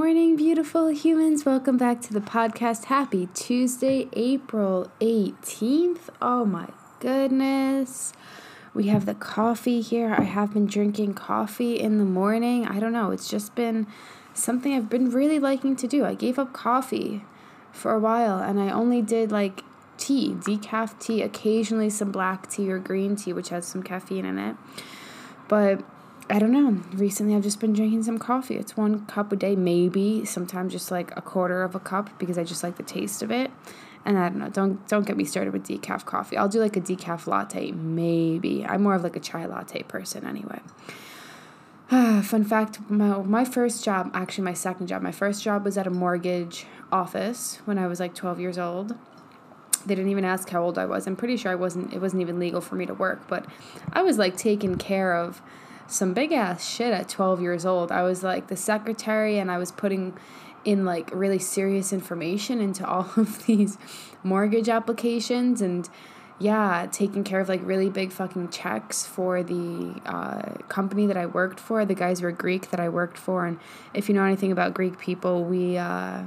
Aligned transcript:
Morning, 0.00 0.34
beautiful 0.34 0.88
humans. 0.88 1.44
Welcome 1.44 1.76
back 1.76 2.00
to 2.00 2.14
the 2.14 2.22
podcast. 2.22 2.86
Happy 2.86 3.28
Tuesday, 3.34 4.08
April 4.14 4.90
18th. 4.98 6.08
Oh 6.22 6.46
my 6.46 6.68
goodness. 7.00 8.14
We 8.72 8.86
have 8.86 9.04
the 9.04 9.14
coffee 9.14 9.82
here. 9.82 10.14
I 10.16 10.22
have 10.22 10.54
been 10.54 10.64
drinking 10.64 11.12
coffee 11.12 11.78
in 11.78 11.98
the 11.98 12.06
morning. 12.06 12.66
I 12.66 12.80
don't 12.80 12.94
know. 12.94 13.10
It's 13.10 13.28
just 13.28 13.54
been 13.54 13.86
something 14.32 14.72
I've 14.72 14.88
been 14.88 15.10
really 15.10 15.38
liking 15.38 15.76
to 15.76 15.86
do. 15.86 16.06
I 16.06 16.14
gave 16.14 16.38
up 16.38 16.54
coffee 16.54 17.22
for 17.70 17.92
a 17.92 17.98
while 17.98 18.38
and 18.38 18.58
I 18.58 18.70
only 18.70 19.02
did 19.02 19.30
like 19.30 19.64
tea, 19.98 20.30
decaf 20.32 20.98
tea, 20.98 21.20
occasionally 21.20 21.90
some 21.90 22.10
black 22.10 22.48
tea 22.48 22.72
or 22.72 22.78
green 22.78 23.16
tea, 23.16 23.34
which 23.34 23.50
has 23.50 23.66
some 23.66 23.82
caffeine 23.82 24.24
in 24.24 24.38
it. 24.38 24.56
But 25.46 25.84
I 26.30 26.38
don't 26.38 26.52
know. 26.52 26.80
Recently, 26.92 27.34
I've 27.34 27.42
just 27.42 27.58
been 27.58 27.72
drinking 27.72 28.04
some 28.04 28.18
coffee. 28.18 28.56
It's 28.56 28.76
one 28.76 29.04
cup 29.06 29.32
a 29.32 29.36
day, 29.36 29.56
maybe 29.56 30.24
sometimes 30.24 30.72
just 30.72 30.90
like 30.90 31.10
a 31.16 31.20
quarter 31.20 31.64
of 31.64 31.74
a 31.74 31.80
cup 31.80 32.16
because 32.20 32.38
I 32.38 32.44
just 32.44 32.62
like 32.62 32.76
the 32.76 32.84
taste 32.84 33.22
of 33.22 33.32
it. 33.32 33.50
And 34.04 34.16
I 34.16 34.28
don't 34.28 34.38
know. 34.38 34.48
Don't 34.48 34.86
don't 34.88 35.06
get 35.06 35.16
me 35.16 35.24
started 35.24 35.52
with 35.52 35.66
decaf 35.66 36.04
coffee. 36.06 36.36
I'll 36.36 36.48
do 36.48 36.60
like 36.60 36.76
a 36.76 36.80
decaf 36.80 37.26
latte, 37.26 37.72
maybe. 37.72 38.64
I'm 38.64 38.82
more 38.82 38.94
of 38.94 39.02
like 39.02 39.16
a 39.16 39.20
chai 39.20 39.44
latte 39.44 39.82
person 39.82 40.24
anyway. 40.24 40.60
Fun 42.22 42.44
fact: 42.44 42.78
my 42.88 43.18
my 43.18 43.44
first 43.44 43.84
job, 43.84 44.10
actually 44.14 44.44
my 44.44 44.54
second 44.54 44.86
job, 44.86 45.02
my 45.02 45.12
first 45.12 45.42
job 45.42 45.64
was 45.64 45.76
at 45.76 45.86
a 45.86 45.90
mortgage 45.90 46.64
office 46.92 47.60
when 47.64 47.76
I 47.76 47.88
was 47.88 48.00
like 48.00 48.14
12 48.14 48.40
years 48.40 48.58
old 48.58 48.96
they 49.86 49.94
didn't 49.94 50.10
even 50.10 50.24
ask 50.24 50.50
how 50.50 50.62
old 50.62 50.78
I 50.78 50.84
was. 50.84 51.06
I'm 51.06 51.16
pretty 51.16 51.36
sure 51.36 51.50
I 51.50 51.54
wasn't 51.54 51.92
it 51.92 52.00
wasn't 52.00 52.22
even 52.22 52.38
legal 52.38 52.60
for 52.60 52.76
me 52.76 52.86
to 52.86 52.94
work, 52.94 53.26
but 53.28 53.46
I 53.92 54.02
was 54.02 54.18
like 54.18 54.36
taking 54.36 54.76
care 54.76 55.16
of 55.16 55.40
some 55.90 56.14
big 56.14 56.32
ass 56.32 56.68
shit 56.68 56.92
at 56.92 57.08
12 57.08 57.40
years 57.40 57.66
old. 57.66 57.90
I 57.92 58.02
was 58.02 58.22
like 58.22 58.46
the 58.46 58.56
secretary 58.56 59.38
and 59.38 59.50
I 59.50 59.58
was 59.58 59.72
putting 59.72 60.16
in 60.64 60.84
like 60.84 61.10
really 61.14 61.38
serious 61.38 61.92
information 61.92 62.60
into 62.60 62.86
all 62.86 63.10
of 63.16 63.46
these 63.46 63.78
mortgage 64.22 64.68
applications 64.68 65.60
and 65.60 65.88
yeah, 66.38 66.86
taking 66.90 67.22
care 67.22 67.40
of 67.40 67.50
like 67.50 67.60
really 67.62 67.90
big 67.90 68.12
fucking 68.12 68.48
checks 68.48 69.04
for 69.04 69.42
the 69.42 70.00
uh, 70.06 70.54
company 70.68 71.06
that 71.06 71.16
I 71.16 71.26
worked 71.26 71.60
for. 71.60 71.84
The 71.84 71.94
guys 71.94 72.22
were 72.22 72.32
Greek 72.32 72.70
that 72.70 72.80
I 72.80 72.88
worked 72.88 73.18
for. 73.18 73.44
And 73.44 73.58
if 73.92 74.08
you 74.08 74.14
know 74.14 74.24
anything 74.24 74.50
about 74.50 74.72
Greek 74.72 74.98
people, 74.98 75.44
we 75.44 75.76
uh, 75.76 76.22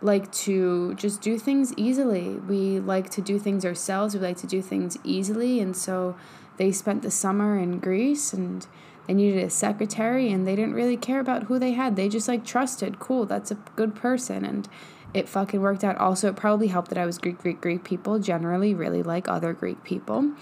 like 0.00 0.30
to 0.32 0.94
just 0.94 1.20
do 1.22 1.40
things 1.40 1.74
easily. 1.76 2.36
We 2.36 2.78
like 2.78 3.10
to 3.10 3.20
do 3.20 3.40
things 3.40 3.64
ourselves. 3.64 4.14
We 4.14 4.20
like 4.20 4.36
to 4.38 4.46
do 4.46 4.62
things 4.62 4.96
easily. 5.02 5.58
And 5.58 5.76
so 5.76 6.14
they 6.56 6.70
spent 6.70 7.02
the 7.02 7.10
summer 7.10 7.58
in 7.58 7.80
Greece 7.80 8.32
and 8.32 8.64
they 9.06 9.14
needed 9.14 9.42
a 9.42 9.50
secretary 9.50 10.30
and 10.30 10.46
they 10.46 10.56
didn't 10.56 10.74
really 10.74 10.96
care 10.96 11.20
about 11.20 11.44
who 11.44 11.58
they 11.58 11.72
had. 11.72 11.96
They 11.96 12.08
just 12.08 12.28
like 12.28 12.44
trusted, 12.44 12.98
cool, 12.98 13.26
that's 13.26 13.50
a 13.50 13.56
good 13.76 13.94
person 13.94 14.44
and 14.44 14.68
it 15.14 15.28
fucking 15.28 15.60
worked 15.60 15.84
out. 15.84 15.98
Also, 15.98 16.28
it 16.28 16.36
probably 16.36 16.68
helped 16.68 16.88
that 16.88 16.98
I 16.98 17.06
was 17.06 17.18
Greek, 17.18 17.38
Greek, 17.38 17.60
Greek 17.60 17.84
people 17.84 18.18
generally 18.18 18.74
really 18.74 19.02
like 19.02 19.28
other 19.28 19.52
Greek 19.52 19.82
people. 19.84 20.32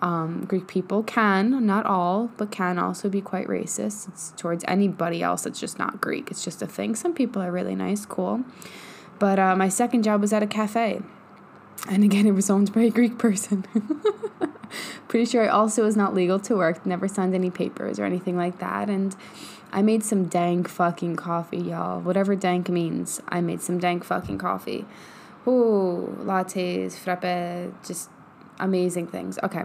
Um, 0.00 0.44
Greek 0.46 0.68
people 0.68 1.02
can, 1.02 1.66
not 1.66 1.86
all, 1.86 2.30
but 2.36 2.50
can 2.50 2.78
also 2.78 3.08
be 3.08 3.20
quite 3.20 3.48
racist 3.48 4.08
it's 4.08 4.32
towards 4.36 4.64
anybody 4.68 5.22
else 5.22 5.42
that's 5.42 5.58
just 5.58 5.78
not 5.78 6.00
Greek. 6.00 6.30
It's 6.30 6.44
just 6.44 6.62
a 6.62 6.66
thing. 6.66 6.94
Some 6.94 7.14
people 7.14 7.42
are 7.42 7.50
really 7.50 7.74
nice, 7.74 8.06
cool. 8.06 8.44
But 9.18 9.38
uh, 9.38 9.56
my 9.56 9.68
second 9.68 10.04
job 10.04 10.20
was 10.20 10.32
at 10.32 10.42
a 10.42 10.46
cafe. 10.46 11.00
And 11.88 12.04
again, 12.04 12.26
it 12.26 12.32
was 12.32 12.50
owned 12.50 12.72
by 12.72 12.82
a 12.82 12.90
Greek 12.90 13.18
person. 13.18 13.64
Pretty 15.08 15.24
sure 15.24 15.44
I 15.44 15.48
also 15.48 15.84
was 15.84 15.96
not 15.96 16.14
legal 16.14 16.38
to 16.40 16.56
work, 16.56 16.84
never 16.84 17.08
signed 17.08 17.34
any 17.34 17.50
papers 17.50 17.98
or 17.98 18.04
anything 18.04 18.36
like 18.36 18.58
that. 18.58 18.88
And 18.88 19.16
I 19.72 19.82
made 19.82 20.04
some 20.04 20.26
dank 20.26 20.68
fucking 20.68 21.16
coffee, 21.16 21.58
y'all. 21.58 22.00
Whatever 22.00 22.34
dank 22.34 22.68
means, 22.68 23.20
I 23.28 23.40
made 23.40 23.60
some 23.60 23.78
dank 23.78 24.04
fucking 24.04 24.38
coffee. 24.38 24.86
Ooh, 25.46 26.16
lattes, 26.20 26.96
frappe, 26.96 27.72
just 27.86 28.10
amazing 28.58 29.06
things. 29.08 29.38
Okay. 29.42 29.64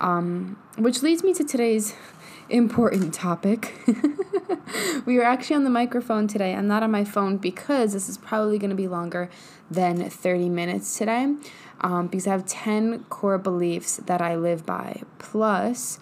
Um, 0.00 0.58
which 0.76 1.02
leads 1.02 1.22
me 1.22 1.32
to 1.34 1.44
today's 1.44 1.94
important 2.48 3.14
topic. 3.14 3.74
we 5.06 5.18
are 5.18 5.22
actually 5.22 5.56
on 5.56 5.64
the 5.64 5.70
microphone 5.70 6.26
today. 6.26 6.54
I'm 6.54 6.66
not 6.66 6.82
on 6.82 6.90
my 6.90 7.04
phone 7.04 7.36
because 7.36 7.92
this 7.92 8.08
is 8.08 8.18
probably 8.18 8.58
going 8.58 8.70
to 8.70 8.76
be 8.76 8.88
longer 8.88 9.30
than 9.70 10.08
30 10.08 10.48
minutes 10.48 10.98
today 10.98 11.34
um, 11.84 12.06
because 12.06 12.26
I 12.26 12.30
have 12.30 12.46
10 12.46 13.04
core 13.04 13.36
beliefs 13.36 13.98
that 13.98 14.22
I 14.22 14.36
live 14.36 14.64
by, 14.64 15.02
plus 15.18 15.98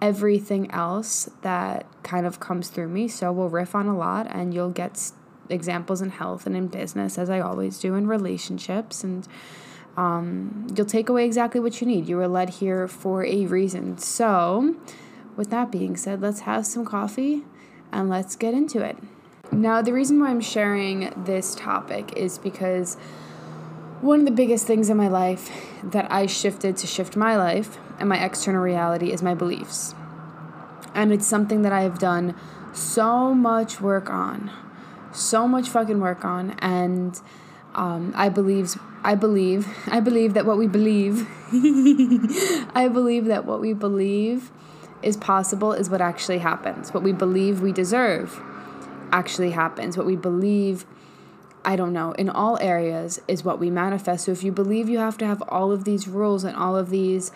everything 0.00 0.70
else 0.70 1.30
that 1.40 1.86
kind 2.02 2.26
of 2.26 2.38
comes 2.38 2.68
through 2.68 2.88
me. 2.88 3.08
So 3.08 3.32
we'll 3.32 3.48
riff 3.48 3.74
on 3.74 3.86
a 3.86 3.96
lot 3.96 4.26
and 4.28 4.52
you'll 4.52 4.70
get 4.70 5.10
examples 5.48 6.02
in 6.02 6.10
health 6.10 6.46
and 6.46 6.54
in 6.54 6.68
business, 6.68 7.16
as 7.16 7.30
I 7.30 7.40
always 7.40 7.78
do, 7.78 7.94
in 7.94 8.06
relationships. 8.06 9.02
And 9.02 9.26
um, 9.96 10.66
you'll 10.76 10.84
take 10.84 11.08
away 11.08 11.24
exactly 11.24 11.60
what 11.60 11.80
you 11.80 11.86
need. 11.86 12.08
You 12.08 12.18
were 12.18 12.28
led 12.28 12.50
here 12.50 12.86
for 12.86 13.24
a 13.24 13.46
reason. 13.46 13.96
So, 13.96 14.76
with 15.34 15.48
that 15.48 15.72
being 15.72 15.96
said, 15.96 16.20
let's 16.20 16.40
have 16.40 16.66
some 16.66 16.84
coffee 16.84 17.44
and 17.90 18.10
let's 18.10 18.36
get 18.36 18.52
into 18.52 18.82
it. 18.82 18.98
Now, 19.50 19.80
the 19.80 19.94
reason 19.94 20.20
why 20.20 20.28
I'm 20.28 20.42
sharing 20.42 21.10
this 21.24 21.54
topic 21.54 22.12
is 22.16 22.36
because 22.36 22.98
one 24.02 24.18
of 24.18 24.24
the 24.24 24.32
biggest 24.32 24.66
things 24.66 24.90
in 24.90 24.96
my 24.96 25.06
life 25.06 25.48
that 25.84 26.10
I 26.10 26.26
shifted 26.26 26.76
to 26.78 26.88
shift 26.88 27.16
my 27.16 27.36
life 27.36 27.78
and 28.00 28.08
my 28.08 28.22
external 28.22 28.60
reality 28.60 29.12
is 29.12 29.22
my 29.22 29.34
beliefs. 29.34 29.94
And 30.92 31.12
it's 31.12 31.26
something 31.26 31.62
that 31.62 31.72
I 31.72 31.82
have 31.82 32.00
done 32.00 32.34
so 32.72 33.32
much 33.32 33.80
work 33.80 34.10
on, 34.10 34.50
so 35.12 35.46
much 35.46 35.68
fucking 35.68 36.00
work 36.00 36.24
on. 36.24 36.50
And 36.58 37.18
um, 37.76 38.12
I 38.16 38.28
believe, 38.28 38.74
I 39.04 39.14
believe, 39.14 39.68
I 39.86 40.00
believe 40.00 40.34
that 40.34 40.46
what 40.46 40.58
we 40.58 40.66
believe, 40.66 41.28
I 42.74 42.90
believe 42.92 43.26
that 43.26 43.44
what 43.44 43.60
we 43.60 43.72
believe 43.72 44.50
is 45.00 45.16
possible 45.16 45.72
is 45.72 45.88
what 45.88 46.00
actually 46.00 46.38
happens. 46.38 46.92
What 46.92 47.04
we 47.04 47.12
believe 47.12 47.60
we 47.60 47.70
deserve 47.70 48.40
actually 49.12 49.52
happens. 49.52 49.96
What 49.96 50.06
we 50.06 50.16
believe, 50.16 50.86
I 51.64 51.76
don't 51.76 51.92
know, 51.92 52.12
in 52.12 52.28
all 52.28 52.58
areas 52.60 53.20
is 53.28 53.44
what 53.44 53.58
we 53.58 53.70
manifest. 53.70 54.24
So 54.24 54.32
if 54.32 54.42
you 54.42 54.52
believe 54.52 54.88
you 54.88 54.98
have 54.98 55.18
to 55.18 55.26
have 55.26 55.42
all 55.48 55.70
of 55.72 55.84
these 55.84 56.08
rules 56.08 56.44
and 56.44 56.56
all 56.56 56.76
of 56.76 56.90
these 56.90 57.30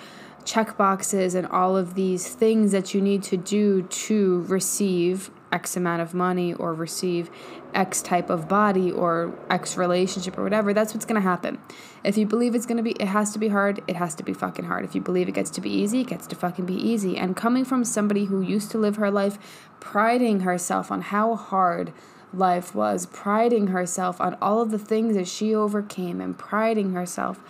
check 0.45 0.77
boxes 0.77 1.35
and 1.35 1.47
all 1.47 1.77
of 1.77 1.95
these 1.95 2.29
things 2.29 2.73
that 2.73 2.95
you 2.95 3.01
need 3.01 3.23
to 3.25 3.37
do 3.37 3.83
to 3.83 4.43
receive 4.43 5.31
X 5.53 5.77
amount 5.77 6.03
of 6.03 6.13
money 6.13 6.55
or 6.55 6.75
receive 6.75 7.31
X 7.75 8.03
type 8.03 8.31
of 8.31 8.49
body 8.49 8.91
or 8.91 9.37
X 9.51 9.77
relationship 9.77 10.37
or 10.39 10.43
whatever, 10.43 10.73
that's 10.73 10.93
what's 10.93 11.05
gonna 11.05 11.21
happen. 11.21 11.59
If 12.05 12.17
you 12.17 12.27
believe 12.27 12.55
it's 12.55 12.67
gonna 12.67 12.83
be, 12.83 12.93
it 12.93 13.09
has 13.09 13.33
to 13.33 13.39
be 13.39 13.49
hard, 13.49 13.83
it 13.87 13.97
has 13.97 14.15
to 14.17 14.23
be 14.23 14.33
fucking 14.33 14.65
hard. 14.65 14.85
If 14.85 14.95
you 14.95 15.01
believe 15.01 15.29
it 15.29 15.33
gets 15.33 15.51
to 15.51 15.61
be 15.61 15.71
easy, 15.71 16.01
it 16.01 16.09
gets 16.09 16.27
to 16.29 16.37
fucking 16.37 16.67
be 16.67 16.75
easy. 16.75 17.17
And 17.17 17.37
coming 17.37 17.65
from 17.65 17.85
somebody 17.85 18.27
who 18.27 18.41
used 18.41 18.71
to 18.73 18.79
live 18.79 18.97
her 18.97 19.11
life 19.11 19.39
priding 19.81 20.41
herself 20.41 20.91
on 20.91 21.01
how 21.01 21.37
hard 21.37 21.93
life 22.37 22.75
was, 22.75 23.07
priding 23.07 23.69
herself 23.69 24.21
on 24.21 24.37
all 24.41 24.61
of 24.61 24.71
the 24.71 24.79
things 24.79 25.17
that 25.17 25.29
she 25.29 25.55
overcame, 25.55 26.21
and 26.21 26.37
priding 26.39 26.93
herself 26.93 27.41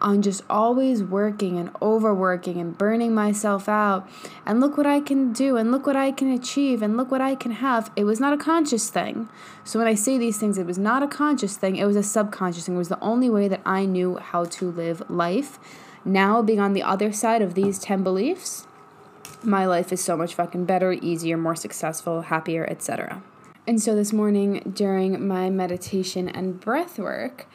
on 0.00 0.20
just 0.22 0.42
always 0.50 1.02
working 1.02 1.58
and 1.58 1.70
overworking 1.80 2.60
and 2.60 2.76
burning 2.76 3.14
myself 3.14 3.68
out. 3.68 4.08
And 4.44 4.60
look 4.60 4.76
what 4.76 4.86
I 4.86 5.00
can 5.00 5.32
do, 5.32 5.56
and 5.56 5.72
look 5.72 5.86
what 5.86 5.96
I 5.96 6.10
can 6.10 6.30
achieve, 6.30 6.82
and 6.82 6.96
look 6.96 7.10
what 7.10 7.20
I 7.20 7.34
can 7.34 7.52
have. 7.52 7.90
It 7.96 8.04
was 8.04 8.20
not 8.20 8.32
a 8.32 8.36
conscious 8.36 8.90
thing. 8.90 9.28
So 9.64 9.78
when 9.78 9.88
I 9.88 9.94
say 9.94 10.18
these 10.18 10.38
things, 10.38 10.58
it 10.58 10.66
was 10.66 10.78
not 10.78 11.02
a 11.02 11.08
conscious 11.08 11.56
thing, 11.56 11.76
it 11.76 11.86
was 11.86 11.96
a 11.96 12.02
subconscious 12.02 12.66
thing. 12.66 12.74
It 12.74 12.78
was 12.78 12.88
the 12.88 13.00
only 13.00 13.30
way 13.30 13.48
that 13.48 13.62
I 13.64 13.86
knew 13.86 14.16
how 14.16 14.44
to 14.44 14.70
live 14.70 15.08
life. 15.08 15.58
Now, 16.04 16.42
being 16.42 16.60
on 16.60 16.74
the 16.74 16.82
other 16.82 17.12
side 17.12 17.40
of 17.40 17.54
these 17.54 17.78
10 17.78 18.02
beliefs, 18.02 18.66
my 19.42 19.64
life 19.66 19.92
is 19.92 20.04
so 20.04 20.16
much 20.16 20.34
fucking 20.34 20.64
better, 20.64 20.92
easier, 20.92 21.36
more 21.36 21.56
successful, 21.56 22.22
happier, 22.22 22.66
etc. 22.68 23.22
And 23.66 23.80
so 23.80 23.94
this 23.94 24.12
morning 24.12 24.72
during 24.74 25.26
my 25.26 25.48
meditation 25.48 26.28
and 26.28 26.60
breath 26.60 26.98
work, 26.98 27.46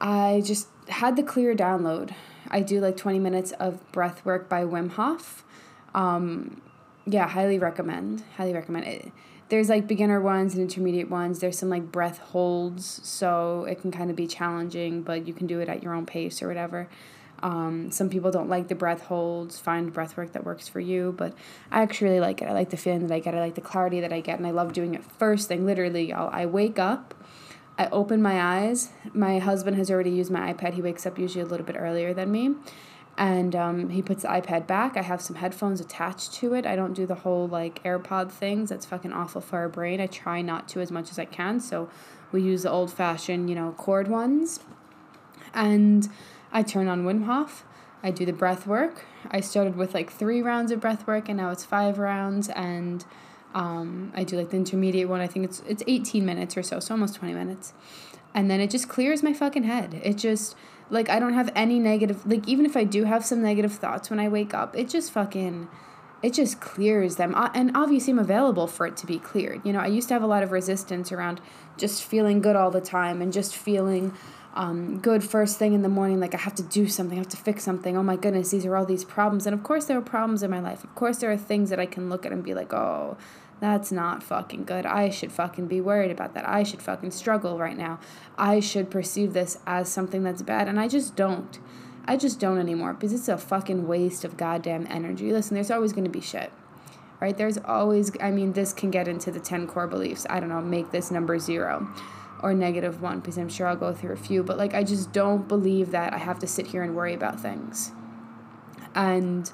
I 0.00 0.42
just 0.44 0.68
had 0.88 1.16
the 1.16 1.22
clear 1.22 1.54
download. 1.54 2.14
I 2.50 2.60
do 2.60 2.78
like 2.80 2.96
20 2.98 3.18
minutes 3.18 3.52
of 3.52 3.80
breath 3.90 4.24
work 4.26 4.50
by 4.50 4.64
Wim 4.64 4.90
Hof. 4.90 5.44
Um, 5.94 6.60
yeah, 7.06 7.26
highly 7.26 7.58
recommend. 7.58 8.22
Highly 8.36 8.52
recommend 8.52 8.86
it. 8.86 9.12
There's 9.48 9.70
like 9.70 9.86
beginner 9.86 10.20
ones 10.20 10.52
and 10.52 10.62
intermediate 10.62 11.08
ones. 11.08 11.38
There's 11.38 11.58
some 11.58 11.70
like 11.70 11.90
breath 11.90 12.18
holds, 12.18 13.00
so 13.08 13.64
it 13.64 13.80
can 13.80 13.90
kind 13.90 14.10
of 14.10 14.16
be 14.16 14.26
challenging, 14.26 15.02
but 15.02 15.26
you 15.26 15.32
can 15.32 15.46
do 15.46 15.60
it 15.60 15.68
at 15.70 15.82
your 15.82 15.94
own 15.94 16.04
pace 16.04 16.42
or 16.42 16.48
whatever. 16.48 16.88
Um, 17.42 17.90
some 17.90 18.08
people 18.08 18.30
don't 18.30 18.48
like 18.48 18.68
the 18.68 18.74
breath 18.74 19.02
holds, 19.02 19.58
find 19.58 19.92
breath 19.92 20.16
work 20.16 20.32
that 20.32 20.44
works 20.44 20.68
for 20.68 20.80
you, 20.80 21.14
but 21.16 21.34
I 21.70 21.82
actually 21.82 22.08
really 22.08 22.20
like 22.20 22.40
it. 22.40 22.48
I 22.48 22.52
like 22.52 22.70
the 22.70 22.76
feeling 22.76 23.06
that 23.06 23.14
I 23.14 23.18
get, 23.18 23.34
I 23.34 23.40
like 23.40 23.54
the 23.54 23.60
clarity 23.60 24.00
that 24.00 24.12
I 24.12 24.20
get, 24.20 24.38
and 24.38 24.46
I 24.46 24.50
love 24.50 24.72
doing 24.72 24.94
it 24.94 25.04
first 25.04 25.48
thing. 25.48 25.66
Literally, 25.66 26.12
I'll, 26.12 26.30
I 26.32 26.46
wake 26.46 26.78
up, 26.78 27.14
I 27.78 27.88
open 27.88 28.22
my 28.22 28.40
eyes. 28.40 28.90
My 29.12 29.38
husband 29.38 29.76
has 29.76 29.90
already 29.90 30.10
used 30.10 30.30
my 30.30 30.52
iPad. 30.52 30.74
He 30.74 30.82
wakes 30.82 31.04
up 31.04 31.18
usually 31.18 31.42
a 31.42 31.46
little 31.46 31.66
bit 31.66 31.76
earlier 31.78 32.14
than 32.14 32.32
me. 32.32 32.54
And 33.18 33.56
um, 33.56 33.88
he 33.90 34.02
puts 34.02 34.22
the 34.22 34.28
iPad 34.28 34.66
back. 34.66 34.96
I 34.96 35.02
have 35.02 35.22
some 35.22 35.36
headphones 35.36 35.80
attached 35.80 36.34
to 36.34 36.54
it. 36.54 36.66
I 36.66 36.76
don't 36.76 36.92
do 36.92 37.06
the 37.06 37.14
whole 37.16 37.48
like 37.48 37.82
AirPod 37.82 38.30
things. 38.30 38.70
That's 38.70 38.86
fucking 38.86 39.12
awful 39.12 39.40
for 39.40 39.58
our 39.58 39.68
brain. 39.68 40.00
I 40.00 40.06
try 40.06 40.42
not 40.42 40.68
to 40.68 40.80
as 40.80 40.90
much 40.90 41.10
as 41.10 41.18
I 41.18 41.24
can. 41.24 41.60
So 41.60 41.88
we 42.32 42.42
use 42.42 42.62
the 42.62 42.70
old 42.70 42.92
fashioned, 42.92 43.48
you 43.48 43.56
know, 43.56 43.72
cord 43.72 44.08
ones. 44.08 44.60
And 45.54 46.08
I 46.52 46.62
turn 46.62 46.88
on 46.88 47.04
Wim 47.04 47.24
Hof. 47.24 47.64
I 48.02 48.10
do 48.10 48.24
the 48.24 48.32
breath 48.32 48.66
work. 48.66 49.04
I 49.30 49.40
started 49.40 49.76
with 49.76 49.94
like 49.94 50.12
three 50.12 50.42
rounds 50.42 50.70
of 50.70 50.80
breath 50.80 51.06
work, 51.06 51.28
and 51.28 51.38
now 51.38 51.50
it's 51.50 51.64
five 51.64 51.98
rounds. 51.98 52.48
And 52.50 53.04
um, 53.54 54.12
I 54.14 54.24
do 54.24 54.36
like 54.36 54.50
the 54.50 54.56
intermediate 54.56 55.08
one. 55.08 55.20
I 55.20 55.26
think 55.26 55.44
it's 55.44 55.62
it's 55.68 55.82
eighteen 55.86 56.24
minutes 56.24 56.56
or 56.56 56.62
so, 56.62 56.80
so 56.80 56.94
almost 56.94 57.16
twenty 57.16 57.34
minutes. 57.34 57.72
And 58.34 58.50
then 58.50 58.60
it 58.60 58.70
just 58.70 58.88
clears 58.88 59.22
my 59.22 59.32
fucking 59.32 59.64
head. 59.64 60.00
It 60.04 60.18
just 60.18 60.54
like 60.90 61.08
I 61.08 61.18
don't 61.18 61.34
have 61.34 61.50
any 61.56 61.78
negative 61.78 62.26
like 62.26 62.46
even 62.46 62.66
if 62.66 62.76
I 62.76 62.84
do 62.84 63.04
have 63.04 63.24
some 63.24 63.42
negative 63.42 63.72
thoughts 63.72 64.10
when 64.10 64.20
I 64.20 64.28
wake 64.28 64.54
up, 64.54 64.76
it 64.76 64.88
just 64.88 65.10
fucking 65.10 65.68
it 66.22 66.32
just 66.32 66.60
clears 66.60 67.16
them. 67.16 67.34
And 67.54 67.76
obviously, 67.76 68.12
I'm 68.12 68.18
available 68.18 68.66
for 68.66 68.86
it 68.86 68.96
to 68.98 69.06
be 69.06 69.18
cleared. 69.18 69.60
You 69.64 69.72
know, 69.72 69.80
I 69.80 69.86
used 69.86 70.08
to 70.08 70.14
have 70.14 70.22
a 70.22 70.26
lot 70.26 70.42
of 70.42 70.50
resistance 70.50 71.12
around 71.12 71.40
just 71.76 72.04
feeling 72.04 72.40
good 72.40 72.56
all 72.56 72.70
the 72.70 72.80
time 72.80 73.20
and 73.20 73.32
just 73.32 73.54
feeling 73.54 74.12
um, 74.56 75.00
good 75.00 75.22
first 75.22 75.58
thing 75.58 75.74
in 75.74 75.82
the 75.82 75.88
morning, 75.88 76.18
like 76.18 76.34
I 76.34 76.38
have 76.38 76.54
to 76.54 76.62
do 76.62 76.88
something, 76.88 77.18
I 77.18 77.20
have 77.20 77.28
to 77.28 77.36
fix 77.36 77.62
something. 77.62 77.94
Oh 77.96 78.02
my 78.02 78.16
goodness, 78.16 78.50
these 78.50 78.64
are 78.64 78.74
all 78.74 78.86
these 78.86 79.04
problems. 79.04 79.46
And 79.46 79.52
of 79.52 79.62
course, 79.62 79.84
there 79.84 79.98
are 79.98 80.02
problems 80.02 80.42
in 80.42 80.50
my 80.50 80.60
life. 80.60 80.82
Of 80.82 80.94
course, 80.94 81.18
there 81.18 81.30
are 81.30 81.36
things 81.36 81.68
that 81.68 81.78
I 81.78 81.84
can 81.84 82.08
look 82.08 82.24
at 82.24 82.32
and 82.32 82.42
be 82.42 82.54
like, 82.54 82.72
oh, 82.72 83.18
that's 83.60 83.92
not 83.92 84.22
fucking 84.22 84.64
good. 84.64 84.86
I 84.86 85.10
should 85.10 85.30
fucking 85.30 85.66
be 85.66 85.82
worried 85.82 86.10
about 86.10 86.32
that. 86.34 86.48
I 86.48 86.62
should 86.62 86.80
fucking 86.80 87.10
struggle 87.10 87.58
right 87.58 87.76
now. 87.76 88.00
I 88.38 88.60
should 88.60 88.90
perceive 88.90 89.34
this 89.34 89.58
as 89.66 89.90
something 89.90 90.22
that's 90.22 90.42
bad. 90.42 90.68
And 90.68 90.80
I 90.80 90.88
just 90.88 91.16
don't. 91.16 91.58
I 92.06 92.16
just 92.16 92.40
don't 92.40 92.58
anymore 92.58 92.94
because 92.94 93.12
it's 93.12 93.28
a 93.28 93.36
fucking 93.36 93.86
waste 93.86 94.24
of 94.24 94.38
goddamn 94.38 94.86
energy. 94.88 95.32
Listen, 95.32 95.54
there's 95.54 95.70
always 95.70 95.92
going 95.92 96.04
to 96.04 96.10
be 96.10 96.20
shit. 96.20 96.50
Right? 97.20 97.36
There's 97.36 97.58
always, 97.58 98.12
I 98.20 98.30
mean, 98.30 98.52
this 98.52 98.72
can 98.72 98.90
get 98.90 99.08
into 99.08 99.30
the 99.30 99.40
10 99.40 99.66
core 99.66 99.86
beliefs. 99.86 100.26
I 100.28 100.38
don't 100.38 100.50
know, 100.50 100.60
make 100.60 100.92
this 100.92 101.10
number 101.10 101.38
zero 101.38 101.88
or 102.40 102.54
negative 102.54 103.02
one 103.02 103.20
because 103.20 103.38
I'm 103.38 103.48
sure 103.48 103.66
I'll 103.66 103.76
go 103.76 103.92
through 103.92 104.12
a 104.12 104.16
few. 104.16 104.42
But 104.42 104.58
like, 104.58 104.74
I 104.74 104.82
just 104.82 105.12
don't 105.12 105.48
believe 105.48 105.90
that 105.90 106.12
I 106.12 106.18
have 106.18 106.38
to 106.40 106.46
sit 106.46 106.68
here 106.68 106.82
and 106.82 106.94
worry 106.94 107.14
about 107.14 107.40
things. 107.40 107.92
And 108.94 109.50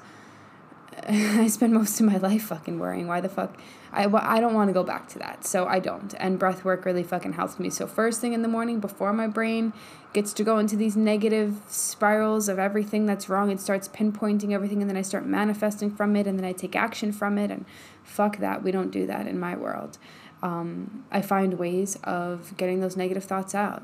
I 1.07 1.47
spend 1.47 1.73
most 1.73 1.99
of 1.99 2.05
my 2.05 2.17
life 2.17 2.43
fucking 2.43 2.79
worrying. 2.79 3.07
Why 3.07 3.21
the 3.21 3.29
fuck? 3.29 3.57
I, 3.91 4.05
I 4.05 4.39
don't 4.39 4.53
want 4.53 4.69
to 4.69 4.73
go 4.73 4.83
back 4.83 5.07
to 5.09 5.19
that. 5.19 5.45
So 5.45 5.65
I 5.65 5.79
don't. 5.79 6.13
And 6.17 6.39
breath 6.39 6.65
work 6.65 6.85
really 6.85 7.03
fucking 7.03 7.33
helps 7.33 7.59
me. 7.59 7.69
So, 7.69 7.87
first 7.87 8.21
thing 8.21 8.33
in 8.33 8.41
the 8.41 8.47
morning, 8.47 8.79
before 8.79 9.13
my 9.13 9.27
brain 9.27 9.73
gets 10.13 10.33
to 10.33 10.43
go 10.43 10.57
into 10.57 10.75
these 10.75 10.95
negative 10.95 11.61
spirals 11.67 12.47
of 12.47 12.59
everything 12.59 13.05
that's 13.05 13.29
wrong, 13.29 13.51
it 13.51 13.59
starts 13.59 13.87
pinpointing 13.87 14.51
everything. 14.51 14.81
And 14.81 14.89
then 14.89 14.97
I 14.97 15.01
start 15.01 15.25
manifesting 15.25 15.91
from 15.91 16.15
it. 16.15 16.27
And 16.27 16.37
then 16.37 16.45
I 16.45 16.53
take 16.53 16.75
action 16.75 17.11
from 17.11 17.37
it. 17.37 17.51
And 17.51 17.65
fuck 18.03 18.37
that. 18.37 18.63
We 18.63 18.71
don't 18.71 18.91
do 18.91 19.05
that 19.07 19.27
in 19.27 19.39
my 19.39 19.55
world 19.55 19.97
um, 20.43 21.05
I 21.09 21.23
find 21.23 21.55
ways 21.55 21.97
of 22.03 22.55
getting 22.57 22.81
those 22.81 22.95
negative 22.95 23.23
thoughts 23.23 23.55
out. 23.55 23.83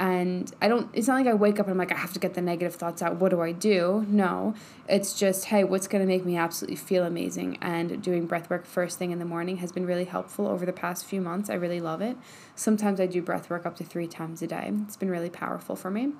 And 0.00 0.54
I 0.62 0.68
don't, 0.68 0.88
it's 0.92 1.08
not 1.08 1.14
like 1.14 1.26
I 1.26 1.34
wake 1.34 1.58
up 1.58 1.66
and 1.66 1.72
I'm 1.72 1.78
like, 1.78 1.90
I 1.90 1.96
have 1.96 2.12
to 2.12 2.20
get 2.20 2.34
the 2.34 2.40
negative 2.40 2.76
thoughts 2.76 3.02
out. 3.02 3.16
What 3.16 3.30
do 3.30 3.40
I 3.40 3.50
do? 3.50 4.06
No, 4.08 4.54
it's 4.88 5.18
just, 5.18 5.46
hey, 5.46 5.64
what's 5.64 5.88
going 5.88 6.00
to 6.00 6.06
make 6.06 6.24
me 6.24 6.36
absolutely 6.36 6.76
feel 6.76 7.02
amazing? 7.02 7.58
And 7.60 8.00
doing 8.00 8.26
breath 8.26 8.48
work 8.48 8.64
first 8.64 8.96
thing 8.96 9.10
in 9.10 9.18
the 9.18 9.24
morning 9.24 9.56
has 9.56 9.72
been 9.72 9.84
really 9.84 10.04
helpful 10.04 10.46
over 10.46 10.64
the 10.64 10.72
past 10.72 11.04
few 11.04 11.20
months. 11.20 11.50
I 11.50 11.54
really 11.54 11.80
love 11.80 12.00
it. 12.00 12.16
Sometimes 12.54 13.00
I 13.00 13.06
do 13.06 13.20
breath 13.20 13.50
work 13.50 13.66
up 13.66 13.74
to 13.78 13.84
three 13.84 14.06
times 14.06 14.40
a 14.40 14.46
day. 14.46 14.70
It's 14.84 14.96
been 14.96 15.10
really 15.10 15.30
powerful 15.30 15.74
for 15.74 15.90
me. 15.90 16.12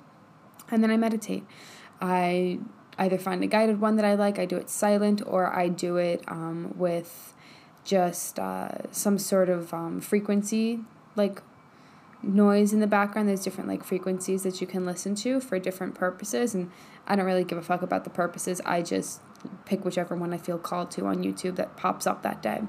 And 0.69 0.83
then 0.83 0.91
I 0.91 0.97
meditate. 0.97 1.45
I 2.01 2.59
either 2.97 3.17
find 3.17 3.41
a 3.45 3.47
guided 3.47 3.79
one 3.79 3.95
that 3.95 4.03
I 4.03 4.15
like, 4.15 4.39
I 4.39 4.45
do 4.45 4.57
it 4.57 4.69
silent, 4.69 5.21
or 5.25 5.55
I 5.55 5.69
do 5.69 5.95
it 5.95 6.21
um, 6.27 6.73
with 6.77 7.33
just 7.89 8.37
uh, 8.37 8.69
some 8.91 9.17
sort 9.17 9.49
of 9.49 9.73
um, 9.73 9.99
frequency 9.99 10.79
like 11.15 11.41
noise 12.21 12.71
in 12.71 12.79
the 12.81 12.87
background. 12.87 13.27
There's 13.27 13.43
different 13.43 13.67
like 13.67 13.83
frequencies 13.83 14.43
that 14.43 14.61
you 14.61 14.67
can 14.67 14.85
listen 14.85 15.15
to 15.15 15.39
for 15.39 15.57
different 15.57 15.95
purposes 15.95 16.53
and 16.53 16.69
i 17.07 17.15
don't 17.15 17.25
really 17.25 17.43
give 17.43 17.57
a 17.57 17.63
fuck 17.63 17.81
about 17.81 18.03
the 18.03 18.09
purposes. 18.11 18.61
I 18.63 18.83
just 18.83 19.21
pick 19.65 19.85
whichever 19.85 20.15
one 20.15 20.33
i 20.33 20.37
feel 20.37 20.59
called 20.59 20.91
to 20.91 21.05
on 21.05 21.23
youtube 21.23 21.55
that 21.55 21.77
pops 21.77 22.05
up 22.05 22.21
that 22.21 22.43
day. 22.43 22.61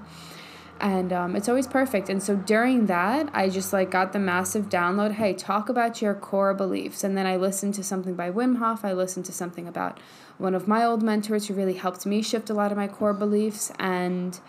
And 0.80 1.12
um, 1.12 1.36
it's 1.36 1.50
always 1.50 1.66
perfect. 1.66 2.08
And 2.08 2.22
so 2.22 2.34
during 2.36 2.86
that 2.86 3.28
i 3.34 3.50
just 3.50 3.74
like 3.74 3.90
got 3.90 4.14
the 4.14 4.18
massive 4.18 4.70
download 4.70 5.12
hey 5.12 5.34
talk 5.34 5.68
about 5.68 6.00
your 6.00 6.14
core 6.14 6.54
beliefs. 6.54 7.04
And 7.04 7.14
then 7.18 7.26
i 7.26 7.36
listened 7.36 7.74
to 7.74 7.84
something 7.84 8.14
by 8.14 8.30
wim 8.30 8.56
hof. 8.56 8.84
I 8.84 8.94
listened 8.94 9.26
to 9.26 9.32
something 9.32 9.68
about 9.68 10.00
one 10.38 10.54
of 10.54 10.66
my 10.66 10.82
old 10.82 11.02
mentors 11.02 11.48
who 11.48 11.54
really 11.54 11.74
helped 11.74 12.06
me 12.06 12.22
shift 12.22 12.48
a 12.48 12.54
lot 12.54 12.70
of 12.72 12.78
my 12.78 12.88
core 12.88 13.12
beliefs. 13.12 13.70
And 13.78 14.40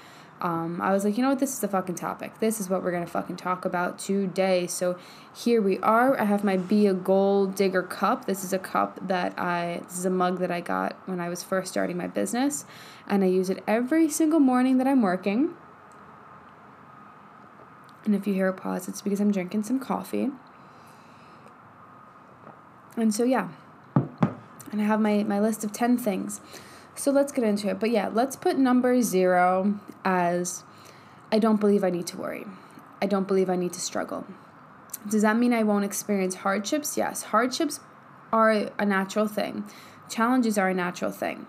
um, 0.41 0.81
I 0.81 0.91
was 0.91 1.05
like, 1.05 1.17
you 1.17 1.23
know 1.23 1.29
what, 1.29 1.39
this 1.39 1.53
is 1.53 1.59
the 1.59 1.67
fucking 1.67 1.95
topic. 1.95 2.39
This 2.39 2.59
is 2.59 2.67
what 2.67 2.83
we're 2.83 2.91
gonna 2.91 3.05
fucking 3.05 3.35
talk 3.35 3.63
about 3.63 3.99
today. 3.99 4.65
So 4.65 4.97
here 5.35 5.61
we 5.61 5.77
are. 5.79 6.19
I 6.19 6.23
have 6.23 6.43
my 6.43 6.57
Be 6.57 6.87
a 6.87 6.95
Gold 6.95 7.53
Digger 7.53 7.83
cup. 7.83 8.25
This 8.25 8.43
is 8.43 8.51
a 8.51 8.57
cup 8.57 9.07
that 9.07 9.37
I, 9.37 9.81
this 9.87 9.99
is 9.99 10.05
a 10.05 10.09
mug 10.09 10.39
that 10.39 10.49
I 10.49 10.59
got 10.59 10.97
when 11.05 11.19
I 11.19 11.29
was 11.29 11.43
first 11.43 11.71
starting 11.71 11.95
my 11.95 12.07
business, 12.07 12.65
and 13.07 13.23
I 13.23 13.27
use 13.27 13.51
it 13.51 13.63
every 13.67 14.09
single 14.09 14.39
morning 14.39 14.77
that 14.79 14.87
I'm 14.87 15.03
working. 15.03 15.53
And 18.03 18.15
if 18.15 18.25
you 18.25 18.33
hear 18.33 18.47
a 18.47 18.53
pause, 18.53 18.87
it's 18.87 19.03
because 19.03 19.19
I'm 19.19 19.31
drinking 19.31 19.61
some 19.63 19.79
coffee. 19.79 20.31
And 22.97 23.13
so, 23.13 23.23
yeah. 23.23 23.49
And 24.71 24.81
I 24.81 24.85
have 24.85 24.99
my, 24.99 25.21
my 25.23 25.39
list 25.39 25.63
of 25.63 25.71
10 25.71 25.99
things 25.99 26.41
so 27.01 27.09
let's 27.09 27.31
get 27.31 27.43
into 27.43 27.67
it. 27.67 27.79
But 27.79 27.89
yeah, 27.89 28.09
let's 28.13 28.35
put 28.35 28.59
number 28.59 29.01
zero 29.01 29.79
as 30.05 30.63
I 31.31 31.39
don't 31.39 31.59
believe 31.59 31.83
I 31.83 31.89
need 31.89 32.05
to 32.07 32.17
worry. 32.17 32.45
I 33.01 33.07
don't 33.07 33.27
believe 33.27 33.49
I 33.49 33.55
need 33.55 33.73
to 33.73 33.81
struggle. 33.81 34.27
Does 35.09 35.23
that 35.23 35.35
mean 35.35 35.51
I 35.51 35.63
won't 35.63 35.83
experience 35.83 36.35
hardships? 36.35 36.95
Yes, 36.97 37.23
hardships 37.23 37.79
are 38.31 38.69
a 38.77 38.85
natural 38.85 39.27
thing, 39.27 39.65
challenges 40.09 40.59
are 40.59 40.69
a 40.69 40.75
natural 40.75 41.09
thing. 41.09 41.47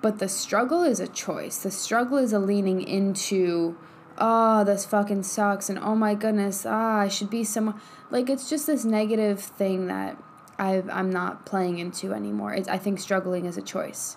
But 0.00 0.20
the 0.20 0.28
struggle 0.28 0.84
is 0.84 1.00
a 1.00 1.08
choice. 1.08 1.58
The 1.58 1.72
struggle 1.72 2.18
is 2.18 2.32
a 2.32 2.38
leaning 2.38 2.80
into, 2.80 3.76
oh, 4.18 4.62
this 4.62 4.84
fucking 4.84 5.24
sucks, 5.24 5.68
and 5.68 5.80
oh 5.80 5.96
my 5.96 6.14
goodness, 6.14 6.64
ah, 6.64 7.00
I 7.00 7.08
should 7.08 7.28
be 7.28 7.42
someone. 7.42 7.80
Like, 8.08 8.30
it's 8.30 8.48
just 8.48 8.68
this 8.68 8.84
negative 8.84 9.40
thing 9.40 9.88
that 9.88 10.16
i 10.60 10.80
I'm 10.92 11.10
not 11.10 11.44
playing 11.44 11.80
into 11.80 12.12
anymore. 12.12 12.54
It's, 12.54 12.68
I 12.68 12.78
think 12.78 13.00
struggling 13.00 13.46
is 13.46 13.56
a 13.56 13.62
choice 13.62 14.16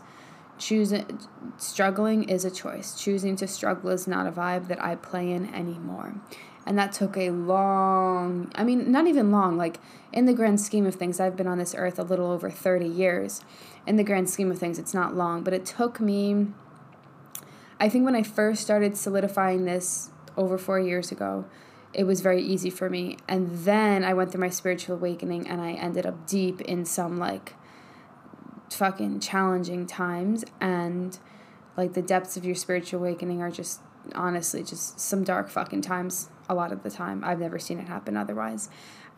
choosing 0.58 1.20
struggling 1.58 2.24
is 2.30 2.46
a 2.46 2.52
choice. 2.52 3.00
Choosing 3.00 3.36
to 3.38 3.48
struggle 3.48 3.90
is 3.90 4.08
not 4.08 4.28
a 4.28 4.32
vibe 4.32 4.68
that 4.68 4.84
i 4.84 4.96
play 4.96 5.32
in 5.32 5.54
anymore. 5.54 6.16
And 6.66 6.78
that 6.78 6.92
took 6.92 7.16
a 7.18 7.30
long 7.32 8.52
i 8.56 8.64
mean 8.64 8.92
not 8.92 9.08
even 9.08 9.32
long 9.32 9.58
like 9.58 9.80
in 10.12 10.26
the 10.26 10.34
grand 10.34 10.60
scheme 10.60 10.86
of 10.86 10.96
things 10.96 11.20
i've 11.20 11.36
been 11.38 11.48
on 11.48 11.58
this 11.58 11.76
earth 11.78 11.98
a 12.00 12.04
little 12.04 12.32
over 12.32 12.50
30 12.50 12.88
years. 12.88 13.42
In 13.86 13.96
the 13.96 14.04
grand 14.04 14.30
scheme 14.30 14.52
of 14.52 14.60
things 14.60 14.78
it's 14.80 14.94
not 14.94 15.16
long 15.16 15.44
but 15.44 15.54
it 15.54 15.66
took 15.66 16.00
me 16.00 16.48
i 17.80 17.88
think 17.88 18.04
when 18.04 18.16
i 18.16 18.24
first 18.24 18.62
started 18.62 18.98
solidifying 18.98 19.66
this 19.66 20.10
over 20.36 20.58
4 20.58 20.80
years 20.80 21.12
ago 21.12 21.46
it 21.94 22.04
was 22.04 22.22
very 22.22 22.44
easy 22.44 22.70
for 22.70 22.90
me. 22.90 23.18
And 23.28 23.50
then 23.66 24.04
i 24.04 24.14
went 24.14 24.32
through 24.32 24.42
my 24.42 24.50
spiritual 24.50 24.96
awakening 24.96 25.48
and 25.48 25.62
i 25.62 25.72
ended 25.72 26.06
up 26.06 26.28
deep 26.28 26.60
in 26.62 26.84
some 26.86 27.18
like 27.18 27.54
fucking 28.70 29.20
challenging 29.20 29.86
times 29.86 30.44
and 30.60 31.18
like 31.76 31.94
the 31.94 32.02
depths 32.02 32.38
of 32.38 32.46
your 32.46 32.56
spiritual 32.56 33.00
awakening 33.00 33.42
are 33.42 33.52
just 33.52 33.82
honestly 34.16 34.64
just 34.64 35.00
some 35.00 35.24
dark 35.24 35.50
fucking 35.50 35.82
times 35.82 36.30
a 36.50 36.56
lot 36.56 36.72
of 36.72 36.84
the 36.84 36.90
time. 36.90 37.24
I've 37.24 37.40
never 37.40 37.60
seen 37.60 37.80
it 37.80 37.88
happen 37.88 38.18
otherwise. 38.18 38.70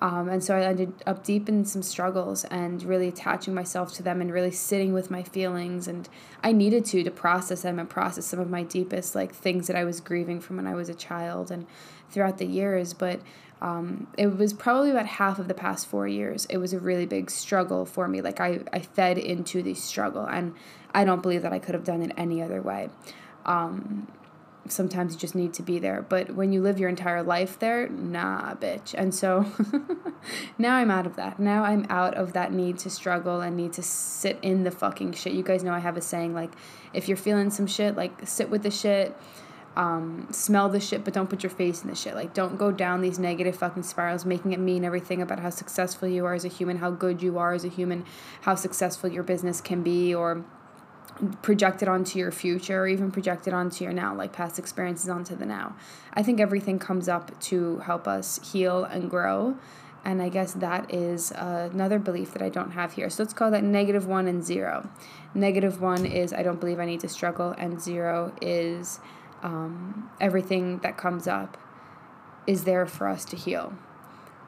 Um, 0.02 0.30
and 0.30 0.42
so 0.44 0.56
I 0.56 0.62
ended 0.62 0.94
up 1.06 1.24
deep 1.24 1.50
in 1.50 1.66
some 1.66 1.84
struggles 1.84 2.46
and 2.46 2.82
really 2.84 3.10
attaching 3.10 3.54
myself 3.54 3.94
to 3.96 4.04
them 4.04 4.22
and 4.22 4.32
really 4.32 4.52
sitting 4.52 4.94
with 4.94 5.12
my 5.12 5.24
feelings. 5.24 5.88
And 5.88 6.08
I 6.42 6.54
needed 6.54 6.86
to 6.86 7.04
to 7.04 7.12
process 7.12 7.64
them 7.64 7.80
and 7.80 7.90
process 7.90 8.26
some 8.26 8.40
of 8.40 8.50
my 8.50 8.64
deepest 8.64 9.14
like 9.14 9.34
things 9.34 9.68
that 9.68 9.76
I 9.76 9.84
was 9.84 10.00
grieving 10.00 10.40
from 10.40 10.56
when 10.56 10.68
I 10.68 10.76
was 10.76 10.88
a 10.88 10.94
child 10.94 11.52
and 11.52 11.66
throughout 12.10 12.38
the 12.38 12.46
years. 12.46 12.94
But 12.94 13.20
um, 13.62 14.08
it 14.18 14.38
was 14.38 14.54
probably 14.54 14.92
about 14.92 15.06
half 15.06 15.40
of 15.40 15.48
the 15.48 15.54
past 15.54 15.88
four 15.88 16.08
years. 16.08 16.46
It 16.50 16.58
was 16.58 16.74
a 16.74 16.80
really 16.80 17.06
big 17.06 17.30
struggle 17.30 17.86
for 17.86 18.08
me. 18.08 18.22
Like 18.22 18.40
I, 18.40 18.62
I 18.72 18.80
fed 18.80 19.18
into 19.18 19.62
the 19.62 19.74
struggle, 19.74 20.26
and 20.26 20.54
I 20.94 21.04
don't 21.04 21.22
believe 21.22 21.42
that 21.42 21.54
I 21.54 21.60
could 21.60 21.76
have 21.76 21.84
done 21.84 22.02
it 22.02 22.12
any 22.18 22.42
other 22.42 22.62
way. 22.62 22.90
Um, 23.46 24.08
sometimes 24.68 25.14
you 25.14 25.20
just 25.20 25.36
need 25.36 25.54
to 25.56 25.64
be 25.64 25.80
there. 25.80 26.02
But 26.02 26.36
when 26.36 26.54
you 26.54 26.62
live 26.62 26.80
your 26.80 26.90
entire 26.90 27.24
life 27.24 27.60
there, 27.60 27.90
nah, 27.90 28.56
bitch. 28.56 28.94
And 28.98 29.14
so 29.14 29.46
now 30.58 30.76
I'm 30.76 30.92
out 30.92 31.06
of 31.06 31.16
that. 31.16 31.40
Now 31.40 31.64
I'm 31.64 31.86
out 31.90 32.16
of 32.16 32.34
that 32.34 32.54
need 32.54 32.80
to 32.80 32.90
struggle 32.90 33.42
and 33.42 33.58
need 33.58 33.74
to 33.74 33.84
sit 33.84 34.38
in 34.42 34.64
the 34.64 34.72
fucking 34.72 35.14
shit. 35.14 35.34
You 35.34 35.44
guys 35.44 35.64
know 35.64 35.74
I 35.74 35.80
have 35.80 35.98
a 35.98 36.02
saying 36.02 36.34
like, 36.34 36.52
if 36.94 37.08
you're 37.08 37.18
feeling 37.18 37.50
some 37.50 37.68
shit, 37.68 37.96
like 37.96 38.28
sit 38.28 38.50
with 38.50 38.64
the 38.64 38.72
shit. 38.72 39.16
Um, 39.80 40.28
smell 40.32 40.68
the 40.68 40.82
shit, 40.82 41.06
but 41.06 41.14
don't 41.14 41.30
put 41.30 41.42
your 41.42 41.50
face 41.50 41.84
in 41.84 41.90
the 41.90 41.96
shit. 41.96 42.14
Like, 42.14 42.34
don't 42.34 42.58
go 42.58 42.70
down 42.70 43.00
these 43.02 43.18
negative 43.18 43.56
fucking 43.56 43.84
spirals, 43.84 44.26
making 44.26 44.52
it 44.52 44.60
mean 44.60 44.84
everything 44.84 45.22
about 45.22 45.40
how 45.40 45.52
successful 45.52 46.06
you 46.10 46.26
are 46.26 46.34
as 46.34 46.44
a 46.44 46.50
human, 46.50 46.80
how 46.80 46.92
good 46.92 47.22
you 47.22 47.38
are 47.38 47.54
as 47.54 47.64
a 47.64 47.70
human, 47.70 48.04
how 48.42 48.56
successful 48.56 49.10
your 49.10 49.24
business 49.24 49.62
can 49.62 49.82
be, 49.82 50.14
or 50.14 50.44
projected 51.42 51.88
onto 51.88 52.20
your 52.20 52.32
future 52.32 52.82
or 52.82 52.88
even 52.88 53.10
projected 53.10 53.54
onto 53.54 53.84
your 53.86 53.94
now, 53.94 54.14
like 54.14 54.34
past 54.34 54.60
experiences 54.60 55.10
onto 55.10 55.36
the 55.36 55.46
now. 55.46 55.76
I 56.14 56.24
think 56.24 56.40
everything 56.42 56.78
comes 56.80 57.08
up 57.08 57.40
to 57.42 57.80
help 57.80 58.08
us 58.08 58.40
heal 58.52 58.84
and 58.84 59.10
grow. 59.10 59.58
And 60.06 60.22
I 60.22 60.30
guess 60.30 60.54
that 60.54 60.94
is 60.94 61.32
uh, 61.34 61.70
another 61.74 62.00
belief 62.00 62.32
that 62.34 62.42
I 62.42 62.50
don't 62.50 62.72
have 62.72 62.94
here. 62.94 63.10
So 63.10 63.24
let's 63.24 63.34
call 63.34 63.52
that 63.52 63.64
negative 63.64 64.08
one 64.08 64.28
and 64.28 64.44
zero. 64.44 64.90
Negative 65.34 65.82
one 65.82 66.06
is 66.06 66.32
I 66.32 66.42
don't 66.42 66.60
believe 66.60 66.80
I 66.80 66.86
need 66.86 67.02
to 67.02 67.10
struggle, 67.10 67.54
and 67.58 67.82
zero 67.82 68.34
is 68.42 69.02
um, 69.44 70.10
everything 70.20 70.80
that 70.80 70.98
comes 70.98 71.28
up 71.28 71.58
is 72.48 72.64
there 72.64 72.86
for 72.86 73.08
us 73.08 73.26
to 73.26 73.36
heal 73.36 73.74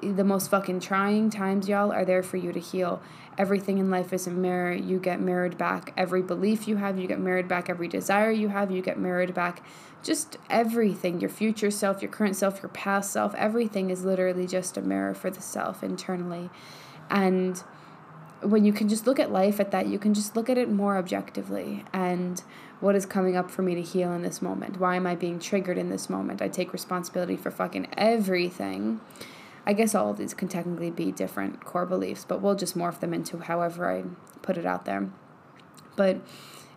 the 0.02 0.24
most 0.24 0.50
fucking 0.50 0.80
trying 0.80 1.30
times, 1.30 1.70
y'all, 1.70 1.92
are 1.92 2.06
there 2.06 2.24
for 2.24 2.38
you 2.38 2.52
to 2.52 2.60
heal. 2.60 3.02
Everything 3.38 3.78
in 3.78 3.90
life 3.90 4.12
is 4.12 4.28
a 4.28 4.32
mirror. 4.32 4.74
You 4.74 5.00
get 5.00 5.22
mirrored 5.22 5.58
back. 5.58 5.94
Every 5.96 6.22
belief 6.22 6.68
you 6.68 6.78
have, 6.78 6.98
you 7.00 7.08
get 7.08 7.20
mirrored 7.20 7.48
back. 7.48 7.70
Every 7.70 7.88
desire 7.88 8.32
you 8.32 8.50
have, 8.50 8.72
you 8.72 8.82
get 8.82 8.98
mirrored 8.98 9.34
back. 9.34 9.64
Just 10.04 10.38
everything 10.50 11.22
your 11.22 11.30
future 11.30 11.72
self, 11.72 12.02
your 12.02 12.12
current 12.12 12.36
self, 12.36 12.62
your 12.62 12.70
past 12.70 13.12
self, 13.12 13.36
everything 13.36 13.90
is 13.92 14.04
literally 14.04 14.48
just 14.48 14.76
a 14.76 14.82
mirror 14.82 15.14
for 15.14 15.30
the 15.30 15.42
self 15.42 15.84
internally. 15.84 16.50
And 17.10 17.64
when 18.42 18.66
you 18.66 18.74
can 18.74 18.90
just 18.90 19.06
look 19.06 19.20
at 19.20 19.32
life 19.32 19.60
at 19.60 19.70
that, 19.72 19.88
you 19.88 20.00
can 20.00 20.16
just 20.16 20.36
look 20.36 20.50
at 20.50 20.58
it 20.58 20.70
more 20.70 20.98
objectively. 20.98 21.86
And 21.94 22.42
what 22.82 22.96
is 22.96 23.06
coming 23.06 23.38
up 23.38 23.50
for 23.50 23.62
me 23.62 23.76
to 23.76 23.82
heal 23.82 24.12
in 24.12 24.22
this 24.24 24.42
moment? 24.42 24.80
Why 24.80 24.96
am 24.96 25.08
I 25.08 25.16
being 25.16 25.40
triggered 25.40 25.78
in 25.78 25.90
this 25.90 26.10
moment? 26.10 26.42
I 26.42 26.50
take 26.50 26.74
responsibility 26.74 27.38
for 27.38 27.52
fucking 27.52 27.88
everything 27.96 29.00
I 29.66 29.74
guess 29.74 29.94
all 29.94 30.10
of 30.10 30.18
these 30.18 30.34
can 30.34 30.48
technically 30.48 30.90
be 30.90 31.12
different 31.12 31.64
core 31.64 31.86
beliefs, 31.86 32.26
but 32.28 32.42
we'll 32.42 32.56
just 32.56 32.78
morph 32.78 33.00
them 33.00 33.14
into 33.14 33.38
however 33.40 33.92
I 33.92 34.04
put 34.42 34.58
it 34.58 34.66
out 34.66 34.86
there. 34.86 35.10
But 35.96 36.18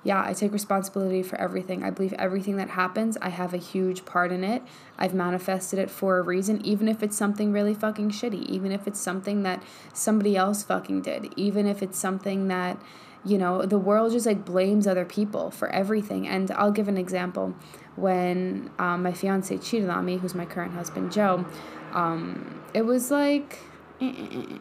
yeah, 0.02 0.22
I 0.22 0.34
take 0.34 0.52
responsibility 0.52 1.22
for 1.22 1.40
everything. 1.40 1.82
I 1.82 1.88
believe 1.88 2.12
everything 2.14 2.56
that 2.56 2.70
happens, 2.70 3.16
I 3.22 3.30
have 3.30 3.54
a 3.54 3.58
huge 3.58 4.04
part 4.04 4.32
in 4.32 4.44
it. 4.44 4.62
I've 4.98 5.14
manifested 5.14 5.78
it 5.78 5.90
for 5.90 6.18
a 6.18 6.22
reason, 6.22 6.64
even 6.64 6.88
if 6.88 7.02
it's 7.02 7.16
something 7.16 7.52
really 7.52 7.72
fucking 7.72 8.10
shitty, 8.10 8.44
even 8.46 8.70
if 8.70 8.86
it's 8.86 9.00
something 9.00 9.44
that 9.44 9.62
somebody 9.94 10.36
else 10.36 10.62
fucking 10.62 11.00
did, 11.02 11.32
even 11.36 11.66
if 11.66 11.82
it's 11.82 11.98
something 11.98 12.48
that, 12.48 12.76
you 13.24 13.38
know, 13.38 13.64
the 13.64 13.78
world 13.78 14.12
just 14.12 14.26
like 14.26 14.44
blames 14.44 14.86
other 14.86 15.04
people 15.04 15.50
for 15.50 15.68
everything. 15.70 16.28
And 16.28 16.50
I'll 16.52 16.70
give 16.70 16.88
an 16.88 16.98
example. 16.98 17.54
When 17.96 18.70
um, 18.78 19.04
my 19.04 19.12
fiance 19.12 19.56
cheated 19.58 19.88
on 19.88 20.04
me, 20.04 20.16
who's 20.16 20.34
my 20.34 20.44
current 20.44 20.74
husband, 20.74 21.12
Joe, 21.12 21.46
um, 21.92 22.62
it 22.74 22.82
was 22.82 23.10
like 23.10 23.58
eh, 24.00 24.12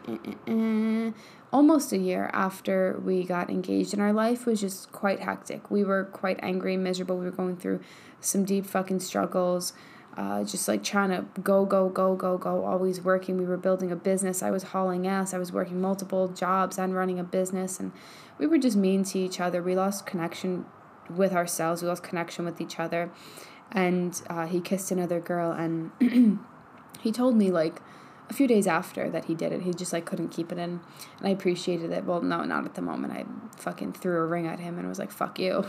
eh, 0.07 0.17
eh, 0.47 1.11
almost 1.51 1.91
a 1.91 1.97
year 1.97 2.29
after 2.31 2.99
we 3.03 3.23
got 3.23 3.49
engaged, 3.49 3.91
and 3.93 4.01
our 4.01 4.13
life 4.13 4.45
was 4.45 4.61
just 4.61 4.91
quite 4.91 5.19
hectic. 5.19 5.71
We 5.71 5.83
were 5.83 6.05
quite 6.05 6.39
angry, 6.43 6.77
miserable. 6.77 7.17
We 7.17 7.25
were 7.25 7.31
going 7.31 7.57
through 7.57 7.79
some 8.21 8.45
deep 8.45 8.65
fucking 8.65 8.99
struggles. 8.99 9.73
Uh, 10.15 10.43
just 10.43 10.67
like 10.67 10.83
trying 10.83 11.09
to 11.09 11.25
go, 11.41 11.65
go, 11.65 11.89
go, 11.89 12.15
go, 12.15 12.37
go, 12.37 12.65
always 12.65 13.01
working. 13.01 13.35
We 13.35 13.45
were 13.45 13.57
building 13.57 13.91
a 13.91 13.95
business. 13.95 14.43
I 14.43 14.51
was 14.51 14.61
hauling 14.61 15.07
ass. 15.07 15.33
I 15.33 15.39
was 15.39 15.51
working 15.51 15.81
multiple 15.81 16.27
jobs 16.27 16.77
and 16.77 16.93
running 16.93 17.17
a 17.17 17.23
business. 17.23 17.79
And 17.79 17.91
we 18.43 18.47
were 18.47 18.57
just 18.57 18.75
mean 18.75 19.03
to 19.05 19.19
each 19.19 19.39
other. 19.39 19.63
We 19.63 19.73
lost 19.73 20.05
connection 20.05 20.65
with 21.09 21.31
ourselves. 21.31 21.81
We 21.81 21.87
lost 21.87 22.03
connection 22.03 22.43
with 22.43 22.59
each 22.59 22.77
other. 22.77 23.09
And 23.71 24.21
uh, 24.29 24.47
he 24.47 24.59
kissed 24.59 24.91
another 24.91 25.21
girl. 25.21 25.53
And 25.53 25.91
he 26.99 27.13
told 27.13 27.37
me, 27.37 27.51
like, 27.51 27.81
a 28.29 28.33
few 28.33 28.45
days 28.45 28.67
after 28.67 29.09
that 29.09 29.25
he 29.25 29.35
did 29.35 29.53
it, 29.53 29.61
he 29.61 29.73
just 29.73 29.93
like 29.93 30.05
couldn't 30.05 30.29
keep 30.29 30.51
it 30.51 30.57
in. 30.57 30.81
And 31.19 31.27
I 31.27 31.29
appreciated 31.29 31.91
it. 31.91 32.03
Well, 32.03 32.21
no, 32.21 32.43
not 32.43 32.65
at 32.65 32.75
the 32.75 32.81
moment. 32.81 33.13
I 33.13 33.25
fucking 33.61 33.93
threw 33.93 34.17
a 34.17 34.25
ring 34.25 34.45
at 34.47 34.59
him 34.59 34.77
and 34.77 34.89
was 34.89 34.99
like, 34.99 35.11
fuck 35.11 35.39
you. 35.39 35.65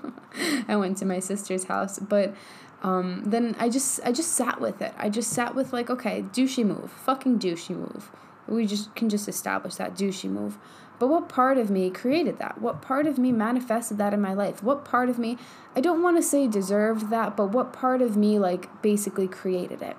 I 0.68 0.76
went 0.76 0.98
to 0.98 1.04
my 1.04 1.18
sister's 1.18 1.64
house. 1.64 1.98
But 1.98 2.34
um, 2.82 3.22
then 3.24 3.56
I 3.58 3.68
just 3.68 4.00
I 4.04 4.12
just 4.12 4.32
sat 4.32 4.60
with 4.60 4.80
it. 4.80 4.92
I 4.96 5.08
just 5.08 5.30
sat 5.30 5.56
with 5.56 5.72
like, 5.72 5.90
okay, 5.90 6.22
douchey 6.22 6.64
move. 6.64 6.92
Fucking 6.92 7.40
douchey 7.40 7.76
move. 7.76 8.10
We 8.46 8.66
just 8.66 8.94
can 8.94 9.08
just 9.08 9.28
establish 9.28 9.76
that 9.76 9.94
douchey 9.94 10.28
move. 10.28 10.58
But 11.02 11.08
what 11.08 11.28
part 11.28 11.58
of 11.58 11.68
me 11.68 11.90
created 11.90 12.38
that? 12.38 12.62
What 12.62 12.80
part 12.80 13.08
of 13.08 13.18
me 13.18 13.32
manifested 13.32 13.98
that 13.98 14.14
in 14.14 14.20
my 14.20 14.34
life? 14.34 14.62
What 14.62 14.84
part 14.84 15.08
of 15.08 15.18
me, 15.18 15.36
I 15.74 15.80
don't 15.80 16.00
want 16.00 16.16
to 16.16 16.22
say 16.22 16.46
deserved 16.46 17.10
that, 17.10 17.36
but 17.36 17.46
what 17.46 17.72
part 17.72 18.00
of 18.00 18.16
me 18.16 18.38
like 18.38 18.80
basically 18.82 19.26
created 19.26 19.82
it? 19.82 19.96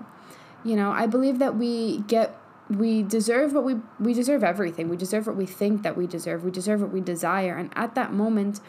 You 0.64 0.78
know, 0.78 0.92
I 0.92 1.08
believe 1.08 1.40
that 1.40 1.58
we 1.58 1.98
get 2.08 2.40
we 2.70 3.04
deserve 3.04 3.52
what 3.52 3.66
we 3.66 3.82
we 4.00 4.14
deserve 4.14 4.46
everything. 4.46 4.88
We 4.88 4.96
deserve 4.96 5.28
what 5.28 5.36
we 5.36 5.46
think 5.46 5.84
that 5.84 5.98
we 5.98 6.08
deserve. 6.08 6.46
We 6.46 6.52
deserve 6.52 6.80
what 6.80 6.92
we 6.92 7.02
desire. 7.02 7.58
And 7.58 7.74
at 7.76 7.96
that 7.96 8.14
moment, 8.14 8.62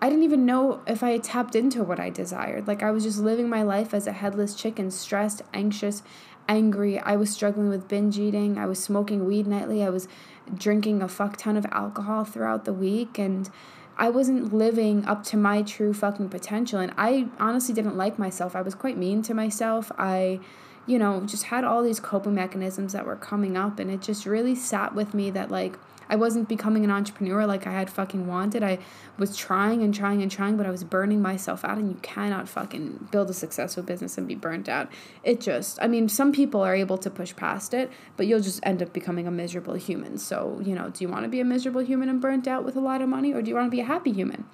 I 0.00 0.08
didn't 0.08 0.24
even 0.24 0.46
know 0.46 0.80
if 0.86 1.02
I 1.02 1.10
had 1.10 1.22
tapped 1.22 1.54
into 1.54 1.84
what 1.84 2.00
I 2.00 2.08
desired. 2.08 2.66
Like 2.66 2.82
I 2.82 2.90
was 2.90 3.04
just 3.04 3.18
living 3.18 3.50
my 3.50 3.62
life 3.62 3.92
as 3.92 4.06
a 4.06 4.12
headless 4.12 4.54
chicken, 4.54 4.90
stressed, 4.90 5.42
anxious, 5.52 6.02
angry. 6.48 6.98
I 6.98 7.16
was 7.16 7.30
struggling 7.30 7.68
with 7.68 7.88
binge 7.88 8.18
eating. 8.18 8.56
I 8.58 8.64
was 8.64 8.82
smoking 8.82 9.26
weed 9.26 9.46
nightly. 9.46 9.84
I 9.84 9.90
was 9.90 10.08
drinking 10.56 11.02
a 11.02 11.08
fuck 11.08 11.36
ton 11.36 11.56
of 11.56 11.66
alcohol 11.72 12.24
throughout 12.24 12.64
the 12.64 12.72
week 12.72 13.18
and 13.18 13.50
I 13.96 14.10
wasn't 14.10 14.54
living 14.54 15.04
up 15.06 15.24
to 15.24 15.36
my 15.36 15.62
true 15.62 15.92
fucking 15.92 16.28
potential 16.28 16.78
and 16.78 16.92
I 16.96 17.28
honestly 17.40 17.74
didn't 17.74 17.96
like 17.96 18.18
myself. 18.18 18.54
I 18.54 18.62
was 18.62 18.74
quite 18.74 18.96
mean 18.96 19.22
to 19.22 19.34
myself. 19.34 19.90
I 19.98 20.40
you 20.88 20.98
know, 20.98 21.20
just 21.26 21.44
had 21.44 21.64
all 21.64 21.82
these 21.82 22.00
coping 22.00 22.34
mechanisms 22.34 22.94
that 22.94 23.04
were 23.04 23.14
coming 23.14 23.58
up. 23.58 23.78
And 23.78 23.90
it 23.90 24.00
just 24.00 24.24
really 24.24 24.54
sat 24.54 24.94
with 24.94 25.12
me 25.12 25.30
that, 25.30 25.50
like, 25.50 25.78
I 26.08 26.16
wasn't 26.16 26.48
becoming 26.48 26.84
an 26.84 26.90
entrepreneur 26.90 27.46
like 27.46 27.66
I 27.66 27.72
had 27.72 27.90
fucking 27.90 28.26
wanted. 28.26 28.62
I 28.62 28.78
was 29.18 29.36
trying 29.36 29.82
and 29.82 29.94
trying 29.94 30.22
and 30.22 30.30
trying, 30.30 30.56
but 30.56 30.66
I 30.66 30.70
was 30.70 30.84
burning 30.84 31.20
myself 31.20 31.64
out. 31.64 31.78
And 31.78 31.88
you 31.88 31.98
cannot 32.02 32.48
fucking 32.48 33.08
build 33.10 33.30
a 33.30 33.34
successful 33.34 33.82
business 33.82 34.16
and 34.16 34.26
be 34.26 34.34
burnt 34.34 34.68
out. 34.68 34.90
It 35.22 35.40
just, 35.40 35.78
I 35.82 35.88
mean, 35.88 36.08
some 36.08 36.32
people 36.32 36.62
are 36.62 36.74
able 36.74 36.98
to 36.98 37.10
push 37.10 37.34
past 37.36 37.74
it, 37.74 37.90
but 38.16 38.26
you'll 38.26 38.40
just 38.40 38.60
end 38.62 38.82
up 38.82 38.92
becoming 38.92 39.26
a 39.26 39.30
miserable 39.30 39.74
human. 39.74 40.18
So, 40.18 40.60
you 40.64 40.74
know, 40.74 40.90
do 40.90 41.04
you 41.04 41.08
want 41.08 41.24
to 41.24 41.28
be 41.28 41.40
a 41.40 41.44
miserable 41.44 41.82
human 41.82 42.08
and 42.08 42.20
burnt 42.20 42.48
out 42.48 42.64
with 42.64 42.76
a 42.76 42.80
lot 42.80 43.02
of 43.02 43.08
money, 43.08 43.32
or 43.32 43.42
do 43.42 43.48
you 43.50 43.54
want 43.54 43.66
to 43.66 43.70
be 43.70 43.80
a 43.80 43.84
happy 43.84 44.12
human 44.12 44.44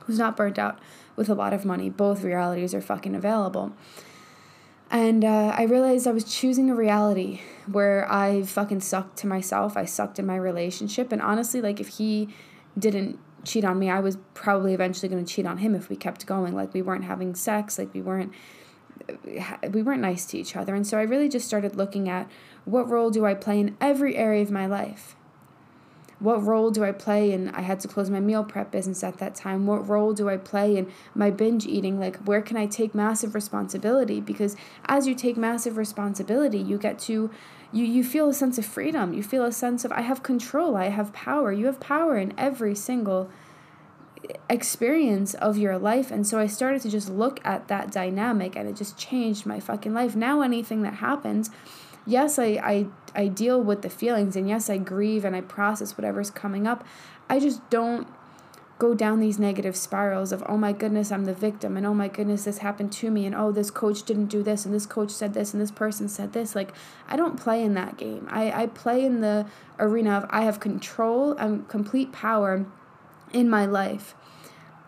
who's 0.00 0.18
not 0.18 0.36
burnt 0.36 0.58
out 0.58 0.78
with 1.16 1.28
a 1.28 1.34
lot 1.34 1.52
of 1.52 1.64
money? 1.64 1.88
Both 1.88 2.22
realities 2.22 2.74
are 2.74 2.80
fucking 2.80 3.14
available. 3.14 3.72
And 4.92 5.24
uh, 5.24 5.54
I 5.56 5.62
realized 5.62 6.06
I 6.06 6.12
was 6.12 6.24
choosing 6.24 6.68
a 6.68 6.74
reality 6.74 7.40
where 7.66 8.06
I 8.12 8.42
fucking 8.42 8.80
sucked 8.80 9.16
to 9.20 9.26
myself. 9.26 9.74
I 9.74 9.86
sucked 9.86 10.18
in 10.18 10.26
my 10.26 10.36
relationship. 10.36 11.12
And 11.12 11.22
honestly, 11.22 11.62
like, 11.62 11.80
if 11.80 11.88
he 11.88 12.28
didn't 12.78 13.18
cheat 13.42 13.64
on 13.64 13.78
me, 13.78 13.88
I 13.88 14.00
was 14.00 14.18
probably 14.34 14.74
eventually 14.74 15.08
going 15.08 15.24
to 15.24 15.34
cheat 15.34 15.46
on 15.46 15.58
him 15.58 15.74
if 15.74 15.88
we 15.88 15.96
kept 15.96 16.26
going. 16.26 16.54
Like, 16.54 16.74
we 16.74 16.82
weren't 16.82 17.04
having 17.04 17.34
sex, 17.34 17.78
like, 17.78 17.92
we 17.94 18.02
weren't. 18.02 18.32
We 19.68 19.82
weren't 19.82 20.02
nice 20.02 20.26
to 20.26 20.38
each 20.38 20.54
other. 20.54 20.74
And 20.74 20.86
so 20.86 20.98
I 20.98 21.02
really 21.02 21.28
just 21.28 21.46
started 21.46 21.74
looking 21.74 22.08
at 22.08 22.30
what 22.66 22.88
role 22.88 23.10
do 23.10 23.24
I 23.24 23.34
play 23.34 23.58
in 23.58 23.76
every 23.80 24.16
area 24.16 24.42
of 24.42 24.50
my 24.50 24.66
life? 24.66 25.16
What 26.22 26.44
role 26.44 26.70
do 26.70 26.84
I 26.84 26.92
play 26.92 27.32
And 27.32 27.50
I 27.50 27.62
had 27.62 27.80
to 27.80 27.88
close 27.88 28.08
my 28.08 28.20
meal 28.20 28.44
prep 28.44 28.70
business 28.70 29.02
at 29.02 29.18
that 29.18 29.34
time? 29.34 29.66
What 29.66 29.88
role 29.88 30.12
do 30.12 30.28
I 30.28 30.36
play 30.36 30.76
in 30.76 30.90
my 31.14 31.30
binge 31.30 31.66
eating? 31.66 31.98
Like 31.98 32.16
where 32.18 32.40
can 32.40 32.56
I 32.56 32.66
take 32.66 32.94
massive 32.94 33.34
responsibility? 33.34 34.20
Because 34.20 34.56
as 34.86 35.06
you 35.06 35.14
take 35.14 35.36
massive 35.36 35.76
responsibility, 35.76 36.58
you 36.58 36.78
get 36.78 36.98
to 37.00 37.30
you 37.72 37.84
you 37.84 38.04
feel 38.04 38.28
a 38.28 38.34
sense 38.34 38.58
of 38.58 38.64
freedom. 38.64 39.12
You 39.12 39.22
feel 39.22 39.44
a 39.44 39.52
sense 39.52 39.84
of 39.84 39.92
I 39.92 40.02
have 40.02 40.22
control, 40.22 40.76
I 40.76 40.88
have 40.88 41.12
power. 41.12 41.52
You 41.52 41.66
have 41.66 41.80
power 41.80 42.16
in 42.16 42.32
every 42.38 42.74
single 42.74 43.30
experience 44.48 45.34
of 45.34 45.58
your 45.58 45.76
life 45.78 46.12
and 46.12 46.24
so 46.24 46.38
I 46.38 46.46
started 46.46 46.80
to 46.82 46.90
just 46.90 47.08
look 47.08 47.40
at 47.44 47.66
that 47.66 47.90
dynamic 47.90 48.54
and 48.54 48.68
it 48.68 48.76
just 48.76 48.96
changed 48.96 49.46
my 49.46 49.58
fucking 49.58 49.92
life. 49.92 50.14
Now 50.14 50.42
anything 50.42 50.82
that 50.82 50.94
happens 50.94 51.50
yes, 52.06 52.38
I, 52.38 52.44
I, 52.44 52.86
I 53.14 53.28
deal 53.28 53.60
with 53.60 53.82
the 53.82 53.90
feelings 53.90 54.36
and 54.36 54.48
yes, 54.48 54.68
I 54.70 54.78
grieve 54.78 55.24
and 55.24 55.36
I 55.36 55.40
process 55.40 55.96
whatever's 55.96 56.30
coming 56.30 56.66
up. 56.66 56.84
I 57.28 57.38
just 57.38 57.68
don't 57.70 58.06
go 58.82 58.94
down 58.94 59.20
these 59.20 59.38
negative 59.38 59.76
spirals 59.76 60.32
of, 60.32 60.42
oh 60.48 60.56
my 60.56 60.72
goodness, 60.72 61.12
I'm 61.12 61.24
the 61.24 61.32
victim, 61.32 61.76
and 61.76 61.86
oh 61.86 61.94
my 61.94 62.08
goodness, 62.08 62.46
this 62.46 62.58
happened 62.58 62.90
to 62.94 63.12
me, 63.12 63.24
and 63.26 63.32
oh, 63.32 63.52
this 63.52 63.70
coach 63.70 64.02
didn't 64.02 64.26
do 64.26 64.42
this, 64.42 64.64
and 64.64 64.74
this 64.74 64.86
coach 64.86 65.12
said 65.12 65.34
this, 65.34 65.52
and 65.52 65.62
this 65.62 65.70
person 65.70 66.08
said 66.08 66.32
this. 66.32 66.56
Like, 66.56 66.72
I 67.06 67.14
don't 67.14 67.38
play 67.38 67.62
in 67.62 67.74
that 67.74 67.96
game. 67.96 68.26
I, 68.28 68.64
I 68.64 68.66
play 68.66 69.04
in 69.04 69.20
the 69.20 69.46
arena 69.78 70.16
of 70.16 70.26
I 70.30 70.42
have 70.42 70.58
control 70.58 71.34
and 71.34 71.68
complete 71.68 72.10
power 72.10 72.66
in 73.32 73.48
my 73.48 73.66
life 73.66 74.16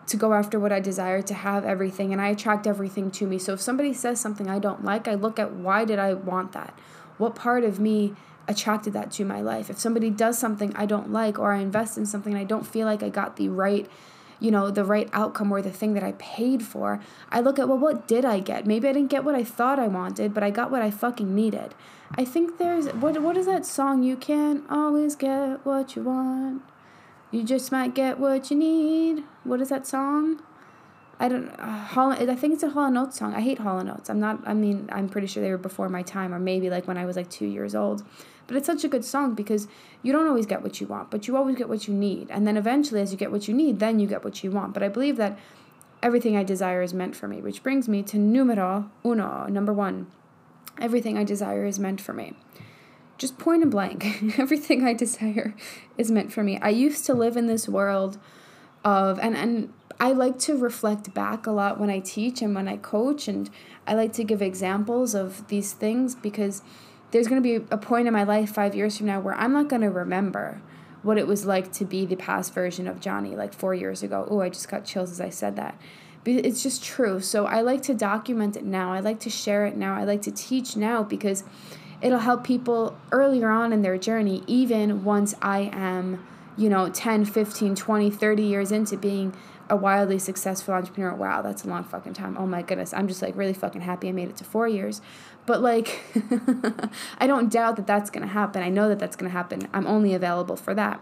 to 0.07 0.17
go 0.17 0.33
after 0.33 0.59
what 0.59 0.73
I 0.73 0.81
desire, 0.81 1.21
to 1.21 1.33
have 1.33 1.63
everything, 1.63 2.11
and 2.11 2.21
I 2.21 2.27
attract 2.27 2.67
everything 2.67 3.09
to 3.11 3.25
me. 3.25 3.39
So 3.39 3.53
if 3.53 3.61
somebody 3.61 3.93
says 3.93 4.19
something 4.19 4.49
I 4.49 4.59
don't 4.59 4.83
like, 4.83 5.07
I 5.07 5.13
look 5.13 5.39
at 5.39 5.53
why 5.53 5.85
did 5.85 5.99
I 5.99 6.15
want 6.15 6.51
that? 6.51 6.77
What 7.17 7.35
part 7.35 7.63
of 7.63 7.79
me 7.79 8.13
attracted 8.47 8.93
that 8.93 9.11
to 9.11 9.25
my 9.25 9.41
life? 9.41 9.69
If 9.69 9.79
somebody 9.79 10.09
does 10.09 10.37
something 10.37 10.75
I 10.75 10.85
don't 10.85 11.11
like, 11.11 11.39
or 11.39 11.53
I 11.53 11.59
invest 11.59 11.97
in 11.97 12.05
something 12.05 12.35
I 12.35 12.43
don't 12.43 12.65
feel 12.65 12.85
like 12.85 13.03
I 13.03 13.09
got 13.09 13.37
the 13.37 13.49
right 13.49 13.89
you 14.39 14.51
know, 14.51 14.69
the 14.69 14.83
right 14.83 15.09
outcome 15.13 15.51
or 15.51 15.61
the 15.61 15.71
thing 15.71 15.93
that 15.93 16.03
I 16.03 16.13
paid 16.13 16.63
for, 16.63 16.99
I 17.31 17.39
look 17.39 17.57
at, 17.57 17.67
well, 17.67 17.77
what 17.77 18.07
did 18.07 18.25
I 18.25 18.39
get? 18.39 18.65
Maybe 18.65 18.87
I 18.87 18.93
didn't 18.93 19.09
get 19.09 19.23
what 19.23 19.35
I 19.35 19.43
thought 19.43 19.79
I 19.79 19.87
wanted, 19.87 20.33
but 20.33 20.43
I 20.43 20.49
got 20.49 20.71
what 20.71 20.81
I 20.81 20.91
fucking 20.91 21.33
needed. 21.33 21.73
I 22.15 22.25
think 22.25 22.57
there's, 22.57 22.87
what, 22.87 23.21
what 23.21 23.37
is 23.37 23.45
that 23.45 23.65
song? 23.65 24.03
You 24.03 24.15
can't 24.15 24.63
always 24.69 25.15
get 25.15 25.65
what 25.65 25.95
you 25.95 26.03
want. 26.03 26.63
You 27.31 27.43
just 27.43 27.71
might 27.71 27.95
get 27.95 28.19
what 28.19 28.51
you 28.51 28.57
need. 28.57 29.23
What 29.43 29.61
is 29.61 29.69
that 29.69 29.87
song? 29.87 30.41
I 31.19 31.29
don't. 31.29 31.47
Uh, 31.49 31.85
I 31.95 32.35
think 32.35 32.53
it's 32.53 32.63
a 32.63 32.69
Hall 32.69 32.97
& 32.97 32.97
Oates 32.97 33.17
song. 33.17 33.33
I 33.33 33.41
hate 33.41 33.59
Hall 33.59 33.79
& 33.89 33.89
Oates. 33.89 34.09
I'm 34.09 34.19
not. 34.19 34.39
I 34.45 34.53
mean, 34.53 34.89
I'm 34.91 35.07
pretty 35.07 35.27
sure 35.27 35.41
they 35.41 35.51
were 35.51 35.57
before 35.57 35.87
my 35.87 36.01
time, 36.01 36.33
or 36.33 36.39
maybe 36.39 36.69
like 36.69 36.87
when 36.87 36.97
I 36.97 37.05
was 37.05 37.15
like 37.15 37.29
two 37.29 37.45
years 37.45 37.73
old. 37.73 38.03
But 38.47 38.57
it's 38.57 38.67
such 38.67 38.83
a 38.83 38.87
good 38.87 39.05
song 39.05 39.33
because 39.33 39.67
you 40.03 40.11
don't 40.11 40.27
always 40.27 40.45
get 40.45 40.61
what 40.61 40.79
you 40.79 40.87
want, 40.87 41.09
but 41.09 41.27
you 41.27 41.35
always 41.35 41.55
get 41.55 41.69
what 41.69 41.87
you 41.87 41.93
need. 41.93 42.29
And 42.29 42.45
then 42.45 42.57
eventually, 42.57 43.01
as 43.01 43.11
you 43.11 43.17
get 43.17 43.31
what 43.31 43.47
you 43.47 43.53
need, 43.53 43.79
then 43.79 43.99
you 43.99 44.07
get 44.07 44.23
what 44.23 44.43
you 44.43 44.51
want. 44.51 44.73
But 44.73 44.83
I 44.83 44.87
believe 44.87 45.17
that 45.17 45.39
everything 46.03 46.37
I 46.37 46.43
desire 46.43 46.81
is 46.81 46.93
meant 46.93 47.15
for 47.15 47.27
me, 47.27 47.41
which 47.41 47.63
brings 47.63 47.87
me 47.87 48.03
to 48.03 48.17
numero 48.17 48.91
uno, 49.03 49.47
number 49.47 49.73
one. 49.73 50.07
Everything 50.79 51.17
I 51.17 51.23
desire 51.23 51.65
is 51.65 51.79
meant 51.79 52.01
for 52.01 52.13
me. 52.13 52.33
Just 53.17 53.39
point 53.39 53.63
and 53.63 53.71
blank. 53.71 54.05
everything 54.37 54.85
I 54.85 54.93
desire 54.93 55.55
is 55.97 56.11
meant 56.11 56.31
for 56.31 56.43
me. 56.43 56.59
I 56.59 56.69
used 56.69 57.05
to 57.05 57.13
live 57.13 57.37
in 57.37 57.47
this 57.47 57.67
world 57.67 58.19
of, 58.85 59.19
and, 59.19 59.35
and 59.35 59.73
I 59.99 60.11
like 60.13 60.39
to 60.39 60.55
reflect 60.55 61.13
back 61.13 61.47
a 61.47 61.51
lot 61.51 61.79
when 61.79 61.89
I 61.89 61.99
teach 61.99 62.41
and 62.41 62.55
when 62.55 62.69
I 62.69 62.77
coach, 62.77 63.27
and 63.27 63.49
I 63.85 63.95
like 63.95 64.13
to 64.13 64.23
give 64.23 64.41
examples 64.41 65.13
of 65.15 65.47
these 65.49 65.73
things 65.73 66.15
because 66.15 66.61
there's 67.11 67.27
going 67.27 67.41
to 67.41 67.59
be 67.59 67.65
a 67.71 67.77
point 67.77 68.07
in 68.07 68.13
my 68.13 68.23
life 68.23 68.53
five 68.53 68.75
years 68.75 68.97
from 68.97 69.07
now 69.07 69.19
where 69.19 69.35
I'm 69.35 69.53
not 69.53 69.67
going 69.67 69.81
to 69.81 69.89
remember 69.89 70.61
what 71.01 71.17
it 71.17 71.27
was 71.27 71.45
like 71.45 71.71
to 71.71 71.85
be 71.85 72.05
the 72.05 72.15
past 72.15 72.53
version 72.53 72.87
of 72.87 72.99
Jonnie 72.99 73.35
like 73.35 73.53
four 73.53 73.73
years 73.73 74.03
ago. 74.03 74.27
Oh, 74.29 74.41
I 74.41 74.49
just 74.49 74.69
got 74.69 74.85
chills 74.85 75.11
as 75.11 75.21
I 75.21 75.29
said 75.29 75.55
that. 75.55 75.79
But 76.23 76.33
it's 76.33 76.63
just 76.63 76.83
true. 76.83 77.19
So 77.19 77.45
I 77.45 77.61
like 77.61 77.83
to 77.83 77.93
document 77.93 78.57
it 78.57 78.65
now. 78.65 78.91
I 78.91 78.99
like 78.99 79.19
to 79.21 79.29
share 79.29 79.65
it 79.67 79.77
now. 79.77 79.95
I 79.95 80.03
like 80.03 80.23
to 80.23 80.31
teach 80.31 80.75
now 80.75 81.03
because 81.03 81.43
it'll 82.01 82.19
help 82.19 82.43
people 82.43 82.97
earlier 83.11 83.49
on 83.49 83.71
in 83.71 83.83
their 83.83 83.97
journey, 83.97 84.43
even 84.47 85.03
once 85.03 85.35
I 85.41 85.69
am, 85.71 86.25
you 86.57 86.69
know, 86.69 86.89
10, 86.89 87.25
15, 87.25 87.75
20, 87.75 88.09
30 88.09 88.43
years 88.43 88.71
into 88.71 88.97
being 88.97 89.35
a 89.69 89.75
wildly 89.75 90.19
successful 90.19 90.73
entrepreneur. 90.73 91.13
Wow, 91.13 91.41
that's 91.41 91.63
a 91.65 91.67
long 91.67 91.83
fucking 91.83 92.13
time. 92.13 92.37
Oh 92.37 92.45
my 92.45 92.61
goodness. 92.61 92.93
I'm 92.93 93.07
just 93.07 93.21
like 93.21 93.35
really 93.35 93.53
fucking 93.53 93.81
happy 93.81 94.09
I 94.09 94.11
made 94.11 94.29
it 94.29 94.37
to 94.37 94.43
four 94.43 94.67
years. 94.67 95.01
But 95.45 95.61
like, 95.61 96.01
I 97.17 97.27
don't 97.27 97.51
doubt 97.51 97.75
that 97.77 97.87
that's 97.87 98.09
going 98.09 98.25
to 98.25 98.31
happen. 98.31 98.63
I 98.63 98.69
know 98.69 98.89
that 98.89 98.99
that's 98.99 99.15
going 99.15 99.29
to 99.29 99.33
happen. 99.35 99.67
I'm 99.73 99.87
only 99.87 100.13
available 100.13 100.55
for 100.55 100.73
that. 100.75 101.01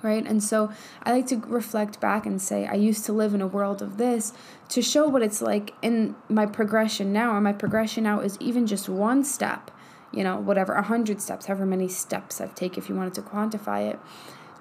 Right. 0.00 0.24
And 0.24 0.44
so 0.44 0.70
I 1.02 1.10
like 1.10 1.26
to 1.26 1.38
reflect 1.38 1.98
back 1.98 2.24
and 2.24 2.40
say, 2.40 2.66
I 2.66 2.74
used 2.74 3.04
to 3.06 3.12
live 3.12 3.34
in 3.34 3.40
a 3.40 3.48
world 3.48 3.82
of 3.82 3.96
this 3.96 4.32
to 4.68 4.80
show 4.80 5.08
what 5.08 5.22
it's 5.22 5.42
like 5.42 5.74
in 5.82 6.14
my 6.28 6.46
progression 6.46 7.12
now, 7.12 7.34
or 7.34 7.40
my 7.40 7.52
progression 7.52 8.04
now 8.04 8.20
is 8.20 8.38
even 8.38 8.64
just 8.68 8.88
one 8.88 9.24
step, 9.24 9.72
you 10.12 10.22
know, 10.22 10.36
whatever, 10.36 10.74
a 10.74 10.82
hundred 10.82 11.20
steps, 11.20 11.46
however 11.46 11.66
many 11.66 11.88
steps 11.88 12.40
I've 12.40 12.54
taken, 12.54 12.80
if 12.80 12.88
you 12.88 12.94
wanted 12.94 13.14
to 13.14 13.22
quantify 13.22 13.90
it 13.90 13.98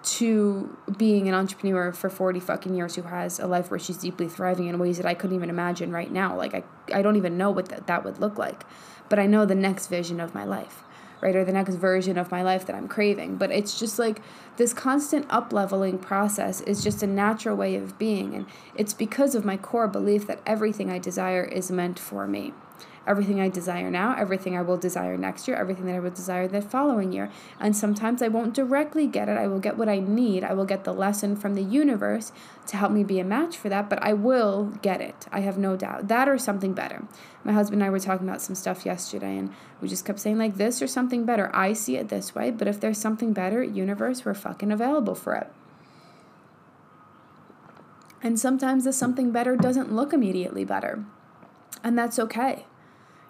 to 0.04 0.78
being 0.98 1.28
an 1.28 1.34
entrepreneur 1.34 1.92
for 1.92 2.10
40 2.10 2.40
fucking 2.40 2.76
years 2.76 2.96
who 2.96 3.04
has 3.04 3.40
a 3.40 3.48
life 3.48 3.70
where 3.70 3.80
she's 3.80 3.98
deeply 3.98 4.28
thriving 4.28 4.68
in 4.68 4.80
ways 4.80 4.98
that 4.98 5.06
I 5.06 5.14
couldn't 5.14 5.36
even 5.36 5.50
imagine 5.50 5.92
right 5.92 6.12
now. 6.12 6.36
Like, 6.36 6.54
I, 6.54 6.64
I 6.94 7.02
don't 7.02 7.16
even 7.16 7.38
know 7.38 7.52
what 7.52 7.70
that, 7.70 7.88
that 7.88 8.04
would 8.04 8.20
look 8.20 8.38
like, 8.38 8.64
but 9.10 9.20
I 9.20 9.26
know 9.26 9.46
the 9.46 9.56
next 9.56 9.88
vision 9.88 10.20
of 10.20 10.34
my 10.34 10.46
life, 10.46 10.84
right? 11.20 11.36
Or 11.36 11.44
the 11.44 11.52
next 11.52 11.76
version 11.76 12.18
of 12.18 12.32
my 12.32 12.42
life 12.42 12.66
that 12.68 12.76
I'm 12.76 12.88
craving. 12.88 13.38
But 13.38 13.52
it's 13.52 13.80
just 13.80 14.00
like 14.00 14.22
this 14.58 14.74
constant 14.74 15.26
up 15.30 15.52
leveling 15.52 15.98
process 15.98 16.62
is 16.62 16.84
just 16.84 17.04
a 17.04 17.08
natural 17.08 17.58
way 17.58 17.76
of 17.76 17.98
being. 17.98 18.34
And 18.34 18.46
it's 18.76 18.94
because 18.94 19.36
of 19.36 19.44
my 19.44 19.58
core 19.58 19.88
belief 19.88 20.28
that 20.28 20.42
everything 20.46 20.90
I 20.90 21.00
desire 21.00 21.44
is 21.44 21.72
meant 21.72 22.00
for 22.00 22.28
me 22.28 22.54
everything 23.08 23.40
I 23.40 23.50
desire 23.50 23.90
now, 23.90 24.16
everything 24.18 24.58
I 24.58 24.62
will 24.62 24.78
desire 24.78 25.18
next 25.18 25.48
year, 25.48 25.56
everything 25.56 25.86
that 25.86 25.96
I 25.96 26.00
will 26.00 26.12
desire 26.12 26.48
the 26.48 26.62
following 26.62 27.12
year. 27.12 27.32
And 27.60 27.76
sometimes 27.76 28.22
I 28.22 28.28
won't 28.28 28.54
directly 28.54 29.08
get 29.08 29.30
it. 29.30 29.38
I 29.38 29.48
will 29.48 29.60
get 29.60 29.78
what 29.78 29.88
I 29.88 30.00
need. 30.00 30.44
I 30.44 30.54
will 30.54 30.66
get 30.66 30.84
the 30.84 30.94
lesson 30.94 31.36
from 31.36 31.56
the 31.56 31.64
universe 31.64 32.32
to 32.68 32.78
help 32.78 32.92
me 32.92 33.04
be 33.04 33.20
a 33.20 33.24
match 33.24 33.58
for 33.58 33.70
that, 33.70 33.90
but 33.90 34.04
I 34.04 34.14
will 34.14 34.74
get 34.82 35.00
it. 35.00 35.26
I 35.32 35.40
have 35.40 35.58
no 35.58 35.78
doubt. 35.78 36.10
That 36.10 36.28
or 36.28 36.38
something 36.38 36.74
better. 36.74 37.08
My 37.44 37.54
husband 37.54 37.82
and 37.82 37.88
I 37.88 37.92
were 37.92 38.00
talking 38.00 38.28
about 38.28 38.42
some 38.42 38.56
stuff 38.56 38.86
yesterday 38.86 39.38
and 39.38 39.54
we 39.80 39.88
just 39.88 40.06
kept 40.06 40.20
saying 40.20 40.38
like 40.38 40.58
this 40.58 40.82
or 40.82 40.88
something 40.88 41.26
better. 41.26 41.50
I 41.56 41.74
see 41.74 41.96
it 41.96 42.10
this 42.10 42.36
way, 42.36 42.52
but 42.52 42.68
if 42.68 42.80
there's 42.80 42.98
something 42.98 43.32
better, 43.32 43.64
universe, 43.64 44.26
we're 44.26 44.34
fucking 44.34 44.72
available 44.72 45.16
for 45.16 45.34
it. 45.36 45.52
And 48.22 48.38
sometimes 48.38 48.84
the 48.84 48.92
something 48.92 49.32
better 49.32 49.56
doesn't 49.56 49.94
look 49.94 50.12
immediately 50.12 50.66
better. 50.66 51.06
And 51.84 51.98
that's 51.98 52.20
okay 52.20 52.66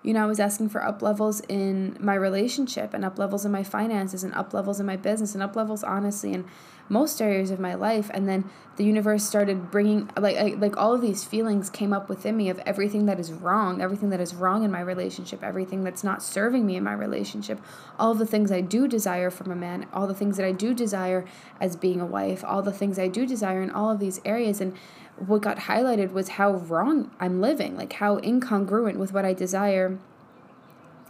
you 0.07 0.13
know, 0.13 0.23
I 0.23 0.25
was 0.25 0.39
asking 0.39 0.69
for 0.69 0.81
up 0.81 1.01
levels 1.01 1.41
in 1.49 1.97
my 1.99 2.15
relationship 2.15 2.93
and 2.93 3.03
up 3.03 3.19
levels 3.19 3.43
in 3.43 3.51
my 3.51 3.61
finances 3.61 4.23
and 4.23 4.33
up 4.35 4.53
levels 4.53 4.79
in 4.79 4.85
my 4.85 4.95
business 4.95 5.33
and 5.33 5.43
up 5.43 5.57
levels, 5.57 5.83
honestly, 5.83 6.31
in 6.31 6.45
most 6.87 7.21
areas 7.21 7.51
of 7.51 7.59
my 7.59 7.73
life. 7.73 8.09
And 8.13 8.25
then 8.25 8.49
the 8.77 8.85
universe 8.85 9.25
started 9.25 9.69
bringing, 9.69 10.09
like, 10.15 10.59
like 10.59 10.77
all 10.77 10.93
of 10.93 11.01
these 11.01 11.25
feelings 11.25 11.69
came 11.69 11.91
up 11.91 12.07
within 12.07 12.37
me 12.37 12.47
of 12.47 12.57
everything 12.59 13.05
that 13.07 13.19
is 13.19 13.33
wrong, 13.33 13.81
everything 13.81 14.09
that 14.11 14.21
is 14.21 14.33
wrong 14.33 14.63
in 14.63 14.71
my 14.71 14.79
relationship, 14.79 15.43
everything 15.43 15.83
that's 15.83 16.05
not 16.05 16.23
serving 16.23 16.65
me 16.65 16.77
in 16.77 16.85
my 16.85 16.93
relationship, 16.93 17.59
all 17.99 18.13
the 18.13 18.25
things 18.25 18.49
I 18.49 18.61
do 18.61 18.87
desire 18.87 19.29
from 19.29 19.51
a 19.51 19.55
man, 19.57 19.87
all 19.91 20.07
the 20.07 20.13
things 20.13 20.37
that 20.37 20.45
I 20.45 20.53
do 20.53 20.73
desire 20.73 21.25
as 21.59 21.75
being 21.75 21.99
a 21.99 22.05
wife, 22.05 22.45
all 22.45 22.61
the 22.61 22.71
things 22.71 22.97
I 22.97 23.09
do 23.09 23.25
desire 23.25 23.61
in 23.61 23.71
all 23.71 23.91
of 23.91 23.99
these 23.99 24.21
areas. 24.23 24.61
And 24.61 24.73
what 25.19 25.41
got 25.41 25.57
highlighted 25.57 26.11
was 26.11 26.29
how 26.29 26.53
wrong 26.53 27.11
I'm 27.19 27.41
living, 27.41 27.75
like 27.75 27.93
how 27.93 28.17
incongruent 28.19 28.97
with 28.97 29.13
what 29.13 29.25
I 29.25 29.33
desire. 29.33 29.97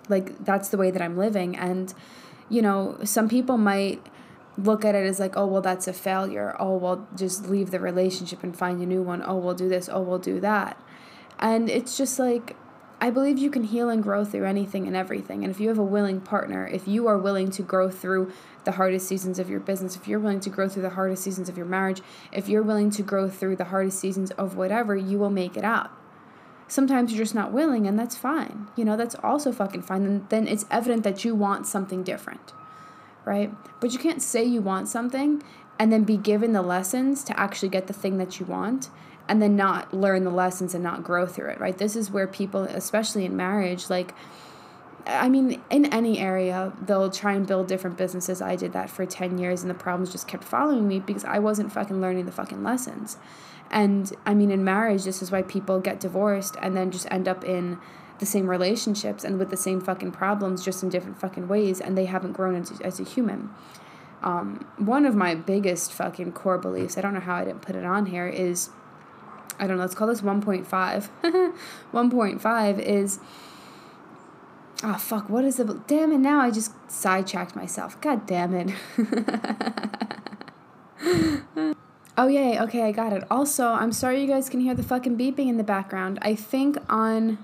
Like 0.09 0.43
that's 0.43 0.69
the 0.69 0.77
way 0.77 0.91
that 0.91 1.01
I'm 1.01 1.17
living. 1.17 1.55
And, 1.55 1.93
you 2.49 2.61
know, 2.61 2.97
some 3.03 3.27
people 3.27 3.57
might 3.57 4.05
look 4.57 4.83
at 4.83 4.95
it 4.95 5.05
as 5.05 5.19
like, 5.19 5.37
oh, 5.37 5.45
well, 5.45 5.61
that's 5.61 5.87
a 5.87 5.93
failure. 5.93 6.55
Oh, 6.59 6.77
well, 6.77 7.07
just 7.15 7.47
leave 7.47 7.71
the 7.71 7.79
relationship 7.79 8.43
and 8.43 8.57
find 8.57 8.81
a 8.81 8.85
new 8.85 9.03
one. 9.03 9.21
Oh, 9.25 9.35
we'll 9.35 9.53
do 9.53 9.69
this. 9.69 9.89
Oh, 9.91 10.01
we'll 10.01 10.19
do 10.19 10.39
that. 10.39 10.81
And 11.39 11.69
it's 11.69 11.97
just 11.97 12.17
like, 12.17 12.55
I 12.99 13.11
believe 13.11 13.37
you 13.37 13.51
can 13.51 13.63
heal 13.63 13.89
and 13.89 14.01
grow 14.01 14.25
through 14.25 14.45
anything 14.45 14.87
and 14.87 14.95
everything. 14.95 15.43
And 15.43 15.51
if 15.51 15.59
you 15.59 15.67
have 15.69 15.77
a 15.77 15.83
willing 15.83 16.19
partner, 16.19 16.65
if 16.65 16.87
you 16.87 17.05
are 17.07 17.17
willing 17.17 17.51
to 17.51 17.61
grow 17.61 17.91
through 17.91 18.31
the 18.67 18.73
hardest 18.73 19.07
seasons 19.07 19.39
of 19.39 19.49
your 19.49 19.61
business, 19.61 19.95
if 19.95 20.09
you're 20.09 20.19
willing 20.19 20.41
to 20.41 20.49
grow 20.49 20.67
through 20.67 20.81
the 20.81 20.89
hardest 20.89 21.23
seasons 21.23 21.47
of 21.47 21.55
your 21.55 21.65
marriage, 21.65 22.01
if 22.33 22.49
you're 22.49 22.61
willing 22.61 22.89
to 22.89 23.01
grow 23.01 23.29
through 23.29 23.55
the 23.55 23.63
hardest 23.63 23.97
seasons 23.97 24.29
of 24.31 24.57
whatever, 24.57 24.93
you 24.93 25.17
will 25.17 25.29
make 25.29 25.55
it 25.55 25.63
out. 25.63 25.89
Sometimes 26.67 27.13
you're 27.13 27.23
just 27.23 27.33
not 27.33 27.53
willing, 27.53 27.87
and 27.87 27.97
that's 27.97 28.17
fine. 28.17 28.67
You 28.75 28.83
know, 28.83 28.97
that's 28.97 29.15
also 29.23 29.53
fucking 29.53 29.83
fine. 29.83 30.27
Then 30.27 30.49
it's 30.49 30.65
evident 30.69 31.05
that 31.05 31.23
you 31.23 31.33
want 31.33 31.65
something 31.65 32.03
different, 32.03 32.51
right? 33.23 33.53
But 33.79 33.93
you 33.93 33.99
can't 33.99 34.21
say 34.21 34.43
you 34.43 34.61
want 34.61 34.89
something 34.89 35.41
and 35.79 35.89
then 35.89 36.03
be 36.03 36.17
given 36.17 36.51
the 36.51 36.61
lessons 36.61 37.23
to 37.23 37.39
actually 37.39 37.69
get 37.69 37.87
the 37.87 37.93
thing 37.93 38.17
that 38.17 38.37
you 38.37 38.45
want 38.45 38.89
and 39.29 39.41
then 39.41 39.55
not 39.55 39.93
learn 39.93 40.25
the 40.25 40.29
lessons 40.29 40.73
and 40.73 40.83
not 40.83 41.05
grow 41.05 41.25
through 41.25 41.51
it, 41.51 41.59
right? 41.61 41.77
This 41.77 41.95
is 41.95 42.11
where 42.11 42.27
people, 42.27 42.63
especially 42.63 43.23
in 43.23 43.37
marriage, 43.37 43.89
like, 43.89 44.13
I 45.07 45.29
mean, 45.29 45.61
in 45.69 45.85
any 45.85 46.19
area, 46.19 46.73
they'll 46.81 47.09
try 47.09 47.33
and 47.33 47.47
build 47.47 47.67
different 47.67 47.97
businesses. 47.97 48.41
I 48.41 48.55
did 48.57 48.73
that 48.73 48.89
for 48.89 49.05
10 49.05 49.37
years, 49.37 49.61
and 49.61 49.69
the 49.69 49.75
problems 49.75 50.11
just 50.11 50.27
kept 50.27 50.43
following 50.43 50.87
me 50.87 50.99
because 50.99 51.23
I 51.23 51.39
wasn't 51.39 51.71
fucking 51.71 52.01
learning 52.01 52.25
the 52.25 52.31
fucking 52.31 52.61
lessons. 52.61 53.17
And 53.71 54.11
I 54.25 54.33
mean, 54.33 54.51
in 54.51 54.63
marriage, 54.63 55.05
this 55.05 55.21
is 55.21 55.31
why 55.31 55.41
people 55.43 55.79
get 55.79 55.99
divorced 55.99 56.55
and 56.61 56.75
then 56.75 56.91
just 56.91 57.07
end 57.09 57.27
up 57.27 57.43
in 57.43 57.79
the 58.19 58.25
same 58.25 58.49
relationships 58.49 59.23
and 59.23 59.39
with 59.39 59.49
the 59.49 59.57
same 59.57 59.79
fucking 59.79 60.11
problems, 60.11 60.63
just 60.65 60.83
in 60.83 60.89
different 60.89 61.19
fucking 61.19 61.47
ways, 61.47 61.79
and 61.79 61.97
they 61.97 62.05
haven't 62.05 62.33
grown 62.33 62.55
as, 62.55 62.81
as 62.81 62.99
a 62.99 63.03
human. 63.03 63.49
Um, 64.23 64.67
one 64.77 65.05
of 65.05 65.15
my 65.15 65.35
biggest 65.35 65.93
fucking 65.93 66.33
core 66.33 66.57
beliefs, 66.57 66.97
I 66.97 67.01
don't 67.01 67.13
know 67.13 67.19
how 67.19 67.35
I 67.35 67.45
didn't 67.45 67.61
put 67.61 67.75
it 67.75 67.85
on 67.85 68.07
here, 68.07 68.27
is 68.27 68.71
I 69.59 69.67
don't 69.67 69.77
know, 69.77 69.83
let's 69.83 69.95
call 69.95 70.07
this 70.07 70.21
1.5. 70.21 70.65
1.5 71.93 72.79
is 72.79 73.19
Oh 74.83 74.95
fuck, 74.95 75.29
what 75.29 75.43
is 75.43 75.59
it? 75.59 75.87
Damn 75.87 76.11
it, 76.11 76.19
now 76.19 76.39
I 76.39 76.51
just 76.51 76.71
sidetracked 76.89 77.55
myself. 77.55 77.99
God 77.99 78.27
damn 78.27 78.53
it. 78.53 78.73
oh 82.17 82.27
yay, 82.27 82.59
okay, 82.59 82.83
I 82.83 82.91
got 82.91 83.11
it. 83.11 83.23
Also, 83.31 83.67
I'm 83.67 83.91
sorry 83.91 84.21
you 84.21 84.27
guys 84.27 84.49
can 84.49 84.59
hear 84.59 84.75
the 84.75 84.83
fucking 84.83 85.17
beeping 85.17 85.47
in 85.47 85.57
the 85.57 85.63
background. 85.63 86.19
I 86.21 86.35
think 86.35 86.77
on 86.89 87.43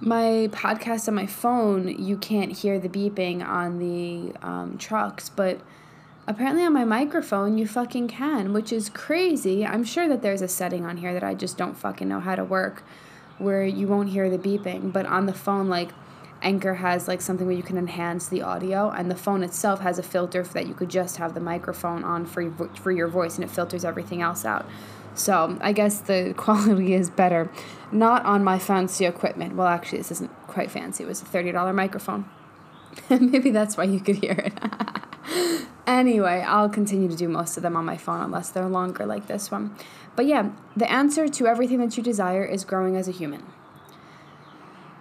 my 0.00 0.48
podcast 0.52 1.08
on 1.08 1.14
my 1.14 1.26
phone, 1.26 1.88
you 1.88 2.16
can't 2.16 2.52
hear 2.52 2.78
the 2.78 2.88
beeping 2.88 3.46
on 3.46 3.78
the 3.78 4.32
um, 4.46 4.78
trucks, 4.78 5.28
but 5.28 5.60
Apparently, 6.26 6.64
on 6.64 6.72
my 6.72 6.84
microphone, 6.84 7.58
you 7.58 7.66
fucking 7.66 8.08
can, 8.08 8.54
which 8.54 8.72
is 8.72 8.88
crazy. 8.88 9.66
I'm 9.66 9.84
sure 9.84 10.08
that 10.08 10.22
there's 10.22 10.40
a 10.40 10.48
setting 10.48 10.86
on 10.86 10.96
here 10.96 11.12
that 11.12 11.22
I 11.22 11.34
just 11.34 11.58
don't 11.58 11.76
fucking 11.76 12.08
know 12.08 12.20
how 12.20 12.34
to 12.34 12.44
work 12.44 12.82
where 13.38 13.64
you 13.64 13.86
won't 13.86 14.10
hear 14.10 14.30
the 14.30 14.38
beeping. 14.38 14.92
But 14.92 15.06
on 15.06 15.26
the 15.26 15.34
phone, 15.34 15.68
like, 15.68 15.90
Anchor 16.42 16.74
has 16.74 17.08
like 17.08 17.22
something 17.22 17.46
where 17.46 17.56
you 17.56 17.62
can 17.62 17.78
enhance 17.78 18.28
the 18.28 18.42
audio, 18.42 18.90
and 18.90 19.10
the 19.10 19.16
phone 19.16 19.42
itself 19.42 19.80
has 19.80 19.98
a 19.98 20.02
filter 20.02 20.42
that 20.42 20.66
you 20.66 20.74
could 20.74 20.90
just 20.90 21.16
have 21.16 21.34
the 21.34 21.40
microphone 21.40 22.04
on 22.04 22.26
for 22.26 22.42
your, 22.42 22.52
for 22.74 22.92
your 22.92 23.08
voice, 23.08 23.36
and 23.36 23.44
it 23.44 23.50
filters 23.50 23.84
everything 23.84 24.20
else 24.20 24.44
out. 24.44 24.66
So 25.14 25.56
I 25.60 25.72
guess 25.72 26.00
the 26.00 26.34
quality 26.36 26.94
is 26.94 27.08
better. 27.10 27.50
Not 27.90 28.24
on 28.24 28.44
my 28.44 28.58
fancy 28.58 29.06
equipment. 29.06 29.56
Well, 29.56 29.66
actually, 29.66 29.98
this 29.98 30.12
isn't 30.12 30.30
quite 30.46 30.70
fancy. 30.70 31.04
It 31.04 31.06
was 31.06 31.22
a 31.22 31.24
thirty 31.24 31.50
dollar 31.50 31.72
microphone. 31.72 32.26
Maybe 33.10 33.50
that's 33.50 33.76
why 33.76 33.84
you 33.84 34.00
could 34.00 34.16
hear 34.16 34.32
it. 34.32 35.66
anyway, 35.86 36.44
I'll 36.46 36.68
continue 36.68 37.08
to 37.08 37.16
do 37.16 37.28
most 37.28 37.56
of 37.56 37.62
them 37.62 37.76
on 37.76 37.84
my 37.84 37.96
phone 37.96 38.20
unless 38.20 38.50
they're 38.50 38.68
longer 38.68 39.06
like 39.06 39.26
this 39.26 39.50
one. 39.50 39.74
But 40.16 40.26
yeah, 40.26 40.50
the 40.76 40.90
answer 40.90 41.28
to 41.28 41.46
everything 41.46 41.78
that 41.78 41.96
you 41.96 42.02
desire 42.02 42.44
is 42.44 42.64
growing 42.64 42.96
as 42.96 43.08
a 43.08 43.12
human. 43.12 43.44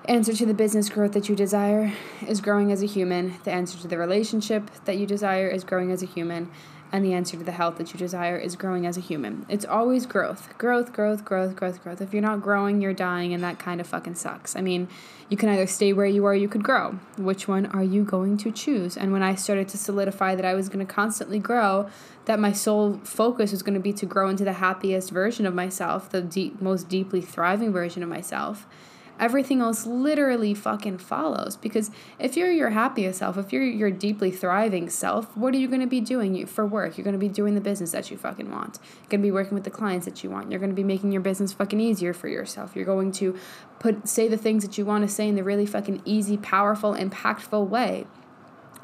Answer 0.06 0.34
to 0.34 0.46
the 0.46 0.54
business 0.54 0.90
growth 0.90 1.14
that 1.14 1.30
you 1.30 1.36
desire 1.36 1.94
is 2.28 2.42
growing 2.42 2.72
as 2.72 2.84
a 2.84 2.86
human. 2.86 3.36
The 3.46 3.52
answer 3.52 3.78
to 3.80 3.88
the 3.88 3.98
relationship 3.98 4.70
that 4.86 4.98
you 4.98 5.06
desire 5.06 5.48
is 5.48 5.64
growing 5.64 5.92
as 5.92 6.04
a 6.04 6.06
human. 6.06 6.52
And 6.94 7.04
the 7.04 7.14
answer 7.14 7.36
to 7.36 7.44
the 7.44 7.52
health 7.52 7.80
that 7.80 7.92
you 7.92 7.98
desire 7.98 8.38
is 8.38 8.56
growing 8.56 8.86
as 8.86 8.98
a 8.98 9.02
human. 9.02 9.48
It's 9.50 9.66
always 9.66 10.06
growth. 10.06 10.56
Growth, 10.60 10.94
growth, 10.94 11.26
growth, 11.26 11.56
growth, 11.56 11.82
growth. 11.82 12.02
If 12.02 12.14
you're 12.14 12.22
not 12.22 12.44
growing, 12.44 12.82
you're 12.82 12.94
dying, 12.94 13.34
and 13.34 13.44
that 13.44 13.58
kind 13.58 13.82
of 13.82 13.88
fucking 13.88 14.14
sucks. 14.14 14.56
I 14.56 14.62
mean, 14.62 14.88
you 15.28 15.36
can 15.36 15.50
either 15.50 15.66
stay 15.66 15.92
where 15.92 16.06
you 16.06 16.24
are, 16.26 16.36
you 16.36 16.48
could 16.48 16.62
grow. 16.62 17.00
Which 17.18 17.48
one 17.48 17.66
are 17.66 17.84
you 17.84 18.04
going 18.04 18.38
to 18.38 18.52
choose? 18.52 18.96
And 18.96 19.12
when 19.12 19.24
I 19.24 19.34
started 19.34 19.70
to 19.70 19.78
solidify 19.80 20.36
that 20.36 20.46
I 20.46 20.54
was 20.54 20.70
going 20.70 20.86
to 20.86 20.94
constantly 20.94 21.40
grow, 21.40 21.90
that 22.26 22.40
my 22.40 22.52
sole 22.52 23.00
focus 23.04 23.52
was 23.52 23.64
going 23.64 23.74
to 23.74 23.80
be 23.80 23.94
to 23.94 24.06
grow 24.06 24.30
into 24.30 24.44
the 24.44 24.54
happiest 24.54 25.10
version 25.10 25.48
of 25.48 25.56
myself, 25.56 26.12
the 26.12 26.22
deep, 26.22 26.62
most 26.62 26.90
deeply 26.90 27.22
thriving 27.22 27.74
version 27.74 28.04
of 28.04 28.10
myself 28.10 28.68
everything 29.20 29.62
else 29.62 29.86
literally 29.86 30.54
fucking 30.54 30.98
follows. 30.98 31.56
Because 31.56 31.92
if 32.20 32.36
you're 32.36 32.52
your 32.52 32.72
happiest 32.72 33.20
self 33.20 33.38
if 33.38 33.54
you're 33.54 33.64
your 33.64 33.92
deeply 33.92 34.32
thriving 34.32 34.90
self 34.90 35.36
what 35.38 35.54
are 35.54 35.58
you 35.58 35.68
going 35.68 35.82
to 35.82 35.88
be 35.88 36.02
doing 36.02 36.46
for 36.46 36.66
work? 36.66 36.98
You're 36.98 37.04
going 37.04 37.14
to 37.14 37.20
be 37.20 37.30
doing 37.30 37.56
the 37.56 37.62
business 37.62 37.92
that 37.92 38.12
you 38.12 38.18
fucking 38.18 38.52
want. 38.52 38.80
You're 38.84 39.10
going 39.10 39.22
to 39.22 39.28
be 39.28 39.32
working 39.32 39.54
with 39.54 39.64
the 39.64 39.72
clients 39.72 40.06
that 40.06 40.24
you 40.24 40.30
want. 40.30 40.52
You're 40.52 40.60
going 40.60 40.72
to 40.72 40.76
be 40.76 40.84
making 40.84 41.12
your 41.12 41.22
business 41.22 41.54
fucking 41.54 41.80
easier 41.80 42.14
for 42.14 42.28
yourself. 42.28 42.76
You're 42.76 42.86
going 42.86 43.12
to 43.14 43.38
put 43.80 44.08
say 44.08 44.28
the 44.28 44.38
things 44.38 44.64
that 44.64 44.78
you 44.78 44.86
want 44.86 45.08
to 45.08 45.14
say 45.14 45.28
in 45.28 45.36
the 45.36 45.44
really 45.44 45.66
fucking 45.66 46.02
easy 46.06 46.38
powerful 46.38 46.94
impactful 46.94 47.68
way. 47.68 48.06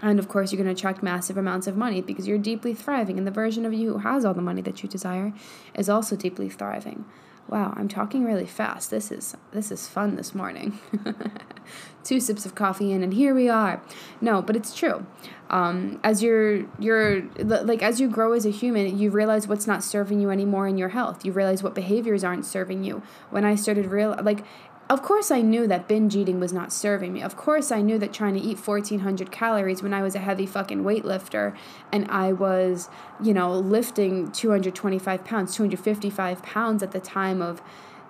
And 0.02 0.20
of 0.20 0.30
course, 0.30 0.52
you're 0.52 0.62
going 0.62 0.74
to 0.74 0.80
attract 0.80 1.04
massive 1.04 1.38
amounts 1.38 1.68
of 1.68 1.76
money 1.76 2.02
because 2.02 2.28
you're 2.28 2.38
deeply 2.38 2.74
thriving, 2.74 3.18
and 3.18 3.28
the 3.28 3.32
version 3.32 3.65
of 3.65 3.74
you 3.74 3.94
who 3.94 3.98
has 4.00 4.24
all 4.24 4.34
the 4.34 4.42
money 4.42 4.62
that 4.62 4.82
you 4.82 4.88
desire 4.89 5.34
is 5.76 5.89
also 5.89 6.15
deeply 6.15 6.50
thriving. 6.50 7.06
Wow, 7.49 7.73
I'm 7.75 7.88
talking 7.88 8.25
really 8.25 8.45
fast. 8.45 8.91
This 8.91 9.12
is 9.12 9.35
this 9.51 9.71
is 9.71 9.88
fun 9.88 10.15
this 10.15 10.35
morning. 10.35 10.77
Two 12.03 12.19
sips 12.19 12.45
of 12.45 12.53
coffee 12.53 12.91
in, 12.91 13.01
and 13.01 13.12
here 13.12 13.33
we 13.33 13.49
are. 13.49 13.81
No, 14.21 14.43
but 14.43 14.55
it's 14.55 14.75
true. 14.75 15.05
Um, 15.49 15.99
as 16.03 16.21
you're 16.21 16.65
you're 16.77 17.23
like 17.39 17.81
as 17.81 17.99
you 17.99 18.07
grow 18.07 18.33
as 18.33 18.45
a 18.45 18.51
human, 18.51 18.99
you 18.99 19.09
realize 19.09 19.47
what's 19.47 19.65
not 19.65 19.83
serving 19.83 20.19
you 20.19 20.29
anymore 20.29 20.67
in 20.67 20.77
your 20.77 20.89
health. 20.89 21.25
You 21.25 21.31
realize 21.31 21.63
what 21.63 21.73
behaviors 21.73 22.23
aren't 22.23 22.45
serving 22.45 22.83
you. 22.83 23.01
When 23.31 23.43
I 23.43 23.55
started 23.55 23.88
real 23.88 24.15
like 24.21 24.45
of 24.89 25.04
course, 25.04 25.30
I 25.30 25.41
knew 25.41 25.67
that 25.67 25.88
binge 25.88 26.15
eating 26.15 26.39
was 26.39 26.52
not 26.52 26.73
serving 26.73 27.13
me. 27.13 27.21
Of 27.21 27.38
course, 27.38 27.71
I 27.71 27.82
knew 27.82 27.99
that 27.99 28.12
trying 28.12 28.34
to 28.34 28.39
eat 28.39 28.58
1,400 28.58 29.32
calories 29.32 29.84
when 29.84 29.93
I 29.93 30.02
was 30.02 30.15
a 30.15 30.19
heavy 30.19 30.47
fucking 30.47 30.84
weightlifter 30.84 31.56
and 31.91 32.10
I 32.10 32.34
was, 32.34 32.89
you 33.21 33.32
know, 33.32 33.54
lifting 33.54 34.32
225 34.32 35.23
pounds, 35.23 35.56
255 35.56 36.41
pounds 36.41 36.82
at 36.82 36.91
the 36.91 36.99
time 36.99 37.39
of 37.39 37.62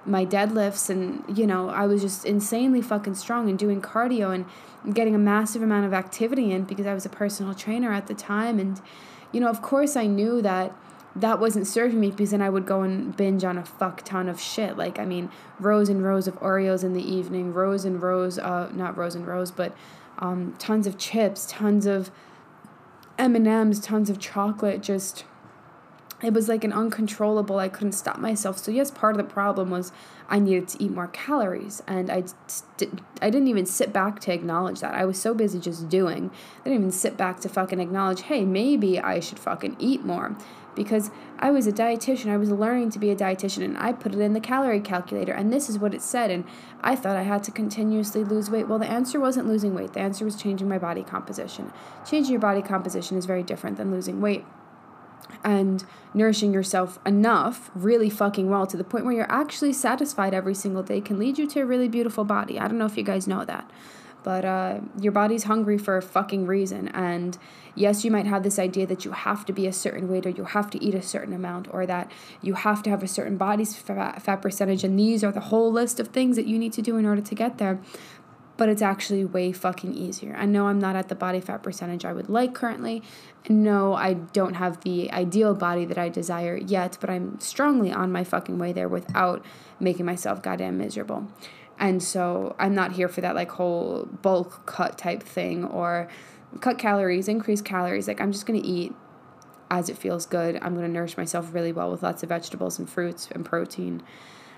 my 0.05 0.25
deadlifts. 0.25 0.89
And, 0.89 1.37
you 1.37 1.45
know, 1.45 1.69
I 1.69 1.85
was 1.85 2.01
just 2.01 2.23
insanely 2.23 2.81
fucking 2.81 3.15
strong 3.15 3.49
and 3.49 3.59
doing 3.59 3.81
cardio 3.81 4.33
and 4.33 4.95
getting 4.95 5.13
a 5.13 5.19
massive 5.19 5.61
amount 5.61 5.85
of 5.85 5.93
activity 5.93 6.53
in 6.53 6.63
because 6.63 6.87
I 6.87 6.93
was 6.93 7.05
a 7.05 7.09
personal 7.09 7.53
trainer 7.53 7.91
at 7.91 8.07
the 8.07 8.13
time. 8.13 8.57
And, 8.57 8.79
you 9.33 9.41
know, 9.41 9.49
of 9.49 9.61
course, 9.61 9.97
I 9.97 10.07
knew 10.07 10.41
that 10.43 10.73
that 11.15 11.39
wasn't 11.39 11.67
serving 11.67 11.99
me 11.99 12.11
because 12.11 12.31
then 12.31 12.41
I 12.41 12.49
would 12.49 12.65
go 12.65 12.81
and 12.83 13.15
binge 13.15 13.43
on 13.43 13.57
a 13.57 13.65
fuck 13.65 14.03
ton 14.03 14.29
of 14.29 14.39
shit. 14.39 14.77
Like, 14.77 14.99
I 14.99 15.05
mean, 15.05 15.29
rows 15.59 15.89
and 15.89 16.03
rows 16.03 16.27
of 16.27 16.39
Oreos 16.39 16.83
in 16.83 16.93
the 16.93 17.03
evening, 17.03 17.53
rows 17.53 17.85
and 17.85 18.01
rows, 18.01 18.37
uh, 18.37 18.69
not 18.73 18.97
rows 18.97 19.15
and 19.15 19.25
rows, 19.27 19.51
but 19.51 19.75
um, 20.19 20.55
tons 20.59 20.85
of 20.85 20.97
chips, 20.97 21.47
tons 21.47 21.85
of 21.85 22.11
M&Ms, 23.17 23.79
tons 23.79 24.09
of 24.09 24.19
chocolate, 24.19 24.81
just 24.81 25.25
it 26.21 26.33
was 26.33 26.49
like 26.49 26.65
an 26.65 26.73
uncontrollable 26.73 27.59
i 27.59 27.69
couldn't 27.69 27.93
stop 27.93 28.19
myself. 28.19 28.57
So 28.57 28.71
yes 28.71 28.91
part 28.91 29.17
of 29.17 29.17
the 29.17 29.33
problem 29.33 29.69
was 29.69 29.91
i 30.27 30.37
needed 30.39 30.67
to 30.69 30.83
eat 30.83 30.91
more 30.91 31.07
calories 31.07 31.81
and 31.87 32.11
i 32.11 32.23
i 33.21 33.29
didn't 33.29 33.47
even 33.47 33.65
sit 33.65 33.93
back 33.93 34.19
to 34.21 34.33
acknowledge 34.33 34.81
that. 34.81 34.93
I 34.93 35.05
was 35.05 35.19
so 35.19 35.33
busy 35.33 35.59
just 35.59 35.89
doing. 35.89 36.31
I 36.59 36.63
didn't 36.65 36.79
even 36.79 36.91
sit 36.91 37.15
back 37.17 37.39
to 37.41 37.49
fucking 37.49 37.79
acknowledge 37.79 38.21
hey 38.23 38.43
maybe 38.43 38.99
i 38.99 39.19
should 39.19 39.39
fucking 39.39 39.77
eat 39.79 40.03
more 40.03 40.35
because 40.75 41.11
I 41.37 41.51
was 41.51 41.67
a 41.67 41.71
dietitian. 41.71 42.29
I 42.29 42.37
was 42.37 42.51
learning 42.51 42.91
to 42.91 42.99
be 42.99 43.09
a 43.09 43.15
dietitian 43.15 43.63
and 43.63 43.77
I 43.77 43.93
put 43.93 44.13
it 44.13 44.19
in 44.19 44.33
the 44.33 44.39
calorie 44.39 44.79
calculator 44.79 45.33
and 45.33 45.51
this 45.51 45.69
is 45.69 45.79
what 45.79 45.93
it 45.93 46.01
said 46.01 46.31
and 46.31 46.45
I 46.81 46.95
thought 46.95 47.15
I 47.15 47.23
had 47.23 47.43
to 47.43 47.51
continuously 47.51 48.23
lose 48.23 48.49
weight. 48.49 48.67
Well, 48.67 48.79
the 48.79 48.87
answer 48.87 49.19
wasn't 49.19 49.47
losing 49.47 49.73
weight. 49.73 49.93
The 49.93 49.99
answer 49.99 50.25
was 50.25 50.35
changing 50.35 50.69
my 50.69 50.77
body 50.77 51.03
composition. 51.03 51.71
Changing 52.09 52.31
your 52.31 52.41
body 52.41 52.61
composition 52.61 53.17
is 53.17 53.25
very 53.25 53.43
different 53.43 53.77
than 53.77 53.91
losing 53.91 54.21
weight. 54.21 54.45
And 55.43 55.85
nourishing 56.13 56.53
yourself 56.53 56.99
enough, 57.05 57.71
really 57.75 58.09
fucking 58.09 58.49
well, 58.49 58.65
to 58.67 58.75
the 58.75 58.83
point 58.83 59.05
where 59.05 59.13
you're 59.13 59.31
actually 59.31 59.73
satisfied 59.73 60.33
every 60.33 60.55
single 60.55 60.83
day 60.83 61.01
can 61.01 61.19
lead 61.19 61.37
you 61.37 61.47
to 61.47 61.61
a 61.61 61.65
really 61.65 61.87
beautiful 61.87 62.23
body. 62.23 62.59
I 62.59 62.67
don't 62.67 62.77
know 62.77 62.85
if 62.85 62.97
you 62.97 63.03
guys 63.03 63.27
know 63.27 63.45
that 63.45 63.69
but 64.23 64.45
uh, 64.45 64.79
your 64.99 65.11
body's 65.11 65.43
hungry 65.43 65.77
for 65.77 65.97
a 65.97 66.01
fucking 66.01 66.45
reason. 66.45 66.89
And 66.89 67.37
yes, 67.75 68.03
you 68.03 68.11
might 68.11 68.25
have 68.25 68.43
this 68.43 68.59
idea 68.59 68.85
that 68.87 69.05
you 69.05 69.11
have 69.11 69.45
to 69.45 69.53
be 69.53 69.67
a 69.67 69.73
certain 69.73 70.09
weight 70.09 70.25
or 70.25 70.29
you 70.29 70.43
have 70.43 70.69
to 70.71 70.83
eat 70.83 70.93
a 70.93 71.01
certain 71.01 71.33
amount 71.33 71.67
or 71.71 71.85
that 71.85 72.11
you 72.41 72.53
have 72.55 72.83
to 72.83 72.89
have 72.89 73.03
a 73.03 73.07
certain 73.07 73.37
body 73.37 73.65
fat, 73.65 74.21
fat 74.21 74.37
percentage. 74.37 74.83
And 74.83 74.99
these 74.99 75.23
are 75.23 75.31
the 75.31 75.39
whole 75.39 75.71
list 75.71 75.99
of 75.99 76.09
things 76.09 76.35
that 76.35 76.45
you 76.45 76.59
need 76.59 76.73
to 76.73 76.81
do 76.81 76.97
in 76.97 77.05
order 77.05 77.21
to 77.21 77.35
get 77.35 77.57
there. 77.57 77.79
But 78.57 78.67
it's 78.67 78.81
actually 78.81 79.23
way 79.23 79.53
fucking 79.53 79.93
easier. 79.93 80.35
I 80.35 80.45
know 80.45 80.67
I'm 80.67 80.79
not 80.79 80.97
at 80.97 81.07
the 81.07 81.15
body 81.15 81.39
fat 81.39 81.63
percentage 81.63 82.03
I 82.03 82.11
would 82.11 82.27
like 82.27 82.53
currently. 82.53 83.01
No, 83.47 83.93
I 83.93 84.15
don't 84.15 84.55
have 84.55 84.81
the 84.81 85.09
ideal 85.13 85.55
body 85.55 85.85
that 85.85 85.97
I 85.97 86.09
desire 86.09 86.57
yet, 86.57 86.97
but 86.99 87.09
I'm 87.09 87.39
strongly 87.39 87.89
on 87.89 88.11
my 88.11 88.25
fucking 88.25 88.59
way 88.59 88.73
there 88.73 88.89
without 88.89 89.45
making 89.79 90.05
myself 90.05 90.41
goddamn 90.41 90.77
miserable. 90.77 91.29
And 91.79 92.03
so 92.03 92.55
I'm 92.59 92.75
not 92.75 92.91
here 92.91 93.07
for 93.07 93.21
that 93.21 93.35
like 93.35 93.51
whole 93.51 94.07
bulk 94.21 94.65
cut 94.65 94.97
type 94.97 95.23
thing 95.23 95.63
or 95.63 96.09
cut 96.59 96.77
calories, 96.77 97.27
increase 97.27 97.61
calories. 97.61 98.07
Like 98.07 98.19
I'm 98.19 98.31
just 98.31 98.45
going 98.45 98.61
to 98.61 98.67
eat 98.67 98.93
as 99.71 99.89
it 99.89 99.97
feels 99.97 100.25
good. 100.25 100.57
I'm 100.61 100.73
going 100.73 100.85
to 100.85 100.91
nourish 100.91 101.15
myself 101.15 101.53
really 101.53 101.71
well 101.71 101.89
with 101.89 102.03
lots 102.03 102.21
of 102.21 102.29
vegetables 102.29 102.79
and 102.79 102.89
fruits 102.89 103.29
and 103.31 103.45
protein, 103.45 104.03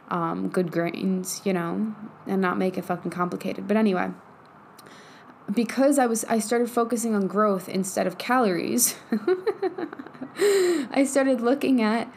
um, 0.10 0.50
good 0.50 0.72
grains, 0.72 1.42
you 1.46 1.54
know, 1.54 1.94
and 2.26 2.42
not 2.42 2.58
make 2.58 2.78
it 2.78 2.86
fucking 2.86 3.12
complicated. 3.12 3.68
But 3.68 3.78
anyway, 3.78 4.12
because 5.54 6.00
I 6.00 6.06
was 6.06 6.24
I 6.26 6.40
started 6.40 6.72
focusing 6.72 7.14
on 7.14 7.28
growth 7.28 7.70
instead 7.70 8.08
of 8.08 8.18
calories, 8.18 8.96
I 10.40 11.06
started 11.08 11.42
looking 11.42 11.82
at 11.82 12.12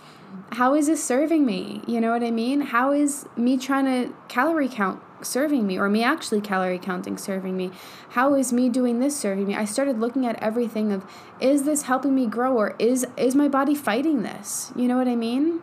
how 0.53 0.75
is 0.75 0.87
this 0.87 1.03
serving 1.03 1.45
me? 1.45 1.83
You 1.87 2.01
know 2.01 2.11
what 2.11 2.23
I 2.23 2.31
mean? 2.31 2.61
How 2.61 2.93
is 2.93 3.27
me 3.37 3.57
trying 3.59 3.87
to 3.87 4.15
calorie 4.29 4.69
count 4.69 5.03
serving 5.23 5.67
me 5.67 5.79
or 5.79 5.89
me 5.89 6.03
actually 6.03 6.41
calorie 6.41 6.79
counting 6.79 7.17
serving 7.17 7.57
me? 7.57 7.71
How 8.11 8.35
is 8.35 8.53
me 8.53 8.69
doing 8.69 9.01
this 9.01 9.17
serving 9.19 9.47
me? 9.47 9.55
I 9.55 9.65
started 9.65 9.99
looking 9.99 10.27
at 10.27 10.41
everything 10.43 10.93
of 10.93 11.05
is 11.41 11.65
this 11.65 11.83
helping 11.83 12.15
me 12.15 12.27
grow 12.27 12.57
or 12.57 12.77
is 12.79 13.07
is 13.17 13.35
my 13.35 13.49
body 13.49 13.75
fighting 13.75 14.23
this? 14.23 14.73
You 14.77 14.89
know 14.89 14.97
what 14.97 15.09
I 15.09 15.17
mean? 15.17 15.63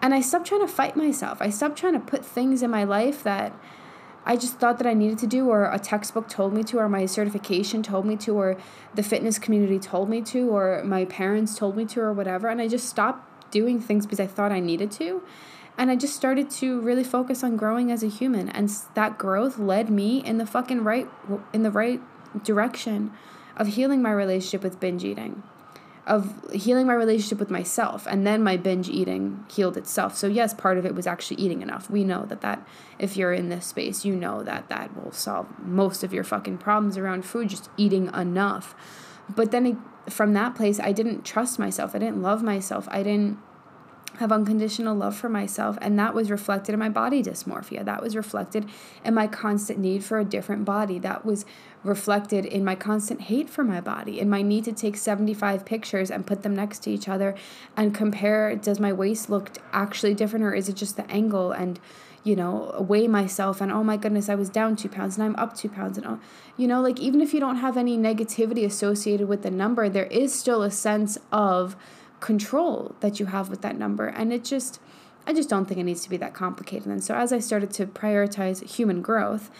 And 0.00 0.14
I 0.14 0.20
stopped 0.20 0.46
trying 0.46 0.60
to 0.60 0.68
fight 0.68 0.96
myself. 0.96 1.38
I 1.40 1.50
stopped 1.50 1.78
trying 1.78 1.94
to 1.94 2.00
put 2.00 2.24
things 2.24 2.62
in 2.62 2.70
my 2.70 2.84
life 2.84 3.22
that 3.22 3.52
I 4.26 4.36
just 4.36 4.58
thought 4.58 4.78
that 4.78 4.86
I 4.86 4.94
needed 4.94 5.18
to 5.18 5.26
do, 5.26 5.48
or 5.48 5.70
a 5.70 5.78
textbook 5.78 6.28
told 6.28 6.54
me 6.54 6.62
to, 6.64 6.78
or 6.78 6.88
my 6.88 7.04
certification 7.04 7.82
told 7.82 8.06
me 8.06 8.16
to, 8.18 8.34
or 8.34 8.56
the 8.94 9.02
fitness 9.02 9.38
community 9.38 9.78
told 9.78 10.08
me 10.08 10.22
to, 10.22 10.48
or 10.48 10.82
my 10.84 11.04
parents 11.04 11.56
told 11.56 11.76
me 11.76 11.84
to, 11.86 12.00
or 12.00 12.12
whatever. 12.12 12.48
And 12.48 12.60
I 12.60 12.68
just 12.68 12.88
stopped 12.88 13.28
doing 13.54 13.80
things 13.80 14.04
because 14.04 14.20
I 14.20 14.26
thought 14.26 14.50
I 14.50 14.58
needed 14.58 14.90
to. 14.92 15.22
And 15.78 15.90
I 15.90 15.96
just 15.96 16.14
started 16.14 16.50
to 16.50 16.80
really 16.80 17.04
focus 17.04 17.42
on 17.42 17.56
growing 17.56 17.90
as 17.90 18.02
a 18.02 18.08
human. 18.08 18.48
And 18.48 18.68
that 18.94 19.16
growth 19.16 19.58
led 19.58 19.90
me 19.90 20.18
in 20.24 20.38
the 20.38 20.46
fucking 20.46 20.84
right, 20.84 21.08
in 21.52 21.62
the 21.62 21.70
right 21.70 22.00
direction 22.42 23.12
of 23.56 23.68
healing 23.68 24.02
my 24.02 24.12
relationship 24.12 24.62
with 24.62 24.80
binge 24.80 25.04
eating, 25.04 25.42
of 26.06 26.52
healing 26.52 26.86
my 26.86 26.94
relationship 26.94 27.38
with 27.38 27.50
myself. 27.50 28.06
And 28.08 28.26
then 28.26 28.42
my 28.42 28.56
binge 28.56 28.88
eating 28.88 29.44
healed 29.50 29.76
itself. 29.76 30.16
So, 30.16 30.26
yes, 30.26 30.52
part 30.52 30.78
of 30.78 30.84
it 30.84 30.94
was 30.94 31.06
actually 31.06 31.40
eating 31.40 31.62
enough. 31.62 31.88
We 31.88 32.04
know 32.04 32.24
that, 32.26 32.40
that 32.40 32.66
if 32.98 33.16
you're 33.16 33.32
in 33.32 33.48
this 33.48 33.66
space, 33.66 34.04
you 34.04 34.14
know 34.14 34.42
that 34.42 34.68
that 34.68 34.96
will 34.96 35.12
solve 35.12 35.46
most 35.58 36.04
of 36.04 36.12
your 36.12 36.24
fucking 36.24 36.58
problems 36.58 36.98
around 36.98 37.24
food, 37.24 37.48
just 37.48 37.70
eating 37.76 38.12
enough. 38.14 38.74
But 39.28 39.50
then 39.50 39.82
from 40.08 40.34
that 40.34 40.54
place, 40.54 40.80
I 40.80 40.92
didn't 40.92 41.24
trust 41.24 41.58
myself. 41.58 41.94
I 41.94 41.98
didn't 41.98 42.22
love 42.22 42.42
myself. 42.42 42.88
I 42.90 43.02
didn't 43.02 43.38
have 44.18 44.30
unconditional 44.30 44.94
love 44.94 45.16
for 45.16 45.28
myself. 45.28 45.76
And 45.80 45.98
that 45.98 46.14
was 46.14 46.30
reflected 46.30 46.72
in 46.72 46.78
my 46.78 46.88
body 46.88 47.22
dysmorphia. 47.22 47.84
That 47.84 48.02
was 48.02 48.14
reflected 48.14 48.68
in 49.04 49.14
my 49.14 49.26
constant 49.26 49.78
need 49.78 50.04
for 50.04 50.18
a 50.18 50.24
different 50.24 50.64
body. 50.64 50.98
That 50.98 51.24
was 51.24 51.44
reflected 51.82 52.44
in 52.44 52.64
my 52.64 52.74
constant 52.74 53.22
hate 53.22 53.50
for 53.50 53.64
my 53.64 53.80
body, 53.80 54.20
in 54.20 54.30
my 54.30 54.42
need 54.42 54.64
to 54.64 54.72
take 54.72 54.96
75 54.96 55.64
pictures 55.64 56.10
and 56.10 56.26
put 56.26 56.42
them 56.42 56.54
next 56.54 56.80
to 56.84 56.90
each 56.90 57.08
other 57.08 57.34
and 57.76 57.94
compare 57.94 58.54
does 58.56 58.78
my 58.78 58.92
waist 58.92 59.28
look 59.28 59.50
actually 59.72 60.14
different 60.14 60.44
or 60.44 60.54
is 60.54 60.68
it 60.68 60.76
just 60.76 60.96
the 60.96 61.10
angle 61.10 61.52
and 61.52 61.80
you 62.24 62.34
know 62.34 62.74
weigh 62.88 63.06
myself 63.06 63.60
and 63.60 63.70
oh 63.70 63.84
my 63.84 63.96
goodness 63.96 64.28
i 64.28 64.34
was 64.34 64.48
down 64.48 64.74
two 64.74 64.88
pounds 64.88 65.16
and 65.16 65.24
i'm 65.24 65.36
up 65.36 65.54
two 65.54 65.68
pounds 65.68 65.98
and 65.98 66.06
oh 66.06 66.18
you 66.56 66.66
know 66.66 66.80
like 66.80 66.98
even 66.98 67.20
if 67.20 67.32
you 67.32 67.38
don't 67.38 67.56
have 67.56 67.76
any 67.76 67.96
negativity 67.96 68.64
associated 68.64 69.28
with 69.28 69.42
the 69.42 69.50
number 69.50 69.88
there 69.88 70.06
is 70.06 70.34
still 70.34 70.62
a 70.62 70.70
sense 70.70 71.18
of 71.30 71.76
control 72.24 72.94
that 73.00 73.20
you 73.20 73.26
have 73.26 73.50
with 73.50 73.60
that 73.60 73.76
number. 73.76 74.06
And 74.06 74.32
it 74.32 74.44
just, 74.44 74.80
I 75.26 75.34
just 75.34 75.50
don't 75.50 75.66
think 75.66 75.78
it 75.78 75.84
needs 75.84 76.02
to 76.04 76.10
be 76.10 76.16
that 76.16 76.32
complicated. 76.32 76.88
And 76.88 77.04
so 77.04 77.14
as 77.14 77.34
I 77.34 77.38
started 77.38 77.70
to 77.72 77.86
prioritize 77.86 78.66
human 78.66 79.02
growth, 79.02 79.50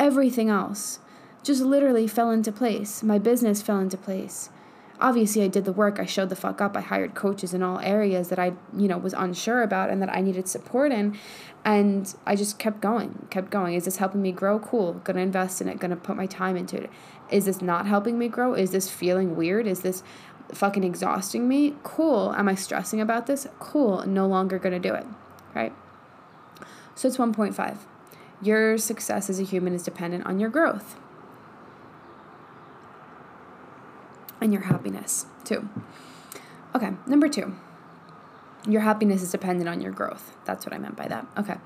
everything 0.00 0.50
else 0.50 0.98
just 1.44 1.62
literally 1.62 2.08
fell 2.08 2.32
into 2.32 2.50
place. 2.50 3.04
My 3.04 3.20
business 3.20 3.62
fell 3.62 3.78
into 3.78 3.96
place. 3.96 4.50
Obviously, 5.00 5.44
I 5.44 5.46
did 5.48 5.64
the 5.64 5.72
work. 5.72 6.00
I 6.00 6.06
showed 6.06 6.28
the 6.28 6.34
fuck 6.34 6.60
up. 6.60 6.76
I 6.76 6.80
hired 6.80 7.14
coaches 7.14 7.54
in 7.54 7.62
all 7.62 7.78
areas 7.78 8.30
that 8.30 8.38
I, 8.40 8.54
you 8.76 8.88
know, 8.88 8.98
was 8.98 9.12
unsure 9.12 9.62
about 9.62 9.88
and 9.88 10.02
that 10.02 10.12
I 10.12 10.20
needed 10.20 10.48
support 10.48 10.90
in. 10.90 11.16
And 11.64 12.14
I 12.24 12.34
just 12.34 12.58
kept 12.58 12.80
going, 12.80 13.26
kept 13.30 13.50
going. 13.50 13.74
Is 13.74 13.84
this 13.84 13.96
helping 13.96 14.22
me 14.22 14.32
grow? 14.32 14.58
Cool. 14.58 14.94
Gonna 15.04 15.20
invest 15.20 15.60
in 15.60 15.68
it. 15.68 15.78
Gonna 15.78 15.96
put 15.96 16.16
my 16.16 16.26
time 16.26 16.56
into 16.56 16.76
it. 16.76 16.90
Is 17.30 17.44
this 17.44 17.60
not 17.60 17.86
helping 17.86 18.18
me 18.18 18.28
grow? 18.28 18.54
Is 18.54 18.70
this 18.70 18.88
feeling 18.90 19.36
weird? 19.36 19.66
Is 19.66 19.80
this 19.80 20.02
fucking 20.52 20.84
exhausting 20.84 21.46
me? 21.46 21.74
Cool. 21.82 22.32
Am 22.34 22.48
I 22.48 22.54
stressing 22.54 23.00
about 23.00 23.26
this? 23.26 23.46
Cool. 23.58 24.06
No 24.06 24.26
longer 24.26 24.58
to 24.58 24.78
do 24.78 24.94
it. 24.94 25.06
Right? 25.54 25.74
So 26.94 27.06
it's 27.08 27.18
1.5. 27.18 27.78
Your 28.40 28.78
success 28.78 29.28
as 29.28 29.40
a 29.40 29.44
human 29.44 29.74
is 29.74 29.82
dependent 29.82 30.24
on 30.26 30.38
your 30.38 30.48
growth 30.48 30.96
and 34.40 34.52
your 34.52 34.62
happiness, 34.62 35.26
too. 35.44 35.68
Okay, 36.74 36.92
number 37.06 37.28
two. 37.28 37.56
Your 38.66 38.80
happiness 38.82 39.22
is 39.22 39.30
dependent 39.30 39.68
on 39.68 39.80
your 39.80 39.92
growth. 39.92 40.34
That's 40.44 40.66
what 40.66 40.74
I 40.74 40.78
meant 40.78 40.96
by 40.96 41.08
that. 41.08 41.26
Okay. 41.38 41.56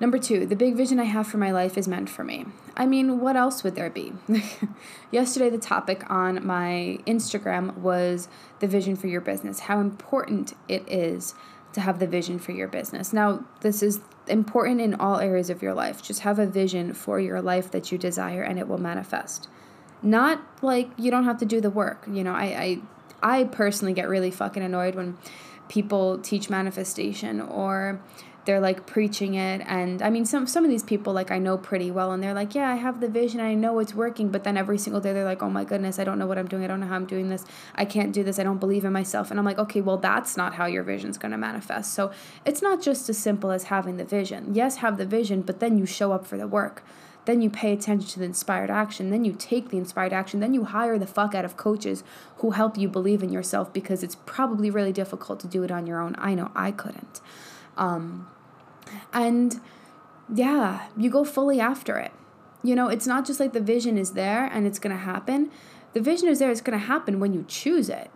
Number 0.00 0.18
two, 0.18 0.46
the 0.46 0.56
big 0.56 0.74
vision 0.74 0.98
I 0.98 1.04
have 1.04 1.28
for 1.28 1.38
my 1.38 1.52
life 1.52 1.78
is 1.78 1.86
meant 1.86 2.10
for 2.10 2.24
me. 2.24 2.46
I 2.76 2.86
mean, 2.86 3.20
what 3.20 3.36
else 3.36 3.62
would 3.62 3.76
there 3.76 3.88
be? 3.88 4.12
Yesterday, 5.12 5.48
the 5.48 5.58
topic 5.58 6.02
on 6.10 6.44
my 6.44 6.98
Instagram 7.06 7.76
was 7.78 8.28
the 8.58 8.66
vision 8.66 8.96
for 8.96 9.06
your 9.06 9.20
business, 9.20 9.60
how 9.60 9.78
important 9.78 10.54
it 10.66 10.82
is 10.88 11.36
to 11.74 11.80
have 11.80 12.00
the 12.00 12.06
vision 12.06 12.38
for 12.40 12.50
your 12.50 12.68
business. 12.68 13.12
Now, 13.12 13.44
this 13.60 13.82
is 13.82 14.00
important 14.26 14.80
in 14.80 14.94
all 14.94 15.18
areas 15.18 15.50
of 15.50 15.62
your 15.62 15.74
life. 15.74 16.02
Just 16.02 16.20
have 16.20 16.38
a 16.38 16.46
vision 16.46 16.94
for 16.94 17.20
your 17.20 17.40
life 17.40 17.70
that 17.70 17.92
you 17.92 17.98
desire 17.98 18.42
and 18.42 18.58
it 18.58 18.68
will 18.68 18.78
manifest. 18.78 19.48
Not 20.02 20.42
like 20.62 20.90
you 20.98 21.10
don't 21.10 21.24
have 21.24 21.38
to 21.38 21.46
do 21.46 21.60
the 21.60 21.70
work. 21.70 22.06
You 22.10 22.24
know, 22.24 22.34
I 22.34 22.80
I, 23.22 23.40
I 23.40 23.44
personally 23.44 23.94
get 23.94 24.08
really 24.08 24.30
fucking 24.30 24.62
annoyed 24.62 24.96
when 24.96 25.16
people 25.72 26.18
teach 26.18 26.50
manifestation 26.50 27.40
or 27.40 27.98
they're 28.44 28.60
like 28.60 28.84
preaching 28.86 29.34
it. 29.34 29.62
And 29.66 30.02
i 30.02 30.10
mean 30.10 30.26
some 30.26 30.46
some 30.46 30.64
of 30.64 30.70
these 30.70 30.82
people 30.82 31.14
like 31.14 31.30
i 31.30 31.38
know 31.38 31.56
pretty 31.56 31.90
well 31.90 32.12
and 32.12 32.22
they're 32.22 32.34
like 32.34 32.54
yeah 32.54 32.68
i 32.68 32.74
have 32.74 33.00
the 33.00 33.08
vision. 33.08 33.40
I 33.40 33.54
know 33.54 33.78
it's 33.78 33.94
working. 33.94 34.28
But 34.28 34.44
then 34.44 34.58
every 34.58 34.76
single 34.76 35.00
day 35.00 35.14
they're 35.14 35.24
like 35.24 35.42
oh 35.42 35.48
my 35.48 35.64
goodness 35.64 35.98
i 35.98 36.04
don't 36.04 36.18
know 36.18 36.26
what 36.26 36.36
i'm 36.36 36.46
doing. 36.46 36.64
I 36.64 36.66
don't 36.66 36.80
know 36.80 36.88
how 36.88 36.96
i'm 36.96 37.06
doing 37.06 37.30
this. 37.30 37.46
I 37.74 37.86
can't 37.86 38.12
do 38.12 38.22
this. 38.22 38.38
I 38.38 38.42
don't 38.42 38.58
believe 38.58 38.84
in 38.84 38.92
myself. 38.92 39.30
And 39.30 39.40
i'm 39.40 39.46
like 39.46 39.58
okay 39.58 39.80
well 39.80 39.96
that's 39.96 40.36
not 40.36 40.54
how 40.54 40.66
your 40.66 40.82
vision's 40.82 41.16
going 41.16 41.32
to 41.32 41.38
manifest. 41.38 41.94
So 41.94 42.12
it's 42.44 42.60
not 42.60 42.82
just 42.82 43.08
as 43.08 43.16
simple 43.16 43.50
as 43.50 43.64
having 43.64 43.96
the 43.96 44.04
vision. 44.04 44.54
Yes 44.54 44.76
have 44.84 44.98
the 44.98 45.06
vision 45.06 45.40
but 45.40 45.60
then 45.60 45.78
you 45.78 45.86
show 45.86 46.12
up 46.12 46.26
for 46.26 46.36
the 46.36 46.46
work 46.46 46.84
then 47.24 47.40
you 47.40 47.48
pay 47.48 47.72
attention 47.72 48.08
to 48.08 48.18
the 48.18 48.24
inspired 48.24 48.70
action 48.70 49.10
then 49.10 49.24
you 49.24 49.32
take 49.32 49.68
the 49.68 49.78
inspired 49.78 50.12
action 50.12 50.40
then 50.40 50.54
you 50.54 50.64
hire 50.64 50.98
the 50.98 51.06
fuck 51.06 51.34
out 51.34 51.44
of 51.44 51.56
coaches 51.56 52.02
who 52.38 52.50
help 52.50 52.76
you 52.76 52.88
believe 52.88 53.22
in 53.22 53.32
yourself 53.32 53.72
because 53.72 54.02
it's 54.02 54.16
probably 54.26 54.70
really 54.70 54.92
difficult 54.92 55.38
to 55.40 55.46
do 55.46 55.62
it 55.62 55.70
on 55.70 55.86
your 55.86 56.00
own 56.00 56.14
i 56.18 56.34
know 56.34 56.50
i 56.54 56.70
couldn't 56.70 57.20
um, 57.76 58.28
and 59.12 59.60
yeah, 60.32 60.88
you 60.96 61.10
go 61.10 61.24
fully 61.24 61.60
after 61.60 61.98
it. 61.98 62.12
You 62.62 62.74
know, 62.74 62.88
it's 62.88 63.06
not 63.06 63.26
just 63.26 63.40
like 63.40 63.52
the 63.52 63.60
vision 63.60 63.98
is 63.98 64.12
there 64.12 64.46
and 64.46 64.66
it's 64.66 64.78
going 64.78 64.96
to 64.96 65.02
happen. 65.02 65.50
The 65.94 66.00
vision 66.00 66.28
is 66.28 66.38
there, 66.38 66.50
it's 66.50 66.60
going 66.60 66.78
to 66.78 66.86
happen 66.86 67.18
when 67.20 67.32
you 67.32 67.44
choose 67.48 67.88
it. 67.88 68.10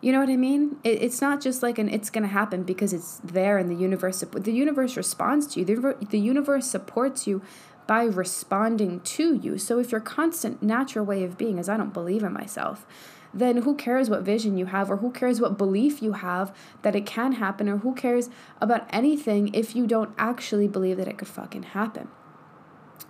You 0.00 0.12
know 0.12 0.20
what 0.20 0.30
I 0.30 0.36
mean? 0.36 0.78
It, 0.82 1.02
it's 1.02 1.20
not 1.20 1.40
just 1.40 1.62
like 1.62 1.78
an 1.78 1.88
it's 1.88 2.10
going 2.10 2.22
to 2.22 2.28
happen 2.28 2.64
because 2.64 2.92
it's 2.92 3.20
there 3.22 3.58
and 3.58 3.70
the 3.70 3.74
universe 3.74 4.24
the 4.32 4.52
universe 4.52 4.96
responds 4.96 5.46
to 5.48 5.60
you. 5.60 5.64
The, 5.64 6.06
the 6.10 6.18
universe 6.18 6.66
supports 6.66 7.26
you 7.26 7.40
by 7.86 8.04
responding 8.04 9.00
to 9.00 9.34
you. 9.34 9.58
So 9.58 9.78
if 9.78 9.92
your 9.92 10.00
constant 10.00 10.62
natural 10.62 11.04
way 11.04 11.24
of 11.24 11.38
being 11.38 11.58
is 11.58 11.68
I 11.68 11.76
don't 11.76 11.92
believe 11.92 12.22
in 12.22 12.32
myself, 12.32 12.86
then 13.34 13.58
who 13.58 13.74
cares 13.74 14.10
what 14.10 14.22
vision 14.22 14.58
you 14.58 14.66
have 14.66 14.90
or 14.90 14.98
who 14.98 15.10
cares 15.10 15.40
what 15.40 15.56
belief 15.56 16.02
you 16.02 16.12
have 16.12 16.54
that 16.82 16.94
it 16.94 17.06
can 17.06 17.32
happen 17.32 17.68
or 17.68 17.78
who 17.78 17.94
cares 17.94 18.28
about 18.60 18.86
anything 18.90 19.52
if 19.54 19.74
you 19.74 19.86
don't 19.86 20.14
actually 20.18 20.68
believe 20.68 20.98
that 20.98 21.08
it 21.08 21.18
could 21.18 21.28
fucking 21.28 21.62
happen. 21.62 22.08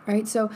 Right? 0.07 0.27
So, 0.27 0.51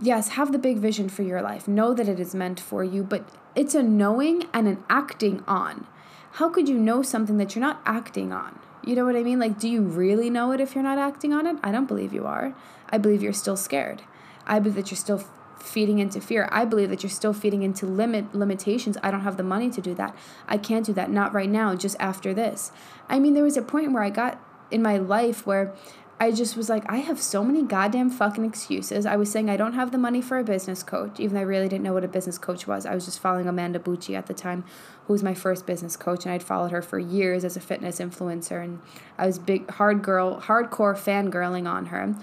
yes, 0.00 0.28
have 0.28 0.52
the 0.52 0.58
big 0.58 0.78
vision 0.78 1.08
for 1.08 1.22
your 1.22 1.42
life. 1.42 1.68
Know 1.68 1.94
that 1.94 2.08
it 2.08 2.18
is 2.18 2.34
meant 2.34 2.60
for 2.60 2.82
you, 2.82 3.02
but 3.02 3.28
it's 3.54 3.74
a 3.74 3.82
knowing 3.82 4.44
and 4.52 4.66
an 4.66 4.82
acting 4.88 5.42
on. 5.46 5.86
How 6.32 6.48
could 6.48 6.68
you 6.68 6.78
know 6.78 7.02
something 7.02 7.36
that 7.36 7.54
you're 7.54 7.64
not 7.64 7.80
acting 7.86 8.32
on? 8.32 8.58
You 8.82 8.96
know 8.96 9.04
what 9.04 9.16
I 9.16 9.22
mean? 9.22 9.38
Like, 9.38 9.58
do 9.58 9.68
you 9.68 9.82
really 9.82 10.28
know 10.28 10.52
it 10.52 10.60
if 10.60 10.74
you're 10.74 10.84
not 10.84 10.98
acting 10.98 11.32
on 11.32 11.46
it? 11.46 11.56
I 11.62 11.72
don't 11.72 11.86
believe 11.86 12.12
you 12.12 12.26
are. 12.26 12.54
I 12.90 12.98
believe 12.98 13.22
you're 13.22 13.32
still 13.32 13.56
scared. 13.56 14.02
I 14.46 14.58
believe 14.58 14.76
that 14.76 14.90
you're 14.90 14.98
still 14.98 15.24
feeding 15.58 15.98
into 15.98 16.20
fear. 16.20 16.48
I 16.52 16.64
believe 16.64 16.90
that 16.90 17.02
you're 17.02 17.10
still 17.10 17.32
feeding 17.32 17.62
into 17.62 17.86
limit 17.86 18.34
limitations. 18.34 18.98
I 19.02 19.10
don't 19.10 19.22
have 19.22 19.36
the 19.36 19.42
money 19.42 19.70
to 19.70 19.80
do 19.80 19.94
that. 19.94 20.14
I 20.46 20.58
can't 20.58 20.84
do 20.84 20.92
that. 20.92 21.10
Not 21.10 21.32
right 21.32 21.48
now, 21.48 21.74
just 21.74 21.96
after 21.98 22.34
this. 22.34 22.70
I 23.08 23.18
mean, 23.18 23.34
there 23.34 23.44
was 23.44 23.56
a 23.56 23.62
point 23.62 23.92
where 23.92 24.02
I 24.02 24.10
got 24.10 24.40
in 24.70 24.82
my 24.82 24.98
life 24.98 25.46
where 25.46 25.74
I 26.20 26.30
just 26.30 26.56
was 26.56 26.68
like, 26.68 26.84
I 26.88 26.98
have 26.98 27.20
so 27.20 27.42
many 27.42 27.62
goddamn 27.62 28.08
fucking 28.08 28.44
excuses. 28.44 29.04
I 29.04 29.16
was 29.16 29.30
saying 29.32 29.50
I 29.50 29.56
don't 29.56 29.72
have 29.72 29.90
the 29.90 29.98
money 29.98 30.22
for 30.22 30.38
a 30.38 30.44
business 30.44 30.82
coach, 30.82 31.18
even 31.18 31.34
though 31.34 31.40
I 31.40 31.44
really 31.44 31.68
didn't 31.68 31.82
know 31.82 31.92
what 31.92 32.04
a 32.04 32.08
business 32.08 32.38
coach 32.38 32.68
was. 32.68 32.86
I 32.86 32.94
was 32.94 33.04
just 33.04 33.18
following 33.18 33.48
Amanda 33.48 33.80
Bucci 33.80 34.16
at 34.16 34.26
the 34.26 34.34
time, 34.34 34.64
who 35.06 35.12
was 35.12 35.24
my 35.24 35.34
first 35.34 35.66
business 35.66 35.96
coach, 35.96 36.24
and 36.24 36.32
I'd 36.32 36.42
followed 36.42 36.70
her 36.70 36.82
for 36.82 37.00
years 37.00 37.44
as 37.44 37.56
a 37.56 37.60
fitness 37.60 37.98
influencer, 37.98 38.62
and 38.62 38.80
I 39.18 39.26
was 39.26 39.40
big 39.40 39.68
hard 39.72 40.02
girl, 40.02 40.40
hardcore 40.40 40.96
fangirling 40.96 41.68
on 41.68 41.86
her. 41.86 42.14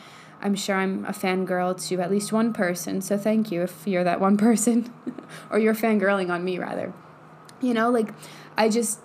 I'm 0.41 0.55
sure 0.55 0.75
I'm 0.75 1.05
a 1.05 1.11
fangirl 1.11 1.87
to 1.87 2.01
at 2.01 2.11
least 2.11 2.31
one 2.31 2.53
person. 2.53 3.01
So 3.01 3.17
thank 3.17 3.51
you 3.51 3.61
if 3.61 3.85
you're 3.85 4.03
that 4.03 4.19
one 4.19 4.37
person, 4.47 4.91
or 5.49 5.59
you're 5.59 5.75
fangirling 5.75 6.29
on 6.29 6.43
me, 6.43 6.57
rather. 6.57 6.93
You 7.61 7.73
know, 7.73 7.89
like 7.89 8.13
I 8.57 8.69
just 8.69 8.99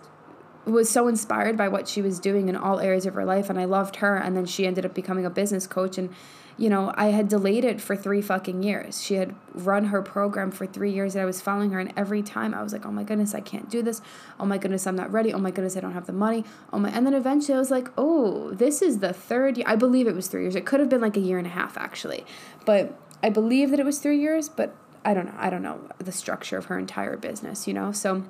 was 0.64 0.90
so 0.90 1.07
inspired 1.07 1.57
by 1.57 1.68
what 1.68 1.87
she 1.87 2.03
was 2.03 2.18
doing 2.18 2.49
in 2.49 2.57
all 2.57 2.81
areas 2.81 3.07
of 3.07 3.14
her 3.14 3.25
life, 3.25 3.51
and 3.51 3.59
I 3.59 3.66
loved 3.66 3.96
her. 3.96 4.16
And 4.16 4.37
then 4.37 4.46
she 4.46 4.66
ended 4.66 4.85
up 4.85 4.94
becoming 4.94 5.25
a 5.25 5.31
business 5.31 5.66
coach, 5.66 5.99
and 5.99 6.11
you 6.59 6.71
know, 6.71 6.92
I 6.97 7.07
had 7.07 7.29
delayed 7.29 7.64
it 7.64 7.81
for 7.81 7.95
three 7.95 8.23
fucking 8.23 8.62
years. 8.62 9.03
She 9.03 9.14
had 9.14 9.35
run 9.53 9.87
her 9.87 10.01
program 10.01 10.51
for 10.51 10.66
three 10.66 10.90
years 10.90 11.14
and 11.14 11.23
I 11.23 11.27
was 11.27 11.40
following 11.40 11.71
her. 11.73 11.81
And 11.81 11.92
every 11.97 12.23
time 12.23 12.55
I 12.55 12.62
was 12.62 12.73
like, 12.73 12.87
oh 12.87 12.90
my 12.90 13.03
goodness, 13.03 13.35
I 13.35 13.40
can't 13.40 13.69
do 13.69 13.83
this. 13.83 14.01
Oh 14.40 14.47
my 14.47 14.57
goodness, 14.57 14.87
I'm 14.87 14.97
not 14.97 15.12
ready. 15.12 15.35
Oh 15.35 15.38
my 15.38 15.51
goodness, 15.51 15.77
I 15.77 15.81
don't 15.81 15.92
have 15.92 16.07
the 16.07 16.14
money. 16.14 16.45
Oh 16.73 16.79
my, 16.79 16.88
and 16.90 17.07
then 17.07 17.12
eventually 17.12 17.57
I 17.57 17.59
was 17.59 17.71
like, 17.71 17.88
oh, 17.99 18.53
this 18.53 18.81
is 18.81 19.01
the 19.01 19.12
third 19.12 19.59
year. 19.59 19.66
I 19.69 19.77
believe 19.77 20.07
it 20.07 20.14
was 20.14 20.29
three 20.29 20.42
years. 20.42 20.57
It 20.57 20.64
could 20.64 20.81
have 20.81 20.88
been 20.88 21.03
like 21.03 21.16
a 21.16 21.21
year 21.21 21.37
and 21.37 21.47
a 21.47 21.51
half 21.51 21.77
actually. 21.77 22.25
But 22.64 22.99
I 23.23 23.29
believe 23.29 23.71
that 23.71 23.81
it 23.81 23.85
was 23.85 23.99
three 23.99 24.19
years, 24.19 24.49
but 24.49 24.75
I 25.05 25.12
don't 25.12 25.27
know. 25.27 25.35
I 25.37 25.51
don't 25.51 25.62
know 25.62 25.81
the 25.99 26.12
structure 26.12 26.57
of 26.57 26.66
her 26.66 26.79
entire 26.79 27.19
business, 27.19 27.69
you 27.69 27.75
know? 27.75 27.92
So 27.92 28.25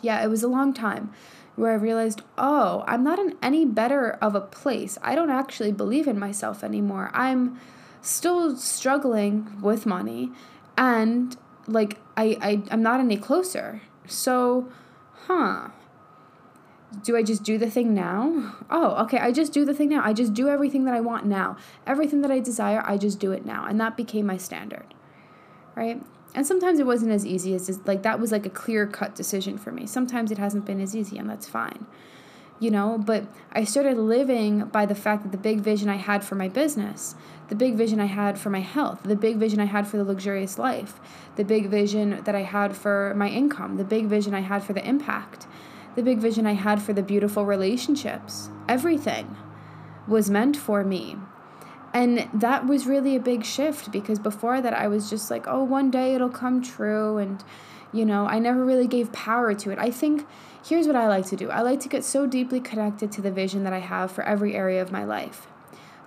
yeah, 0.00 0.22
it 0.24 0.28
was 0.28 0.42
a 0.42 0.48
long 0.48 0.72
time 0.72 1.12
where 1.56 1.72
I 1.72 1.76
realized, 1.76 2.22
oh, 2.38 2.84
I'm 2.86 3.04
not 3.04 3.18
in 3.18 3.36
any 3.42 3.64
better 3.64 4.12
of 4.22 4.34
a 4.34 4.40
place. 4.40 4.98
I 5.02 5.14
don't 5.14 5.30
actually 5.30 5.72
believe 5.72 6.06
in 6.06 6.18
myself 6.18 6.64
anymore. 6.64 7.10
I'm 7.12 7.58
still 8.00 8.56
struggling 8.56 9.60
with 9.60 9.86
money 9.86 10.30
and 10.76 11.36
like 11.66 11.98
I, 12.16 12.36
I 12.40 12.62
I'm 12.70 12.82
not 12.82 13.00
any 13.00 13.16
closer. 13.16 13.82
So, 14.06 14.68
huh. 15.26 15.68
Do 17.04 17.16
I 17.16 17.22
just 17.22 17.42
do 17.42 17.56
the 17.56 17.70
thing 17.70 17.94
now? 17.94 18.54
Oh, 18.68 19.02
okay, 19.04 19.18
I 19.18 19.32
just 19.32 19.54
do 19.54 19.64
the 19.64 19.72
thing 19.72 19.88
now. 19.88 20.02
I 20.04 20.12
just 20.12 20.34
do 20.34 20.48
everything 20.48 20.84
that 20.84 20.94
I 20.94 21.00
want 21.00 21.24
now. 21.24 21.56
Everything 21.86 22.20
that 22.20 22.30
I 22.30 22.38
desire, 22.38 22.82
I 22.84 22.98
just 22.98 23.18
do 23.18 23.32
it 23.32 23.46
now. 23.46 23.64
And 23.64 23.80
that 23.80 23.96
became 23.96 24.26
my 24.26 24.36
standard. 24.36 24.92
Right? 25.74 26.02
And 26.34 26.46
sometimes 26.46 26.78
it 26.78 26.86
wasn't 26.86 27.12
as 27.12 27.26
easy 27.26 27.54
as 27.54 27.68
like 27.86 28.02
that 28.02 28.18
was 28.18 28.32
like 28.32 28.46
a 28.46 28.50
clear 28.50 28.86
cut 28.86 29.14
decision 29.14 29.58
for 29.58 29.70
me. 29.72 29.86
Sometimes 29.86 30.30
it 30.30 30.38
hasn't 30.38 30.64
been 30.64 30.80
as 30.80 30.96
easy, 30.96 31.18
and 31.18 31.28
that's 31.28 31.48
fine. 31.48 31.86
you 32.62 32.70
know, 32.70 32.96
but 32.96 33.24
I 33.52 33.64
started 33.64 33.98
living 33.98 34.66
by 34.66 34.86
the 34.86 34.94
fact 34.94 35.24
that 35.24 35.32
the 35.32 35.36
big 35.36 35.58
vision 35.58 35.88
I 35.88 35.96
had 35.96 36.22
for 36.22 36.36
my 36.36 36.48
business, 36.48 37.16
the 37.48 37.56
big 37.56 37.74
vision 37.74 37.98
I 37.98 38.04
had 38.04 38.38
for 38.38 38.50
my 38.50 38.60
health, 38.60 39.00
the 39.02 39.16
big 39.16 39.36
vision 39.36 39.58
I 39.58 39.64
had 39.64 39.88
for 39.88 39.96
the 39.96 40.04
luxurious 40.04 40.60
life, 40.60 41.00
the 41.34 41.44
big 41.44 41.68
vision 41.70 42.22
that 42.22 42.36
I 42.36 42.42
had 42.42 42.76
for 42.76 43.14
my 43.16 43.26
income, 43.28 43.78
the 43.78 43.84
big 43.84 44.06
vision 44.06 44.32
I 44.32 44.40
had 44.42 44.62
for 44.62 44.74
the 44.74 44.88
impact, 44.88 45.48
the 45.96 46.04
big 46.04 46.18
vision 46.18 46.46
I 46.46 46.52
had 46.52 46.80
for 46.80 46.92
the 46.92 47.02
beautiful 47.02 47.44
relationships, 47.44 48.48
everything 48.68 49.36
was 50.06 50.30
meant 50.30 50.56
for 50.56 50.84
me. 50.84 51.16
And 51.94 52.28
that 52.32 52.66
was 52.66 52.86
really 52.86 53.16
a 53.16 53.20
big 53.20 53.44
shift 53.44 53.92
because 53.92 54.18
before 54.18 54.60
that 54.60 54.72
I 54.72 54.88
was 54.88 55.10
just 55.10 55.30
like, 55.30 55.46
oh, 55.46 55.62
one 55.62 55.90
day 55.90 56.14
it'll 56.14 56.30
come 56.30 56.62
true. 56.62 57.18
And, 57.18 57.44
you 57.92 58.04
know, 58.06 58.26
I 58.26 58.38
never 58.38 58.64
really 58.64 58.86
gave 58.86 59.12
power 59.12 59.52
to 59.54 59.70
it. 59.70 59.78
I 59.78 59.90
think 59.90 60.26
here's 60.64 60.86
what 60.86 60.96
I 60.96 61.08
like 61.08 61.26
to 61.26 61.36
do 61.36 61.50
I 61.50 61.60
like 61.60 61.80
to 61.80 61.88
get 61.88 62.04
so 62.04 62.26
deeply 62.26 62.60
connected 62.60 63.12
to 63.12 63.20
the 63.20 63.30
vision 63.30 63.64
that 63.64 63.72
I 63.72 63.80
have 63.80 64.10
for 64.10 64.24
every 64.24 64.54
area 64.54 64.80
of 64.80 64.90
my 64.90 65.04
life 65.04 65.46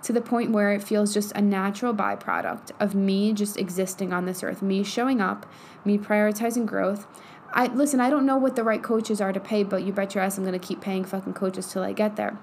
to 0.02 0.12
the 0.12 0.20
point 0.20 0.52
where 0.52 0.72
it 0.72 0.82
feels 0.82 1.12
just 1.12 1.32
a 1.32 1.42
natural 1.42 1.92
byproduct 1.92 2.70
of 2.78 2.94
me 2.94 3.32
just 3.32 3.56
existing 3.56 4.12
on 4.12 4.24
this 4.24 4.42
earth, 4.44 4.62
me 4.62 4.84
showing 4.84 5.20
up, 5.20 5.46
me 5.84 5.98
prioritizing 5.98 6.64
growth. 6.64 7.08
I 7.52 7.66
listen, 7.66 8.00
I 8.00 8.08
don't 8.08 8.24
know 8.24 8.36
what 8.36 8.54
the 8.54 8.62
right 8.62 8.82
coaches 8.82 9.20
are 9.20 9.32
to 9.32 9.40
pay, 9.40 9.64
but 9.64 9.82
you 9.82 9.92
bet 9.92 10.14
your 10.14 10.22
ass 10.22 10.38
I'm 10.38 10.44
gonna 10.44 10.58
keep 10.58 10.80
paying 10.80 11.04
fucking 11.04 11.34
coaches 11.34 11.72
till 11.72 11.82
I 11.82 11.92
get 11.92 12.16
there. 12.16 12.38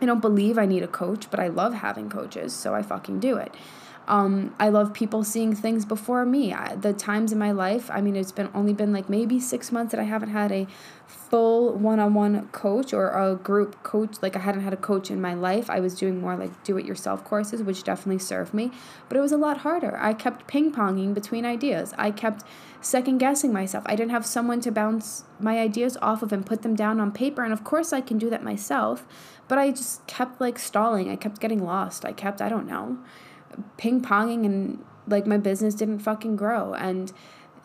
I 0.00 0.06
don't 0.06 0.20
believe 0.20 0.58
I 0.58 0.66
need 0.66 0.82
a 0.82 0.88
coach, 0.88 1.30
but 1.30 1.40
I 1.40 1.48
love 1.48 1.74
having 1.74 2.08
coaches, 2.08 2.52
so 2.52 2.74
I 2.74 2.82
fucking 2.82 3.20
do 3.20 3.36
it. 3.36 3.54
Um, 4.08 4.54
I 4.58 4.70
love 4.70 4.94
people 4.94 5.22
seeing 5.22 5.54
things 5.54 5.84
before 5.84 6.24
me. 6.24 6.54
I, 6.54 6.76
the 6.76 6.94
times 6.94 7.30
in 7.30 7.38
my 7.38 7.52
life, 7.52 7.90
I 7.90 8.00
mean, 8.00 8.16
it's 8.16 8.32
been 8.32 8.48
only 8.54 8.72
been 8.72 8.90
like 8.90 9.10
maybe 9.10 9.38
six 9.38 9.70
months 9.70 9.90
that 9.90 10.00
I 10.00 10.04
haven't 10.04 10.30
had 10.30 10.50
a 10.50 10.66
full 11.06 11.74
one-on-one 11.74 12.48
coach 12.48 12.94
or 12.94 13.10
a 13.10 13.36
group 13.36 13.82
coach. 13.82 14.16
Like 14.22 14.34
I 14.34 14.38
hadn't 14.38 14.62
had 14.62 14.72
a 14.72 14.78
coach 14.78 15.10
in 15.10 15.20
my 15.20 15.34
life. 15.34 15.68
I 15.68 15.80
was 15.80 15.94
doing 15.94 16.22
more 16.22 16.36
like 16.36 16.64
do-it-yourself 16.64 17.22
courses, 17.22 17.62
which 17.62 17.84
definitely 17.84 18.18
served 18.18 18.54
me, 18.54 18.70
but 19.10 19.18
it 19.18 19.20
was 19.20 19.30
a 19.30 19.36
lot 19.36 19.58
harder. 19.58 19.98
I 19.98 20.14
kept 20.14 20.46
ping-ponging 20.46 21.12
between 21.12 21.44
ideas. 21.44 21.92
I 21.98 22.10
kept 22.10 22.44
second 22.80 23.18
guessing 23.18 23.52
myself. 23.52 23.84
I 23.86 23.94
didn't 23.94 24.12
have 24.12 24.24
someone 24.24 24.62
to 24.62 24.72
bounce 24.72 25.24
my 25.38 25.58
ideas 25.58 25.98
off 26.00 26.22
of 26.22 26.32
and 26.32 26.46
put 26.46 26.62
them 26.62 26.74
down 26.74 26.98
on 26.98 27.12
paper. 27.12 27.44
And 27.44 27.52
of 27.52 27.62
course, 27.62 27.92
I 27.92 28.00
can 28.00 28.16
do 28.16 28.30
that 28.30 28.42
myself, 28.42 29.06
but 29.48 29.58
I 29.58 29.70
just 29.70 30.06
kept 30.06 30.40
like 30.40 30.58
stalling. 30.58 31.10
I 31.10 31.16
kept 31.16 31.40
getting 31.40 31.62
lost. 31.62 32.06
I 32.06 32.12
kept, 32.12 32.40
I 32.40 32.48
don't 32.48 32.66
know 32.66 32.96
ping 33.76 34.00
ponging 34.00 34.44
and 34.44 34.84
like 35.06 35.26
my 35.26 35.38
business 35.38 35.74
didn't 35.74 36.00
fucking 36.00 36.36
grow. 36.36 36.74
And 36.74 37.12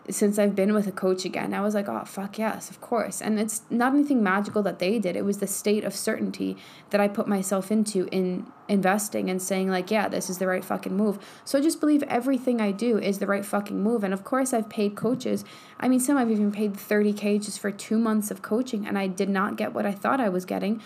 since 0.09 0.37
I've 0.37 0.55
been 0.55 0.73
with 0.73 0.85
a 0.87 0.91
coach 0.91 1.23
again, 1.23 1.53
I 1.53 1.61
was 1.61 1.73
like, 1.73 1.87
oh, 1.87 2.03
fuck 2.03 2.37
yes, 2.37 2.69
of 2.69 2.81
course. 2.81 3.21
And 3.21 3.39
it's 3.39 3.61
not 3.69 3.93
anything 3.93 4.21
magical 4.21 4.61
that 4.63 4.79
they 4.79 4.99
did. 4.99 5.15
It 5.15 5.23
was 5.23 5.37
the 5.37 5.47
state 5.47 5.85
of 5.85 5.95
certainty 5.95 6.57
that 6.89 6.99
I 6.99 7.07
put 7.07 7.27
myself 7.27 7.71
into 7.71 8.07
in 8.11 8.45
investing 8.67 9.29
and 9.29 9.41
saying, 9.41 9.69
like, 9.69 9.89
yeah, 9.91 10.09
this 10.09 10.29
is 10.29 10.39
the 10.39 10.47
right 10.47 10.63
fucking 10.63 10.95
move. 10.95 11.19
So 11.45 11.57
I 11.57 11.61
just 11.61 11.79
believe 11.79 12.03
everything 12.03 12.59
I 12.59 12.71
do 12.71 12.97
is 12.97 13.19
the 13.19 13.27
right 13.27 13.45
fucking 13.45 13.81
move. 13.81 14.03
And 14.03 14.13
of 14.13 14.25
course, 14.25 14.53
I've 14.53 14.69
paid 14.69 14.95
coaches. 14.95 15.45
I 15.79 15.87
mean, 15.87 16.01
some 16.01 16.17
I've 16.17 16.31
even 16.31 16.51
paid 16.51 16.73
30K 16.73 17.43
just 17.43 17.59
for 17.59 17.71
two 17.71 17.97
months 17.97 18.29
of 18.29 18.41
coaching, 18.41 18.85
and 18.85 18.97
I 18.97 19.07
did 19.07 19.29
not 19.29 19.55
get 19.55 19.73
what 19.73 19.85
I 19.85 19.93
thought 19.93 20.19
I 20.19 20.29
was 20.29 20.43
getting 20.43 20.81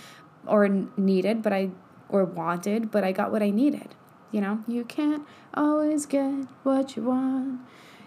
or 0.46 0.68
needed, 0.96 1.42
but 1.42 1.54
I, 1.54 1.72
or 2.08 2.24
wanted, 2.24 2.92
but 2.92 3.04
I 3.04 3.12
got 3.12 3.32
what 3.32 3.42
I 3.42 3.50
needed. 3.50 3.96
You 4.38 4.42
know, 4.42 4.64
you 4.68 4.84
can't 4.84 5.26
always 5.56 6.06
get 6.06 6.32
what 6.62 6.96
you 6.96 7.02
want. 7.02 7.60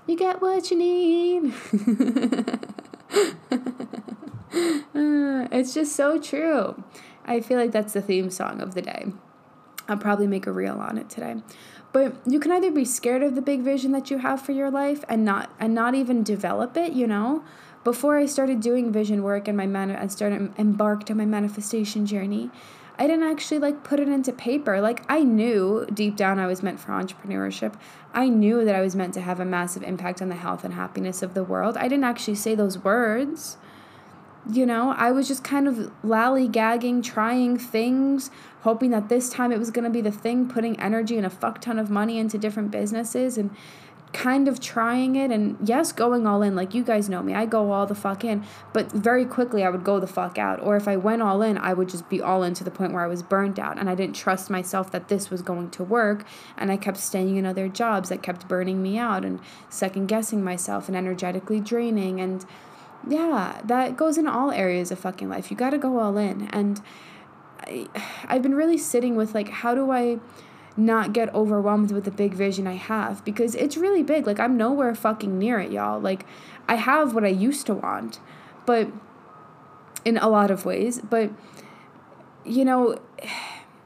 You 0.07 0.16
get 0.16 0.40
what 0.40 0.71
you 0.71 0.79
need. 0.79 1.53
it's 5.51 5.75
just 5.75 5.97
so 5.97 6.21
true. 6.21 6.85
I 7.25 7.40
feel 7.40 7.59
like 7.59 7.73
that's 7.73 7.95
the 7.95 8.01
theme 8.01 8.31
song 8.31 8.61
of 8.61 8.75
the 8.75 8.83
day. 8.83 9.07
I'll 9.88 9.97
probably 9.97 10.29
make 10.29 10.47
a 10.47 10.53
reel 10.53 10.79
on 10.79 10.99
it 10.99 11.11
today. 11.11 11.43
But 11.90 12.14
you 12.25 12.38
can 12.38 12.53
either 12.53 12.71
be 12.71 12.85
scared 12.85 13.25
of 13.25 13.35
the 13.35 13.43
big 13.43 13.62
vision 13.62 13.90
that 13.90 14.09
you 14.09 14.19
have 14.19 14.40
for 14.40 14.53
your 14.53 14.71
life 14.71 15.03
and 15.09 15.25
not 15.25 15.51
and 15.59 15.75
not 15.75 15.97
even 15.97 16.23
develop 16.23 16.77
it, 16.77 16.93
you 16.93 17.09
know? 17.09 17.43
Before 17.83 18.19
I 18.19 18.27
started 18.27 18.61
doing 18.61 18.93
vision 18.93 19.25
work 19.25 19.49
and 19.49 19.57
my 19.57 19.66
man 19.66 19.90
and 19.90 20.12
started 20.12 20.53
embarked 20.57 21.11
on 21.11 21.16
my 21.16 21.25
manifestation 21.25 22.07
journey, 22.07 22.53
I 23.01 23.07
didn't 23.07 23.25
actually 23.25 23.61
like 23.61 23.83
put 23.83 23.99
it 23.99 24.09
into 24.09 24.31
paper. 24.31 24.79
Like 24.79 25.07
I 25.09 25.25
knew 25.25 25.87
deep 25.93 26.17
down 26.17 26.39
I 26.39 26.47
was 26.47 26.63
meant 26.63 26.79
for 26.79 26.93
entrepreneurship. 26.93 27.73
I 28.13 28.29
knew 28.29 28.63
that 28.63 28.75
I 28.75 28.83
was 28.83 28.95
meant 28.95 29.15
to 29.15 29.23
have 29.23 29.41
a 29.41 29.45
massive 29.47 29.83
impact 29.83 30.21
on 30.21 30.29
the 30.29 30.35
health 30.35 30.65
and 30.65 30.75
happiness 30.75 31.23
of 31.23 31.33
the 31.33 31.43
world. 31.43 31.79
I 31.79 31.89
didn't 31.89 32.05
actually 32.05 32.35
say 32.35 32.55
those 32.55 32.77
words. 32.77 33.57
You 34.51 34.67
know, 34.67 34.91
I 34.91 35.13
was 35.13 35.29
just 35.29 35.43
kind 35.43 35.67
of 35.67 35.91
lollygagging, 36.05 37.03
trying 37.03 37.57
things, 37.57 38.31
hoping 38.63 38.91
that 38.91 39.09
this 39.09 39.31
time 39.31 39.51
it 39.51 39.59
was 39.59 39.71
going 39.71 39.85
to 39.85 39.91
be 39.91 40.03
the 40.03 40.13
thing, 40.13 40.47
putting 40.47 40.79
energy 40.79 41.17
and 41.17 41.25
a 41.25 41.31
fuck 41.31 41.63
ton 41.63 41.79
of 41.79 41.89
money 41.89 42.19
into 42.19 42.37
different 42.37 42.71
businesses 42.71 43.39
and 43.39 43.51
kind 44.12 44.49
of 44.49 44.61
trying 44.61 45.14
it 45.14 45.31
and 45.31 45.57
yes 45.66 45.92
going 45.92 46.27
all 46.27 46.42
in. 46.42 46.57
Like 46.57 46.75
you 46.75 46.83
guys 46.83 47.09
know 47.09 47.23
me. 47.23 47.35
I 47.35 47.46
go 47.46 47.70
all 47.70 47.87
the 47.87 47.94
fuck 47.94 48.25
in. 48.25 48.44
But 48.73 48.90
very 48.90 49.25
quickly 49.25 49.62
i 49.62 49.70
would 49.70 49.85
go 49.85 50.01
the 50.01 50.07
fuck 50.07 50.38
out. 50.38 50.61
Or 50.61 50.77
if 50.77 50.88
i 50.88 50.96
went 50.96 51.23
all 51.23 51.42
in 51.42 51.57
i 51.59 51.73
would 51.73 51.88
just 51.88 52.09
be 52.09 52.20
all 52.20 52.42
in 52.42 52.55
to 52.55 52.64
the 52.64 52.70
point 52.70 52.92
where 52.92 53.03
i 53.03 53.07
was 53.07 53.23
burnt 53.23 53.59
out 53.59 53.79
and 53.79 53.88
i 53.88 53.94
didn't 53.94 54.16
trust 54.16 54.51
myself 54.51 54.90
that 54.90 55.09
this 55.09 55.31
was 55.31 55.42
going 55.42 55.70
to 55.70 55.85
work. 55.85 56.25
And 56.57 56.73
i 56.73 56.77
kept 56.77 56.99
staying 56.99 57.37
in 57.37 57.46
other 57.46 57.68
jobs 57.68 58.09
that 58.09 58.23
kept 58.23 58.49
burning 58.49 58.83
me 58.83 58.99
out 58.99 59.25
and 59.25 59.40
second 59.68 60.07
guessing 60.07 60.42
myself 60.42 60.88
and 60.88 60.96
energetically 60.96 61.61
draining. 61.61 62.20
And 62.20 62.44
yeah 63.09 63.61
that 63.64 63.96
goes 63.96 64.18
in 64.18 64.27
all 64.27 64.51
areas 64.51 64.90
of 64.90 64.99
fucking 64.99 65.29
life. 65.29 65.51
You 65.51 65.57
got 65.57 65.70
to 65.70 65.79
go 65.79 65.99
all 65.99 66.16
in. 66.16 66.49
And 66.49 66.81
I, 67.61 67.87
i've 68.25 68.42
been 68.42 68.55
really 68.55 68.79
sitting 68.79 69.14
with 69.14 69.35
like 69.35 69.49
how 69.49 69.75
do 69.75 69.90
i 69.92 70.18
not 70.76 71.12
get 71.12 71.33
overwhelmed 71.35 71.92
with 71.92 72.04
the 72.04 72.11
big 72.11 72.35
vision 72.35 72.66
I 72.66 72.74
have 72.74 73.24
because 73.24 73.54
it's 73.54 73.76
really 73.76 74.02
big. 74.02 74.26
Like 74.26 74.40
I'm 74.40 74.56
nowhere 74.56 74.94
fucking 74.94 75.38
near 75.38 75.59
it, 75.59 75.72
y'all. 75.72 76.00
Like 76.00 76.24
I 76.68 76.76
have 76.76 77.14
what 77.14 77.24
I 77.24 77.28
used 77.28 77.66
to 77.66 77.74
want, 77.74 78.20
but 78.66 78.88
in 80.04 80.16
a 80.16 80.28
lot 80.28 80.50
of 80.50 80.64
ways, 80.64 81.00
but 81.00 81.30
you 82.44 82.64
know, 82.64 82.98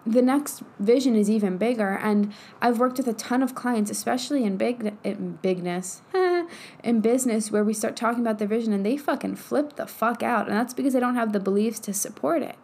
the 0.06 0.20
next 0.20 0.62
vision 0.78 1.16
is 1.16 1.30
even 1.30 1.56
bigger 1.56 1.96
and 1.96 2.30
I've 2.60 2.78
worked 2.78 2.98
with 2.98 3.08
a 3.08 3.14
ton 3.14 3.42
of 3.42 3.54
clients, 3.54 3.90
especially 3.90 4.44
in 4.44 4.58
big 4.58 4.94
in 5.02 5.38
bigness, 5.40 6.02
in 6.84 7.00
business 7.00 7.50
where 7.50 7.64
we 7.64 7.72
start 7.72 7.96
talking 7.96 8.20
about 8.20 8.38
the 8.38 8.46
vision 8.46 8.74
and 8.74 8.84
they 8.84 8.98
fucking 8.98 9.36
flip 9.36 9.76
the 9.76 9.86
fuck 9.86 10.22
out 10.22 10.46
and 10.46 10.54
that's 10.54 10.74
because 10.74 10.92
they 10.92 11.00
don't 11.00 11.14
have 11.14 11.32
the 11.32 11.40
beliefs 11.40 11.78
to 11.80 11.94
support 11.94 12.42
it. 12.42 12.56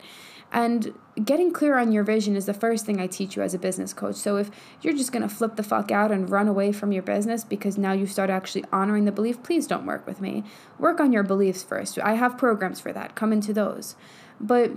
And 0.52 0.94
getting 1.24 1.52
clear 1.52 1.78
on 1.78 1.92
your 1.92 2.02
vision 2.02 2.34
is 2.34 2.46
the 2.46 2.54
first 2.54 2.84
thing 2.84 3.00
I 3.00 3.06
teach 3.06 3.36
you 3.36 3.42
as 3.42 3.54
a 3.54 3.58
business 3.58 3.92
coach. 3.92 4.16
So 4.16 4.36
if 4.36 4.50
you're 4.82 4.94
just 4.94 5.12
going 5.12 5.22
to 5.22 5.28
flip 5.28 5.56
the 5.56 5.62
fuck 5.62 5.90
out 5.90 6.10
and 6.10 6.28
run 6.28 6.48
away 6.48 6.72
from 6.72 6.92
your 6.92 7.02
business 7.02 7.44
because 7.44 7.78
now 7.78 7.92
you 7.92 8.06
start 8.06 8.30
actually 8.30 8.64
honoring 8.72 9.04
the 9.04 9.12
belief, 9.12 9.42
please 9.42 9.66
don't 9.66 9.86
work 9.86 10.06
with 10.06 10.20
me. 10.20 10.42
Work 10.78 10.98
on 11.00 11.12
your 11.12 11.22
beliefs 11.22 11.62
first. 11.62 11.98
I 12.00 12.14
have 12.14 12.36
programs 12.36 12.80
for 12.80 12.92
that. 12.92 13.14
Come 13.14 13.32
into 13.32 13.52
those. 13.52 13.94
But 14.40 14.72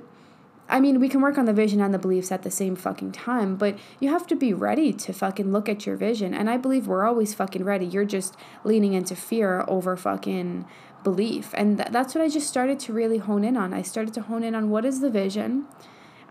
I 0.70 0.80
mean, 0.80 1.00
we 1.00 1.10
can 1.10 1.22
work 1.22 1.38
on 1.38 1.46
the 1.46 1.54
vision 1.54 1.82
and 1.82 1.94
the 1.94 2.00
beliefs 2.00 2.32
at 2.32 2.44
the 2.44 2.52
same 2.52 2.76
fucking 2.76 3.12
time, 3.12 3.58
but 3.58 3.78
you 4.00 4.10
have 4.10 4.26
to 4.28 4.36
be 4.36 4.54
ready 4.54 4.94
to 4.94 5.12
fucking 5.12 5.52
look 5.52 5.68
at 5.68 5.86
your 5.86 5.98
vision. 5.98 6.34
And 6.34 6.50
I 6.50 6.58
believe 6.58 6.88
we're 6.88 7.06
always 7.06 7.34
fucking 7.34 7.66
ready. 7.66 7.86
You're 7.86 8.06
just 8.06 8.36
leaning 8.64 8.94
into 8.94 9.16
fear 9.16 9.66
over 9.68 9.98
fucking 9.98 10.66
belief. 11.04 11.52
And 11.54 11.78
th- 11.78 11.90
that's 11.92 12.16
what 12.16 12.24
I 12.24 12.30
just 12.30 12.48
started 12.48 12.80
to 12.82 12.94
really 12.94 13.18
hone 13.18 13.44
in 13.44 13.58
on. 13.58 13.74
I 13.74 13.82
started 13.82 14.14
to 14.16 14.22
hone 14.22 14.44
in 14.44 14.56
on 14.56 14.70
what 14.70 14.86
is 14.86 15.02
the 15.02 15.10
vision? 15.10 15.66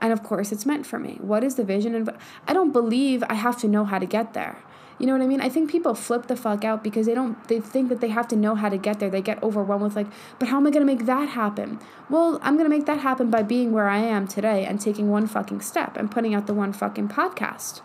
And 0.01 0.13
of 0.13 0.23
course, 0.23 0.51
it's 0.51 0.67
meant 0.67 0.87
for 0.87 0.99
me. 0.99 1.19
What 1.21 1.45
is 1.45 1.55
the 1.55 1.65
vision? 1.65 1.95
And 1.95 2.11
I 2.49 2.53
don't 2.53 2.73
believe 2.73 3.23
I 3.29 3.35
have 3.35 3.59
to 3.61 3.69
know 3.69 3.85
how 3.85 3.99
to 3.99 4.07
get 4.07 4.35
there. 4.35 4.59
You 4.99 5.07
know 5.07 5.15
what 5.15 5.23
I 5.23 5.27
mean? 5.27 5.41
I 5.41 5.49
think 5.49 5.71
people 5.71 5.95
flip 5.95 6.27
the 6.27 6.37
fuck 6.37 6.65
out 6.65 6.85
because 6.85 7.07
they 7.07 7.15
don't 7.15 7.43
they 7.49 7.61
think 7.61 7.89
that 7.89 8.01
they 8.01 8.09
have 8.09 8.29
to 8.29 8.37
know 8.37 8.55
how 8.55 8.69
to 8.69 8.77
get 8.77 9.01
there. 9.01 9.11
They 9.11 9.23
get 9.23 9.43
overwhelmed 9.43 9.83
with 9.83 9.97
like, 9.97 10.07
but 10.39 10.49
how 10.49 10.59
am 10.59 10.67
I 10.67 10.71
going 10.71 10.87
to 10.87 10.93
make 10.93 11.07
that 11.07 11.31
happen? 11.31 11.81
Well, 12.09 12.39
I'm 12.43 12.57
going 12.57 12.71
to 12.71 12.77
make 12.77 12.87
that 12.87 12.99
happen 12.99 13.31
by 13.31 13.43
being 13.43 13.73
where 13.73 13.89
I 13.89 13.99
am 13.99 14.29
today 14.29 14.65
and 14.65 14.81
taking 14.81 15.11
one 15.11 15.27
fucking 15.27 15.61
step 15.61 15.97
and 15.97 16.11
putting 16.11 16.35
out 16.35 16.47
the 16.47 16.55
one 16.55 16.73
fucking 16.73 17.09
podcast 17.09 17.81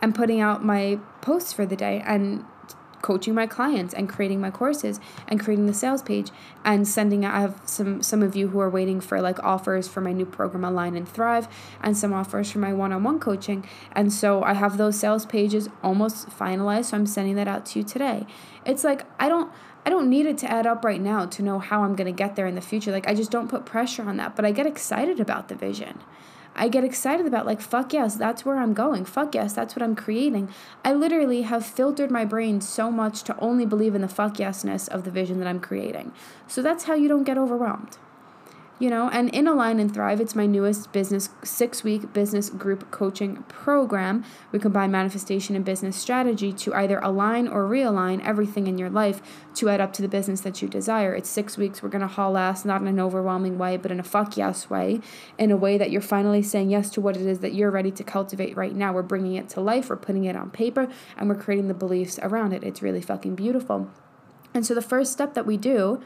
and 0.00 0.14
putting 0.14 0.40
out 0.40 0.64
my 0.64 0.98
posts 1.20 1.52
for 1.52 1.66
the 1.66 1.76
day 1.76 2.02
and 2.06 2.44
coaching 3.02 3.34
my 3.34 3.46
clients 3.46 3.94
and 3.94 4.08
creating 4.08 4.40
my 4.40 4.50
courses 4.50 5.00
and 5.26 5.40
creating 5.40 5.66
the 5.66 5.74
sales 5.74 6.02
page 6.02 6.30
and 6.64 6.86
sending 6.86 7.24
out 7.24 7.34
I 7.34 7.40
have 7.40 7.60
some 7.64 8.02
some 8.02 8.22
of 8.22 8.36
you 8.36 8.48
who 8.48 8.60
are 8.60 8.70
waiting 8.70 9.00
for 9.00 9.20
like 9.20 9.42
offers 9.44 9.88
for 9.88 10.00
my 10.00 10.12
new 10.12 10.26
program 10.26 10.64
Align 10.64 10.96
and 10.96 11.08
Thrive 11.08 11.48
and 11.82 11.96
some 11.96 12.12
offers 12.12 12.50
for 12.50 12.58
my 12.58 12.72
one-on-one 12.72 13.20
coaching 13.20 13.66
and 13.92 14.12
so 14.12 14.42
I 14.42 14.54
have 14.54 14.78
those 14.78 14.98
sales 14.98 15.26
pages 15.26 15.68
almost 15.82 16.28
finalized 16.28 16.86
so 16.86 16.96
I'm 16.96 17.06
sending 17.06 17.36
that 17.36 17.48
out 17.48 17.66
to 17.66 17.78
you 17.78 17.84
today. 17.84 18.26
It's 18.64 18.84
like 18.84 19.04
I 19.18 19.28
don't 19.28 19.50
I 19.86 19.90
don't 19.90 20.10
need 20.10 20.26
it 20.26 20.36
to 20.38 20.50
add 20.50 20.66
up 20.66 20.84
right 20.84 21.00
now 21.00 21.24
to 21.24 21.42
know 21.42 21.58
how 21.58 21.82
I'm 21.82 21.96
going 21.96 22.12
to 22.12 22.12
get 22.12 22.36
there 22.36 22.46
in 22.46 22.54
the 22.54 22.60
future. 22.60 22.92
Like 22.92 23.08
I 23.08 23.14
just 23.14 23.30
don't 23.30 23.48
put 23.48 23.64
pressure 23.64 24.02
on 24.02 24.18
that, 24.18 24.36
but 24.36 24.44
I 24.44 24.52
get 24.52 24.66
excited 24.66 25.18
about 25.18 25.48
the 25.48 25.54
vision. 25.54 26.00
I 26.58 26.68
get 26.68 26.82
excited 26.82 27.24
about 27.24 27.46
like 27.46 27.60
fuck 27.60 27.92
yes, 27.92 28.16
that's 28.16 28.44
where 28.44 28.58
I'm 28.58 28.74
going. 28.74 29.04
Fuck 29.04 29.34
yes, 29.34 29.52
that's 29.52 29.76
what 29.76 29.82
I'm 29.82 29.94
creating. 29.94 30.50
I 30.84 30.92
literally 30.92 31.42
have 31.42 31.64
filtered 31.64 32.10
my 32.10 32.24
brain 32.24 32.60
so 32.60 32.90
much 32.90 33.22
to 33.24 33.38
only 33.38 33.64
believe 33.64 33.94
in 33.94 34.02
the 34.02 34.08
fuck 34.08 34.34
yesness 34.34 34.88
of 34.88 35.04
the 35.04 35.10
vision 35.10 35.38
that 35.38 35.48
I'm 35.48 35.60
creating. 35.60 36.12
So 36.48 36.60
that's 36.60 36.84
how 36.84 36.94
you 36.94 37.08
don't 37.08 37.24
get 37.24 37.38
overwhelmed. 37.38 37.96
You 38.78 38.88
know 38.88 39.08
and 39.10 39.28
in 39.30 39.46
align 39.46 39.80
and 39.80 39.92
thrive 39.92 40.20
it's 40.20 40.34
my 40.34 40.46
newest 40.46 40.92
business 40.92 41.30
six 41.42 41.82
week 41.82 42.12
business 42.12 42.50
group 42.50 42.90
coaching 42.90 43.42
program. 43.48 44.24
We 44.52 44.58
combine 44.58 44.90
manifestation 44.90 45.56
and 45.56 45.64
business 45.64 45.96
strategy 45.96 46.52
to 46.52 46.74
either 46.74 46.98
align 47.00 47.48
or 47.48 47.68
realign 47.68 48.24
everything 48.24 48.66
in 48.66 48.78
your 48.78 48.90
life 48.90 49.20
to 49.56 49.68
add 49.68 49.80
up 49.80 49.92
to 49.94 50.02
the 50.02 50.08
business 50.08 50.40
that 50.42 50.62
you 50.62 50.68
desire. 50.68 51.14
It's 51.14 51.28
six 51.28 51.56
weeks 51.56 51.82
we're 51.82 51.88
going 51.88 52.02
to 52.02 52.06
haul 52.06 52.36
ass 52.36 52.64
not 52.64 52.80
in 52.80 52.86
an 52.86 53.00
overwhelming 53.00 53.58
way 53.58 53.76
but 53.76 53.90
in 53.90 54.00
a 54.00 54.04
fuck 54.04 54.36
yes 54.36 54.70
way 54.70 55.00
in 55.36 55.50
a 55.50 55.56
way 55.56 55.76
that 55.76 55.90
you're 55.90 56.00
finally 56.00 56.42
saying 56.42 56.70
yes 56.70 56.90
to 56.90 57.00
what 57.00 57.16
it 57.16 57.26
is 57.26 57.40
that 57.40 57.54
you're 57.54 57.70
ready 57.70 57.90
to 57.90 58.04
cultivate 58.04 58.56
right 58.56 58.74
now. 58.74 58.92
We're 58.92 59.02
bringing 59.02 59.34
it 59.34 59.48
to 59.50 59.60
life 59.60 59.88
we're 59.88 59.96
putting 59.96 60.24
it 60.24 60.36
on 60.36 60.50
paper 60.50 60.88
and 61.16 61.28
we're 61.28 61.34
creating 61.34 61.68
the 61.68 61.74
beliefs 61.74 62.18
around 62.22 62.52
it. 62.52 62.62
It's 62.62 62.82
really 62.82 63.02
fucking 63.02 63.34
beautiful. 63.34 63.90
And 64.54 64.64
so 64.66 64.74
the 64.74 64.82
first 64.82 65.12
step 65.12 65.34
that 65.34 65.46
we 65.46 65.56
do 65.56 66.00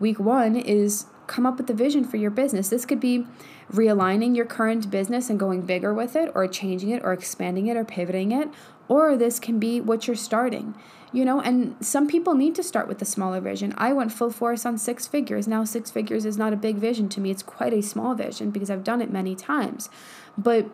week 0.00 0.18
one 0.18 0.56
is 0.56 1.06
come 1.26 1.46
up 1.46 1.58
with 1.58 1.68
a 1.70 1.74
vision 1.74 2.04
for 2.04 2.16
your 2.16 2.30
business. 2.30 2.68
This 2.68 2.84
could 2.84 3.00
be 3.00 3.26
realigning 3.72 4.36
your 4.36 4.46
current 4.46 4.90
business 4.90 5.30
and 5.30 5.38
going 5.38 5.62
bigger 5.62 5.92
with 5.92 6.16
it, 6.16 6.30
or 6.34 6.46
changing 6.46 6.90
it, 6.90 7.02
or 7.04 7.12
expanding 7.12 7.66
it, 7.66 7.76
or 7.76 7.84
pivoting 7.84 8.32
it. 8.32 8.48
Or 8.88 9.16
this 9.16 9.40
can 9.40 9.58
be 9.58 9.80
what 9.80 10.06
you're 10.06 10.16
starting, 10.16 10.74
you 11.12 11.24
know. 11.24 11.40
And 11.40 11.76
some 11.80 12.06
people 12.06 12.34
need 12.34 12.54
to 12.56 12.62
start 12.62 12.86
with 12.86 13.00
a 13.00 13.06
smaller 13.06 13.40
vision. 13.40 13.74
I 13.78 13.92
went 13.94 14.12
full 14.12 14.30
force 14.30 14.66
on 14.66 14.76
six 14.76 15.06
figures. 15.06 15.48
Now, 15.48 15.64
six 15.64 15.90
figures 15.90 16.26
is 16.26 16.36
not 16.36 16.52
a 16.52 16.56
big 16.56 16.76
vision 16.76 17.08
to 17.10 17.20
me, 17.20 17.30
it's 17.30 17.42
quite 17.42 17.72
a 17.72 17.82
small 17.82 18.14
vision 18.14 18.50
because 18.50 18.70
I've 18.70 18.84
done 18.84 19.00
it 19.00 19.10
many 19.10 19.34
times. 19.34 19.88
But 20.36 20.66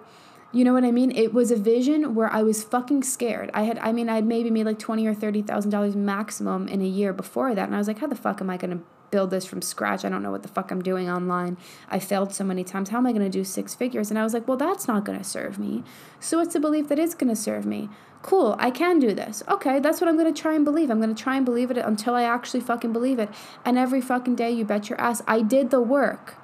you 0.53 0.65
know 0.65 0.73
what 0.73 0.85
I 0.85 0.91
mean? 0.91 1.13
It 1.13 1.33
was 1.33 1.53
a 1.53 1.57
vision 1.57 2.17
where 2.17 2.29
I 2.29 2.43
was 2.43 2.65
fucking 2.65 3.05
scared. 3.05 3.51
I 3.55 3.63
had, 3.63 3.79
I 3.79 3.93
mean, 3.93 4.09
I 4.09 4.17
had 4.17 4.27
maybe 4.27 4.51
made 4.51 4.67
like 4.67 4.81
twenty 4.81 5.07
or 5.07 5.15
thirty 5.15 5.43
thousand 5.43 5.71
dollars 5.71 5.95
maximum 5.95 6.67
in 6.67 6.81
a 6.81 6.87
year 6.87 7.13
before 7.13 7.55
that, 7.55 7.67
and 7.67 7.75
I 7.75 7.79
was 7.79 7.87
like, 7.87 8.01
how 8.01 8.09
the 8.09 8.17
fuck 8.17 8.41
am 8.41 8.51
I 8.51 8.57
gonna 8.57 8.81
build 9.11 9.31
this 9.31 9.45
from 9.45 9.63
scratch. 9.63 10.05
I 10.05 10.09
don't 10.09 10.23
know 10.23 10.31
what 10.31 10.43
the 10.43 10.49
fuck 10.49 10.71
I'm 10.71 10.83
doing 10.83 11.11
online. 11.11 11.57
I 11.89 11.99
failed 11.99 12.33
so 12.33 12.45
many 12.45 12.65
times. 12.65 12.91
How 12.91 12.99
am 12.99 13.07
I 13.07 13.13
going 13.13 13.25
to 13.25 13.31
do 13.31 13.45
six 13.45 13.75
figures? 13.75 14.11
And 14.11 14.19
I 14.19 14.23
was 14.23 14.35
like, 14.35 14.47
well, 14.47 14.57
that's 14.57 14.87
not 14.87 15.05
going 15.05 15.19
to 15.19 15.25
serve 15.25 15.59
me. 15.59 15.83
So 16.21 16.39
what's 16.39 16.55
the 16.55 16.61
belief 16.61 16.89
that 16.89 16.99
is 16.99 17.15
going 17.15 17.31
to 17.31 17.37
serve 17.37 17.67
me? 17.67 17.89
Cool, 18.23 18.55
I 18.59 18.71
can 18.71 18.99
do 18.99 19.15
this. 19.15 19.43
Okay, 19.49 19.81
that's 19.81 20.01
what 20.01 20.09
I'm 20.09 20.19
going 20.19 20.33
to 20.33 20.43
try 20.43 20.55
and 20.55 20.65
believe. 20.65 20.91
I'm 20.91 21.01
going 21.01 21.15
to 21.15 21.23
try 21.23 21.37
and 21.37 21.45
believe 21.45 21.71
it 21.71 21.79
until 21.79 22.15
I 22.15 22.25
actually 22.25 22.61
fucking 22.61 22.93
believe 22.93 23.19
it. 23.19 23.31
And 23.65 23.79
every 23.79 24.03
fucking 24.03 24.35
day, 24.35 24.51
you 24.51 24.65
bet 24.65 24.91
your 24.91 25.01
ass, 25.01 25.23
I 25.27 25.41
did 25.41 25.71
the 25.71 25.81
work. 25.81 26.37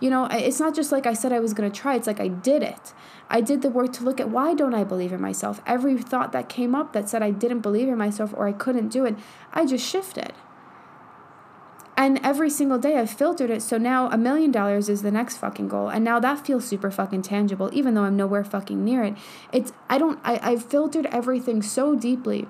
You 0.00 0.10
know, 0.10 0.24
it's 0.24 0.58
not 0.58 0.74
just 0.74 0.90
like 0.90 1.06
I 1.06 1.12
said 1.12 1.32
I 1.32 1.40
was 1.40 1.52
going 1.52 1.70
to 1.70 1.80
try, 1.80 1.94
it's 1.94 2.06
like 2.06 2.20
I 2.20 2.28
did 2.28 2.62
it. 2.62 2.94
I 3.28 3.40
did 3.40 3.62
the 3.62 3.68
work 3.68 3.92
to 3.92 4.02
look 4.02 4.18
at 4.18 4.30
why 4.30 4.54
don't 4.54 4.74
I 4.74 4.82
believe 4.82 5.12
in 5.12 5.20
myself? 5.20 5.60
Every 5.66 5.96
thought 5.98 6.32
that 6.32 6.48
came 6.48 6.74
up 6.74 6.92
that 6.94 7.08
said 7.08 7.22
I 7.22 7.30
didn't 7.30 7.60
believe 7.60 7.86
in 7.86 7.96
myself 7.96 8.34
or 8.34 8.48
I 8.48 8.52
couldn't 8.52 8.88
do 8.88 9.04
it, 9.04 9.16
I 9.52 9.66
just 9.66 9.88
shifted. 9.88 10.32
And 12.00 12.18
every 12.22 12.48
single 12.48 12.78
day 12.78 12.96
I've 12.96 13.10
filtered 13.10 13.50
it. 13.50 13.60
So 13.60 13.76
now 13.76 14.08
a 14.08 14.16
million 14.16 14.50
dollars 14.50 14.88
is 14.88 15.02
the 15.02 15.10
next 15.10 15.36
fucking 15.36 15.68
goal. 15.68 15.90
And 15.90 16.02
now 16.02 16.18
that 16.18 16.46
feels 16.46 16.64
super 16.64 16.90
fucking 16.90 17.20
tangible, 17.20 17.68
even 17.74 17.92
though 17.92 18.04
I'm 18.04 18.16
nowhere 18.16 18.42
fucking 18.42 18.82
near 18.82 19.04
it. 19.04 19.16
It's, 19.52 19.74
I 19.90 19.98
don't, 19.98 20.18
I, 20.24 20.40
I've 20.42 20.64
filtered 20.64 21.04
everything 21.12 21.60
so 21.60 21.94
deeply 21.94 22.48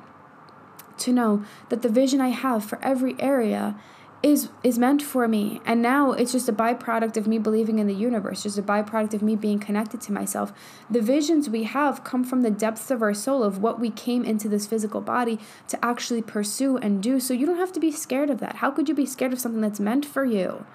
to 0.99 1.13
know 1.13 1.45
that 1.69 1.83
the 1.83 1.89
vision 1.89 2.21
I 2.21 2.29
have 2.29 2.65
for 2.65 2.79
every 2.81 3.21
area 3.21 3.77
is 4.23 4.51
is 4.63 4.79
meant 4.79 5.03
for 5.03 5.27
me. 5.27 5.61
And 5.65 5.81
now 5.81 6.13
it's 6.13 6.33
just 6.33 6.49
a 6.49 6.53
byproduct 6.53 7.17
of 7.17 7.27
me 7.27 7.39
believing 7.39 7.79
in 7.79 7.87
the 7.87 7.95
universe 7.95 8.43
just 8.43 8.59
a 8.59 8.63
byproduct 8.63 9.15
of 9.15 9.23
me 9.23 9.37
being 9.37 9.59
connected 9.59 10.01
to 10.03 10.13
myself. 10.13 10.53
The 10.91 11.01
visions 11.01 11.49
we 11.49 11.65
have 11.65 12.05
come 12.05 12.25
from 12.25 12.43
the 12.43 12.51
depths 12.51 12.91
of 12.91 13.03
our 13.03 13.15
soul 13.15 13.43
of 13.43 13.63
what 13.63 13.81
we 13.81 13.91
came 13.91 14.25
into 14.25 14.49
this 14.49 14.67
physical 14.67 15.01
body 15.01 15.39
to 15.69 15.83
actually 15.85 16.23
pursue 16.23 16.77
and 16.77 17.03
do. 17.03 17.19
So 17.19 17.33
you 17.35 17.47
don't 17.47 17.57
have 17.59 17.73
to 17.73 17.81
be 17.81 17.91
scared 17.91 18.31
of 18.31 18.41
that. 18.41 18.57
How 18.57 18.71
could 18.71 18.89
you 18.89 18.95
be 18.95 19.07
scared 19.07 19.33
of 19.33 19.41
something 19.41 19.61
that's 19.61 19.81
meant 19.81 20.05
for 20.05 20.25
you 20.25 20.67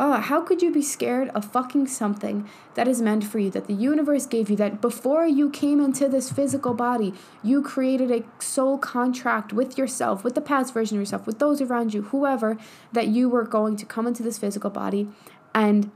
Oh, 0.00 0.12
how 0.12 0.42
could 0.42 0.62
you 0.62 0.72
be 0.72 0.80
scared 0.80 1.28
of 1.30 1.44
fucking 1.44 1.88
something 1.88 2.48
that 2.74 2.86
is 2.86 3.02
meant 3.02 3.24
for 3.24 3.40
you, 3.40 3.50
that 3.50 3.66
the 3.66 3.74
universe 3.74 4.26
gave 4.26 4.48
you, 4.48 4.54
that 4.54 4.80
before 4.80 5.26
you 5.26 5.50
came 5.50 5.80
into 5.80 6.08
this 6.08 6.30
physical 6.30 6.72
body, 6.72 7.12
you 7.42 7.62
created 7.62 8.12
a 8.12 8.22
soul 8.40 8.78
contract 8.78 9.52
with 9.52 9.76
yourself, 9.76 10.22
with 10.22 10.36
the 10.36 10.40
past 10.40 10.72
version 10.72 10.96
of 10.96 11.00
yourself, 11.00 11.26
with 11.26 11.40
those 11.40 11.60
around 11.60 11.94
you, 11.94 12.02
whoever, 12.02 12.56
that 12.92 13.08
you 13.08 13.28
were 13.28 13.42
going 13.42 13.74
to 13.74 13.84
come 13.84 14.06
into 14.06 14.22
this 14.22 14.38
physical 14.38 14.70
body 14.70 15.08
and 15.52 15.90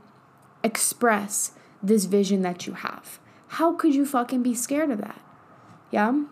express 0.65 1.53
this 1.81 2.03
vision 2.03 2.41
that 2.41 2.67
you 2.67 2.73
have? 2.73 3.19
How 3.47 3.71
could 3.71 3.95
you 3.95 4.05
fucking 4.05 4.43
be 4.43 4.53
scared 4.53 4.91
of 4.91 4.99
that? 4.99 5.21
Yeah? 5.91 6.23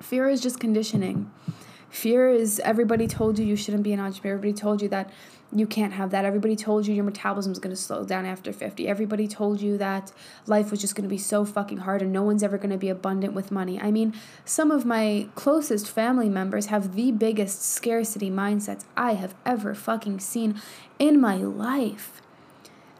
Fear 0.00 0.30
is 0.30 0.40
just 0.40 0.58
conditioning. 0.58 1.30
Fear 1.94 2.30
is 2.30 2.58
everybody 2.64 3.06
told 3.06 3.38
you 3.38 3.46
you 3.46 3.54
shouldn't 3.54 3.84
be 3.84 3.92
an 3.92 4.00
entrepreneur. 4.00 4.34
Everybody 4.34 4.60
told 4.60 4.82
you 4.82 4.88
that 4.88 5.10
you 5.52 5.64
can't 5.64 5.92
have 5.92 6.10
that. 6.10 6.24
Everybody 6.24 6.56
told 6.56 6.88
you 6.88 6.92
your 6.92 7.04
metabolism 7.04 7.52
is 7.52 7.60
going 7.60 7.74
to 7.74 7.80
slow 7.80 8.04
down 8.04 8.26
after 8.26 8.52
50. 8.52 8.88
Everybody 8.88 9.28
told 9.28 9.60
you 9.60 9.78
that 9.78 10.10
life 10.48 10.72
was 10.72 10.80
just 10.80 10.96
going 10.96 11.04
to 11.04 11.08
be 11.08 11.18
so 11.18 11.44
fucking 11.44 11.78
hard 11.78 12.02
and 12.02 12.12
no 12.12 12.24
one's 12.24 12.42
ever 12.42 12.58
going 12.58 12.72
to 12.72 12.76
be 12.76 12.88
abundant 12.88 13.32
with 13.32 13.52
money. 13.52 13.80
I 13.80 13.92
mean, 13.92 14.12
some 14.44 14.72
of 14.72 14.84
my 14.84 15.28
closest 15.36 15.88
family 15.88 16.28
members 16.28 16.66
have 16.66 16.96
the 16.96 17.12
biggest 17.12 17.62
scarcity 17.62 18.28
mindsets 18.28 18.84
I 18.96 19.14
have 19.14 19.36
ever 19.46 19.72
fucking 19.72 20.18
seen 20.18 20.60
in 20.98 21.20
my 21.20 21.36
life. 21.36 22.20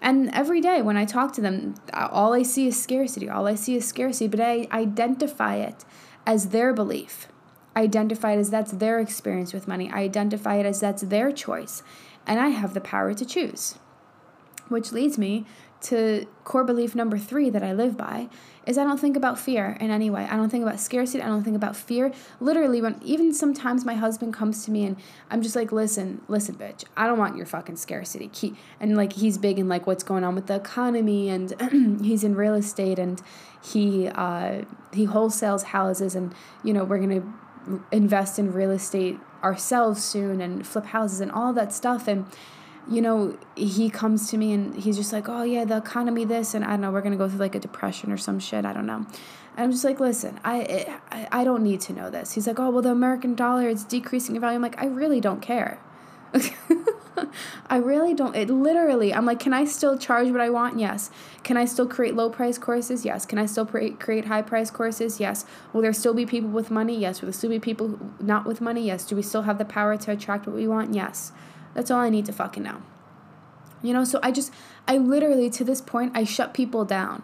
And 0.00 0.30
every 0.32 0.60
day 0.60 0.82
when 0.82 0.96
I 0.96 1.04
talk 1.04 1.32
to 1.32 1.40
them, 1.40 1.74
all 1.92 2.32
I 2.32 2.44
see 2.44 2.68
is 2.68 2.80
scarcity. 2.80 3.28
All 3.28 3.48
I 3.48 3.56
see 3.56 3.74
is 3.74 3.84
scarcity, 3.84 4.28
but 4.28 4.40
I 4.40 4.68
identify 4.70 5.56
it 5.56 5.84
as 6.24 6.50
their 6.50 6.72
belief. 6.72 7.26
Identify 7.76 8.32
it 8.32 8.38
as 8.38 8.50
that's 8.50 8.72
their 8.72 9.00
experience 9.00 9.52
with 9.52 9.68
money. 9.68 9.90
I 9.90 10.00
identify 10.00 10.56
it 10.56 10.66
as 10.66 10.80
that's 10.80 11.02
their 11.02 11.32
choice. 11.32 11.82
And 12.26 12.40
I 12.40 12.48
have 12.48 12.74
the 12.74 12.80
power 12.80 13.14
to 13.14 13.24
choose. 13.24 13.78
Which 14.68 14.92
leads 14.92 15.18
me 15.18 15.44
to 15.84 16.26
core 16.44 16.64
belief 16.64 16.94
number 16.94 17.18
three 17.18 17.50
that 17.50 17.62
I 17.62 17.72
live 17.74 17.96
by 17.96 18.28
is 18.66 18.78
I 18.78 18.84
don't 18.84 18.98
think 18.98 19.16
about 19.16 19.38
fear 19.38 19.76
in 19.78 19.90
any 19.90 20.08
way. 20.08 20.24
I 20.24 20.36
don't 20.36 20.48
think 20.48 20.62
about 20.62 20.80
scarcity. 20.80 21.22
I 21.22 21.26
don't 21.26 21.44
think 21.44 21.56
about 21.56 21.76
fear. 21.76 22.12
Literally, 22.40 22.80
when 22.80 22.98
even 23.04 23.34
sometimes 23.34 23.84
my 23.84 23.92
husband 23.92 24.32
comes 24.32 24.64
to 24.64 24.70
me 24.70 24.86
and 24.86 24.96
I'm 25.30 25.42
just 25.42 25.54
like, 25.54 25.72
listen, 25.72 26.22
listen, 26.26 26.54
bitch, 26.54 26.84
I 26.96 27.06
don't 27.06 27.18
want 27.18 27.36
your 27.36 27.44
fucking 27.44 27.76
scarcity. 27.76 28.30
Keep, 28.32 28.56
and 28.80 28.96
like 28.96 29.12
he's 29.12 29.36
big 29.36 29.58
in 29.58 29.68
like 29.68 29.86
what's 29.86 30.02
going 30.02 30.24
on 30.24 30.34
with 30.34 30.46
the 30.46 30.54
economy 30.54 31.28
and 31.28 32.00
he's 32.02 32.24
in 32.24 32.34
real 32.34 32.54
estate 32.54 32.98
and 32.98 33.20
he 33.62 34.08
uh, 34.08 34.62
he 34.94 35.06
wholesales 35.06 35.64
houses 35.64 36.14
and 36.14 36.34
you 36.62 36.72
know 36.72 36.84
we're 36.84 36.98
gonna 36.98 37.22
invest 37.90 38.38
in 38.38 38.52
real 38.52 38.70
estate 38.70 39.18
ourselves 39.42 40.02
soon 40.02 40.40
and 40.40 40.66
flip 40.66 40.86
houses 40.86 41.20
and 41.20 41.30
all 41.30 41.52
that 41.52 41.72
stuff. 41.72 42.08
And 42.08 42.26
you 42.88 43.00
know 43.00 43.36
he 43.56 43.88
comes 43.88 44.28
to 44.30 44.36
me 44.36 44.52
and 44.52 44.74
he's 44.76 44.96
just 44.96 45.12
like 45.12 45.28
oh 45.28 45.42
yeah 45.42 45.64
the 45.64 45.76
economy 45.76 46.24
this 46.24 46.52
and 46.52 46.64
i 46.64 46.68
don't 46.68 46.82
know 46.82 46.90
we're 46.90 47.00
gonna 47.00 47.16
go 47.16 47.28
through 47.28 47.38
like 47.38 47.54
a 47.54 47.58
depression 47.58 48.12
or 48.12 48.18
some 48.18 48.38
shit 48.38 48.66
i 48.66 48.74
don't 48.74 48.84
know. 48.86 49.06
And 49.56 49.64
i'm 49.64 49.70
just 49.70 49.84
like 49.84 50.00
listen 50.00 50.38
i 50.44 50.98
i, 51.10 51.40
I 51.40 51.44
don't 51.44 51.62
need 51.62 51.80
to 51.82 51.92
know 51.92 52.10
this. 52.10 52.32
He's 52.32 52.46
like 52.46 52.58
oh 52.58 52.70
well 52.70 52.82
the 52.82 52.90
american 52.90 53.34
dollar 53.34 53.68
is 53.68 53.84
decreasing 53.84 54.34
in 54.34 54.40
value. 54.40 54.56
I'm 54.56 54.62
like 54.62 54.78
i 54.78 54.86
really 54.86 55.20
don't 55.20 55.40
care 55.40 55.78
I 57.66 57.76
really 57.76 58.14
don't. 58.14 58.34
It 58.34 58.50
literally, 58.50 59.12
I'm 59.12 59.26
like, 59.26 59.40
can 59.40 59.52
I 59.52 59.64
still 59.64 59.96
charge 59.98 60.30
what 60.30 60.40
I 60.40 60.50
want? 60.50 60.78
Yes. 60.78 61.10
Can 61.42 61.56
I 61.56 61.64
still 61.64 61.86
create 61.86 62.14
low 62.14 62.30
price 62.30 62.58
courses? 62.58 63.04
Yes. 63.04 63.26
Can 63.26 63.38
I 63.38 63.46
still 63.46 63.66
create 63.66 64.24
high 64.26 64.42
price 64.42 64.70
courses? 64.70 65.20
Yes. 65.20 65.44
Will 65.72 65.82
there 65.82 65.92
still 65.92 66.14
be 66.14 66.26
people 66.26 66.50
with 66.50 66.70
money? 66.70 66.98
Yes. 66.98 67.20
Will 67.20 67.26
there 67.26 67.32
still 67.32 67.50
be 67.50 67.58
people 67.58 67.98
not 68.20 68.46
with 68.46 68.60
money? 68.60 68.86
Yes. 68.86 69.06
Do 69.06 69.16
we 69.16 69.22
still 69.22 69.42
have 69.42 69.58
the 69.58 69.64
power 69.64 69.96
to 69.96 70.12
attract 70.12 70.46
what 70.46 70.56
we 70.56 70.66
want? 70.66 70.94
Yes. 70.94 71.32
That's 71.74 71.90
all 71.90 72.00
I 72.00 72.10
need 72.10 72.26
to 72.26 72.32
fucking 72.32 72.62
know. 72.62 72.82
You 73.82 73.92
know, 73.92 74.04
so 74.04 74.18
I 74.22 74.30
just, 74.30 74.52
I 74.88 74.96
literally, 74.96 75.50
to 75.50 75.64
this 75.64 75.80
point, 75.80 76.12
I 76.14 76.24
shut 76.24 76.54
people 76.54 76.84
down 76.84 77.22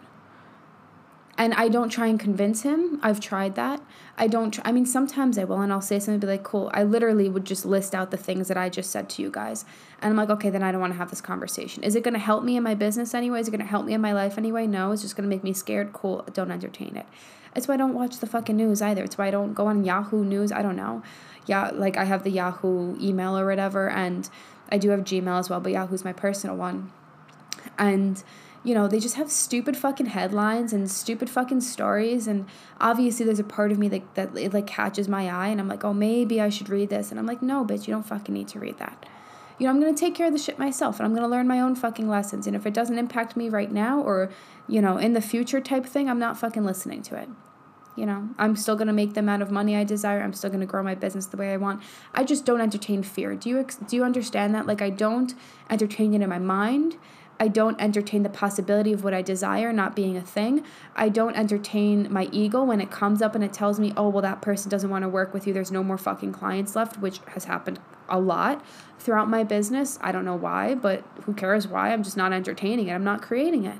and 1.41 1.55
I 1.55 1.69
don't 1.69 1.89
try 1.89 2.05
and 2.05 2.19
convince 2.19 2.61
him. 2.61 2.99
I've 3.01 3.19
tried 3.19 3.55
that. 3.55 3.81
I 4.15 4.27
don't. 4.27 4.59
I 4.63 4.71
mean, 4.71 4.85
sometimes 4.85 5.39
I 5.39 5.43
will, 5.43 5.59
and 5.59 5.73
I'll 5.73 5.81
say 5.81 5.97
something, 5.97 6.19
be 6.19 6.27
like, 6.27 6.43
"Cool." 6.43 6.69
I 6.71 6.83
literally 6.83 7.29
would 7.29 7.45
just 7.45 7.65
list 7.65 7.95
out 7.95 8.11
the 8.11 8.17
things 8.17 8.47
that 8.47 8.57
I 8.57 8.69
just 8.69 8.91
said 8.91 9.09
to 9.09 9.23
you 9.23 9.31
guys, 9.31 9.65
and 10.01 10.11
I'm 10.11 10.17
like, 10.17 10.29
"Okay, 10.29 10.51
then 10.51 10.61
I 10.61 10.71
don't 10.71 10.79
want 10.79 10.93
to 10.93 10.97
have 10.97 11.09
this 11.09 11.19
conversation. 11.19 11.83
Is 11.83 11.95
it 11.95 12.03
going 12.03 12.13
to 12.13 12.19
help 12.19 12.43
me 12.43 12.57
in 12.57 12.63
my 12.63 12.75
business 12.75 13.15
anyway? 13.15 13.39
Is 13.39 13.47
it 13.47 13.51
going 13.51 13.61
to 13.61 13.65
help 13.65 13.85
me 13.85 13.93
in 13.95 14.01
my 14.01 14.13
life 14.13 14.37
anyway? 14.37 14.67
No. 14.67 14.91
It's 14.91 15.01
just 15.01 15.15
going 15.15 15.27
to 15.27 15.35
make 15.35 15.43
me 15.43 15.51
scared. 15.51 15.93
Cool. 15.93 16.23
Don't 16.31 16.51
entertain 16.51 16.95
it. 16.95 17.07
It's 17.55 17.67
why 17.67 17.73
I 17.73 17.77
don't 17.77 17.95
watch 17.95 18.19
the 18.19 18.27
fucking 18.27 18.55
news 18.55 18.79
either. 18.79 19.03
It's 19.03 19.17
why 19.17 19.27
I 19.27 19.31
don't 19.31 19.55
go 19.55 19.65
on 19.65 19.83
Yahoo 19.83 20.23
News. 20.23 20.51
I 20.51 20.61
don't 20.61 20.75
know. 20.75 21.01
Yeah, 21.47 21.71
like 21.71 21.97
I 21.97 22.03
have 22.03 22.23
the 22.23 22.29
Yahoo 22.29 22.95
email 23.01 23.35
or 23.35 23.47
whatever, 23.47 23.89
and 23.89 24.29
I 24.71 24.77
do 24.77 24.91
have 24.91 25.01
Gmail 25.01 25.39
as 25.39 25.49
well, 25.49 25.59
but 25.59 25.71
Yahoo's 25.71 26.05
my 26.05 26.13
personal 26.13 26.55
one, 26.55 26.91
and 27.79 28.23
you 28.63 28.75
know, 28.75 28.87
they 28.87 28.99
just 28.99 29.15
have 29.15 29.31
stupid 29.31 29.75
fucking 29.75 30.07
headlines 30.07 30.71
and 30.71 30.89
stupid 30.89 31.29
fucking 31.29 31.61
stories. 31.61 32.27
And 32.27 32.45
obviously, 32.79 33.25
there's 33.25 33.39
a 33.39 33.43
part 33.43 33.71
of 33.71 33.79
me 33.79 33.87
that, 33.89 34.15
that 34.15 34.37
it 34.37 34.53
like 34.53 34.67
catches 34.67 35.07
my 35.07 35.29
eye, 35.29 35.47
and 35.47 35.59
I'm 35.59 35.67
like, 35.67 35.83
oh, 35.83 35.93
maybe 35.93 36.39
I 36.39 36.49
should 36.49 36.69
read 36.69 36.89
this. 36.89 37.09
And 37.09 37.19
I'm 37.19 37.25
like, 37.25 37.41
no, 37.41 37.65
bitch, 37.65 37.87
you 37.87 37.93
don't 37.93 38.05
fucking 38.05 38.33
need 38.33 38.47
to 38.49 38.59
read 38.59 38.77
that. 38.77 39.05
You 39.57 39.65
know, 39.65 39.73
I'm 39.73 39.79
gonna 39.79 39.93
take 39.93 40.15
care 40.15 40.27
of 40.27 40.33
the 40.33 40.39
shit 40.39 40.59
myself, 40.59 40.99
and 40.99 41.07
I'm 41.07 41.15
gonna 41.15 41.27
learn 41.27 41.47
my 41.47 41.59
own 41.59 41.75
fucking 41.75 42.07
lessons. 42.07 42.45
And 42.45 42.55
if 42.55 42.65
it 42.65 42.73
doesn't 42.73 42.97
impact 42.97 43.35
me 43.35 43.49
right 43.49 43.71
now, 43.71 43.99
or 43.99 44.31
you 44.67 44.81
know, 44.81 44.97
in 44.97 45.13
the 45.13 45.21
future 45.21 45.59
type 45.59 45.85
thing, 45.85 46.09
I'm 46.09 46.19
not 46.19 46.37
fucking 46.37 46.63
listening 46.63 47.01
to 47.03 47.15
it. 47.15 47.29
You 47.95 48.05
know, 48.05 48.29
I'm 48.37 48.55
still 48.55 48.77
to 48.77 48.93
make 48.93 49.15
the 49.15 49.19
amount 49.19 49.41
of 49.41 49.51
money 49.51 49.75
I 49.75 49.83
desire. 49.83 50.21
I'm 50.21 50.33
still 50.33 50.49
to 50.49 50.65
grow 50.65 50.81
my 50.81 50.95
business 50.95 51.25
the 51.25 51.35
way 51.35 51.51
I 51.51 51.57
want. 51.57 51.83
I 52.13 52.23
just 52.23 52.45
don't 52.45 52.61
entertain 52.61 53.03
fear. 53.03 53.35
Do 53.35 53.49
you 53.49 53.67
do 53.87 53.95
you 53.95 54.03
understand 54.03 54.55
that? 54.55 54.65
Like 54.65 54.81
I 54.81 54.89
don't 54.89 55.33
entertain 55.69 56.13
it 56.13 56.21
in 56.21 56.29
my 56.29 56.39
mind. 56.39 56.97
I 57.41 57.47
don't 57.47 57.81
entertain 57.81 58.21
the 58.21 58.29
possibility 58.29 58.93
of 58.93 59.03
what 59.03 59.15
I 59.15 59.23
desire 59.23 59.73
not 59.73 59.95
being 59.95 60.15
a 60.15 60.21
thing. 60.21 60.63
I 60.95 61.09
don't 61.09 61.35
entertain 61.35 62.07
my 62.13 62.29
ego 62.31 62.63
when 62.63 62.79
it 62.79 62.91
comes 62.91 63.19
up 63.19 63.33
and 63.33 63.43
it 63.43 63.51
tells 63.51 63.79
me, 63.79 63.93
"Oh, 63.97 64.09
well 64.09 64.21
that 64.21 64.43
person 64.43 64.69
doesn't 64.69 64.91
want 64.91 65.01
to 65.01 65.09
work 65.09 65.33
with 65.33 65.47
you. 65.47 65.53
There's 65.53 65.71
no 65.71 65.83
more 65.83 65.97
fucking 65.97 66.33
clients 66.33 66.75
left," 66.75 66.99
which 67.01 67.19
has 67.29 67.45
happened 67.45 67.79
a 68.07 68.19
lot 68.19 68.63
throughout 68.99 69.27
my 69.27 69.43
business. 69.43 69.97
I 70.01 70.11
don't 70.11 70.23
know 70.23 70.35
why, 70.35 70.75
but 70.75 71.03
who 71.25 71.33
cares 71.33 71.67
why? 71.67 71.91
I'm 71.91 72.03
just 72.03 72.15
not 72.15 72.31
entertaining 72.31 72.89
it. 72.89 72.93
I'm 72.93 73.03
not 73.03 73.23
creating 73.23 73.65
it 73.65 73.79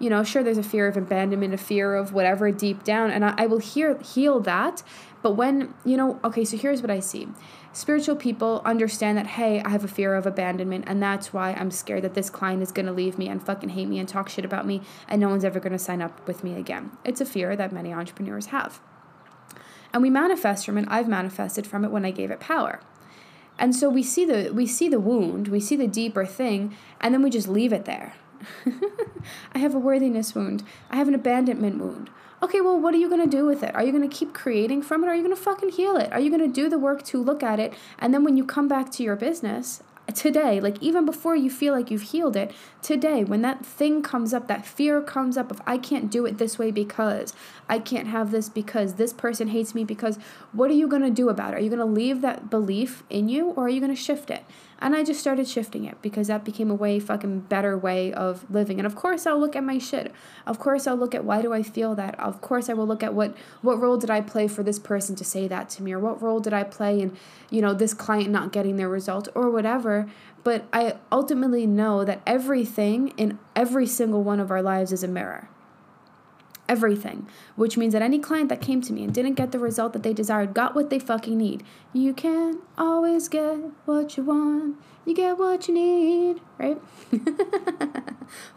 you 0.00 0.08
know, 0.08 0.24
sure, 0.24 0.42
there's 0.42 0.58
a 0.58 0.62
fear 0.62 0.88
of 0.88 0.96
abandonment, 0.96 1.52
a 1.52 1.58
fear 1.58 1.94
of 1.94 2.12
whatever 2.12 2.50
deep 2.50 2.82
down, 2.82 3.10
and 3.10 3.22
I, 3.22 3.34
I 3.36 3.46
will 3.46 3.58
hear, 3.58 3.98
heal 3.98 4.40
that. 4.40 4.82
But 5.22 5.32
when, 5.32 5.74
you 5.84 5.98
know, 5.98 6.18
okay, 6.24 6.44
so 6.46 6.56
here's 6.56 6.80
what 6.80 6.90
I 6.90 7.00
see 7.00 7.28
spiritual 7.72 8.16
people 8.16 8.62
understand 8.64 9.16
that, 9.18 9.26
hey, 9.26 9.62
I 9.62 9.70
have 9.70 9.84
a 9.84 9.88
fear 9.88 10.14
of 10.14 10.26
abandonment, 10.26 10.84
and 10.86 11.02
that's 11.02 11.32
why 11.32 11.52
I'm 11.52 11.70
scared 11.70 12.02
that 12.02 12.14
this 12.14 12.30
client 12.30 12.62
is 12.62 12.72
going 12.72 12.86
to 12.86 12.92
leave 12.92 13.18
me 13.18 13.28
and 13.28 13.42
fucking 13.42 13.70
hate 13.70 13.88
me 13.88 13.98
and 13.98 14.08
talk 14.08 14.28
shit 14.28 14.44
about 14.44 14.66
me, 14.66 14.82
and 15.08 15.20
no 15.20 15.28
one's 15.28 15.44
ever 15.44 15.60
going 15.60 15.72
to 15.72 15.78
sign 15.78 16.02
up 16.02 16.26
with 16.26 16.42
me 16.44 16.54
again. 16.54 16.90
It's 17.04 17.20
a 17.20 17.26
fear 17.26 17.56
that 17.56 17.72
many 17.72 17.92
entrepreneurs 17.92 18.46
have. 18.46 18.80
And 19.92 20.02
we 20.02 20.10
manifest 20.10 20.64
from 20.66 20.78
it. 20.78 20.86
I've 20.88 21.08
manifested 21.08 21.66
from 21.66 21.84
it 21.84 21.90
when 21.90 22.04
I 22.04 22.10
gave 22.10 22.30
it 22.30 22.40
power. 22.40 22.80
And 23.58 23.74
so 23.74 23.90
we 23.90 24.02
see 24.02 24.24
the 24.24 24.50
we 24.54 24.66
see 24.66 24.88
the 24.88 25.00
wound, 25.00 25.48
we 25.48 25.60
see 25.60 25.76
the 25.76 25.86
deeper 25.86 26.24
thing, 26.24 26.74
and 27.00 27.12
then 27.12 27.22
we 27.22 27.28
just 27.28 27.48
leave 27.48 27.72
it 27.74 27.84
there. 27.84 28.14
I 29.52 29.58
have 29.58 29.74
a 29.74 29.78
worthiness 29.78 30.34
wound. 30.34 30.62
I 30.90 30.96
have 30.96 31.08
an 31.08 31.14
abandonment 31.14 31.78
wound. 31.78 32.08
Okay, 32.42 32.62
well, 32.62 32.80
what 32.80 32.94
are 32.94 32.96
you 32.96 33.10
going 33.10 33.22
to 33.22 33.36
do 33.36 33.44
with 33.44 33.62
it? 33.62 33.74
Are 33.74 33.84
you 33.84 33.92
going 33.92 34.08
to 34.08 34.16
keep 34.16 34.32
creating 34.32 34.80
from 34.80 35.04
it? 35.04 35.08
Or 35.08 35.10
are 35.10 35.14
you 35.14 35.22
going 35.22 35.36
to 35.36 35.40
fucking 35.40 35.72
heal 35.72 35.96
it? 35.96 36.10
Are 36.10 36.20
you 36.20 36.30
going 36.30 36.40
to 36.40 36.48
do 36.48 36.70
the 36.70 36.78
work 36.78 37.02
to 37.04 37.22
look 37.22 37.42
at 37.42 37.60
it? 37.60 37.74
And 37.98 38.14
then 38.14 38.24
when 38.24 38.38
you 38.38 38.46
come 38.46 38.66
back 38.66 38.90
to 38.92 39.02
your 39.02 39.14
business 39.14 39.82
today, 40.14 40.58
like 40.58 40.82
even 40.82 41.04
before 41.04 41.36
you 41.36 41.50
feel 41.50 41.74
like 41.74 41.90
you've 41.90 42.00
healed 42.00 42.36
it, 42.36 42.52
today, 42.80 43.24
when 43.24 43.42
that 43.42 43.66
thing 43.66 44.00
comes 44.00 44.32
up, 44.32 44.48
that 44.48 44.64
fear 44.64 45.02
comes 45.02 45.36
up 45.36 45.50
of 45.50 45.60
I 45.66 45.76
can't 45.76 46.10
do 46.10 46.24
it 46.24 46.38
this 46.38 46.58
way 46.58 46.70
because 46.70 47.34
I 47.68 47.78
can't 47.78 48.08
have 48.08 48.30
this 48.30 48.48
because 48.48 48.94
this 48.94 49.12
person 49.12 49.48
hates 49.48 49.74
me 49.74 49.84
because 49.84 50.18
what 50.52 50.70
are 50.70 50.74
you 50.74 50.88
going 50.88 51.02
to 51.02 51.10
do 51.10 51.28
about 51.28 51.52
it? 51.52 51.58
Are 51.58 51.60
you 51.60 51.68
going 51.68 51.78
to 51.78 51.84
leave 51.84 52.22
that 52.22 52.48
belief 52.48 53.02
in 53.10 53.28
you 53.28 53.50
or 53.50 53.66
are 53.66 53.68
you 53.68 53.80
going 53.80 53.94
to 53.94 54.00
shift 54.00 54.30
it? 54.30 54.44
And 54.80 54.96
I 54.96 55.04
just 55.04 55.20
started 55.20 55.46
shifting 55.46 55.84
it 55.84 56.00
because 56.00 56.28
that 56.28 56.44
became 56.44 56.70
a 56.70 56.74
way 56.74 56.98
fucking 56.98 57.40
better 57.40 57.76
way 57.76 58.12
of 58.12 58.50
living. 58.50 58.78
And 58.78 58.86
of 58.86 58.96
course 58.96 59.26
I'll 59.26 59.38
look 59.38 59.54
at 59.54 59.62
my 59.62 59.78
shit. 59.78 60.12
Of 60.46 60.58
course 60.58 60.86
I'll 60.86 60.96
look 60.96 61.14
at 61.14 61.24
why 61.24 61.42
do 61.42 61.52
I 61.52 61.62
feel 61.62 61.94
that? 61.96 62.18
Of 62.18 62.40
course 62.40 62.70
I 62.70 62.72
will 62.72 62.86
look 62.86 63.02
at 63.02 63.12
what 63.12 63.36
what 63.60 63.78
role 63.78 63.98
did 63.98 64.10
I 64.10 64.20
play 64.22 64.48
for 64.48 64.62
this 64.62 64.78
person 64.78 65.16
to 65.16 65.24
say 65.24 65.46
that 65.48 65.68
to 65.70 65.82
me 65.82 65.92
or 65.92 65.98
what 65.98 66.22
role 66.22 66.40
did 66.40 66.54
I 66.54 66.64
play 66.64 67.00
in, 67.00 67.16
you 67.50 67.60
know, 67.60 67.74
this 67.74 67.92
client 67.92 68.30
not 68.30 68.52
getting 68.52 68.76
their 68.76 68.88
result 68.88 69.28
or 69.34 69.50
whatever. 69.50 70.08
But 70.42 70.64
I 70.72 70.96
ultimately 71.12 71.66
know 71.66 72.04
that 72.04 72.22
everything 72.26 73.08
in 73.18 73.38
every 73.54 73.86
single 73.86 74.22
one 74.22 74.40
of 74.40 74.50
our 74.50 74.62
lives 74.62 74.92
is 74.92 75.02
a 75.02 75.08
mirror 75.08 75.48
everything, 76.70 77.26
which 77.56 77.76
means 77.76 77.92
that 77.92 78.00
any 78.00 78.20
client 78.20 78.48
that 78.48 78.60
came 78.60 78.80
to 78.80 78.92
me 78.92 79.02
and 79.02 79.12
didn't 79.12 79.34
get 79.34 79.50
the 79.50 79.58
result 79.58 79.92
that 79.92 80.04
they 80.04 80.12
desired 80.12 80.54
got 80.54 80.76
what 80.76 80.88
they 80.88 81.00
fucking 81.00 81.36
need. 81.36 81.64
You 81.92 82.14
can't 82.14 82.60
always 82.78 83.28
get 83.28 83.58
what 83.86 84.16
you 84.16 84.22
want, 84.22 84.76
you 85.04 85.12
get 85.12 85.36
what 85.36 85.66
you 85.66 85.74
need, 85.74 86.40
right? 86.58 86.78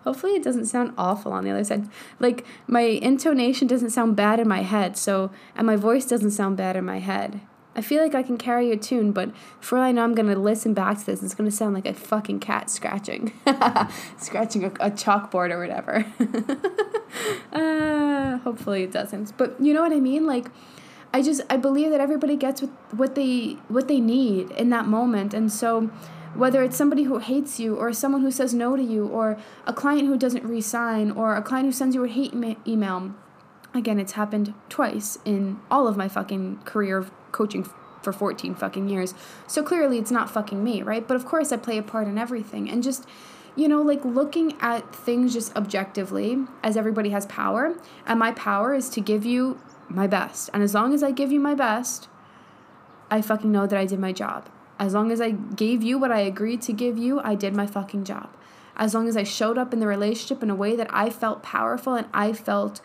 Hopefully, 0.04 0.34
it 0.36 0.44
doesn't 0.44 0.68
sound 0.68 0.94
awful 0.96 1.34
on 1.34 1.44
the 1.44 1.50
other 1.50 1.64
side. 1.64 1.90
Like, 2.20 2.46
my 2.68 2.82
intonation 2.82 3.68
doesn't 3.68 3.90
sound 3.90 4.16
bad 4.16 4.40
in 4.40 4.48
my 4.48 4.62
head, 4.62 4.96
so, 4.96 5.32
and 5.56 5.66
my 5.66 5.76
voice 5.76 6.06
doesn't 6.06 6.32
sound 6.32 6.56
bad 6.56 6.76
in 6.76 6.86
my 6.86 7.00
head. 7.00 7.42
I 7.76 7.82
feel 7.82 8.04
like 8.04 8.14
I 8.14 8.22
can 8.22 8.38
carry 8.38 8.72
a 8.72 8.78
tune, 8.78 9.12
but 9.12 9.32
for 9.60 9.78
all 9.78 9.84
I 9.84 9.92
know, 9.92 10.04
I'm 10.04 10.14
gonna 10.14 10.36
listen 10.36 10.74
back 10.74 11.00
to 11.00 11.06
this. 11.06 11.24
It's 11.24 11.34
gonna 11.34 11.52
sound 11.52 11.74
like 11.74 11.88
a 11.88 11.94
fucking 11.94 12.40
cat 12.40 12.70
scratching, 12.70 13.34
scratching 14.18 14.64
a, 14.64 14.68
a, 14.80 14.92
chalkboard 14.92 15.52
or 15.52 15.60
whatever. 15.60 16.06
uh, 17.52 18.38
hopefully 18.40 18.84
it 18.84 18.92
doesn't. 18.92 19.36
But 19.38 19.60
you 19.60 19.74
know 19.74 19.82
what 19.82 19.92
I 19.92 20.00
mean? 20.00 20.28
Like, 20.28 20.48
I 21.14 21.22
just 21.24 21.42
I 21.50 21.58
believe 21.58 21.90
that 21.90 22.00
everybody 22.00 22.36
gets 22.36 22.62
what 22.62 22.72
what 22.94 23.16
they 23.16 23.58
what 23.70 23.88
they 23.88 24.00
need 24.00 24.52
in 24.52 24.70
that 24.70 24.86
moment, 24.86 25.34
and 25.34 25.52
so 25.52 25.90
whether 26.36 26.64
it's 26.64 26.78
somebody 26.78 27.04
who 27.04 27.20
hates 27.20 27.60
you 27.60 27.76
or 27.76 27.94
someone 27.94 28.22
who 28.22 28.32
says 28.32 28.54
no 28.54 28.76
to 28.76 28.84
you 28.84 29.08
or 29.08 29.38
a 29.66 29.74
client 29.74 30.08
who 30.08 30.18
doesn't 30.18 30.44
resign 30.44 31.12
or 31.12 31.36
a 31.36 31.42
client 31.42 31.68
who 31.68 31.72
sends 31.72 31.96
you 31.96 32.04
a 32.04 32.08
hate 32.08 32.34
ma- 32.34 32.56
email 32.68 33.14
again 33.74 34.00
it's 34.00 34.14
happened 34.14 34.52
twice 34.68 35.20
in 35.26 35.60
all 35.70 35.88
of 35.88 35.96
my 35.96 36.08
fucking 36.08 36.58
career 36.66 37.06
coaching 37.34 37.68
for 38.02 38.14
14 38.14 38.56
fucking 38.56 38.88
years. 38.88 39.14
So 39.48 39.64
clearly 39.64 39.98
it's 39.98 40.12
not 40.12 40.30
fucking 40.30 40.64
me, 40.64 40.82
right? 40.82 41.06
But 41.06 41.16
of 41.16 41.26
course 41.26 41.52
I 41.52 41.58
play 41.58 41.78
a 41.78 41.84
part 41.84 42.08
in 42.08 42.18
everything. 42.18 42.70
And 42.70 42.82
just, 42.82 43.06
you 43.56 43.68
know, 43.68 43.82
like 43.82 44.06
looking 44.06 44.56
at 44.62 44.96
things 44.96 45.34
just 45.34 45.56
objectively, 45.56 46.46
as 46.64 46.78
everybody 46.78 47.10
has 47.10 47.26
power, 47.26 47.76
and 48.06 48.20
my 48.20 48.32
power 48.32 48.74
is 48.74 48.90
to 48.90 49.02
give 49.02 49.26
you 49.26 49.60
my 49.90 50.08
best. 50.08 50.50
And 50.54 50.64
as 50.64 50.74
long 50.74 50.94
as 50.94 51.04
I 51.04 51.12
give 51.12 51.32
you 51.32 51.40
my 51.40 51.56
best, 51.56 52.08
I 53.10 53.22
fucking 53.22 53.52
know 53.52 53.68
that 53.68 53.78
I 53.78 53.86
did 53.86 54.00
my 54.00 54.12
job. 54.12 54.50
As 54.80 54.94
long 54.94 55.12
as 55.12 55.22
I 55.22 55.32
gave 55.32 55.84
you 55.84 55.98
what 55.98 56.12
I 56.12 56.20
agreed 56.22 56.62
to 56.64 56.74
give 56.74 56.98
you, 56.98 57.20
I 57.22 57.36
did 57.36 57.56
my 57.56 57.68
fucking 57.68 58.06
job. 58.06 58.30
As 58.76 58.96
long 58.96 59.08
as 59.08 59.16
I 59.16 59.24
showed 59.24 59.58
up 59.58 59.72
in 59.72 59.80
the 59.80 59.88
relationship 59.88 60.42
in 60.42 60.50
a 60.50 60.56
way 60.56 60.76
that 60.76 60.88
I 60.90 61.12
felt 61.12 61.44
powerful 61.44 61.94
and 61.94 62.08
I 62.12 62.34
felt 62.34 62.82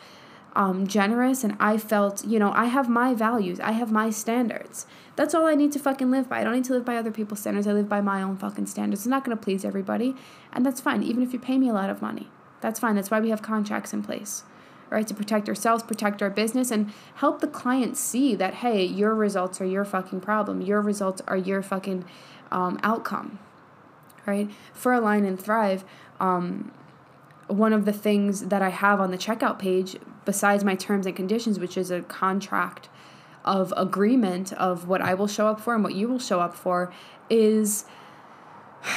um, 0.54 0.86
generous 0.86 1.44
and 1.44 1.56
I 1.60 1.78
felt, 1.78 2.24
you 2.24 2.38
know, 2.38 2.52
I 2.52 2.66
have 2.66 2.88
my 2.88 3.14
values, 3.14 3.60
I 3.60 3.72
have 3.72 3.92
my 3.92 4.10
standards. 4.10 4.86
That's 5.16 5.34
all 5.34 5.46
I 5.46 5.54
need 5.54 5.72
to 5.72 5.78
fucking 5.78 6.10
live 6.10 6.28
by. 6.28 6.40
I 6.40 6.44
don't 6.44 6.54
need 6.54 6.64
to 6.64 6.72
live 6.72 6.84
by 6.84 6.96
other 6.96 7.10
people's 7.10 7.40
standards. 7.40 7.66
I 7.66 7.72
live 7.72 7.88
by 7.88 8.00
my 8.00 8.22
own 8.22 8.36
fucking 8.36 8.66
standards. 8.66 9.00
It's 9.00 9.08
not 9.08 9.24
to 9.24 9.36
please 9.36 9.64
everybody, 9.64 10.14
and 10.52 10.64
that's 10.64 10.80
fine, 10.80 11.02
even 11.02 11.22
if 11.22 11.32
you 11.32 11.38
pay 11.38 11.58
me 11.58 11.68
a 11.68 11.72
lot 11.72 11.90
of 11.90 12.00
money. 12.00 12.28
That's 12.60 12.80
fine. 12.80 12.94
That's 12.94 13.10
why 13.10 13.20
we 13.20 13.30
have 13.30 13.42
contracts 13.42 13.92
in 13.92 14.02
place, 14.02 14.44
right? 14.90 15.06
To 15.06 15.14
protect 15.14 15.48
ourselves, 15.48 15.82
protect 15.82 16.22
our 16.22 16.30
business, 16.30 16.70
and 16.70 16.92
help 17.16 17.40
the 17.40 17.48
client 17.48 17.96
see 17.96 18.34
that, 18.36 18.54
hey, 18.54 18.84
your 18.84 19.14
results 19.14 19.60
are 19.60 19.66
your 19.66 19.84
fucking 19.84 20.20
problem. 20.20 20.60
Your 20.60 20.80
results 20.80 21.20
are 21.26 21.36
your 21.36 21.62
fucking 21.62 22.04
um, 22.50 22.78
outcome, 22.82 23.38
right? 24.26 24.50
For 24.72 24.92
Align 24.92 25.24
and 25.24 25.40
Thrive, 25.40 25.84
um, 26.20 26.72
one 27.48 27.72
of 27.72 27.84
the 27.86 27.92
things 27.92 28.48
that 28.48 28.62
I 28.62 28.68
have 28.68 29.00
on 29.00 29.10
the 29.10 29.18
checkout 29.18 29.58
page, 29.58 29.96
besides 30.28 30.62
my 30.62 30.74
terms 30.74 31.06
and 31.06 31.16
conditions, 31.16 31.58
which 31.58 31.74
is 31.78 31.90
a 31.90 32.02
contract 32.02 32.90
of 33.46 33.72
agreement 33.78 34.52
of 34.52 34.86
what 34.86 35.00
I 35.00 35.14
will 35.14 35.26
show 35.26 35.46
up 35.46 35.58
for 35.58 35.74
and 35.74 35.82
what 35.82 35.94
you 35.94 36.06
will 36.06 36.18
show 36.18 36.38
up 36.38 36.54
for, 36.54 36.92
is 37.30 37.86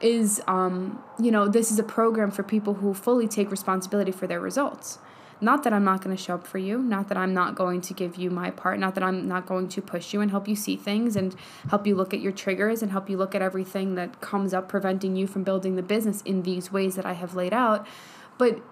is 0.00 0.42
um 0.46 1.02
you 1.18 1.32
know 1.32 1.48
this 1.48 1.72
is 1.72 1.78
a 1.80 1.82
program 1.82 2.30
for 2.30 2.44
people 2.44 2.74
who 2.74 2.94
fully 2.94 3.26
take 3.26 3.50
responsibility 3.50 4.12
for 4.12 4.26
their 4.26 4.38
results 4.38 4.98
not 5.40 5.64
that 5.64 5.72
I'm 5.72 5.84
not 5.84 6.02
going 6.02 6.16
to 6.16 6.22
show 6.22 6.34
up 6.34 6.46
for 6.46 6.58
you, 6.58 6.78
not 6.78 7.08
that 7.08 7.18
I'm 7.18 7.34
not 7.34 7.54
going 7.54 7.82
to 7.82 7.94
give 7.94 8.16
you 8.16 8.30
my 8.30 8.50
part, 8.50 8.78
not 8.78 8.94
that 8.94 9.04
I'm 9.04 9.28
not 9.28 9.44
going 9.44 9.68
to 9.68 9.82
push 9.82 10.14
you 10.14 10.22
and 10.22 10.30
help 10.30 10.48
you 10.48 10.56
see 10.56 10.76
things 10.76 11.14
and 11.14 11.36
help 11.68 11.86
you 11.86 11.94
look 11.94 12.14
at 12.14 12.20
your 12.20 12.32
triggers 12.32 12.80
and 12.80 12.90
help 12.90 13.10
you 13.10 13.18
look 13.18 13.34
at 13.34 13.42
everything 13.42 13.96
that 13.96 14.22
comes 14.22 14.54
up 14.54 14.66
preventing 14.66 15.14
you 15.14 15.26
from 15.26 15.44
building 15.44 15.76
the 15.76 15.82
business 15.82 16.22
in 16.22 16.42
these 16.42 16.72
ways 16.72 16.96
that 16.96 17.04
I 17.04 17.12
have 17.12 17.34
laid 17.34 17.52
out. 17.52 17.86
But 18.38 18.62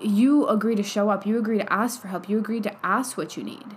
you 0.00 0.46
agree 0.46 0.74
to 0.74 0.82
show 0.82 1.10
up, 1.10 1.26
you 1.26 1.38
agree 1.38 1.58
to 1.58 1.72
ask 1.72 2.00
for 2.00 2.08
help, 2.08 2.28
you 2.28 2.38
agree 2.38 2.60
to 2.60 2.74
ask 2.84 3.16
what 3.16 3.36
you 3.36 3.42
need. 3.42 3.76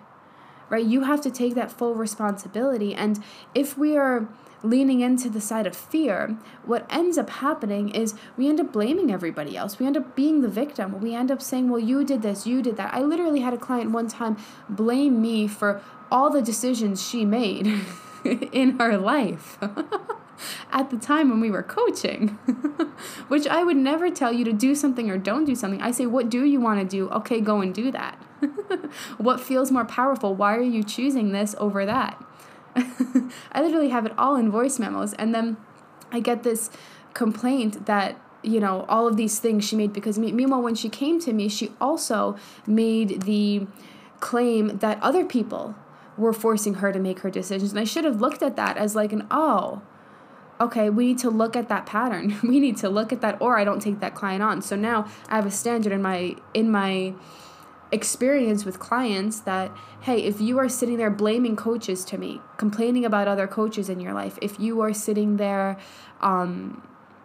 Right? 0.69 0.85
You 0.85 1.03
have 1.03 1.21
to 1.21 1.31
take 1.31 1.55
that 1.55 1.71
full 1.71 1.95
responsibility 1.95 2.95
and 2.95 3.21
if 3.53 3.77
we 3.77 3.97
are 3.97 4.27
leaning 4.63 5.01
into 5.01 5.29
the 5.29 5.41
side 5.41 5.65
of 5.65 5.75
fear, 5.75 6.37
what 6.65 6.85
ends 6.89 7.17
up 7.17 7.29
happening 7.29 7.89
is 7.89 8.13
we 8.37 8.47
end 8.47 8.59
up 8.59 8.71
blaming 8.71 9.11
everybody 9.11 9.57
else. 9.57 9.79
We 9.79 9.87
end 9.87 9.97
up 9.97 10.15
being 10.15 10.41
the 10.41 10.47
victim. 10.47 11.01
We 11.01 11.15
end 11.15 11.31
up 11.31 11.41
saying, 11.41 11.69
well, 11.69 11.79
you 11.79 12.03
did 12.03 12.21
this, 12.21 12.45
you 12.45 12.61
did 12.61 12.77
that. 12.77 12.93
I 12.93 13.01
literally 13.01 13.39
had 13.39 13.53
a 13.53 13.57
client 13.57 13.91
one 13.91 14.07
time 14.07 14.37
blame 14.69 15.21
me 15.21 15.47
for 15.47 15.81
all 16.11 16.29
the 16.29 16.41
decisions 16.41 17.05
she 17.07 17.25
made 17.25 17.67
in 18.23 18.77
her 18.79 18.97
life. 18.97 19.57
at 20.71 20.89
the 20.89 20.97
time 20.97 21.29
when 21.29 21.39
we 21.39 21.51
were 21.51 21.63
coaching, 21.63 22.29
which 23.27 23.47
I 23.47 23.63
would 23.63 23.77
never 23.77 24.09
tell 24.09 24.31
you 24.31 24.45
to 24.45 24.53
do 24.53 24.75
something 24.75 25.09
or 25.09 25.17
don't 25.17 25.45
do 25.45 25.55
something. 25.55 25.81
I 25.81 25.91
say, 25.91 26.05
What 26.05 26.29
do 26.29 26.45
you 26.45 26.59
want 26.59 26.79
to 26.79 26.85
do? 26.85 27.09
Okay, 27.09 27.41
go 27.41 27.61
and 27.61 27.73
do 27.73 27.91
that. 27.91 28.15
what 29.17 29.39
feels 29.39 29.71
more 29.71 29.85
powerful? 29.85 30.35
Why 30.35 30.55
are 30.55 30.61
you 30.61 30.83
choosing 30.83 31.31
this 31.31 31.55
over 31.57 31.85
that? 31.85 32.23
I 32.75 33.61
literally 33.61 33.89
have 33.89 34.05
it 34.05 34.13
all 34.17 34.35
in 34.35 34.49
voice 34.51 34.79
memos. 34.79 35.13
And 35.13 35.33
then 35.35 35.57
I 36.11 36.19
get 36.19 36.43
this 36.43 36.69
complaint 37.13 37.85
that 37.85 38.19
you 38.43 38.59
know 38.59 38.85
all 38.87 39.07
of 39.07 39.17
these 39.17 39.39
things 39.39 39.67
she 39.67 39.75
made 39.75 39.93
because 39.93 40.17
meanwhile 40.17 40.61
when 40.61 40.73
she 40.73 40.89
came 40.89 41.19
to 41.19 41.33
me 41.33 41.47
she 41.47 41.71
also 41.79 42.35
made 42.65 43.21
the 43.23 43.67
claim 44.19 44.77
that 44.79 45.01
other 45.01 45.25
people 45.25 45.75
were 46.17 46.33
forcing 46.33 46.75
her 46.75 46.91
to 46.91 46.99
make 46.99 47.19
her 47.19 47.29
decisions 47.29 47.71
and 47.71 47.79
i 47.79 47.83
should 47.83 48.03
have 48.03 48.19
looked 48.19 48.41
at 48.41 48.55
that 48.55 48.77
as 48.77 48.95
like 48.95 49.11
an 49.11 49.27
oh 49.29 49.81
okay 50.61 50.89
we 50.89 51.07
need 51.07 51.17
to 51.19 51.29
look 51.29 51.55
at 51.55 51.67
that 51.69 51.85
pattern. 51.85 52.37
We 52.43 52.59
need 52.59 52.77
to 52.77 52.89
look 52.89 53.11
at 53.11 53.21
that 53.21 53.41
or 53.41 53.57
i 53.57 53.63
don't 53.63 53.81
take 53.81 53.99
that 53.99 54.15
client 54.15 54.43
on. 54.43 54.61
So 54.61 54.75
now 54.75 55.07
i 55.29 55.35
have 55.35 55.45
a 55.45 55.51
standard 55.51 55.91
in 55.91 56.01
my 56.01 56.35
in 56.53 56.71
my 56.71 57.13
experience 57.91 58.63
with 58.63 58.79
clients 58.79 59.41
that 59.41 59.69
hey 60.01 60.23
if 60.23 60.39
you 60.39 60.57
are 60.57 60.69
sitting 60.69 60.97
there 60.97 61.09
blaming 61.09 61.55
coaches 61.57 62.05
to 62.05 62.17
me 62.17 62.39
complaining 62.55 63.03
about 63.03 63.27
other 63.27 63.47
coaches 63.47 63.89
in 63.89 63.99
your 63.99 64.13
life 64.13 64.39
if 64.41 64.57
you 64.59 64.79
are 64.79 64.93
sitting 64.93 65.35
there 65.35 65.77
um, 66.21 66.81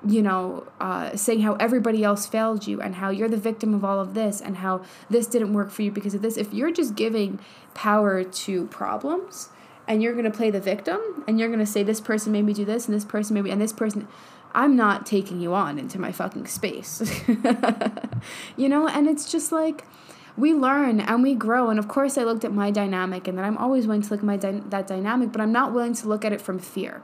you 0.07 0.21
know 0.21 0.67
uh, 0.81 1.15
saying 1.17 1.41
how 1.43 1.55
everybody 1.55 2.03
else 2.03 2.27
failed 2.27 2.67
you 2.67 2.81
and 2.81 2.97
how 2.97 3.11
you're 3.11 3.29
the 3.29 3.37
victim 3.37 3.75
of 3.75 3.85
all 3.85 4.01
of 4.01 4.15
this 4.15 4.41
and 4.41 4.57
how 4.57 4.83
this 5.09 5.27
didn't 5.27 5.53
work 5.53 5.71
for 5.71 5.83
you 5.83 5.91
because 5.91 6.15
of 6.15 6.23
this 6.23 6.37
if 6.37 6.53
you're 6.53 6.73
just 6.73 6.97
giving 6.97 7.39
power 7.75 8.25
to 8.25 8.67
problems 8.67 9.51
and 9.89 10.03
you're 10.03 10.13
going 10.13 10.25
to 10.25 10.31
play 10.31 10.51
the 10.51 10.61
victim 10.61 11.25
and 11.27 11.39
you're 11.39 11.49
going 11.49 11.61
to 11.61 11.67
say 11.67 11.83
this 11.83 12.01
person 12.01 12.33
made 12.33 12.45
me 12.45 12.53
do 12.53 12.65
this 12.65 12.87
and 12.87 12.95
this 12.95 13.05
person 13.05 13.35
made 13.35 13.45
me 13.45 13.51
and 13.51 13.61
this 13.61 13.73
person 13.73 14.09
I'm 14.57 14.75
not 14.75 15.05
taking 15.05 15.41
you 15.41 15.53
on 15.55 15.79
into 15.79 16.01
my 16.01 16.13
fucking 16.13 16.47
space. 16.47 17.03
you 18.57 18.71
know, 18.71 18.89
and 18.89 19.07
it's 19.07 19.31
just 19.31 19.53
like 19.53 19.85
we 20.37 20.55
learn 20.55 21.01
and 21.01 21.23
we 21.23 21.35
grow. 21.35 21.69
And 21.69 21.79
of 21.79 21.89
course, 21.89 22.17
I 22.17 22.25
looked 22.25 22.45
at 22.45 22.53
my 22.53 22.71
dynamic, 22.71 23.29
and 23.29 23.37
that 23.37 23.45
I'm 23.45 23.59
always 23.59 23.87
willing 23.87 24.03
to 24.03 24.11
look 24.11 24.21
at 24.21 24.27
my 24.27 24.39
dy- 24.39 24.63
that 24.67 24.87
dynamic, 24.87 25.31
but 25.31 25.43
I'm 25.43 25.53
not 25.53 25.75
willing 25.75 25.93
to 25.95 26.09
look 26.09 26.25
at 26.25 26.33
it 26.33 26.41
from 26.41 26.59
fear. 26.59 27.03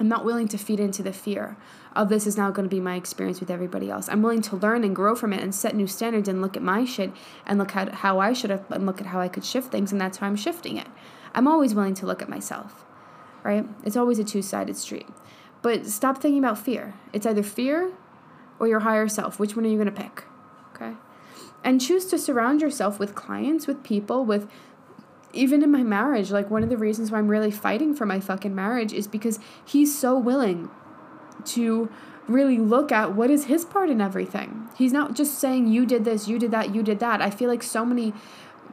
I'm 0.00 0.08
not 0.08 0.24
willing 0.24 0.46
to 0.48 0.58
feed 0.58 0.78
into 0.78 1.02
the 1.02 1.12
fear 1.12 1.56
of 1.96 2.08
this 2.08 2.28
is 2.28 2.36
now 2.36 2.52
going 2.52 2.68
to 2.68 2.74
be 2.74 2.80
my 2.80 2.94
experience 2.94 3.40
with 3.40 3.50
everybody 3.50 3.90
else. 3.90 4.08
I'm 4.08 4.22
willing 4.22 4.42
to 4.42 4.56
learn 4.56 4.84
and 4.84 4.94
grow 4.94 5.16
from 5.16 5.32
it 5.32 5.42
and 5.42 5.52
set 5.52 5.74
new 5.74 5.88
standards 5.88 6.28
and 6.28 6.40
look 6.40 6.56
at 6.56 6.62
my 6.62 6.84
shit 6.84 7.10
and 7.44 7.58
look 7.58 7.74
at 7.74 7.92
how 7.92 8.20
I 8.20 8.32
should 8.32 8.50
have 8.50 8.70
and 8.70 8.86
look 8.86 9.00
at 9.00 9.08
how 9.08 9.20
I 9.20 9.26
could 9.26 9.44
shift 9.44 9.72
things, 9.72 9.90
and 9.90 10.00
that's 10.00 10.18
how 10.18 10.28
I'm 10.28 10.36
shifting 10.36 10.76
it. 10.76 10.86
I'm 11.34 11.48
always 11.48 11.74
willing 11.74 11.94
to 11.94 12.06
look 12.06 12.22
at 12.22 12.28
myself, 12.28 12.84
right? 13.42 13.66
It's 13.84 13.96
always 13.96 14.18
a 14.18 14.24
two 14.24 14.42
sided 14.42 14.76
street. 14.76 15.06
But 15.62 15.86
stop 15.86 16.18
thinking 16.18 16.38
about 16.38 16.58
fear. 16.58 16.94
It's 17.12 17.26
either 17.26 17.42
fear 17.42 17.92
or 18.58 18.68
your 18.68 18.80
higher 18.80 19.08
self. 19.08 19.38
Which 19.38 19.56
one 19.56 19.64
are 19.64 19.68
you 19.68 19.76
going 19.76 19.92
to 19.92 20.02
pick? 20.02 20.24
Okay? 20.74 20.94
and 21.64 21.80
choose 21.80 22.06
to 22.06 22.18
surround 22.18 22.60
yourself 22.60 22.98
with 22.98 23.14
clients, 23.14 23.66
with 23.66 23.82
people, 23.82 24.24
with 24.24 24.48
even 25.32 25.62
in 25.62 25.70
my 25.70 25.82
marriage, 25.82 26.30
like 26.30 26.50
one 26.50 26.62
of 26.62 26.70
the 26.70 26.76
reasons 26.76 27.10
why 27.10 27.18
I'm 27.18 27.28
really 27.28 27.50
fighting 27.50 27.94
for 27.94 28.06
my 28.06 28.20
fucking 28.20 28.54
marriage 28.54 28.92
is 28.92 29.06
because 29.06 29.38
he's 29.64 29.96
so 29.96 30.18
willing 30.18 30.70
to 31.44 31.90
really 32.26 32.58
look 32.58 32.90
at 32.90 33.14
what 33.14 33.30
is 33.30 33.46
his 33.46 33.64
part 33.64 33.90
in 33.90 34.00
everything. 34.00 34.68
He's 34.76 34.92
not 34.92 35.14
just 35.14 35.38
saying 35.38 35.68
you 35.68 35.84
did 35.84 36.04
this, 36.04 36.28
you 36.28 36.38
did 36.38 36.50
that, 36.52 36.74
you 36.74 36.82
did 36.82 37.00
that. 37.00 37.20
I 37.20 37.30
feel 37.30 37.48
like 37.48 37.62
so 37.62 37.84
many 37.84 38.14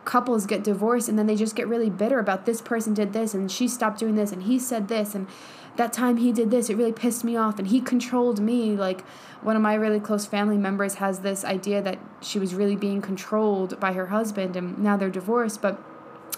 couples 0.05 0.45
get 0.45 0.63
divorced 0.63 1.09
and 1.09 1.17
then 1.17 1.27
they 1.27 1.35
just 1.35 1.55
get 1.55 1.67
really 1.67 1.89
bitter 1.89 2.19
about 2.19 2.45
this 2.45 2.61
person 2.61 2.93
did 2.93 3.13
this 3.13 3.33
and 3.33 3.51
she 3.51 3.67
stopped 3.67 3.99
doing 3.99 4.15
this 4.15 4.31
and 4.31 4.43
he 4.43 4.57
said 4.59 4.87
this 4.87 5.15
and 5.15 5.27
that 5.75 5.91
time 5.91 6.17
he 6.17 6.31
did 6.31 6.51
this, 6.51 6.69
it 6.69 6.75
really 6.75 6.93
pissed 6.93 7.23
me 7.23 7.35
off 7.35 7.59
and 7.59 7.67
he 7.67 7.81
controlled 7.81 8.39
me. 8.39 8.75
Like 8.75 9.01
one 9.41 9.55
of 9.55 9.61
my 9.61 9.73
really 9.73 9.99
close 9.99 10.25
family 10.25 10.57
members 10.57 10.95
has 10.95 11.19
this 11.19 11.43
idea 11.43 11.81
that 11.81 11.99
she 12.21 12.39
was 12.39 12.55
really 12.55 12.75
being 12.75 13.01
controlled 13.01 13.79
by 13.79 13.93
her 13.93 14.07
husband 14.07 14.55
and 14.55 14.77
now 14.77 14.95
they're 14.95 15.09
divorced, 15.09 15.61
but 15.61 15.81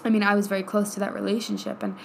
I 0.04 0.10
mean, 0.10 0.24
I 0.24 0.36
was 0.36 0.48
very 0.48 0.64
close 0.64 0.94
to 0.96 1.00
that 1.02 1.14
relationship 1.14 1.84
and 1.84 1.96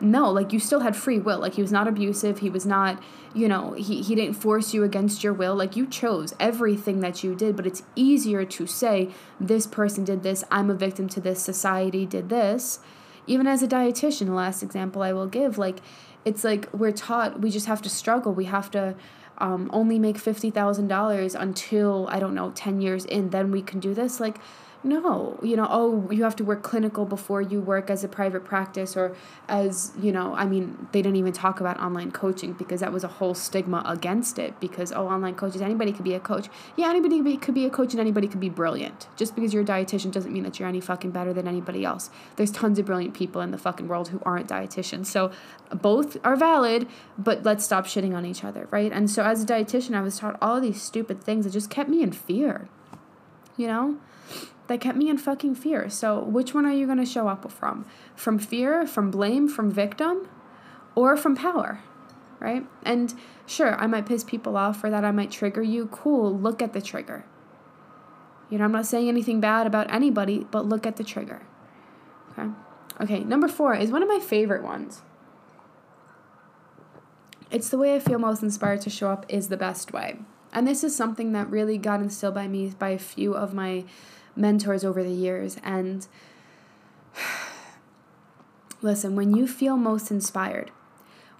no, 0.00 0.30
like 0.30 0.52
you 0.52 0.58
still 0.58 0.80
had 0.80 0.96
free 0.96 1.18
will. 1.18 1.38
Like 1.38 1.54
he 1.54 1.62
was 1.62 1.72
not 1.72 1.86
abusive. 1.86 2.38
He 2.38 2.50
was 2.50 2.64
not, 2.64 3.02
you 3.34 3.48
know, 3.48 3.72
he, 3.72 4.02
he 4.02 4.14
didn't 4.14 4.34
force 4.34 4.72
you 4.72 4.82
against 4.82 5.22
your 5.22 5.32
will. 5.32 5.54
Like 5.54 5.76
you 5.76 5.86
chose 5.86 6.34
everything 6.40 7.00
that 7.00 7.22
you 7.22 7.34
did, 7.34 7.56
but 7.56 7.66
it's 7.66 7.82
easier 7.94 8.44
to 8.44 8.66
say, 8.66 9.10
this 9.38 9.66
person 9.66 10.04
did 10.04 10.22
this, 10.22 10.44
I'm 10.50 10.70
a 10.70 10.74
victim 10.74 11.08
to 11.10 11.20
this, 11.20 11.42
society 11.42 12.06
did 12.06 12.28
this. 12.28 12.80
Even 13.26 13.46
as 13.46 13.62
a 13.62 13.68
dietitian, 13.68 14.26
the 14.26 14.32
last 14.32 14.62
example 14.62 15.02
I 15.02 15.12
will 15.12 15.26
give, 15.26 15.58
like 15.58 15.78
it's 16.24 16.44
like 16.44 16.72
we're 16.72 16.92
taught 16.92 17.40
we 17.40 17.50
just 17.50 17.66
have 17.66 17.82
to 17.82 17.88
struggle. 17.88 18.32
We 18.32 18.46
have 18.46 18.70
to 18.72 18.94
um, 19.40 19.70
only 19.72 19.98
make 19.98 20.16
$50,000 20.16 21.40
until, 21.40 22.08
I 22.10 22.20
don't 22.20 22.34
know, 22.34 22.50
10 22.50 22.80
years 22.80 23.04
in, 23.06 23.30
then 23.30 23.50
we 23.50 23.62
can 23.62 23.80
do 23.80 23.94
this. 23.94 24.20
Like, 24.20 24.36
no, 24.82 25.38
you 25.42 25.56
know, 25.56 25.66
oh, 25.68 26.10
you 26.10 26.24
have 26.24 26.34
to 26.36 26.44
work 26.44 26.62
clinical 26.62 27.04
before 27.04 27.42
you 27.42 27.60
work 27.60 27.90
as 27.90 28.02
a 28.02 28.08
private 28.08 28.44
practice 28.44 28.96
or 28.96 29.14
as, 29.46 29.92
you 30.00 30.10
know, 30.10 30.34
I 30.34 30.46
mean, 30.46 30.88
they 30.92 31.02
didn't 31.02 31.16
even 31.16 31.34
talk 31.34 31.60
about 31.60 31.78
online 31.78 32.12
coaching 32.12 32.54
because 32.54 32.80
that 32.80 32.90
was 32.90 33.04
a 33.04 33.08
whole 33.08 33.34
stigma 33.34 33.82
against 33.84 34.38
it 34.38 34.58
because, 34.58 34.90
oh, 34.90 35.06
online 35.06 35.34
coaches, 35.34 35.60
anybody 35.60 35.92
could 35.92 36.04
be 36.04 36.14
a 36.14 36.20
coach. 36.20 36.48
Yeah, 36.76 36.88
anybody 36.88 37.36
could 37.36 37.54
be 37.54 37.66
a 37.66 37.70
coach 37.70 37.92
and 37.92 38.00
anybody 38.00 38.26
could 38.26 38.40
be 38.40 38.48
brilliant. 38.48 39.06
Just 39.16 39.34
because 39.34 39.52
you're 39.52 39.64
a 39.64 39.66
dietitian 39.66 40.12
doesn't 40.12 40.32
mean 40.32 40.44
that 40.44 40.58
you're 40.58 40.68
any 40.68 40.80
fucking 40.80 41.10
better 41.10 41.34
than 41.34 41.46
anybody 41.46 41.84
else. 41.84 42.08
There's 42.36 42.50
tons 42.50 42.78
of 42.78 42.86
brilliant 42.86 43.12
people 43.12 43.42
in 43.42 43.50
the 43.50 43.58
fucking 43.58 43.86
world 43.86 44.08
who 44.08 44.22
aren't 44.24 44.48
dietitians. 44.48 45.06
So 45.06 45.30
both 45.74 46.16
are 46.24 46.36
valid, 46.36 46.88
but 47.18 47.42
let's 47.42 47.66
stop 47.66 47.84
shitting 47.84 48.16
on 48.16 48.24
each 48.24 48.44
other, 48.44 48.66
right? 48.70 48.90
And 48.90 49.10
so 49.10 49.24
as 49.24 49.42
a 49.42 49.46
dietitian, 49.46 49.94
I 49.94 50.00
was 50.00 50.18
taught 50.18 50.38
all 50.40 50.58
these 50.58 50.80
stupid 50.80 51.22
things 51.22 51.44
that 51.44 51.52
just 51.52 51.68
kept 51.68 51.90
me 51.90 52.02
in 52.02 52.12
fear, 52.12 52.66
you 53.58 53.66
know? 53.66 53.98
That 54.70 54.80
kept 54.80 54.96
me 54.96 55.10
in 55.10 55.18
fucking 55.18 55.56
fear. 55.56 55.90
So, 55.90 56.22
which 56.22 56.54
one 56.54 56.64
are 56.64 56.72
you 56.72 56.86
going 56.86 56.98
to 56.98 57.04
show 57.04 57.26
up 57.26 57.50
from? 57.50 57.84
From 58.14 58.38
fear, 58.38 58.86
from 58.86 59.10
blame, 59.10 59.48
from 59.48 59.68
victim, 59.68 60.28
or 60.94 61.16
from 61.16 61.34
power? 61.34 61.80
Right? 62.38 62.64
And 62.84 63.12
sure, 63.46 63.74
I 63.80 63.88
might 63.88 64.06
piss 64.06 64.22
people 64.22 64.56
off 64.56 64.80
for 64.80 64.88
that. 64.88 65.04
I 65.04 65.10
might 65.10 65.32
trigger 65.32 65.60
you. 65.60 65.86
Cool. 65.86 66.38
Look 66.38 66.62
at 66.62 66.72
the 66.72 66.80
trigger. 66.80 67.24
You 68.48 68.58
know, 68.58 68.64
I'm 68.64 68.70
not 68.70 68.86
saying 68.86 69.08
anything 69.08 69.40
bad 69.40 69.66
about 69.66 69.92
anybody, 69.92 70.46
but 70.52 70.66
look 70.66 70.86
at 70.86 70.94
the 70.94 71.04
trigger. 71.04 71.42
Okay? 72.30 72.48
Okay, 73.00 73.24
number 73.24 73.48
four 73.48 73.74
is 73.74 73.90
one 73.90 74.04
of 74.04 74.08
my 74.08 74.20
favorite 74.20 74.62
ones. 74.62 75.02
It's 77.50 77.70
the 77.70 77.78
way 77.78 77.96
I 77.96 77.98
feel 77.98 78.20
most 78.20 78.44
inspired 78.44 78.82
to 78.82 78.90
show 78.90 79.10
up 79.10 79.26
is 79.28 79.48
the 79.48 79.56
best 79.56 79.92
way. 79.92 80.20
And 80.52 80.64
this 80.64 80.84
is 80.84 80.94
something 80.94 81.32
that 81.32 81.50
really 81.50 81.76
got 81.76 82.00
instilled 82.00 82.34
by 82.34 82.46
me 82.46 82.72
by 82.78 82.90
a 82.90 82.98
few 82.98 83.34
of 83.34 83.52
my 83.52 83.84
mentors 84.40 84.84
over 84.84 85.02
the 85.02 85.10
years. 85.10 85.58
And 85.62 86.06
listen, 88.82 89.14
when 89.14 89.36
you 89.36 89.46
feel 89.46 89.76
most 89.76 90.10
inspired, 90.10 90.70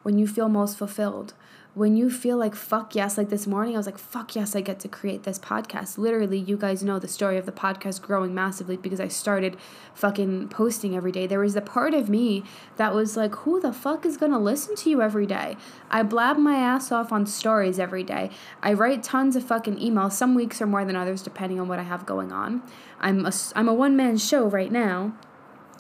when 0.03 0.19
you 0.19 0.27
feel 0.27 0.49
most 0.49 0.79
fulfilled, 0.79 1.35
when 1.81 1.97
you 1.97 2.11
feel 2.11 2.37
like 2.37 2.55
fuck 2.55 2.95
yes 2.95 3.17
like 3.17 3.31
this 3.31 3.47
morning 3.47 3.75
i 3.75 3.79
was 3.79 3.87
like 3.87 3.97
fuck 3.97 4.37
yes 4.37 4.55
i 4.55 4.61
get 4.61 4.79
to 4.79 4.87
create 4.87 5.23
this 5.23 5.39
podcast. 5.39 5.97
Literally 5.97 6.37
you 6.37 6.59
guys 6.59 6.83
know 6.83 6.99
the 6.99 7.09
story 7.09 7.39
of 7.39 7.47
the 7.47 7.53
podcast 7.53 8.03
growing 8.03 8.35
massively 8.35 8.77
because 8.77 9.01
i 9.01 9.09
started 9.09 9.57
fucking 9.95 10.49
posting 10.49 10.95
every 10.95 11.11
day. 11.11 11.27
There 11.27 11.41
was 11.41 11.55
the 11.55 11.63
part 11.63 11.95
of 11.95 12.11
me 12.11 12.45
that 12.77 12.95
was 12.95 13.17
like 13.17 13.35
who 13.35 13.61
the 13.61 13.73
fuck 13.73 14.05
is 14.05 14.19
gonna 14.19 14.39
listen 14.39 14.77
to 14.77 14.91
you 14.91 15.01
every 15.01 15.25
day? 15.25 15.57
I 15.91 16.03
blab 16.03 16.37
my 16.37 16.57
ass 16.57 16.93
off 16.93 17.13
on 17.13 17.25
stories 17.25 17.79
every 17.79 18.05
day. 18.05 18.29
I 18.63 18.75
write 18.75 19.03
tons 19.03 19.35
of 19.35 19.45
fucking 19.45 19.79
emails 19.79 20.13
some 20.13 20.35
weeks 20.35 20.61
are 20.61 20.67
more 20.67 20.85
than 20.85 20.97
others 20.97 21.23
depending 21.23 21.59
on 21.59 21.67
what 21.67 21.79
i 21.79 21.85
have 21.85 22.05
going 22.05 22.31
on. 22.31 22.63
I'm 23.01 23.25
a, 23.25 23.33
I'm 23.57 23.71
a 23.71 23.75
one-man 23.75 24.19
show 24.19 24.45
right 24.45 24.71
now 24.71 25.15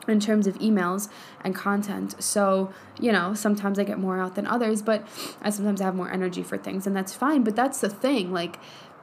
in 0.08 0.20
terms 0.20 0.46
of 0.46 0.58
emails 0.58 1.08
and 1.42 1.54
content. 1.54 2.22
So, 2.22 2.72
you 2.98 3.12
know, 3.12 3.34
sometimes 3.34 3.78
I 3.78 3.84
get 3.84 3.98
more 3.98 4.20
out 4.20 4.34
than 4.34 4.46
others, 4.46 4.82
but 4.82 5.06
I 5.42 5.50
sometimes 5.50 5.80
have 5.80 5.94
more 5.94 6.10
energy 6.10 6.42
for 6.42 6.58
things, 6.58 6.86
and 6.86 6.96
that's 6.96 7.14
fine. 7.14 7.44
But 7.44 7.56
that's 7.56 7.80
the 7.80 7.90
thing. 7.90 8.32
Like, 8.32 8.58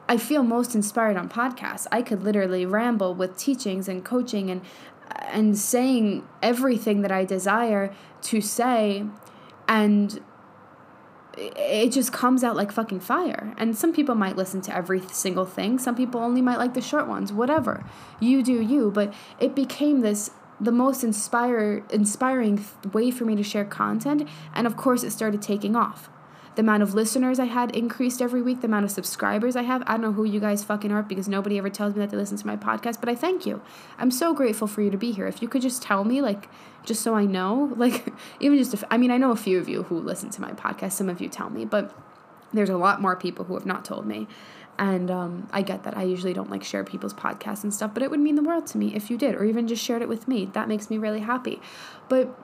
I 0.08 0.16
feel 0.16 0.42
most 0.42 0.74
inspired 0.74 1.16
on 1.16 1.28
podcasts. 1.28 1.86
I 1.92 2.02
could 2.02 2.22
literally 2.22 2.64
ramble 2.64 3.14
with 3.14 3.36
teachings 3.36 3.88
and 3.88 4.04
coaching 4.04 4.50
and 4.50 4.62
and 5.30 5.58
saying 5.58 6.26
everything 6.42 7.00
that 7.00 7.10
I 7.10 7.24
desire 7.24 7.94
to 8.22 8.40
say 8.42 9.06
and 9.66 10.20
it 11.38 11.92
just 11.92 12.12
comes 12.12 12.42
out 12.42 12.56
like 12.56 12.72
fucking 12.72 13.00
fire. 13.00 13.54
And 13.58 13.76
some 13.76 13.92
people 13.92 14.14
might 14.14 14.36
listen 14.36 14.60
to 14.62 14.74
every 14.74 15.00
single 15.12 15.44
thing. 15.44 15.78
Some 15.78 15.94
people 15.94 16.20
only 16.20 16.42
might 16.42 16.58
like 16.58 16.74
the 16.74 16.80
short 16.80 17.06
ones. 17.06 17.32
Whatever. 17.32 17.84
You 18.18 18.42
do 18.42 18.60
you, 18.60 18.90
but 18.90 19.14
it 19.38 19.54
became 19.54 20.00
this 20.00 20.30
the 20.60 20.72
most 20.72 21.04
inspire 21.04 21.84
inspiring 21.90 22.64
way 22.92 23.10
for 23.10 23.24
me 23.24 23.36
to 23.36 23.42
share 23.42 23.64
content 23.64 24.28
and 24.54 24.66
of 24.66 24.76
course 24.76 25.02
it 25.02 25.10
started 25.10 25.42
taking 25.42 25.76
off. 25.76 26.10
The 26.54 26.62
amount 26.62 26.82
of 26.82 26.92
listeners 26.94 27.38
i 27.38 27.44
had 27.44 27.74
increased 27.76 28.20
every 28.20 28.42
week 28.42 28.60
the 28.60 28.66
amount 28.66 28.84
of 28.84 28.90
subscribers 28.90 29.54
i 29.54 29.62
have. 29.62 29.82
I 29.86 29.92
don't 29.92 30.00
know 30.00 30.12
who 30.12 30.24
you 30.24 30.40
guys 30.40 30.64
fucking 30.64 30.90
are 30.90 31.02
because 31.02 31.28
nobody 31.28 31.58
ever 31.58 31.70
tells 31.70 31.94
me 31.94 32.00
that 32.00 32.10
they 32.10 32.16
listen 32.16 32.36
to 32.38 32.46
my 32.46 32.56
podcast 32.56 33.00
but 33.00 33.08
i 33.08 33.14
thank 33.14 33.46
you. 33.46 33.62
I'm 33.98 34.10
so 34.10 34.34
grateful 34.34 34.66
for 34.66 34.82
you 34.82 34.90
to 34.90 34.98
be 34.98 35.12
here. 35.12 35.26
If 35.26 35.40
you 35.40 35.48
could 35.48 35.62
just 35.62 35.82
tell 35.82 36.04
me 36.04 36.20
like 36.20 36.48
just 36.84 37.02
so 37.02 37.14
i 37.14 37.24
know 37.24 37.72
like 37.76 38.12
even 38.40 38.58
just 38.58 38.74
if 38.74 38.82
i 38.90 38.98
mean 38.98 39.10
i 39.10 39.16
know 39.16 39.30
a 39.30 39.36
few 39.36 39.58
of 39.58 39.68
you 39.68 39.84
who 39.84 39.98
listen 39.98 40.30
to 40.30 40.40
my 40.40 40.52
podcast. 40.52 40.92
Some 40.92 41.08
of 41.08 41.20
you 41.20 41.28
tell 41.28 41.50
me 41.50 41.64
but 41.64 41.94
there's 42.52 42.70
a 42.70 42.78
lot 42.78 43.00
more 43.00 43.14
people 43.14 43.44
who 43.44 43.54
have 43.54 43.66
not 43.66 43.84
told 43.84 44.06
me 44.06 44.26
and 44.78 45.10
um, 45.10 45.48
I 45.52 45.62
get 45.62 45.82
that 45.84 45.96
I 45.96 46.04
usually 46.04 46.32
don't 46.32 46.50
like 46.50 46.62
share 46.62 46.84
people's 46.84 47.14
podcasts 47.14 47.62
and 47.62 47.74
stuff, 47.74 47.92
but 47.94 48.02
it 48.02 48.10
would 48.10 48.20
mean 48.20 48.36
the 48.36 48.42
world 48.42 48.66
to 48.68 48.78
me 48.78 48.94
if 48.94 49.10
you 49.10 49.18
did, 49.18 49.34
or 49.34 49.44
even 49.44 49.66
just 49.66 49.84
shared 49.84 50.02
it 50.02 50.08
with 50.08 50.28
me. 50.28 50.46
That 50.46 50.68
makes 50.68 50.88
me 50.88 50.98
really 50.98 51.20
happy. 51.20 51.60
But 52.08 52.38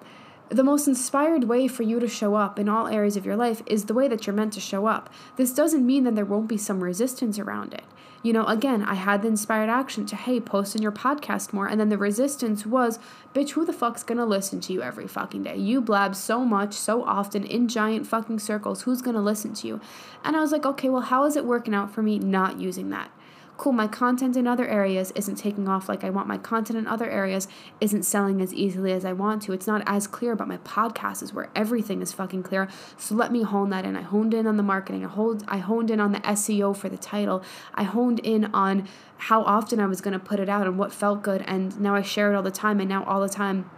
the 0.48 0.64
most 0.64 0.86
inspired 0.86 1.44
way 1.44 1.68
for 1.68 1.84
you 1.84 2.00
to 2.00 2.08
show 2.08 2.34
up 2.34 2.58
in 2.58 2.68
all 2.68 2.86
areas 2.86 3.16
of 3.16 3.24
your 3.24 3.36
life 3.36 3.62
is 3.66 3.84
the 3.84 3.94
way 3.94 4.08
that 4.08 4.26
you're 4.26 4.36
meant 4.36 4.52
to 4.54 4.60
show 4.60 4.86
up. 4.86 5.10
This 5.36 5.52
doesn't 5.52 5.86
mean 5.86 6.04
that 6.04 6.14
there 6.14 6.24
won't 6.24 6.48
be 6.48 6.58
some 6.58 6.82
resistance 6.82 7.38
around 7.38 7.72
it 7.72 7.84
you 8.24 8.32
know, 8.32 8.46
again, 8.46 8.82
I 8.82 8.94
had 8.94 9.20
the 9.20 9.28
inspired 9.28 9.68
action 9.68 10.06
to, 10.06 10.16
hey, 10.16 10.40
post 10.40 10.74
in 10.74 10.80
your 10.80 10.90
podcast 10.90 11.52
more. 11.52 11.68
And 11.68 11.78
then 11.78 11.90
the 11.90 11.98
resistance 11.98 12.64
was, 12.64 12.98
bitch, 13.34 13.50
who 13.50 13.66
the 13.66 13.72
fuck's 13.72 14.02
gonna 14.02 14.24
listen 14.24 14.60
to 14.62 14.72
you 14.72 14.80
every 14.80 15.06
fucking 15.06 15.42
day? 15.42 15.58
You 15.58 15.82
blab 15.82 16.16
so 16.16 16.42
much, 16.42 16.72
so 16.72 17.04
often, 17.04 17.44
in 17.44 17.68
giant 17.68 18.06
fucking 18.06 18.38
circles. 18.38 18.82
Who's 18.82 19.02
gonna 19.02 19.20
listen 19.20 19.52
to 19.52 19.66
you? 19.68 19.80
And 20.24 20.34
I 20.34 20.40
was 20.40 20.52
like, 20.52 20.64
okay, 20.64 20.88
well, 20.88 21.02
how 21.02 21.26
is 21.26 21.36
it 21.36 21.44
working 21.44 21.74
out 21.74 21.92
for 21.92 22.02
me 22.02 22.18
not 22.18 22.58
using 22.58 22.88
that? 22.88 23.10
Cool, 23.56 23.72
my 23.72 23.86
content 23.86 24.36
in 24.36 24.46
other 24.46 24.66
areas 24.66 25.12
isn't 25.14 25.36
taking 25.36 25.68
off 25.68 25.88
like 25.88 26.02
I 26.02 26.10
want. 26.10 26.26
My 26.26 26.38
content 26.38 26.78
in 26.78 26.86
other 26.86 27.08
areas 27.08 27.46
isn't 27.80 28.02
selling 28.02 28.40
as 28.40 28.52
easily 28.52 28.92
as 28.92 29.04
I 29.04 29.12
want 29.12 29.42
to. 29.42 29.52
It's 29.52 29.66
not 29.66 29.82
as 29.86 30.06
clear, 30.06 30.34
but 30.34 30.48
my 30.48 30.58
podcast 30.58 31.22
is 31.22 31.32
where 31.32 31.48
everything 31.54 32.02
is 32.02 32.12
fucking 32.12 32.42
clear. 32.42 32.68
So 32.96 33.14
let 33.14 33.30
me 33.30 33.42
hone 33.42 33.70
that 33.70 33.84
in. 33.84 33.96
I 33.96 34.02
honed 34.02 34.34
in 34.34 34.46
on 34.46 34.56
the 34.56 34.62
marketing. 34.62 35.04
I 35.04 35.08
hold 35.08 35.44
I 35.46 35.58
honed 35.58 35.90
in 35.90 36.00
on 36.00 36.12
the 36.12 36.20
SEO 36.20 36.76
for 36.76 36.88
the 36.88 36.98
title. 36.98 37.44
I 37.74 37.84
honed 37.84 38.18
in 38.20 38.46
on 38.46 38.88
how 39.16 39.42
often 39.42 39.78
I 39.78 39.86
was 39.86 40.00
gonna 40.00 40.18
put 40.18 40.40
it 40.40 40.48
out 40.48 40.66
and 40.66 40.76
what 40.76 40.92
felt 40.92 41.22
good. 41.22 41.42
And 41.46 41.80
now 41.80 41.94
I 41.94 42.02
share 42.02 42.32
it 42.32 42.36
all 42.36 42.42
the 42.42 42.50
time 42.50 42.80
and 42.80 42.88
now 42.88 43.04
all 43.04 43.20
the 43.20 43.28
time 43.28 43.70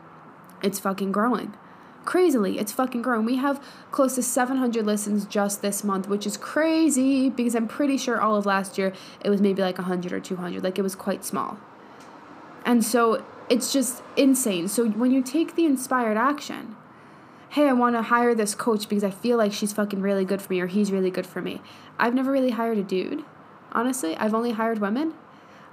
it's 0.62 0.79
fucking 0.79 1.12
growing 1.12 1.55
crazily 2.07 2.59
it's 2.59 2.72
fucking 2.72 3.02
grown 3.02 3.24
we 3.24 3.36
have 3.36 3.62
close 3.90 4.14
to 4.14 4.22
700 4.22 4.86
listens 4.86 5.26
just 5.26 5.61
this 5.61 5.84
month 5.84 6.09
which 6.09 6.26
is 6.26 6.36
crazy 6.36 7.28
because 7.28 7.54
i'm 7.54 7.68
pretty 7.68 7.98
sure 7.98 8.20
all 8.20 8.36
of 8.36 8.46
last 8.46 8.78
year 8.78 8.92
it 9.20 9.28
was 9.28 9.40
maybe 9.40 9.61
like 9.61 9.76
100 9.76 10.12
or 10.12 10.20
200 10.20 10.62
like 10.62 10.78
it 10.78 10.82
was 10.82 10.94
quite 10.94 11.24
small. 11.24 11.59
And 12.64 12.84
so 12.84 13.24
it's 13.48 13.72
just 13.72 14.02
insane. 14.16 14.66
So 14.66 14.88
when 14.88 15.12
you 15.12 15.22
take 15.22 15.54
the 15.54 15.64
inspired 15.64 16.16
action 16.16 16.76
hey 17.50 17.68
i 17.68 17.72
want 17.72 17.94
to 17.94 18.02
hire 18.02 18.34
this 18.34 18.57
coach 18.57 18.88
because 18.88 19.04
i 19.04 19.11
feel 19.11 19.38
like 19.38 19.52
she's 19.52 19.72
fucking 19.72 20.00
really 20.00 20.24
good 20.24 20.42
for 20.42 20.52
me 20.52 20.61
or 20.61 20.66
he's 20.66 20.90
really 20.90 21.11
good 21.11 21.26
for 21.26 21.40
me. 21.40 21.61
I've 21.98 22.14
never 22.14 22.30
really 22.32 22.50
hired 22.50 22.78
a 22.78 22.82
dude 22.82 23.24
honestly. 23.72 24.16
I've 24.16 24.34
only 24.34 24.52
hired 24.52 24.78
women. 24.80 25.14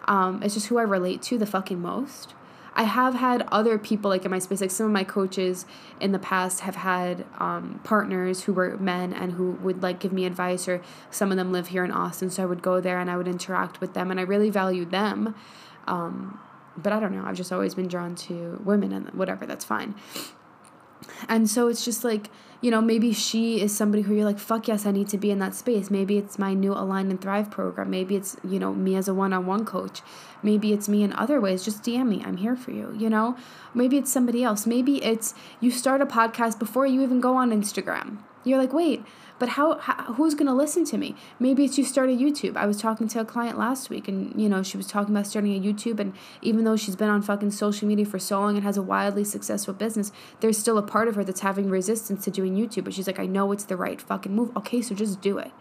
Um, 0.06 0.44
it's 0.44 0.54
just 0.54 0.68
who 0.68 0.78
i 0.78 0.84
relate 0.84 1.22
to 1.24 1.38
the 1.38 1.46
fucking 1.46 1.82
most 1.82 2.34
I 2.76 2.84
have 2.84 3.14
had 3.14 3.48
other 3.52 3.78
people 3.78 4.10
like 4.10 4.26
in 4.26 4.32
my 4.32 4.40
space, 4.40 4.62
like 4.62 4.72
some 4.72 4.88
of 4.88 4.92
my 4.92 5.04
coaches 5.04 5.66
in 6.00 6.12
the 6.12 6.20
past 6.20 6.62
have 6.62 6.76
had 6.76 7.26
um, 7.38 7.80
partners 7.84 8.44
who 8.44 8.54
were 8.54 8.78
men 8.78 9.14
and 9.14 9.34
who 9.34 9.52
would 9.52 9.84
like 9.84 10.00
give 10.00 10.12
me 10.12 10.26
advice, 10.26 10.68
or 10.68 10.82
some 11.12 11.32
of 11.32 11.38
them 11.38 11.52
live 11.52 11.68
here 11.68 11.86
in 11.86 11.92
Austin, 11.92 12.30
so 12.30 12.44
I 12.44 12.46
would 12.46 12.62
go 12.62 12.82
there 12.82 13.00
and 13.00 13.12
I 13.12 13.18
would 13.18 13.28
interact 13.28 13.80
with 13.80 13.94
them, 13.94 14.10
and 14.10 14.20
I 14.20 14.24
really 14.24 14.50
valued 14.50 14.92
them. 14.92 15.36
Um, 15.86 16.40
but 16.76 16.92
I 16.92 17.00
don't 17.00 17.16
know, 17.16 17.24
I've 17.24 17.36
just 17.36 17.52
always 17.52 17.76
been 17.76 17.88
drawn 17.88 18.16
to 18.16 18.60
women 18.64 18.92
and 18.92 19.10
whatever, 19.12 19.46
that's 19.46 19.66
fine. 19.66 19.94
And 21.30 21.50
so 21.50 21.68
it's 21.68 21.86
just 21.86 22.04
like, 22.04 22.30
you 22.64 22.72
know, 22.72 22.82
maybe 22.82 23.12
she 23.12 23.60
is 23.60 23.76
somebody 23.76 24.04
who 24.04 24.16
you're 24.16 24.24
like, 24.24 24.40
fuck 24.40 24.70
yes, 24.70 24.86
I 24.86 24.92
need 24.92 25.10
to 25.10 25.18
be 25.18 25.32
in 25.32 25.40
that 25.40 25.54
space. 25.54 25.92
Maybe 25.92 26.18
it's 26.18 26.40
my 26.40 26.54
new 26.54 26.72
Align 26.72 27.12
and 27.12 27.20
Thrive 27.20 27.52
program. 27.52 27.90
Maybe 27.90 28.16
it's, 28.16 28.38
you 28.42 28.58
know, 28.58 28.74
me 28.74 28.96
as 28.96 29.10
a 29.10 29.14
one 29.14 29.34
on 29.34 29.46
one 29.46 29.66
coach. 29.66 30.02
Maybe 30.42 30.72
it's 30.72 30.88
me 30.88 31.04
in 31.04 31.12
other 31.12 31.42
ways. 31.42 31.66
Just 31.66 31.84
DM 31.84 32.08
me. 32.08 32.24
I'm 32.26 32.38
here 32.38 32.56
for 32.56 32.72
you, 32.72 32.96
you 32.98 33.10
know? 33.10 33.36
Maybe 33.74 33.98
it's 33.98 34.14
somebody 34.14 34.46
else. 34.46 34.66
Maybe 34.66 35.04
it's 35.04 35.36
you 35.60 35.72
start 35.72 36.00
a 36.00 36.06
podcast 36.06 36.58
before 36.58 36.88
you 36.88 37.02
even 37.02 37.20
go 37.20 37.36
on 37.36 37.52
Instagram. 37.52 38.20
You're 38.44 38.60
like, 38.60 38.74
wait, 38.74 39.04
but 39.40 39.50
how, 39.50 39.78
how 39.78 40.14
who's 40.14 40.36
going 40.36 40.48
to 40.48 40.54
listen 40.54 40.86
to 40.86 40.98
me? 40.98 41.16
Maybe 41.40 41.66
it's 41.66 41.78
you 41.78 41.84
start 41.84 42.10
a 42.10 42.14
youtube. 42.14 42.56
I 42.56 42.66
was 42.66 42.78
talking 42.78 43.08
to 43.10 43.20
a 43.20 43.26
client 43.26 43.58
last 43.58 43.90
week 43.90 44.08
and 44.08 44.40
you 44.42 44.48
know 44.48 44.64
she 44.64 44.78
was 44.78 44.88
talking 44.88 45.14
about 45.14 45.28
starting 45.28 45.54
a 45.54 45.60
youtube 45.60 46.00
and 46.00 46.14
even 46.42 46.64
though 46.64 46.76
she's 46.76 46.96
been 46.96 47.10
on 47.10 47.22
fucking 47.22 47.52
social 47.52 47.88
media 47.88 48.06
for 48.06 48.20
so 48.20 48.40
long 48.40 48.56
and 48.56 48.64
has 48.64 48.78
a 48.78 48.82
wildly 48.82 49.24
successful 49.24 49.74
business 49.74 50.12
there's 50.40 50.58
still 50.58 50.78
a 50.78 50.82
part 50.82 51.08
of 51.08 51.16
her 51.16 51.24
that's 51.24 51.42
having 51.42 51.70
resistance 51.70 52.24
to 52.24 52.32
doing 52.32 52.56
youtube 52.56 52.84
but 52.84 52.94
she's 52.94 53.08
like 53.08 53.20
i 53.20 53.26
know 53.26 53.52
it's 53.52 53.66
the 53.66 53.76
right 53.78 54.02
fucking 54.02 54.34
move. 54.34 54.56
Okay 54.56 54.82
so 54.82 54.96
just 54.96 55.20
do 55.22 55.38
it. 55.38 55.52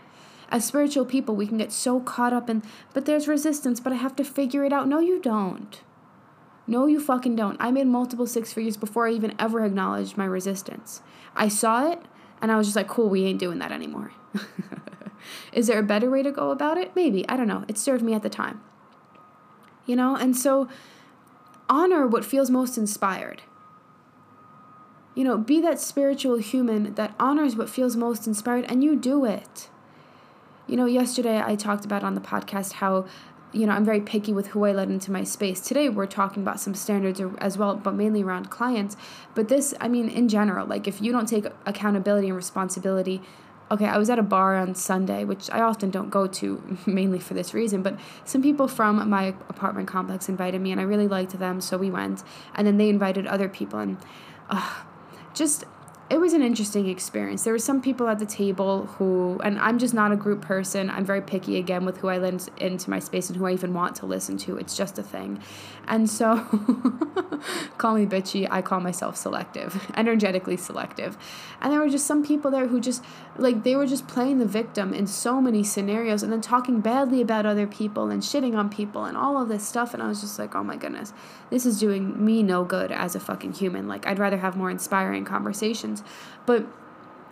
As 0.49 0.65
spiritual 0.65 1.05
people 1.05 1.35
we 1.35 1.47
can 1.47 1.59
get 1.59 1.73
so 1.73 2.01
caught 2.01 2.33
up 2.33 2.49
in 2.49 2.63
but 2.93 3.07
there's 3.07 3.27
resistance 3.27 3.81
but 3.81 3.93
i 3.93 3.97
have 3.97 4.15
to 4.17 4.25
figure 4.25 4.65
it 4.65 4.73
out. 4.73 4.87
No 4.87 5.01
you 5.01 5.21
don't. 5.21 5.81
No, 6.65 6.87
you 6.87 7.01
fucking 7.01 7.35
don't. 7.35 7.57
I 7.61 7.73
made 7.73 7.89
multiple 7.89 8.27
six 8.27 8.53
figures 8.53 8.77
before 8.77 9.09
I 9.09 9.13
even 9.13 9.35
ever 9.39 9.65
acknowledged 9.65 10.17
my 10.17 10.25
resistance. 10.25 11.03
I 11.35 11.49
saw 11.49 11.91
it, 11.91 12.01
and 12.43 12.51
I 12.51 12.57
was 12.57 12.67
just 12.67 12.77
like, 12.77 12.89
cool, 12.89 13.09
we 13.09 13.25
ain't 13.25 13.39
doing 13.39 13.61
that 13.61 13.71
anymore. 13.71 14.13
Is 15.53 15.69
there 15.69 15.79
a 15.79 15.83
better 15.83 16.11
way 16.11 16.25
to 16.25 16.33
go 16.33 16.51
about 16.51 16.77
it? 16.77 16.95
Maybe. 16.97 17.27
I 17.29 17.37
don't 17.37 17.47
know. 17.47 17.65
It 17.69 17.79
served 17.79 18.03
me 18.03 18.15
at 18.15 18.23
the 18.23 18.29
time. 18.29 18.61
You 19.87 19.95
know? 19.95 20.17
And 20.17 20.37
so 20.37 20.69
honor 21.71 22.07
what 22.07 22.25
feels 22.25 22.51
most 22.51 22.77
inspired. 22.77 23.43
You 25.15 25.23
know, 25.23 25.39
be 25.39 25.61
that 25.61 25.79
spiritual 25.79 26.39
human 26.39 26.95
that 26.95 27.15
honors 27.21 27.55
what 27.55 27.71
feels 27.71 27.95
most 27.95 28.27
inspired 28.27 28.65
and 28.69 28.83
you 28.83 28.97
do 28.97 29.25
it. 29.25 29.69
You 30.67 30.77
know, 30.77 30.87
yesterday 30.87 31.41
I 31.45 31.55
talked 31.55 31.85
about 31.85 32.03
on 32.03 32.15
the 32.15 32.21
podcast 32.21 32.75
how 32.75 33.07
you 33.53 33.67
know, 33.67 33.73
I'm 33.73 33.85
very 33.85 34.01
picky 34.01 34.33
with 34.33 34.49
who 34.49 34.65
I 34.65 34.73
let 34.73 34.89
into 34.89 35.13
my 35.13 35.25
space. 35.25 35.61
Today, 35.61 35.89
we're 35.89 36.07
talking 36.07 36.43
about 36.43 36.59
some 36.59 36.75
standards 36.75 37.21
as 37.39 37.59
well, 37.59 37.77
but 37.77 37.95
mainly 37.95 38.23
around 38.23 38.51
clients. 38.51 38.97
But 39.35 39.49
this, 39.49 39.75
I 39.81 39.89
mean, 39.89 40.09
in 40.09 40.29
general, 40.29 40.67
like 40.67 40.89
if 40.89 41.03
you 41.03 41.13
don't 41.13 41.29
take 41.29 41.47
accountability 41.67 42.29
and 42.29 42.37
responsibility, 42.37 43.23
okay, 43.71 43.87
I 43.87 43.99
was 43.99 44.11
at 44.11 44.19
a 44.19 44.23
bar 44.23 44.57
on 44.57 44.75
Sunday, 44.75 45.25
which 45.25 45.51
I 45.51 45.61
often 45.61 45.91
don't 45.91 46.11
go 46.11 46.27
to 46.27 46.79
mainly 46.87 47.19
for 47.19 47.35
this 47.35 47.53
reason, 47.53 47.83
but 47.83 47.99
some 48.25 48.43
people 48.43 48.69
from 48.69 49.09
my 49.09 49.35
apartment 49.49 49.89
complex 49.89 50.29
invited 50.29 50.61
me 50.61 50.73
and 50.73 50.81
I 50.81 50.85
really 50.85 51.09
liked 51.09 51.39
them, 51.39 51.61
so 51.61 51.77
we 51.77 51.91
went. 51.91 52.23
And 52.55 52.67
then 52.67 52.79
they 52.79 52.89
invited 52.89 53.27
other 53.27 53.49
people, 53.49 53.79
and 53.79 53.99
uh, 54.49 54.83
just 55.35 55.65
it 56.13 56.21
was 56.21 56.35
an 56.35 56.43
interesting 56.43 56.91
experience. 56.91 57.43
There 57.43 57.55
were 57.55 57.59
some 57.59 57.81
people 57.81 58.07
at 58.07 58.19
the 58.19 58.27
table 58.27 58.85
who, 58.99 59.41
and 59.43 59.59
I'm 59.59 59.79
just 59.79 59.95
not 59.95 60.13
a 60.13 60.17
group 60.17 60.43
person. 60.43 60.91
I'm 60.91 61.07
very 61.07 61.23
picky 61.23 61.57
again 61.57 61.87
with 61.87 61.97
who 61.97 62.09
I 62.09 62.19
let 62.19 62.51
into 62.59 62.91
my 62.91 62.99
space 62.99 63.31
and 63.31 63.39
who 63.39 63.47
I 63.47 63.53
even 63.53 63.73
want 63.73 63.97
to 63.97 64.07
listen 64.07 64.37
to. 64.39 64.59
It's 64.59 64.77
just 64.77 64.99
a 64.99 65.03
thing. 65.03 65.41
And 65.89 66.09
so, 66.09 66.37
call 67.79 67.95
me 67.95 68.07
bitchy, 68.07 68.47
I 68.51 68.63
call 68.63 68.81
myself 68.81 69.17
selective, 69.17 69.91
energetically 69.97 70.57
selective. 70.57 71.19
And 71.61 71.73
there 71.73 71.81
were 71.81 71.89
just 71.89 72.07
some 72.07 72.25
people 72.25 72.51
there 72.51 72.69
who 72.69 72.81
just, 72.81 73.03
like, 73.37 73.65
they 73.65 73.75
were 73.75 73.87
just 73.87 74.07
playing 74.07 74.39
the 74.39 74.47
victim 74.47 74.95
in 74.95 75.07
so 75.07 75.41
many 75.41 75.63
scenarios 75.65 76.23
and 76.23 76.33
then 76.33 76.41
talking 76.41 76.81
badly 76.81 77.21
about 77.21 77.47
other 77.47 77.67
people 77.67 78.11
and 78.11 78.23
shitting 78.23 78.57
on 78.57 78.71
people 78.71 79.05
and 79.05 79.17
all 79.17 79.41
of 79.41 79.49
this 79.49 79.67
stuff. 79.67 79.93
And 79.93 80.03
I 80.03 80.09
was 80.09 80.21
just 80.21 80.39
like, 80.39 80.55
oh 80.55 80.63
my 80.63 80.77
goodness, 80.77 81.13
this 81.51 81.67
is 81.67 81.79
doing 81.79 82.25
me 82.25 82.43
no 82.43 82.65
good 82.65 82.93
as 82.93 83.15
a 83.15 83.21
fucking 83.21 83.55
human. 83.55 83.89
Like, 83.89 84.07
I'd 84.07 84.19
rather 84.19 84.39
have 84.39 84.57
more 84.57 84.71
inspiring 84.71 85.25
conversations 85.25 86.03
but 86.47 86.67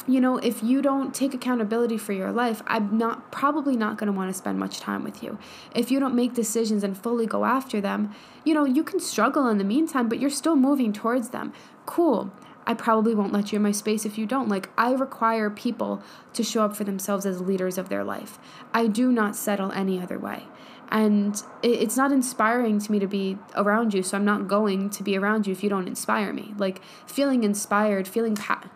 you 0.07 0.21
know, 0.21 0.39
if 0.39 0.63
you 0.63 0.83
don't 0.83 1.15
take 1.15 1.35
accountability 1.35 1.99
for 1.99 2.13
your 2.13 2.33
life, 2.33 2.63
I'm 2.67 2.97
not 2.97 3.31
probably 3.33 3.77
not 3.77 3.99
going 3.99 4.07
to 4.07 4.17
want 4.17 4.31
to 4.31 4.37
spend 4.37 4.59
much 4.59 4.81
time 4.81 5.05
with 5.05 5.23
you. 5.23 5.39
If 5.75 5.91
you 5.91 6.01
don't 6.01 6.15
make 6.15 6.35
decisions 6.35 6.83
and 6.85 6.97
fully 6.97 7.27
go 7.27 7.45
after 7.45 7.81
them, 7.81 8.15
you 8.45 8.55
know, 8.55 8.65
you 8.65 8.83
can 8.83 9.01
struggle 9.01 9.49
in 9.49 9.59
the 9.59 9.65
meantime, 9.65 10.09
but 10.09 10.19
you're 10.19 10.31
still 10.31 10.57
moving 10.57 10.93
towards 10.93 11.31
them. 11.31 11.53
Cool. 11.87 12.33
I 12.67 12.75
probably 12.75 13.15
won't 13.15 13.33
let 13.33 13.53
you 13.53 13.57
in 13.57 13.63
my 13.63 13.73
space 13.73 14.05
if 14.05 14.19
you 14.19 14.27
don't. 14.27 14.49
Like, 14.49 14.71
I 14.77 14.93
require 14.93 15.51
people 15.51 16.03
to 16.35 16.43
show 16.43 16.65
up 16.65 16.77
for 16.77 16.85
themselves 16.85 17.27
as 17.27 17.41
leaders 17.41 17.79
of 17.79 17.89
their 17.89 18.05
life. 18.05 18.39
I 18.73 18.87
do 18.87 19.11
not 19.11 19.35
settle 19.35 19.73
any 19.73 20.01
other 20.01 20.19
way. 20.19 20.45
And 20.91 21.41
it's 21.63 21.97
not 21.97 22.13
inspiring 22.13 22.81
to 22.81 22.93
me 22.93 22.99
to 22.99 23.07
be 23.07 23.39
around 23.55 23.95
you, 23.95 24.03
so 24.03 24.17
I'm 24.17 24.25
not 24.25 24.49
going 24.49 24.91
to 24.91 25.03
be 25.03 25.17
around 25.17 25.47
you 25.47 25.53
if 25.53 25.63
you 25.63 25.71
don't 25.71 25.87
inspire 25.87 26.33
me. 26.33 26.53
Like, 26.59 26.83
feeling 27.07 27.45
inspired, 27.45 28.09
feeling 28.09 28.35
pa- 28.35 28.69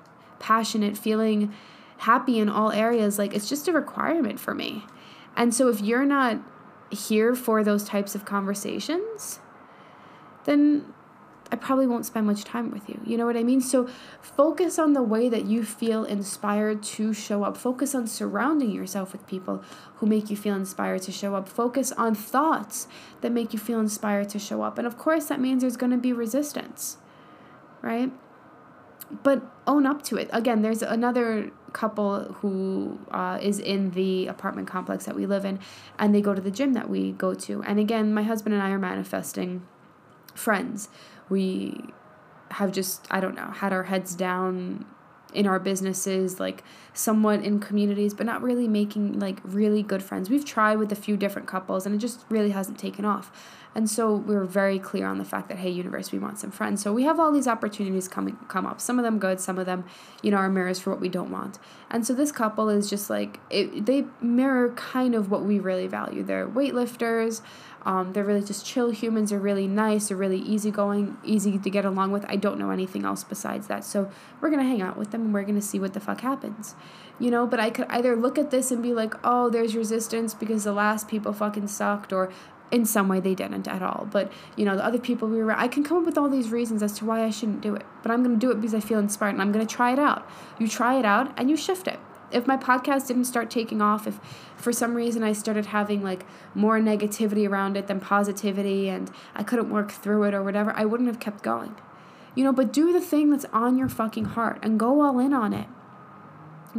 passionate, 0.45 0.99
feeling 0.99 1.55
happy 1.99 2.39
in 2.39 2.51
all 2.51 2.71
areas, 2.71 3.19
like, 3.19 3.35
it's 3.35 3.49
just 3.49 3.67
a 3.67 3.73
requirement 3.73 4.39
for 4.39 4.55
me. 4.55 4.85
And 5.37 5.55
so, 5.55 5.69
if 5.69 5.81
you're 5.81 6.05
not 6.05 6.39
here 6.91 7.35
for 7.35 7.65
those 7.65 7.85
types 7.85 8.15
of 8.15 8.25
conversations, 8.25 9.41
then 10.45 10.93
I 11.51 11.57
probably 11.57 11.87
won't 11.87 12.07
spend 12.07 12.27
much 12.27 12.45
time 12.45 12.71
with 12.71 12.89
you. 12.89 13.01
You 13.05 13.17
know 13.17 13.27
what 13.27 13.37
I 13.37 13.43
mean? 13.43 13.61
So 13.61 13.89
focus 14.21 14.79
on 14.79 14.93
the 14.93 15.03
way 15.03 15.29
that 15.29 15.45
you 15.45 15.63
feel 15.63 16.05
inspired 16.05 16.83
to 16.95 17.13
show 17.13 17.45
up. 17.45 17.57
Focus 17.57 17.95
on 17.95 18.07
surrounding 18.07 18.71
yourself 18.71 19.13
with 19.13 19.27
people 19.27 19.63
who 19.97 20.07
make 20.07 20.31
you 20.31 20.37
feel 20.37 20.55
inspired 20.55 21.03
to 21.03 21.13
show 21.13 21.35
up. 21.35 21.49
Focus 21.49 21.93
on 21.93 22.15
thoughts 22.15 22.89
that 23.21 23.31
make 23.31 23.53
you 23.53 23.59
feel 23.59 23.79
inspired 23.79 24.29
to 24.31 24.39
show 24.39 24.63
up. 24.63 24.79
And 24.79 24.87
of 24.87 24.99
course, 24.99 25.27
that 25.27 25.41
means 25.41 25.63
there's 25.63 25.77
going 25.77 25.93
to 25.93 25.99
be 25.99 26.13
resistance, 26.13 26.97
right? 27.83 28.11
But 29.23 29.43
own 29.67 29.87
up 29.87 30.03
to 30.05 30.17
it. 30.17 30.29
Again, 30.33 30.63
there's 30.63 30.83
another 30.83 31.51
couple 31.73 32.35
who 32.41 32.99
uh, 33.11 33.39
is 33.41 33.59
in 33.59 33.91
the 33.93 34.27
apartment 34.27 34.69
complex 34.69 35.07
that 35.07 35.15
we 35.15 35.27
live 35.27 35.45
in, 35.45 35.59
and 35.99 36.15
they 36.15 36.21
go 36.21 36.35
to 36.35 36.41
the 36.41 36.51
gym 36.51 36.73
that 36.75 36.89
we 36.89 37.13
go 37.13 37.35
to. 37.35 37.63
And 37.63 37.79
again, 37.79 38.13
my 38.13 38.23
husband 38.23 38.55
and 38.55 38.63
I 38.63 38.71
are 38.71 38.79
manifesting 38.79 39.67
friends 40.35 40.89
we 41.29 41.81
have 42.51 42.73
just 42.73 43.07
i 43.11 43.21
don't 43.21 43.35
know 43.35 43.47
had 43.47 43.73
our 43.73 43.85
heads 43.85 44.15
down 44.15 44.85
in 45.33 45.47
our 45.47 45.59
businesses 45.59 46.39
like 46.39 46.63
somewhat 46.93 47.43
in 47.43 47.59
communities 47.59 48.15
but 48.15 48.27
not 48.27 48.43
really 48.43 48.69
making 48.69 49.19
like 49.19 49.41
really 49.43 49.83
good 49.83 50.03
friends 50.03 50.31
we've 50.31 50.45
tried 50.45 50.77
with 50.77 50.93
a 50.93 50.97
few 50.97 51.17
different 51.17 51.49
couples 51.49 51.87
and 51.87 51.95
it 51.95 51.99
just 51.99 52.25
really 52.29 52.51
hasn't 52.51 52.79
taken 52.79 53.05
off 53.05 53.33
And 53.75 53.91
so 53.91 54.15
we 54.15 54.35
were 54.35 54.45
very 54.45 54.79
clear 54.79 55.07
on 55.07 55.19
the 55.19 55.25
fact 55.25 55.49
that, 55.49 55.59
hey, 55.59 55.71
universe, 55.71 56.13
we 56.13 56.19
want 56.19 56.39
some 56.39 56.51
friends. 56.51 56.83
So 56.83 56.93
we 56.93 57.03
have 57.03 57.19
all 57.19 57.33
these 57.33 57.49
opportunities 57.49 58.07
coming 58.07 58.37
come 58.49 58.67
up. 58.67 58.81
Some 58.81 58.99
of 58.99 59.05
them 59.05 59.19
good, 59.19 59.41
some 59.41 59.59
of 59.59 59.67
them, 59.67 59.85
you 60.23 60.31
know, 60.31 60.37
are 60.37 60.49
mirrors 60.49 60.79
for 60.79 60.91
what 60.91 61.01
we 61.01 61.09
don't 61.09 61.31
want. 61.31 61.59
And 61.91 62.07
so 62.07 62.15
this 62.15 62.31
couple 62.31 62.69
is 62.69 62.89
just 62.89 63.11
like 63.11 63.41
it, 63.51 63.87
they 63.87 64.05
mirror 64.21 64.71
kind 64.71 65.15
of 65.15 65.31
what 65.31 65.43
we 65.45 65.59
really 65.59 65.87
value. 65.89 66.23
They're 66.23 66.49
weightlifters. 66.49 67.41
Um, 67.87 68.15
they're 68.15 68.25
really 68.25 68.43
just 68.43 68.65
chill 68.65 68.91
humans. 68.91 69.31
They're 69.31 69.39
really 69.39 69.67
nice. 69.67 70.09
They're 70.09 70.17
really 70.17 70.39
easygoing, 70.39 71.19
easy 71.23 71.59
to 71.59 71.71
get 71.71 71.85
along 71.85 72.13
with. 72.13 72.25
I 72.29 72.37
don't 72.37 72.59
know 72.59 72.71
anything 72.71 73.05
else 73.05 73.25
besides 73.25 73.67
that. 73.67 73.85
So 73.85 74.11
we're 74.41 74.51
gonna 74.51 74.63
hang 74.63 74.81
out 74.81 74.97
with 74.97 75.11
them 75.11 75.23
and 75.23 75.35
we're 75.35 75.43
gonna 75.43 75.61
see 75.61 75.79
what 75.79 75.93
the 75.93 76.01
fuck 76.01 76.23
happens, 76.23 76.75
you 77.19 77.31
know. 77.31 77.47
But 77.47 77.61
I 77.61 77.69
could 77.71 77.87
either 77.91 78.17
look 78.17 78.39
at 78.39 78.51
this 78.51 78.71
and 78.71 78.83
be 78.83 78.95
like, 78.95 79.15
oh, 79.23 79.51
there's 79.51 79.77
resistance 79.77 80.33
because 80.33 80.65
the 80.65 80.73
last 80.73 81.09
people 81.09 81.35
fucking 81.35 81.69
sucked, 81.69 82.13
or 82.13 82.33
in 82.75 82.85
some 82.85 83.09
way 83.09 83.21
they 83.21 83.35
didn't 83.35 83.69
at 83.69 83.83
all. 83.83 84.09
But 84.11 84.33
you 84.57 84.65
know, 84.65 84.77
the 84.77 84.85
other 84.85 84.99
people 84.99 85.29
we 85.29 85.43
were, 85.43 85.53
I 85.53 85.69
can 85.69 85.85
come 85.85 85.99
up 85.99 86.05
with 86.05 86.19
all 86.19 86.29
these 86.29 86.51
reasons 86.51 86.83
as 86.83 86.93
to 86.99 87.05
why 87.05 87.25
I 87.25 87.31
shouldn't 87.31 87.61
do 87.61 87.75
it. 87.75 87.85
But 88.03 88.11
I'm 88.11 88.23
gonna 88.23 88.37
do 88.37 88.51
it 88.51 88.57
because 88.57 88.75
I 88.75 88.81
feel 88.81 88.99
inspired 88.99 89.35
and 89.35 89.43
I'm 89.43 89.53
gonna 89.53 89.67
try 89.67 89.93
it 89.93 89.99
out. 89.99 90.29
You 90.59 90.67
try 90.69 90.99
it 90.99 91.05
out 91.05 91.33
and 91.39 91.49
you 91.49 91.57
shift 91.57 91.87
it 91.87 92.01
if 92.35 92.49
my 92.49 92.57
podcast 92.57 93.07
didn't 93.07 93.27
start 93.27 93.49
taking 93.49 93.81
off, 93.81 94.07
if 94.07 94.19
for 94.57 94.73
some 94.73 94.95
reason 94.95 95.23
I 95.23 95.33
started 95.33 95.67
having 95.67 96.03
like 96.03 96.27
more 96.55 96.81
negativity 96.81 97.49
around 97.49 97.77
it 97.77 97.87
than 97.87 98.01
positivity 98.01 98.89
and 98.89 99.11
I 99.35 99.45
couldn't 99.45 99.71
work 99.71 99.93
through 99.93 100.25
it 100.25 100.35
or 100.35 100.43
whatever, 100.43 100.73
I 100.73 100.85
wouldn't 100.85 101.07
have 101.07 101.21
kept 101.21 101.43
going. 101.43 101.77
You 102.35 102.43
know, 102.43 102.53
but 102.53 102.73
do 102.73 102.93
the 102.93 103.01
thing 103.01 103.31
that's 103.31 103.45
on 103.53 103.79
your 103.79 103.89
fucking 103.89 104.25
heart 104.25 104.59
and 104.63 104.79
go 104.79 105.01
all 105.01 105.21
in 105.21 105.33
on 105.33 105.53
it. 105.53 105.69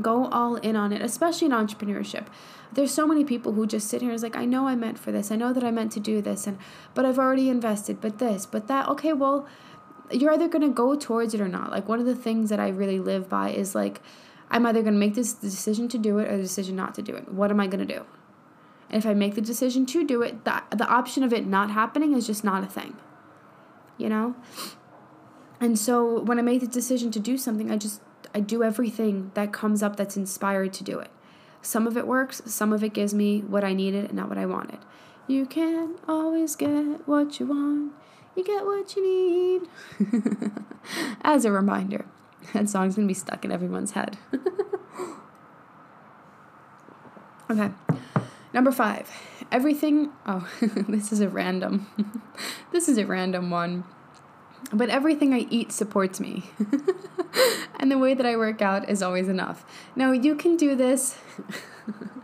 Go 0.02 0.26
all 0.26 0.58
in 0.58 0.76
on 0.76 0.92
it, 0.92 1.02
especially 1.02 1.46
in 1.46 1.54
entrepreneurship. 1.54 2.26
There's 2.74 2.92
so 2.92 3.08
many 3.08 3.24
people 3.24 3.54
who 3.54 3.66
just 3.66 3.88
sit 3.88 4.02
here 4.02 4.10
and 4.10 4.16
is 4.16 4.24
like, 4.24 4.36
I 4.36 4.46
know 4.46 4.68
I 4.68 4.76
meant 4.76 5.00
for 5.00 5.12
this. 5.12 5.32
I 5.32 5.36
know 5.36 5.54
that 5.54 5.64
I 5.64 5.72
meant 5.72 5.92
to 5.94 6.00
do 6.00 6.22
this 6.22 6.48
and 6.48 6.58
but 6.94 7.06
I've 7.06 7.20
already 7.20 7.50
invested, 7.50 8.02
but 8.02 8.20
this, 8.20 8.46
but 8.46 8.68
that. 8.68 8.88
Okay, 8.90 9.14
well, 9.14 9.48
you're 10.12 10.34
either 10.34 10.48
gonna 10.48 10.70
go 10.70 10.96
towards 10.96 11.34
it 11.34 11.42
or 11.42 11.48
not. 11.48 11.72
Like 11.72 11.88
one 11.88 12.00
of 12.00 12.06
the 12.06 12.16
things 12.16 12.50
that 12.50 12.60
I 12.60 12.70
really 12.70 13.00
live 13.00 13.30
by 13.30 13.50
is 13.50 13.76
like 13.76 14.02
I'm 14.50 14.66
either 14.66 14.82
going 14.82 14.94
to 14.94 15.00
make 15.00 15.16
this 15.16 15.34
decision 15.34 15.88
to 15.90 15.98
do 15.98 16.20
it 16.20 16.30
or 16.30 16.38
the 16.38 16.44
decision 16.44 16.76
not 16.76 16.94
to 16.96 17.02
do 17.02 17.16
it. 17.16 17.32
What 17.32 17.52
am 17.52 17.60
I 17.60 17.68
going 17.68 17.86
to 17.86 17.94
do? 17.94 18.06
And 18.90 19.04
if 19.04 19.06
I 19.06 19.14
make 19.14 19.36
the 19.36 19.42
decision 19.42 19.86
to 19.88 20.06
do 20.06 20.22
it, 20.22 20.46
the, 20.46 20.62
the 20.76 20.88
option 20.88 21.24
of 21.24 21.34
it 21.34 21.48
not 21.48 21.72
happening 21.72 22.14
is 22.14 22.28
just 22.28 22.44
not 22.44 22.64
a 22.64 22.68
thing. 22.68 22.96
You 23.98 24.10
know? 24.10 24.36
And 25.60 25.80
so 25.80 26.22
when 26.22 26.38
I 26.38 26.42
make 26.42 26.62
the 26.62 26.68
decision 26.68 27.12
to 27.12 27.20
do 27.20 27.38
something, 27.38 27.72
I 27.72 27.78
just 27.78 28.02
I 28.34 28.42
do 28.42 28.64
everything 28.64 29.32
that 29.34 29.54
comes 29.54 29.82
up 29.82 29.96
that's 29.96 30.18
inspired 30.18 30.74
to 30.74 30.84
do 30.84 31.00
it. 31.00 31.10
Some 31.66 31.88
of 31.88 31.98
it 31.98 32.06
works, 32.06 32.44
some 32.46 32.72
of 32.72 32.84
it 32.84 32.94
gives 32.94 33.12
me 33.16 33.42
what 33.42 33.64
I 33.64 33.74
needed 33.74 34.06
and 34.06 34.14
not 34.14 34.30
what 34.30 34.38
I 34.38 34.46
wanted. 34.46 34.78
You 35.26 35.48
can't 35.48 35.98
always 36.08 36.56
get 36.56 37.08
what 37.08 37.40
you 37.40 37.48
want. 37.48 37.94
You 38.36 38.44
get 38.44 38.66
what 38.66 38.96
you 38.96 39.68
need. 40.00 40.12
As 41.24 41.44
a 41.44 41.52
reminder. 41.52 42.06
That 42.54 42.70
song's 42.70 42.96
gonna 42.96 43.08
be 43.08 43.16
stuck 43.16 43.44
in 43.44 43.52
everyone's 43.52 43.92
head. 43.92 44.20
okay. 47.50 47.72
Number 48.54 48.72
five. 48.72 49.10
Everything. 49.52 50.12
Oh, 50.28 50.48
this 50.88 51.12
is 51.12 51.20
a 51.20 51.30
random. 51.30 51.88
this 52.72 52.88
is 52.88 53.00
a 53.00 53.08
random 53.08 53.50
one. 53.50 53.86
But 54.74 54.90
everything 54.90 55.34
I 55.34 55.48
eat 55.50 55.72
supports 55.72 56.20
me. 56.20 56.44
and 57.80 57.92
the 57.92 57.98
way 57.98 58.14
that 58.14 58.26
I 58.26 58.36
work 58.36 58.62
out 58.62 58.90
is 58.90 59.04
always 59.04 59.28
enough. 59.28 59.66
Now, 59.96 60.12
you 60.12 60.36
can 60.36 60.58
do 60.58 60.76
this. 60.76 61.18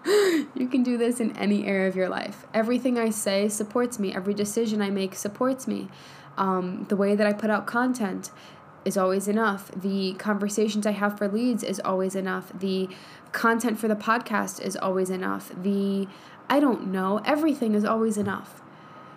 you 0.05 0.67
can 0.67 0.83
do 0.83 0.97
this 0.97 1.19
in 1.19 1.35
any 1.37 1.65
area 1.65 1.87
of 1.87 1.95
your 1.95 2.09
life. 2.09 2.45
Everything 2.53 2.97
I 2.97 3.11
say 3.11 3.47
supports 3.47 3.99
me. 3.99 4.13
Every 4.13 4.33
decision 4.33 4.81
I 4.81 4.89
make 4.89 5.15
supports 5.15 5.67
me. 5.67 5.89
Um, 6.37 6.85
the 6.89 6.95
way 6.95 7.15
that 7.15 7.27
I 7.27 7.33
put 7.33 7.49
out 7.49 7.67
content 7.67 8.31
is 8.85 8.97
always 8.97 9.27
enough. 9.27 9.71
The 9.71 10.13
conversations 10.13 10.87
I 10.87 10.91
have 10.91 11.17
for 11.17 11.27
leads 11.27 11.63
is 11.63 11.79
always 11.81 12.15
enough. 12.15 12.51
The 12.57 12.89
content 13.31 13.79
for 13.79 13.87
the 13.87 13.95
podcast 13.95 14.61
is 14.61 14.75
always 14.75 15.09
enough. 15.09 15.51
The 15.61 16.07
I 16.49 16.59
don't 16.59 16.87
know, 16.87 17.21
everything 17.23 17.75
is 17.75 17.85
always 17.85 18.17
enough. 18.17 18.61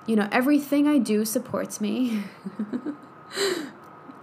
You 0.06 0.16
know, 0.16 0.28
everything 0.30 0.86
I 0.86 0.98
do 0.98 1.24
supports 1.24 1.80
me. 1.80 2.22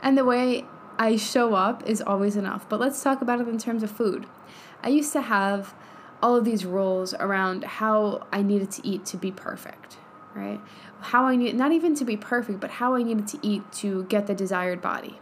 and 0.02 0.18
the 0.18 0.26
way 0.26 0.66
I 0.98 1.16
show 1.16 1.54
up 1.54 1.88
is 1.88 2.02
always 2.02 2.36
enough. 2.36 2.68
But 2.70 2.80
let's 2.80 3.02
talk 3.02 3.22
about 3.22 3.42
it 3.42 3.48
in 3.48 3.58
terms 3.58 3.84
of 3.84 3.92
food. 3.92 4.26
I 4.84 4.90
used 4.90 5.14
to 5.14 5.22
have 5.22 5.74
all 6.22 6.36
of 6.36 6.46
these 6.46 6.66
rules 6.66 7.14
around 7.16 7.64
how 7.64 8.28
I 8.32 8.42
needed 8.42 8.72
to 8.72 8.88
eat 8.88 9.06
to 9.08 9.18
be 9.18 9.32
perfect, 9.32 9.98
right? 10.36 10.60
How 11.00 11.26
I 11.26 11.36
need 11.36 11.56
not 11.56 11.72
even 11.72 11.96
to 11.96 12.06
be 12.06 12.18
perfect, 12.18 12.60
but 12.60 12.72
how 12.72 12.96
I 12.96 13.04
needed 13.04 13.28
to 13.30 13.40
eat 13.42 13.72
to 13.74 14.04
get 14.06 14.28
the 14.28 14.36
desired 14.36 14.82
body. 14.82 15.20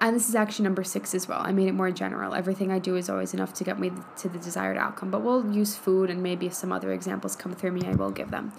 And 0.00 0.16
this 0.16 0.28
is 0.28 0.34
actually 0.34 0.64
number 0.64 0.82
six 0.82 1.14
as 1.14 1.28
well. 1.28 1.38
I 1.40 1.52
made 1.52 1.68
it 1.68 1.74
more 1.74 1.92
general. 1.92 2.34
Everything 2.34 2.72
I 2.72 2.80
do 2.80 2.96
is 2.96 3.08
always 3.08 3.34
enough 3.34 3.54
to 3.54 3.62
get 3.62 3.78
me 3.78 3.92
to 4.16 4.28
the 4.28 4.38
desired 4.38 4.76
outcome. 4.76 5.12
But 5.12 5.22
we'll 5.22 5.54
use 5.54 5.76
food 5.76 6.10
and 6.10 6.20
maybe 6.20 6.46
if 6.46 6.54
some 6.54 6.72
other 6.72 6.92
examples 6.92 7.36
come 7.36 7.54
through 7.54 7.70
me, 7.70 7.86
I 7.86 7.94
will 7.94 8.10
give 8.10 8.32
them. 8.32 8.52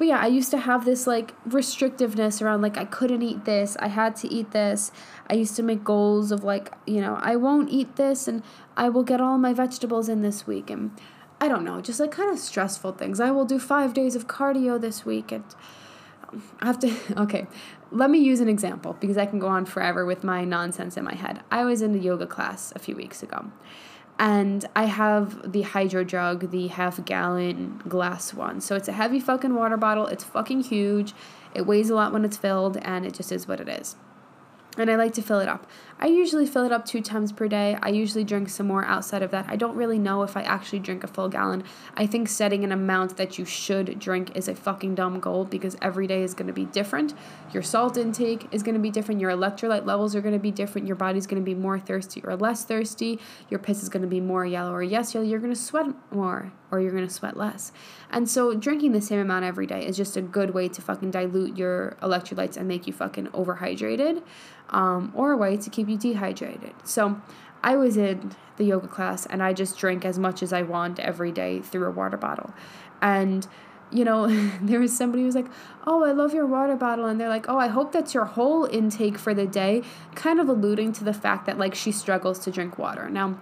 But 0.00 0.06
yeah, 0.06 0.18
I 0.18 0.28
used 0.28 0.50
to 0.52 0.56
have 0.56 0.86
this 0.86 1.06
like 1.06 1.34
restrictiveness 1.44 2.40
around 2.40 2.62
like 2.62 2.78
I 2.78 2.86
couldn't 2.86 3.20
eat 3.20 3.44
this, 3.44 3.76
I 3.80 3.88
had 3.88 4.16
to 4.16 4.28
eat 4.32 4.52
this. 4.52 4.92
I 5.28 5.34
used 5.34 5.56
to 5.56 5.62
make 5.62 5.84
goals 5.84 6.32
of 6.32 6.42
like, 6.42 6.72
you 6.86 7.02
know, 7.02 7.18
I 7.20 7.36
won't 7.36 7.68
eat 7.68 7.96
this 7.96 8.26
and 8.26 8.42
I 8.78 8.88
will 8.88 9.02
get 9.02 9.20
all 9.20 9.36
my 9.36 9.52
vegetables 9.52 10.08
in 10.08 10.22
this 10.22 10.46
week. 10.46 10.70
And 10.70 10.98
I 11.38 11.48
don't 11.48 11.66
know, 11.66 11.82
just 11.82 12.00
like 12.00 12.12
kind 12.12 12.32
of 12.32 12.38
stressful 12.38 12.92
things. 12.92 13.20
I 13.20 13.30
will 13.30 13.44
do 13.44 13.58
five 13.58 13.92
days 13.92 14.16
of 14.16 14.26
cardio 14.26 14.80
this 14.80 15.04
week 15.04 15.32
and 15.32 15.44
um, 16.30 16.44
I 16.62 16.64
have 16.64 16.78
to, 16.78 16.96
okay, 17.18 17.46
let 17.92 18.08
me 18.08 18.20
use 18.20 18.40
an 18.40 18.48
example 18.48 18.96
because 19.00 19.18
I 19.18 19.26
can 19.26 19.38
go 19.38 19.48
on 19.48 19.66
forever 19.66 20.06
with 20.06 20.24
my 20.24 20.46
nonsense 20.46 20.96
in 20.96 21.04
my 21.04 21.14
head. 21.14 21.42
I 21.50 21.64
was 21.64 21.82
in 21.82 21.94
a 21.94 21.98
yoga 21.98 22.26
class 22.26 22.72
a 22.74 22.78
few 22.78 22.96
weeks 22.96 23.22
ago 23.22 23.52
and 24.20 24.66
I 24.76 24.84
have 24.84 25.50
the 25.50 25.62
HydroJug, 25.62 26.50
the 26.50 26.68
half 26.68 27.02
gallon 27.04 27.82
glass 27.88 28.34
one. 28.34 28.60
So 28.60 28.76
it's 28.76 28.86
a 28.86 28.92
heavy 28.92 29.18
fucking 29.18 29.54
water 29.54 29.78
bottle. 29.78 30.06
It's 30.06 30.22
fucking 30.22 30.64
huge. 30.64 31.14
It 31.54 31.66
weighs 31.66 31.90
a 31.90 31.94
lot 31.94 32.12
when 32.12 32.24
it's 32.24 32.36
filled 32.36 32.76
and 32.76 33.06
it 33.06 33.14
just 33.14 33.32
is 33.32 33.48
what 33.48 33.60
it 33.60 33.68
is 33.68 33.96
and 34.78 34.90
I 34.90 34.96
like 34.96 35.12
to 35.14 35.22
fill 35.22 35.40
it 35.40 35.48
up. 35.48 35.66
I 36.02 36.06
usually 36.06 36.46
fill 36.46 36.64
it 36.64 36.72
up 36.72 36.86
two 36.86 37.02
times 37.02 37.30
per 37.30 37.46
day. 37.46 37.76
I 37.82 37.90
usually 37.90 38.24
drink 38.24 38.48
some 38.48 38.66
more 38.66 38.82
outside 38.86 39.22
of 39.22 39.30
that. 39.32 39.44
I 39.50 39.56
don't 39.56 39.76
really 39.76 39.98
know 39.98 40.22
if 40.22 40.34
I 40.34 40.40
actually 40.40 40.78
drink 40.78 41.04
a 41.04 41.06
full 41.06 41.28
gallon. 41.28 41.62
I 41.94 42.06
think 42.06 42.30
setting 42.30 42.64
an 42.64 42.72
amount 42.72 43.18
that 43.18 43.38
you 43.38 43.44
should 43.44 43.98
drink 43.98 44.34
is 44.34 44.48
a 44.48 44.54
fucking 44.54 44.94
dumb 44.94 45.20
goal 45.20 45.44
because 45.44 45.76
every 45.82 46.06
day 46.06 46.22
is 46.22 46.32
going 46.32 46.46
to 46.46 46.54
be 46.54 46.64
different. 46.64 47.12
Your 47.52 47.62
salt 47.62 47.98
intake 47.98 48.48
is 48.50 48.62
going 48.62 48.76
to 48.76 48.80
be 48.80 48.90
different. 48.90 49.20
Your 49.20 49.30
electrolyte 49.30 49.84
levels 49.84 50.16
are 50.16 50.22
going 50.22 50.32
to 50.32 50.40
be 50.40 50.50
different. 50.50 50.86
Your 50.86 50.96
body's 50.96 51.26
going 51.26 51.42
to 51.42 51.44
be 51.44 51.54
more 51.54 51.78
thirsty 51.78 52.22
or 52.24 52.34
less 52.34 52.64
thirsty. 52.64 53.20
Your 53.50 53.60
piss 53.60 53.82
is 53.82 53.90
going 53.90 54.02
to 54.02 54.08
be 54.08 54.20
more 54.20 54.46
yellow 54.46 54.72
or 54.72 54.82
yes 54.82 55.12
yellow. 55.12 55.26
You're 55.26 55.38
going 55.38 55.52
to 55.52 55.60
sweat 55.60 55.86
more 56.10 56.50
or 56.70 56.80
you're 56.80 56.92
going 56.92 57.06
to 57.06 57.12
sweat 57.12 57.36
less. 57.36 57.72
And 58.10 58.28
so 58.28 58.54
drinking 58.54 58.92
the 58.92 59.00
same 59.00 59.18
amount 59.18 59.44
every 59.44 59.66
day 59.66 59.84
is 59.84 59.96
just 59.96 60.16
a 60.16 60.22
good 60.22 60.50
way 60.50 60.68
to 60.68 60.80
fucking 60.80 61.10
dilute 61.10 61.58
your 61.58 61.96
electrolytes 62.00 62.56
and 62.56 62.66
make 62.66 62.86
you 62.86 62.92
fucking 62.92 63.26
overhydrated 63.28 64.22
um, 64.70 65.12
or 65.14 65.32
a 65.32 65.36
way 65.36 65.56
to 65.56 65.68
keep 65.68 65.88
you 65.90 65.98
dehydrated. 65.98 66.74
So 66.84 67.20
I 67.62 67.76
was 67.76 67.96
in 67.96 68.32
the 68.56 68.64
yoga 68.64 68.88
class 68.88 69.26
and 69.26 69.42
I 69.42 69.52
just 69.52 69.76
drink 69.78 70.04
as 70.04 70.18
much 70.18 70.42
as 70.42 70.52
I 70.52 70.62
want 70.62 70.98
every 70.98 71.32
day 71.32 71.60
through 71.60 71.86
a 71.86 71.90
water 71.90 72.16
bottle. 72.16 72.54
And 73.02 73.46
you 73.92 74.04
know, 74.04 74.28
there 74.62 74.80
was 74.80 74.96
somebody 74.96 75.22
who 75.22 75.26
was 75.26 75.34
like, 75.34 75.48
Oh, 75.86 76.04
I 76.04 76.12
love 76.12 76.32
your 76.34 76.46
water 76.46 76.76
bottle. 76.76 77.06
And 77.06 77.20
they're 77.20 77.28
like, 77.28 77.48
Oh, 77.48 77.58
I 77.58 77.68
hope 77.68 77.92
that's 77.92 78.14
your 78.14 78.24
whole 78.24 78.64
intake 78.64 79.18
for 79.18 79.34
the 79.34 79.46
day, 79.46 79.82
kind 80.14 80.40
of 80.40 80.48
alluding 80.48 80.92
to 80.94 81.04
the 81.04 81.14
fact 81.14 81.46
that 81.46 81.58
like 81.58 81.74
she 81.74 81.92
struggles 81.92 82.38
to 82.40 82.50
drink 82.50 82.78
water. 82.78 83.08
Now, 83.10 83.38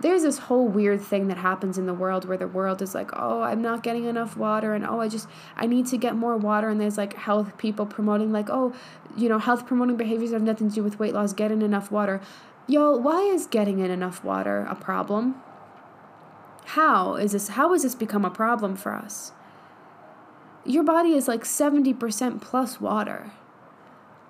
there's 0.00 0.22
this 0.22 0.38
whole 0.38 0.68
weird 0.68 1.00
thing 1.00 1.28
that 1.28 1.38
happens 1.38 1.76
in 1.76 1.86
the 1.86 1.94
world 1.94 2.24
where 2.24 2.36
the 2.36 2.46
world 2.46 2.80
is 2.82 2.94
like, 2.94 3.10
oh, 3.14 3.42
I'm 3.42 3.60
not 3.60 3.82
getting 3.82 4.04
enough 4.04 4.36
water, 4.36 4.74
and 4.74 4.86
oh, 4.86 5.00
I 5.00 5.08
just, 5.08 5.28
I 5.56 5.66
need 5.66 5.86
to 5.86 5.96
get 5.96 6.14
more 6.14 6.36
water. 6.36 6.68
And 6.68 6.80
there's 6.80 6.96
like 6.98 7.14
health 7.14 7.58
people 7.58 7.86
promoting, 7.86 8.32
like, 8.32 8.48
oh, 8.50 8.74
you 9.16 9.28
know, 9.28 9.38
health 9.38 9.66
promoting 9.66 9.96
behaviors 9.96 10.32
have 10.32 10.42
nothing 10.42 10.68
to 10.68 10.74
do 10.74 10.84
with 10.84 10.98
weight 10.98 11.14
loss, 11.14 11.32
get 11.32 11.50
in 11.50 11.62
enough 11.62 11.90
water. 11.90 12.20
Y'all, 12.66 13.00
why 13.00 13.22
is 13.22 13.46
getting 13.46 13.80
in 13.80 13.90
enough 13.90 14.22
water 14.22 14.66
a 14.68 14.74
problem? 14.74 15.34
How 16.66 17.16
is 17.16 17.32
this, 17.32 17.48
how 17.48 17.72
has 17.72 17.82
this 17.82 17.94
become 17.94 18.24
a 18.24 18.30
problem 18.30 18.76
for 18.76 18.94
us? 18.94 19.32
Your 20.64 20.84
body 20.84 21.14
is 21.14 21.26
like 21.26 21.44
70% 21.44 22.42
plus 22.42 22.80
water. 22.80 23.32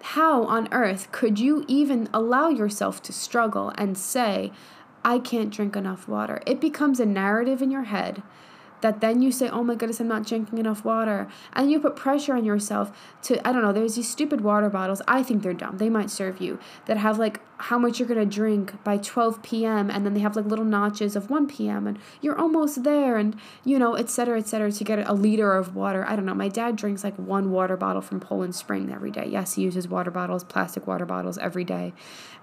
How 0.03 0.45
on 0.45 0.69
earth 0.71 1.11
could 1.11 1.41
you 1.41 1.65
even 1.67 2.09
allow 2.15 2.49
yourself 2.49 3.03
to 3.03 3.13
struggle 3.13 3.73
and 3.77 3.99
say, 3.99 4.53
I 5.09 5.19
can't 5.19 5.49
drink 5.49 5.75
enough 5.75 6.07
water. 6.07 6.43
It 6.45 6.61
becomes 6.61 7.01
a 7.01 7.07
narrative 7.07 7.63
in 7.63 7.71
your 7.71 7.85
head 7.85 8.23
that 8.83 9.01
then 9.01 9.23
you 9.23 9.33
say, 9.33 9.49
oh 9.49 9.65
my 9.65 9.75
goodness, 9.75 10.01
I'm 10.01 10.07
not 10.07 10.27
drinking 10.27 10.59
enough 10.59 10.85
water. 10.85 11.29
And 11.55 11.71
you 11.71 11.81
put 11.81 11.97
pressure 11.97 12.35
on 12.35 12.45
yourself 12.45 12.93
to, 13.23 13.49
I 13.49 13.53
don't 13.53 13.63
know, 13.63 13.73
there's 13.73 13.97
these 13.97 14.09
stupid 14.09 14.43
water 14.43 14.69
bottles. 14.69 15.01
I 15.09 15.23
think 15.23 15.43
they're 15.43 15.55
dumb. 15.55 15.79
They 15.79 15.89
might 15.89 16.11
serve 16.11 16.43
you 16.43 16.59
that 16.85 16.99
have 16.99 17.19
like 17.19 17.41
how 17.57 17.79
much 17.79 17.99
you're 17.99 18.07
going 18.07 18.21
to 18.21 18.27
drink 18.27 18.85
by 18.85 18.99
12 18.99 19.43
p.m. 19.43 19.91
And 19.91 20.05
then 20.05 20.15
they 20.15 20.21
have 20.21 20.37
like 20.37 20.45
little 20.45 20.65
notches 20.65 21.17
of 21.17 21.29
1 21.31 21.49
p.m. 21.49 21.87
And 21.87 21.99
you're 22.21 22.39
almost 22.39 22.85
there 22.85 23.17
and, 23.17 23.35
you 23.65 23.79
know, 23.79 23.95
et 23.95 24.11
cetera, 24.11 24.39
et 24.39 24.47
cetera, 24.47 24.71
to 24.71 24.85
get 24.85 25.09
a 25.09 25.15
liter 25.15 25.57
of 25.57 25.75
water. 25.75 26.05
I 26.07 26.15
don't 26.15 26.27
know. 26.27 26.35
My 26.35 26.49
dad 26.49 26.77
drinks 26.77 27.03
like 27.03 27.17
one 27.17 27.51
water 27.51 27.77
bottle 27.77 28.03
from 28.03 28.21
Poland 28.21 28.55
Spring 28.55 28.93
every 28.93 29.11
day. 29.11 29.27
Yes, 29.27 29.55
he 29.55 29.63
uses 29.63 29.89
water 29.89 30.11
bottles, 30.11 30.45
plastic 30.45 30.87
water 30.87 31.07
bottles 31.07 31.39
every 31.39 31.65
day. 31.65 31.95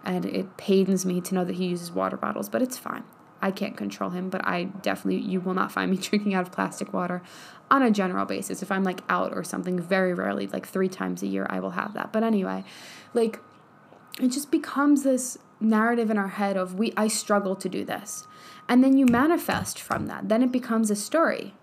And 0.06 0.26
it 0.26 0.58
pains 0.58 1.06
me 1.06 1.20
to 1.22 1.36
know 1.36 1.44
that 1.44 1.56
he 1.56 1.66
uses 1.68 1.92
water 1.92 2.18
bottles, 2.18 2.50
but 2.50 2.62
it's 2.62 2.78
fine. 2.78 3.04
I 3.42 3.52
can't 3.52 3.76
control 3.76 4.12
him, 4.12 4.30
but 4.30 4.46
I 4.48 4.64
definitely, 4.64 5.22
you 5.22 5.40
will 5.40 5.54
not 5.54 5.72
find 5.72 5.92
me 5.92 5.98
drinking 6.02 6.34
out 6.34 6.48
of 6.48 6.52
plastic 6.52 6.94
water 6.94 7.22
on 7.70 7.82
a 7.82 7.92
general 7.92 8.26
basis. 8.26 8.62
If 8.62 8.72
I'm 8.72 8.84
like 8.84 9.02
out 9.10 9.34
or 9.34 9.44
something, 9.44 9.80
very 9.80 10.14
rarely, 10.14 10.48
like 10.48 10.68
three 10.68 10.90
times 10.90 11.24
a 11.24 11.28
year, 11.28 11.46
I 11.50 11.60
will 11.60 11.72
have 11.72 11.94
that. 11.94 12.12
But 12.12 12.24
anyway, 12.24 12.64
like 13.14 13.40
it 14.22 14.30
just 14.30 14.52
becomes 14.52 15.04
this 15.04 15.38
narrative 15.60 16.10
in 16.10 16.18
our 16.18 16.30
head 16.30 16.58
of 16.58 16.76
we 16.76 16.94
I 16.96 17.08
struggle 17.08 17.56
to 17.56 17.70
do 17.70 17.84
this. 17.84 18.28
And 18.68 18.84
then 18.84 18.98
you 18.98 19.06
manifest 19.06 19.80
from 19.80 20.08
that. 20.08 20.30
Then 20.30 20.42
it 20.42 20.52
becomes 20.52 20.90
a 20.90 20.96
story. 20.96 21.54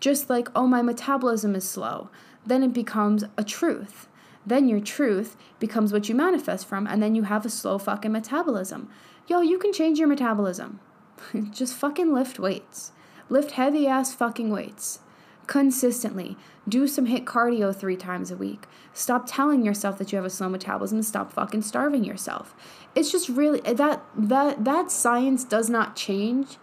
Just 0.00 0.28
like, 0.30 0.48
oh, 0.54 0.66
my 0.66 0.82
metabolism 0.82 1.54
is 1.54 1.68
slow. 1.68 2.10
Then 2.46 2.62
it 2.62 2.72
becomes 2.72 3.24
a 3.36 3.44
truth. 3.44 4.06
Then 4.46 4.68
your 4.68 4.80
truth 4.80 5.36
becomes 5.58 5.92
what 5.92 6.08
you 6.08 6.14
manifest 6.14 6.66
from, 6.66 6.86
and 6.86 7.02
then 7.02 7.14
you 7.14 7.22
have 7.22 7.46
a 7.46 7.50
slow 7.50 7.78
fucking 7.78 8.12
metabolism. 8.12 8.90
Yo, 9.26 9.40
you 9.40 9.58
can 9.58 9.72
change 9.72 9.98
your 9.98 10.08
metabolism. 10.08 10.80
Just 11.50 11.74
fucking 11.74 12.12
lift 12.12 12.38
weights. 12.38 12.92
Lift 13.28 13.52
heavy 13.52 13.86
ass 13.86 14.14
fucking 14.14 14.50
weights. 14.50 15.00
Consistently. 15.46 16.36
Do 16.68 16.86
some 16.86 17.06
HIIT 17.06 17.24
cardio 17.24 17.74
three 17.74 17.96
times 17.96 18.30
a 18.30 18.36
week. 18.36 18.66
Stop 18.92 19.24
telling 19.26 19.64
yourself 19.64 19.98
that 19.98 20.12
you 20.12 20.16
have 20.16 20.24
a 20.24 20.30
slow 20.30 20.48
metabolism 20.48 21.02
stop 21.02 21.32
fucking 21.32 21.62
starving 21.62 22.04
yourself. 22.04 22.54
It's 22.94 23.10
just 23.10 23.28
really 23.28 23.60
that 23.60 24.02
that 24.16 24.64
that 24.64 24.90
science 24.90 25.44
does 25.44 25.68
not 25.68 25.96
change 25.96 26.56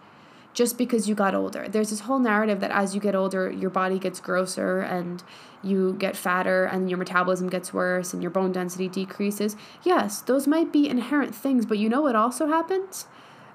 just 0.54 0.76
because 0.76 1.08
you 1.08 1.14
got 1.14 1.34
older. 1.34 1.66
There's 1.68 1.90
this 1.90 2.00
whole 2.00 2.18
narrative 2.18 2.60
that 2.60 2.70
as 2.70 2.94
you 2.94 3.00
get 3.00 3.14
older, 3.14 3.50
your 3.50 3.70
body 3.70 3.98
gets 3.98 4.20
grosser 4.20 4.80
and 4.80 5.22
you 5.62 5.94
get 5.98 6.16
fatter 6.16 6.64
and 6.64 6.90
your 6.90 6.98
metabolism 6.98 7.48
gets 7.48 7.72
worse 7.72 8.12
and 8.12 8.22
your 8.22 8.30
bone 8.30 8.52
density 8.52 8.88
decreases. 8.88 9.56
Yes, 9.82 10.20
those 10.20 10.46
might 10.46 10.72
be 10.72 10.88
inherent 10.88 11.34
things, 11.34 11.64
but 11.64 11.78
you 11.78 11.88
know 11.88 12.02
what 12.02 12.16
also 12.16 12.48
happens? 12.48 13.06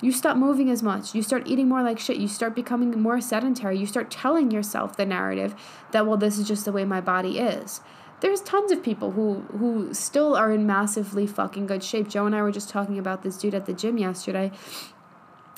You 0.01 0.11
stop 0.11 0.37
moving 0.37 0.69
as 0.69 0.83
much. 0.83 1.15
You 1.15 1.23
start 1.23 1.47
eating 1.47 1.67
more 1.67 1.81
like 1.81 1.99
shit. 1.99 2.17
You 2.17 2.27
start 2.27 2.53
becoming 2.55 2.99
more 3.01 3.19
sedentary. 3.19 3.77
You 3.77 3.87
start 3.87 4.11
telling 4.11 4.51
yourself 4.51 4.95
the 4.95 5.05
narrative 5.05 5.55
that, 5.91 6.05
well, 6.05 6.17
this 6.17 6.37
is 6.37 6.47
just 6.47 6.65
the 6.65 6.71
way 6.71 6.85
my 6.85 7.01
body 7.01 7.39
is. 7.39 7.81
There's 8.19 8.41
tons 8.41 8.71
of 8.71 8.81
people 8.81 9.11
who 9.11 9.41
who 9.59 9.93
still 9.93 10.35
are 10.35 10.51
in 10.51 10.65
massively 10.65 11.27
fucking 11.27 11.67
good 11.67 11.83
shape. 11.83 12.07
Joe 12.07 12.25
and 12.25 12.35
I 12.35 12.41
were 12.41 12.51
just 12.51 12.69
talking 12.69 12.97
about 12.97 13.21
this 13.21 13.37
dude 13.37 13.53
at 13.53 13.67
the 13.67 13.73
gym 13.73 13.99
yesterday 13.99 14.51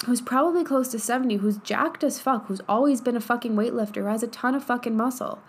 who's 0.06 0.22
probably 0.22 0.64
close 0.64 0.88
to 0.90 1.00
70, 1.00 1.38
who's 1.38 1.58
jacked 1.58 2.04
as 2.04 2.20
fuck, 2.20 2.48
who's 2.48 2.62
always 2.68 3.02
been 3.02 3.18
a 3.18 3.22
fucking 3.22 3.56
weightlifter, 3.56 4.10
has 4.10 4.24
a 4.24 4.28
ton 4.28 4.56
of 4.56 4.64
fucking 4.64 4.96
muscle. 4.96 5.40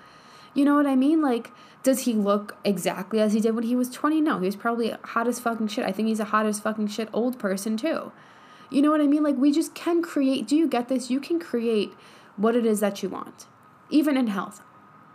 You 0.54 0.64
know 0.64 0.74
what 0.74 0.86
I 0.86 0.96
mean? 0.96 1.22
Like, 1.22 1.52
does 1.82 2.00
he 2.00 2.12
look 2.12 2.56
exactly 2.64 3.20
as 3.20 3.32
he 3.32 3.40
did 3.40 3.54
when 3.54 3.64
he 3.64 3.76
was 3.76 3.88
20? 3.90 4.20
No, 4.20 4.40
he 4.40 4.46
was 4.46 4.56
probably 4.56 4.90
hot 5.02 5.28
as 5.28 5.38
fucking 5.38 5.68
shit. 5.68 5.84
I 5.84 5.92
think 5.92 6.08
he's 6.08 6.20
a 6.20 6.26
hot 6.26 6.46
as 6.46 6.60
fucking 6.60 6.88
shit 6.88 7.08
old 7.12 7.38
person 7.38 7.76
too. 7.76 8.12
You 8.68 8.82
know 8.82 8.90
what 8.90 9.00
I 9.00 9.06
mean? 9.06 9.22
Like, 9.22 9.36
we 9.36 9.52
just 9.52 9.74
can 9.74 10.02
create. 10.02 10.46
Do 10.46 10.56
you 10.56 10.68
get 10.68 10.88
this? 10.88 11.10
You 11.10 11.20
can 11.20 11.40
create 11.40 11.92
what 12.36 12.56
it 12.56 12.66
is 12.66 12.80
that 12.80 13.02
you 13.02 13.08
want, 13.08 13.46
even 13.88 14.16
in 14.16 14.28
health. 14.28 14.62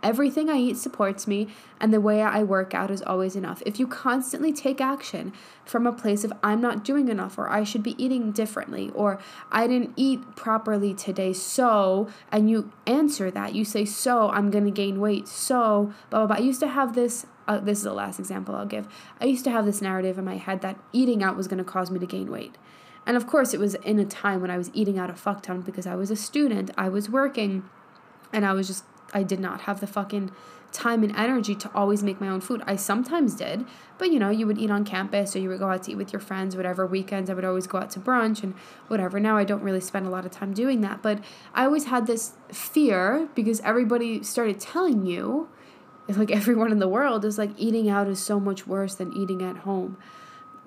Everything 0.02 0.48
I 0.48 0.58
eat 0.58 0.76
supports 0.76 1.26
me, 1.26 1.48
and 1.80 1.92
the 1.92 2.00
way 2.00 2.22
I 2.22 2.42
work 2.42 2.74
out 2.74 2.90
is 2.90 3.02
always 3.02 3.34
enough. 3.34 3.62
If 3.66 3.80
you 3.80 3.86
constantly 3.86 4.52
take 4.52 4.80
action 4.80 5.32
from 5.64 5.86
a 5.86 5.92
place 5.92 6.22
of 6.22 6.32
I'm 6.42 6.60
not 6.60 6.84
doing 6.84 7.08
enough, 7.08 7.38
or 7.38 7.48
I 7.48 7.64
should 7.64 7.82
be 7.82 8.00
eating 8.02 8.30
differently, 8.30 8.90
or 8.94 9.18
I 9.50 9.66
didn't 9.66 9.94
eat 9.96 10.36
properly 10.36 10.94
today, 10.94 11.32
so, 11.32 12.08
and 12.30 12.48
you 12.48 12.72
answer 12.86 13.30
that, 13.30 13.54
you 13.54 13.64
say, 13.64 13.84
so, 13.84 14.30
I'm 14.30 14.50
gonna 14.50 14.70
gain 14.70 15.00
weight, 15.00 15.26
so, 15.28 15.92
blah, 16.10 16.20
blah, 16.20 16.26
blah. 16.26 16.36
I 16.36 16.40
used 16.40 16.60
to 16.60 16.68
have 16.68 16.94
this, 16.94 17.26
uh, 17.48 17.58
this 17.58 17.78
is 17.78 17.84
the 17.84 17.92
last 17.92 18.18
example 18.18 18.54
I'll 18.54 18.66
give. 18.66 18.86
I 19.20 19.24
used 19.24 19.44
to 19.44 19.50
have 19.50 19.64
this 19.64 19.82
narrative 19.82 20.18
in 20.18 20.24
my 20.24 20.36
head 20.36 20.60
that 20.60 20.78
eating 20.92 21.22
out 21.22 21.36
was 21.36 21.48
gonna 21.48 21.64
cause 21.64 21.90
me 21.90 21.98
to 21.98 22.06
gain 22.06 22.30
weight. 22.30 22.56
And 23.06 23.16
of 23.16 23.26
course, 23.26 23.54
it 23.54 23.60
was 23.60 23.74
in 23.76 23.98
a 23.98 24.04
time 24.04 24.40
when 24.40 24.50
I 24.50 24.58
was 24.58 24.70
eating 24.74 24.98
out 24.98 25.10
a 25.10 25.14
fuck 25.14 25.42
ton 25.42 25.62
because 25.62 25.86
I 25.86 25.94
was 25.94 26.10
a 26.10 26.16
student, 26.16 26.70
I 26.76 26.88
was 26.88 27.08
working, 27.08 27.64
and 28.32 28.44
I 28.44 28.52
was 28.52 28.66
just, 28.66 28.84
I 29.12 29.22
did 29.22 29.40
not 29.40 29.62
have 29.62 29.80
the 29.80 29.86
fucking 29.86 30.32
time 30.72 31.02
and 31.02 31.14
energy 31.16 31.54
to 31.54 31.70
always 31.74 32.02
make 32.02 32.20
my 32.20 32.28
own 32.28 32.40
food. 32.40 32.62
I 32.66 32.76
sometimes 32.76 33.34
did, 33.34 33.64
but 33.98 34.10
you 34.10 34.18
know, 34.18 34.30
you 34.30 34.46
would 34.46 34.58
eat 34.58 34.70
on 34.70 34.84
campus 34.84 35.34
or 35.34 35.38
you 35.38 35.48
would 35.48 35.58
go 35.58 35.70
out 35.70 35.84
to 35.84 35.92
eat 35.92 35.96
with 35.96 36.12
your 36.12 36.20
friends, 36.20 36.56
whatever. 36.56 36.86
Weekends, 36.86 37.30
I 37.30 37.34
would 37.34 37.44
always 37.44 37.66
go 37.66 37.78
out 37.78 37.90
to 37.90 38.00
brunch 38.00 38.42
and 38.42 38.54
whatever. 38.88 39.18
Now 39.18 39.36
I 39.36 39.44
don't 39.44 39.62
really 39.62 39.80
spend 39.80 40.06
a 40.06 40.10
lot 40.10 40.26
of 40.26 40.32
time 40.32 40.52
doing 40.52 40.80
that, 40.82 41.02
but 41.02 41.20
I 41.54 41.64
always 41.64 41.84
had 41.84 42.06
this 42.06 42.32
fear 42.52 43.28
because 43.34 43.60
everybody 43.60 44.22
started 44.22 44.60
telling 44.60 45.06
you, 45.06 45.48
like 46.08 46.30
everyone 46.40 46.72
in 46.72 46.78
the 46.78 46.88
world, 46.88 47.24
is 47.24 47.38
like 47.38 47.50
eating 47.56 47.88
out 47.88 48.08
is 48.08 48.18
so 48.18 48.38
much 48.38 48.66
worse 48.66 48.94
than 48.94 49.12
eating 49.16 49.42
at 49.42 49.58
home 49.58 49.96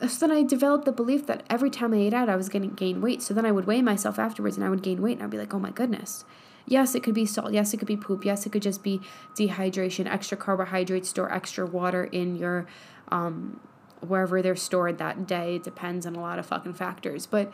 so 0.07 0.27
then 0.27 0.35
I 0.35 0.43
developed 0.43 0.85
the 0.85 0.91
belief 0.91 1.25
that 1.27 1.43
every 1.49 1.69
time 1.69 1.93
I 1.93 1.97
ate 1.97 2.13
out, 2.13 2.29
I 2.29 2.35
was 2.35 2.49
going 2.49 2.67
to 2.67 2.73
gain 2.73 3.01
weight. 3.01 3.21
So 3.21 3.33
then 3.33 3.45
I 3.45 3.51
would 3.51 3.65
weigh 3.65 3.81
myself 3.81 4.17
afterwards 4.17 4.55
and 4.55 4.65
I 4.65 4.69
would 4.69 4.81
gain 4.81 5.01
weight 5.01 5.17
and 5.17 5.23
I'd 5.23 5.29
be 5.29 5.37
like, 5.37 5.53
oh 5.53 5.59
my 5.59 5.71
goodness. 5.71 6.23
Yes, 6.69 6.93
it 6.93 7.01
could 7.01 7.15
be 7.15 7.25
salt. 7.25 7.51
Yes, 7.51 7.73
it 7.73 7.77
could 7.77 7.87
be 7.87 7.97
poop. 7.97 8.23
Yes, 8.23 8.45
it 8.45 8.51
could 8.51 8.61
just 8.61 8.83
be 8.83 9.01
dehydration, 9.33 10.05
extra 10.05 10.37
carbohydrates, 10.37 11.09
store 11.09 11.33
extra 11.33 11.65
water 11.65 12.03
in 12.03 12.35
your, 12.35 12.67
um, 13.11 13.59
wherever 14.07 14.43
they're 14.43 14.55
stored 14.55 14.99
that 14.99 15.25
day. 15.25 15.55
It 15.55 15.63
depends 15.63 16.05
on 16.05 16.15
a 16.15 16.21
lot 16.21 16.37
of 16.37 16.45
fucking 16.45 16.75
factors. 16.75 17.25
But 17.25 17.51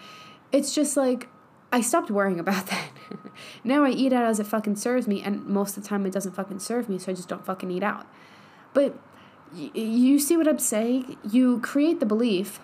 it's 0.52 0.76
just 0.76 0.98
like, 0.98 1.30
I 1.72 1.80
stopped 1.80 2.12
worrying 2.12 2.40
about 2.42 2.68
that. 2.68 2.90
now 3.64 3.86
I 3.86 3.92
eat 3.92 4.12
out 4.12 4.26
as 4.26 4.42
it 4.42 4.48
fucking 4.48 4.76
serves 4.76 5.08
me, 5.08 5.24
and 5.24 5.46
most 5.46 5.78
of 5.78 5.84
the 5.84 5.90
time 5.90 6.06
it 6.06 6.12
doesn't 6.12 6.34
fucking 6.34 6.60
serve 6.60 6.90
me, 6.90 7.00
so 7.00 7.14
I 7.14 7.16
just 7.16 7.30
don't 7.30 7.46
fucking 7.46 7.72
eat 7.72 7.84
out. 7.84 8.06
But 8.74 9.00
you 9.54 10.20
see 10.20 10.36
what 10.36 10.50
I'm 10.50 10.60
saying? 10.60 11.16
You 11.32 11.62
create 11.62 12.02
the 12.02 12.06
belief. 12.06 12.60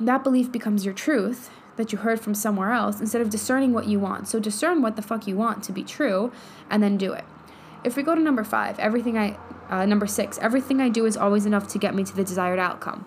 That 0.00 0.24
belief 0.24 0.50
becomes 0.50 0.84
your 0.84 0.94
truth 0.94 1.50
that 1.76 1.92
you 1.92 1.98
heard 1.98 2.20
from 2.20 2.34
somewhere 2.34 2.72
else 2.72 3.00
instead 3.00 3.20
of 3.20 3.30
discerning 3.30 3.72
what 3.72 3.86
you 3.86 3.98
want. 3.98 4.28
So 4.28 4.38
discern 4.38 4.82
what 4.82 4.96
the 4.96 5.02
fuck 5.02 5.26
you 5.26 5.36
want 5.36 5.62
to 5.64 5.72
be 5.72 5.82
true 5.82 6.32
and 6.70 6.82
then 6.82 6.96
do 6.96 7.12
it. 7.12 7.24
If 7.84 7.96
we 7.96 8.02
go 8.02 8.14
to 8.14 8.20
number 8.20 8.44
five, 8.44 8.78
everything 8.78 9.18
I, 9.18 9.38
uh, 9.68 9.86
number 9.86 10.06
six, 10.06 10.38
everything 10.38 10.80
I 10.80 10.88
do 10.88 11.06
is 11.06 11.16
always 11.16 11.46
enough 11.46 11.68
to 11.68 11.78
get 11.78 11.94
me 11.94 12.04
to 12.04 12.14
the 12.14 12.24
desired 12.24 12.58
outcome. 12.58 13.06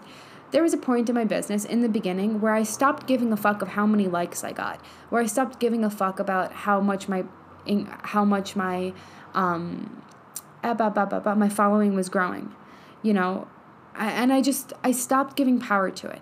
There 0.51 0.63
was 0.63 0.73
a 0.73 0.77
point 0.77 1.09
in 1.09 1.15
my 1.15 1.25
business 1.25 1.65
in 1.65 1.81
the 1.81 1.89
beginning 1.89 2.41
where 2.41 2.53
I 2.53 2.63
stopped 2.63 3.07
giving 3.07 3.31
a 3.31 3.37
fuck 3.37 3.61
of 3.61 3.69
how 3.69 3.85
many 3.85 4.07
likes 4.07 4.43
I 4.43 4.51
got, 4.51 4.79
where 5.09 5.21
I 5.21 5.25
stopped 5.25 5.59
giving 5.59 5.83
a 5.83 5.89
fuck 5.89 6.19
about 6.19 6.51
how 6.51 6.79
much 6.81 7.07
my, 7.07 7.25
how 8.03 8.25
much 8.25 8.55
my, 8.55 8.93
um, 9.33 10.01
about 10.63 11.37
my 11.37 11.49
following 11.49 11.95
was 11.95 12.09
growing, 12.09 12.53
you 13.01 13.13
know, 13.13 13.47
and 13.97 14.33
I 14.33 14.41
just 14.41 14.73
I 14.83 14.91
stopped 14.91 15.35
giving 15.35 15.59
power 15.59 15.89
to 15.89 16.07
it. 16.07 16.21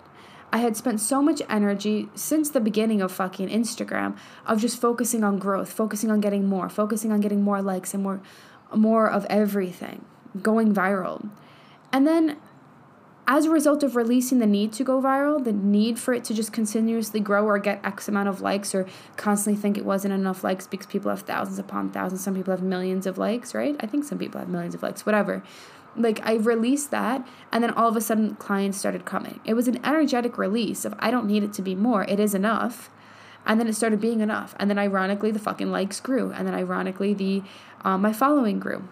I 0.54 0.58
had 0.58 0.76
spent 0.76 1.00
so 1.00 1.20
much 1.20 1.42
energy 1.50 2.08
since 2.14 2.48
the 2.48 2.60
beginning 2.60 3.02
of 3.02 3.10
fucking 3.10 3.48
Instagram 3.48 4.16
of 4.46 4.60
just 4.60 4.80
focusing 4.80 5.24
on 5.24 5.36
growth, 5.36 5.72
focusing 5.72 6.12
on 6.12 6.20
getting 6.20 6.46
more, 6.46 6.68
focusing 6.68 7.10
on 7.10 7.20
getting 7.20 7.42
more 7.42 7.60
likes 7.60 7.92
and 7.92 8.04
more 8.04 8.22
more 8.72 9.10
of 9.10 9.26
everything, 9.28 10.04
going 10.40 10.72
viral. 10.72 11.28
And 11.92 12.06
then 12.06 12.36
as 13.26 13.46
a 13.46 13.50
result 13.50 13.82
of 13.82 13.96
releasing 13.96 14.38
the 14.38 14.46
need 14.46 14.72
to 14.74 14.84
go 14.84 15.02
viral, 15.02 15.42
the 15.42 15.52
need 15.52 15.98
for 15.98 16.14
it 16.14 16.22
to 16.26 16.34
just 16.34 16.52
continuously 16.52 17.18
grow 17.18 17.44
or 17.46 17.58
get 17.58 17.84
X 17.84 18.06
amount 18.06 18.28
of 18.28 18.40
likes 18.40 18.76
or 18.76 18.86
constantly 19.16 19.60
think 19.60 19.76
it 19.76 19.84
wasn't 19.84 20.14
enough 20.14 20.44
likes 20.44 20.68
because 20.68 20.86
people 20.86 21.10
have 21.10 21.22
thousands 21.22 21.58
upon 21.58 21.90
thousands, 21.90 22.22
some 22.22 22.36
people 22.36 22.52
have 22.52 22.62
millions 22.62 23.08
of 23.08 23.18
likes, 23.18 23.56
right? 23.56 23.74
I 23.80 23.88
think 23.88 24.04
some 24.04 24.18
people 24.18 24.38
have 24.38 24.48
millions 24.48 24.76
of 24.76 24.84
likes, 24.84 25.04
whatever. 25.04 25.42
Like 25.96 26.20
I 26.24 26.34
released 26.34 26.90
that 26.90 27.26
and 27.52 27.62
then 27.62 27.70
all 27.70 27.88
of 27.88 27.96
a 27.96 28.00
sudden 28.00 28.34
clients 28.36 28.78
started 28.78 29.04
coming. 29.04 29.40
It 29.44 29.54
was 29.54 29.68
an 29.68 29.84
energetic 29.84 30.38
release 30.38 30.84
of 30.84 30.94
I 30.98 31.10
don't 31.10 31.26
need 31.26 31.42
it 31.42 31.52
to 31.54 31.62
be 31.62 31.74
more, 31.74 32.04
it 32.04 32.20
is 32.20 32.34
enough. 32.34 32.90
And 33.46 33.60
then 33.60 33.68
it 33.68 33.74
started 33.74 34.00
being 34.00 34.20
enough. 34.20 34.54
And 34.58 34.70
then 34.70 34.78
ironically 34.78 35.30
the 35.30 35.38
fucking 35.38 35.70
likes 35.70 36.00
grew. 36.00 36.32
And 36.32 36.46
then 36.46 36.54
ironically 36.54 37.12
the 37.14 37.42
um, 37.84 38.00
my 38.00 38.12
following 38.12 38.58
grew. 38.58 38.88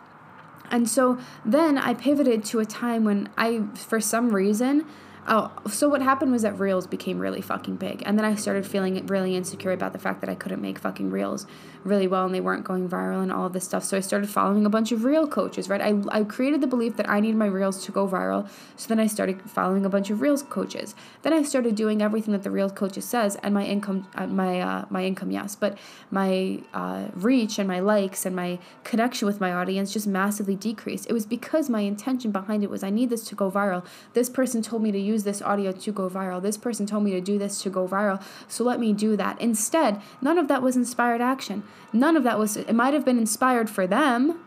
And 0.70 0.88
so 0.88 1.18
then 1.44 1.76
I 1.78 1.94
pivoted 1.94 2.44
to 2.46 2.60
a 2.60 2.64
time 2.64 3.04
when 3.04 3.28
I, 3.36 3.64
for 3.74 4.00
some 4.00 4.34
reason, 4.34 4.86
Oh, 5.28 5.52
so 5.70 5.88
what 5.88 6.02
happened 6.02 6.32
was 6.32 6.42
that 6.42 6.58
reels 6.58 6.88
became 6.88 7.20
really 7.20 7.40
fucking 7.40 7.76
big. 7.76 8.02
And 8.04 8.18
then 8.18 8.24
I 8.24 8.34
started 8.34 8.66
feeling 8.66 9.06
really 9.06 9.36
insecure 9.36 9.70
about 9.70 9.92
the 9.92 9.98
fact 9.98 10.20
that 10.20 10.28
I 10.28 10.34
couldn't 10.34 10.60
make 10.60 10.80
fucking 10.80 11.10
reels 11.10 11.46
really 11.84 12.06
well 12.06 12.26
and 12.26 12.34
they 12.34 12.40
weren't 12.40 12.64
going 12.64 12.88
viral 12.88 13.22
and 13.22 13.32
all 13.32 13.46
of 13.46 13.52
this 13.52 13.64
stuff. 13.64 13.84
So 13.84 13.96
I 13.96 14.00
started 14.00 14.28
following 14.28 14.66
a 14.66 14.70
bunch 14.70 14.92
of 14.92 15.04
real 15.04 15.26
coaches, 15.26 15.68
right? 15.68 15.80
I, 15.80 16.00
I 16.10 16.24
created 16.24 16.60
the 16.60 16.66
belief 16.66 16.96
that 16.96 17.08
I 17.08 17.20
need 17.20 17.34
my 17.36 17.46
reels 17.46 17.84
to 17.86 17.92
go 17.92 18.06
viral. 18.06 18.48
So 18.76 18.88
then 18.88 19.00
I 19.00 19.06
started 19.06 19.40
following 19.50 19.86
a 19.86 19.88
bunch 19.88 20.10
of 20.10 20.20
reels 20.20 20.42
coaches. 20.42 20.94
Then 21.22 21.32
I 21.32 21.42
started 21.42 21.74
doing 21.74 22.02
everything 22.02 22.32
that 22.32 22.42
the 22.42 22.50
reels 22.50 22.72
coaches 22.72 23.04
says 23.06 23.36
and 23.42 23.54
my 23.54 23.64
income, 23.64 24.06
uh, 24.14 24.26
my, 24.26 24.60
uh, 24.60 24.84
my 24.90 25.04
income, 25.04 25.30
yes, 25.30 25.56
but 25.56 25.78
my 26.10 26.60
uh, 26.74 27.06
reach 27.14 27.58
and 27.58 27.66
my 27.66 27.80
likes 27.80 28.26
and 28.26 28.36
my 28.36 28.58
connection 28.84 29.26
with 29.26 29.40
my 29.40 29.52
audience 29.52 29.92
just 29.92 30.06
massively 30.06 30.56
decreased. 30.56 31.06
It 31.08 31.12
was 31.12 31.26
because 31.26 31.70
my 31.70 31.80
intention 31.80 32.32
behind 32.32 32.62
it 32.62 32.70
was 32.70 32.82
I 32.82 32.90
need 32.90 33.08
this 33.08 33.26
to 33.28 33.34
go 33.34 33.50
viral. 33.50 33.84
This 34.12 34.28
person 34.28 34.60
told 34.62 34.82
me 34.82 34.92
to 34.92 34.98
use 34.98 35.12
use 35.12 35.24
this 35.24 35.42
audio 35.42 35.72
to 35.72 35.92
go 35.92 36.08
viral. 36.08 36.42
This 36.42 36.56
person 36.56 36.86
told 36.86 37.04
me 37.04 37.12
to 37.12 37.20
do 37.20 37.38
this 37.38 37.62
to 37.62 37.70
go 37.70 37.86
viral. 37.86 38.22
So 38.48 38.64
let 38.64 38.80
me 38.80 38.92
do 38.92 39.16
that. 39.16 39.40
Instead, 39.40 40.00
none 40.20 40.38
of 40.38 40.48
that 40.48 40.62
was 40.62 40.76
inspired 40.76 41.20
action. 41.20 41.62
None 41.92 42.16
of 42.16 42.24
that 42.24 42.38
was, 42.38 42.56
it 42.56 42.74
might 42.74 42.94
have 42.94 43.04
been 43.04 43.18
inspired 43.18 43.68
for 43.68 43.86
them, 43.86 44.40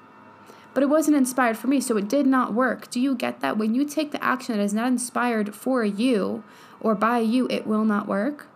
but 0.73 0.83
it 0.83 0.87
wasn't 0.87 1.17
inspired 1.17 1.57
for 1.57 1.67
me. 1.67 1.79
So 1.79 1.95
it 1.97 2.07
did 2.07 2.25
not 2.25 2.53
work. 2.53 2.89
Do 2.89 2.99
you 2.99 3.15
get 3.15 3.39
that? 3.39 3.57
When 3.57 3.75
you 3.75 3.85
take 3.85 4.11
the 4.11 4.23
action 4.23 4.57
that 4.57 4.63
is 4.63 4.73
not 4.73 4.87
inspired 4.87 5.55
for 5.55 5.83
you 5.83 6.43
or 6.81 6.95
by 6.95 7.19
you, 7.19 7.47
it 7.49 7.65
will 7.65 7.85
not 7.85 8.07
work. 8.07 8.47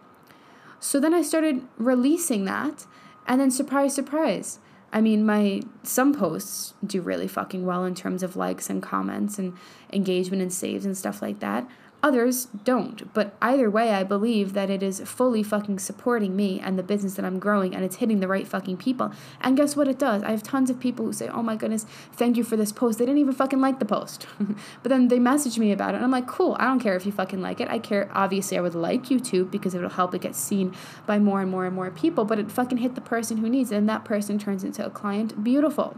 So 0.79 0.99
then 0.99 1.13
I 1.13 1.21
started 1.21 1.65
releasing 1.77 2.45
that. 2.45 2.85
And 3.27 3.39
then, 3.39 3.51
surprise, 3.51 3.93
surprise, 3.93 4.59
I 4.91 5.01
mean, 5.01 5.25
my 5.25 5.61
some 5.83 6.13
posts 6.13 6.73
do 6.85 7.01
really 7.01 7.27
fucking 7.27 7.65
well 7.65 7.85
in 7.85 7.93
terms 7.93 8.23
of 8.23 8.35
likes 8.35 8.69
and 8.69 8.81
comments 8.81 9.37
and 9.37 9.55
engagement 9.93 10.41
and 10.41 10.51
saves 10.51 10.85
and 10.85 10.97
stuff 10.97 11.21
like 11.21 11.39
that. 11.39 11.69
Others 12.01 12.45
don't. 12.63 13.13
But 13.13 13.35
either 13.41 13.69
way, 13.69 13.91
I 13.91 14.03
believe 14.03 14.53
that 14.53 14.69
it 14.69 14.81
is 14.81 15.01
fully 15.01 15.43
fucking 15.43 15.79
supporting 15.79 16.33
me 16.33 16.59
and 16.59 16.79
the 16.79 16.83
business 16.83 17.15
that 17.15 17.25
I'm 17.25 17.39
growing 17.39 17.75
and 17.75 17.83
it's 17.83 17.97
hitting 17.97 18.21
the 18.21 18.27
right 18.27 18.47
fucking 18.47 18.77
people. 18.77 19.11
And 19.41 19.57
guess 19.57 19.75
what 19.75 19.89
it 19.89 19.99
does? 19.99 20.23
I 20.23 20.31
have 20.31 20.41
tons 20.41 20.69
of 20.69 20.79
people 20.79 21.05
who 21.05 21.11
say, 21.11 21.27
oh 21.27 21.43
my 21.43 21.57
goodness, 21.57 21.85
thank 22.13 22.37
you 22.37 22.43
for 22.45 22.55
this 22.55 22.71
post. 22.71 22.99
They 22.99 23.05
didn't 23.05 23.19
even 23.19 23.33
fucking 23.33 23.59
like 23.59 23.79
the 23.79 23.85
post. 23.85 24.27
but 24.81 24.89
then 24.89 25.09
they 25.09 25.19
message 25.19 25.59
me 25.59 25.73
about 25.73 25.93
it 25.93 25.97
and 25.97 26.05
I'm 26.05 26.11
like, 26.11 26.27
cool, 26.27 26.55
I 26.57 26.65
don't 26.65 26.79
care 26.79 26.95
if 26.95 27.05
you 27.05 27.11
fucking 27.11 27.41
like 27.41 27.59
it. 27.59 27.67
I 27.67 27.79
care, 27.79 28.09
obviously, 28.13 28.57
I 28.57 28.61
would 28.61 28.75
like 28.75 29.11
you 29.11 29.19
to 29.19 29.43
because 29.45 29.75
it'll 29.75 29.89
help 29.89 30.15
it 30.15 30.21
get 30.21 30.35
seen 30.35 30.73
by 31.05 31.19
more 31.19 31.41
and 31.41 31.51
more 31.51 31.65
and 31.65 31.75
more 31.75 31.91
people, 31.91 32.23
but 32.23 32.39
it 32.39 32.49
fucking 32.49 32.77
hit 32.77 32.95
the 32.95 33.01
person 33.01 33.37
who 33.37 33.49
needs 33.49 33.73
it 33.73 33.75
and 33.75 33.89
that 33.89 34.05
person 34.05 34.39
turns 34.39 34.63
into 34.63 34.85
a 34.85 34.89
client. 34.89 35.43
Beautiful 35.43 35.97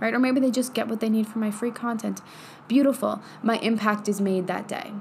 right? 0.00 0.14
Or 0.14 0.18
maybe 0.18 0.40
they 0.40 0.50
just 0.50 0.74
get 0.74 0.88
what 0.88 1.00
they 1.00 1.08
need 1.08 1.26
from 1.26 1.40
my 1.42 1.50
free 1.50 1.70
content. 1.70 2.20
Beautiful. 2.66 3.22
My 3.42 3.58
impact 3.58 4.08
is 4.08 4.20
made 4.20 4.46
that 4.46 4.66
day. 4.66 4.92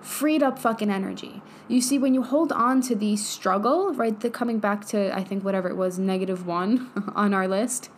Freed 0.00 0.42
up 0.42 0.58
fucking 0.58 0.90
energy. 0.90 1.42
You 1.68 1.80
see, 1.80 1.96
when 1.96 2.12
you 2.12 2.22
hold 2.22 2.50
on 2.50 2.80
to 2.82 2.96
the 2.96 3.16
struggle, 3.16 3.94
right? 3.94 4.18
The 4.18 4.30
coming 4.30 4.58
back 4.58 4.84
to 4.88 5.16
I 5.16 5.22
think 5.22 5.44
whatever 5.44 5.68
it 5.68 5.76
was, 5.76 5.98
negative 5.98 6.46
one 6.46 6.90
on 7.14 7.32
our 7.32 7.46
list. 7.46 7.90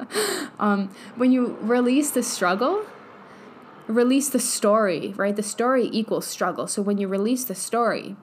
um, 0.58 0.90
when 1.14 1.30
you 1.30 1.56
release 1.60 2.10
the 2.10 2.22
struggle, 2.22 2.84
release 3.86 4.28
the 4.28 4.40
story, 4.40 5.14
right? 5.16 5.36
The 5.36 5.42
story 5.42 5.88
equals 5.92 6.26
struggle. 6.26 6.66
So 6.66 6.82
when 6.82 6.98
you 6.98 7.06
release 7.06 7.44
the 7.44 7.54
story 7.54 8.16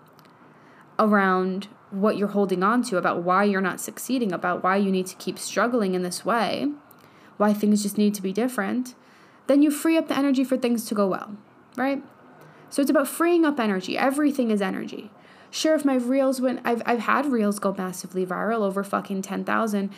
around 0.98 1.68
what 1.92 2.18
you're 2.18 2.30
holding 2.30 2.62
on 2.62 2.84
to, 2.84 2.98
about 2.98 3.24
why 3.24 3.46
you're 3.46 3.62
not 3.62 3.80
succeeding, 3.80 4.32
about 4.32 4.64
why 4.64 4.76
you 4.78 4.92
need 4.92 5.08
to 5.08 5.16
keep 5.16 5.40
struggling 5.40 5.96
in 5.96 6.04
this 6.04 6.26
way, 6.26 6.68
why 7.40 7.54
things 7.54 7.82
just 7.82 7.98
need 7.98 8.14
to 8.14 8.22
be 8.22 8.34
different, 8.34 8.96
then 9.48 9.64
you 9.64 9.72
free 9.72 9.98
up 9.98 10.10
the 10.10 10.18
energy 10.18 10.44
for 10.44 10.58
things 10.58 10.86
to 10.86 10.94
go 10.94 11.08
well, 11.08 11.38
right? 11.78 12.04
So 12.70 12.82
it's 12.82 12.92
about 12.92 13.08
freeing 13.08 13.46
up 13.46 13.60
energy. 13.60 13.98
Everything 13.98 14.52
is 14.52 14.62
energy. 14.62 15.10
Sure, 15.50 15.74
if 15.74 15.86
my 15.86 15.96
reels 15.96 16.42
went, 16.42 16.60
I've, 16.66 16.84
I've 16.86 17.00
had 17.00 17.26
reels 17.28 17.58
go 17.58 17.74
massively 17.76 18.26
viral 18.26 18.60
over 18.60 18.84
fucking 18.84 19.22
10,000. 19.22 19.90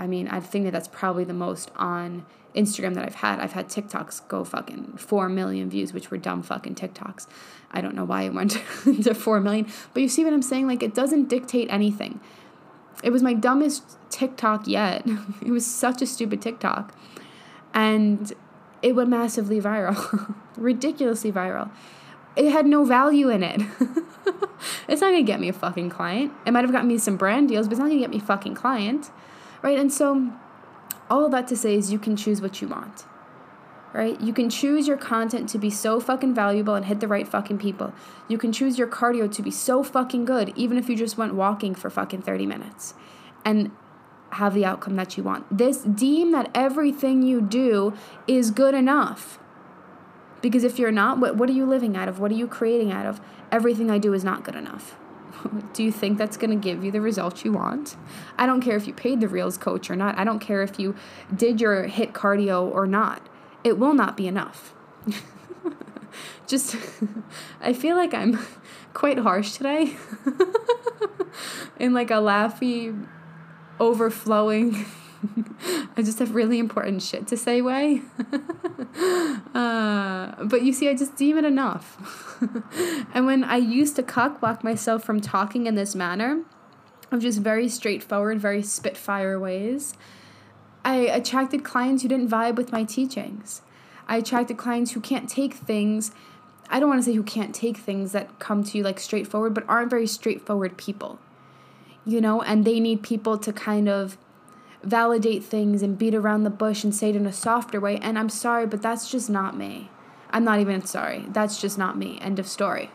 I 0.00 0.06
mean, 0.06 0.28
I 0.28 0.40
think 0.40 0.64
that 0.64 0.72
that's 0.72 0.88
probably 0.88 1.24
the 1.24 1.34
most 1.34 1.70
on 1.76 2.24
Instagram 2.56 2.94
that 2.94 3.04
I've 3.04 3.16
had. 3.16 3.38
I've 3.38 3.52
had 3.52 3.68
TikToks 3.68 4.26
go 4.28 4.42
fucking 4.42 4.94
4 4.96 5.28
million 5.28 5.68
views, 5.68 5.92
which 5.92 6.10
were 6.10 6.16
dumb 6.16 6.42
fucking 6.42 6.74
TikToks. 6.74 7.26
I 7.70 7.82
don't 7.82 7.94
know 7.94 8.06
why 8.06 8.22
it 8.22 8.32
went 8.32 8.52
to 9.02 9.14
4 9.14 9.40
million. 9.40 9.68
But 9.92 10.02
you 10.02 10.08
see 10.08 10.24
what 10.24 10.32
I'm 10.32 10.42
saying? 10.42 10.66
Like, 10.66 10.82
it 10.82 10.94
doesn't 10.94 11.28
dictate 11.28 11.68
anything. 11.70 12.18
It 13.02 13.10
was 13.10 13.22
my 13.22 13.34
dumbest 13.34 13.82
TikTok 14.10 14.66
yet. 14.66 15.06
it 15.42 15.50
was 15.50 15.66
such 15.66 16.02
a 16.02 16.06
stupid 16.06 16.42
TikTok. 16.42 16.94
And 17.72 18.32
it 18.82 18.94
went 18.94 19.10
massively 19.10 19.60
viral, 19.60 20.34
ridiculously 20.56 21.30
viral. 21.32 21.70
It 22.36 22.50
had 22.50 22.66
no 22.66 22.84
value 22.84 23.28
in 23.28 23.42
it. 23.42 23.60
it's 24.88 25.00
not 25.00 25.10
gonna 25.10 25.22
get 25.22 25.40
me 25.40 25.48
a 25.48 25.52
fucking 25.52 25.90
client. 25.90 26.32
It 26.46 26.52
might 26.52 26.62
have 26.62 26.72
gotten 26.72 26.88
me 26.88 26.98
some 26.98 27.16
brand 27.16 27.48
deals, 27.48 27.66
but 27.66 27.72
it's 27.72 27.80
not 27.80 27.88
gonna 27.88 28.00
get 28.00 28.10
me 28.10 28.18
fucking 28.20 28.54
client. 28.54 29.10
Right? 29.62 29.78
And 29.78 29.92
so, 29.92 30.32
all 31.10 31.24
of 31.24 31.32
that 31.32 31.48
to 31.48 31.56
say 31.56 31.74
is 31.74 31.92
you 31.92 31.98
can 31.98 32.16
choose 32.16 32.40
what 32.40 32.62
you 32.62 32.68
want 32.68 33.04
right? 33.92 34.20
You 34.20 34.32
can 34.32 34.48
choose 34.48 34.86
your 34.86 34.96
content 34.96 35.48
to 35.50 35.58
be 35.58 35.70
so 35.70 36.00
fucking 36.00 36.34
valuable 36.34 36.74
and 36.74 36.84
hit 36.84 37.00
the 37.00 37.08
right 37.08 37.26
fucking 37.26 37.58
people. 37.58 37.92
You 38.28 38.38
can 38.38 38.52
choose 38.52 38.78
your 38.78 38.86
cardio 38.86 39.32
to 39.32 39.42
be 39.42 39.50
so 39.50 39.82
fucking 39.82 40.24
good, 40.24 40.52
even 40.56 40.78
if 40.78 40.88
you 40.88 40.96
just 40.96 41.18
went 41.18 41.34
walking 41.34 41.74
for 41.74 41.90
fucking 41.90 42.22
30 42.22 42.46
minutes 42.46 42.94
and 43.44 43.70
have 44.30 44.54
the 44.54 44.64
outcome 44.64 44.96
that 44.96 45.16
you 45.16 45.24
want. 45.24 45.44
This 45.56 45.78
deem 45.78 46.30
that 46.32 46.50
everything 46.54 47.22
you 47.22 47.40
do 47.40 47.92
is 48.28 48.50
good 48.50 48.74
enough. 48.74 49.38
Because 50.40 50.64
if 50.64 50.78
you're 50.78 50.92
not, 50.92 51.18
what, 51.18 51.36
what 51.36 51.48
are 51.48 51.52
you 51.52 51.66
living 51.66 51.96
out 51.96 52.08
of? 52.08 52.20
What 52.20 52.30
are 52.30 52.36
you 52.36 52.46
creating 52.46 52.92
out 52.92 53.06
of? 53.06 53.20
Everything 53.50 53.90
I 53.90 53.98
do 53.98 54.14
is 54.14 54.24
not 54.24 54.44
good 54.44 54.54
enough. 54.54 54.96
do 55.72 55.82
you 55.82 55.90
think 55.90 56.16
that's 56.16 56.36
going 56.36 56.50
to 56.50 56.56
give 56.56 56.84
you 56.84 56.90
the 56.90 57.00
results 57.00 57.44
you 57.44 57.52
want? 57.52 57.96
I 58.38 58.46
don't 58.46 58.60
care 58.60 58.76
if 58.76 58.86
you 58.86 58.94
paid 58.94 59.20
the 59.20 59.28
Reels 59.28 59.58
coach 59.58 59.90
or 59.90 59.96
not. 59.96 60.16
I 60.16 60.24
don't 60.24 60.38
care 60.38 60.62
if 60.62 60.78
you 60.78 60.94
did 61.34 61.60
your 61.60 61.88
HIIT 61.88 62.12
cardio 62.12 62.72
or 62.72 62.86
not 62.86 63.28
it 63.64 63.78
will 63.78 63.94
not 63.94 64.16
be 64.16 64.26
enough. 64.26 64.74
Just, 66.46 66.76
I 67.60 67.72
feel 67.72 67.96
like 67.96 68.12
I'm 68.12 68.38
quite 68.94 69.18
harsh 69.18 69.52
today. 69.52 69.96
In 71.78 71.94
like 71.94 72.10
a 72.10 72.14
laughy, 72.14 73.06
overflowing, 73.78 74.84
I 75.96 76.02
just 76.02 76.18
have 76.18 76.34
really 76.34 76.58
important 76.58 77.02
shit 77.02 77.26
to 77.28 77.36
say 77.36 77.62
way. 77.62 78.02
uh, 79.54 80.44
but 80.44 80.62
you 80.62 80.72
see, 80.72 80.88
I 80.88 80.94
just 80.94 81.16
deem 81.16 81.38
it 81.38 81.44
enough. 81.44 81.96
and 83.14 83.26
when 83.26 83.44
I 83.44 83.56
used 83.56 83.96
to 83.96 84.02
cock 84.02 84.40
block 84.40 84.64
myself 84.64 85.04
from 85.04 85.20
talking 85.20 85.66
in 85.66 85.74
this 85.74 85.94
manner, 85.94 86.42
of 87.10 87.20
just 87.20 87.40
very 87.40 87.68
straightforward, 87.68 88.40
very 88.40 88.62
spitfire 88.62 89.38
ways, 89.38 89.94
I 90.84 90.96
attracted 90.96 91.64
clients 91.64 92.02
who 92.02 92.08
didn't 92.08 92.28
vibe 92.28 92.56
with 92.56 92.72
my 92.72 92.84
teachings. 92.84 93.62
I 94.08 94.16
attracted 94.16 94.56
clients 94.56 94.92
who 94.92 95.00
can't 95.00 95.28
take 95.28 95.54
things. 95.54 96.12
I 96.68 96.80
don't 96.80 96.88
want 96.88 97.00
to 97.00 97.04
say 97.04 97.14
who 97.14 97.22
can't 97.22 97.54
take 97.54 97.76
things 97.76 98.12
that 98.12 98.38
come 98.38 98.64
to 98.64 98.78
you 98.78 98.84
like 98.84 98.98
straightforward, 98.98 99.54
but 99.54 99.64
aren't 99.68 99.90
very 99.90 100.06
straightforward 100.06 100.76
people. 100.76 101.18
You 102.04 102.20
know, 102.20 102.40
and 102.42 102.64
they 102.64 102.80
need 102.80 103.02
people 103.02 103.36
to 103.38 103.52
kind 103.52 103.88
of 103.88 104.16
validate 104.82 105.44
things 105.44 105.82
and 105.82 105.98
beat 105.98 106.14
around 106.14 106.44
the 106.44 106.50
bush 106.50 106.82
and 106.82 106.94
say 106.94 107.10
it 107.10 107.16
in 107.16 107.26
a 107.26 107.32
softer 107.32 107.78
way. 107.78 107.98
And 107.98 108.18
I'm 108.18 108.30
sorry, 108.30 108.66
but 108.66 108.80
that's 108.80 109.10
just 109.10 109.28
not 109.28 109.56
me. 109.56 109.90
I'm 110.30 110.44
not 110.44 110.60
even 110.60 110.84
sorry. 110.86 111.26
That's 111.28 111.60
just 111.60 111.76
not 111.76 111.98
me. 111.98 112.18
End 112.22 112.38
of 112.38 112.46
story. 112.46 112.90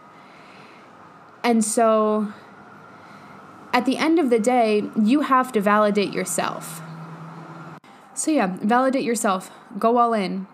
And 1.44 1.64
so 1.64 2.34
at 3.72 3.86
the 3.86 3.98
end 3.98 4.20
of 4.20 4.30
the 4.30 4.40
day, 4.40 4.90
you 5.00 5.22
have 5.22 5.52
to 5.52 5.62
validate 5.62 6.14
yourself. 6.14 6.82
So, 8.16 8.32
yeah, 8.32 8.58
validate 8.62 9.04
yourself. 9.04 9.52
Go 9.78 9.98
all 9.98 10.14
in. 10.14 10.48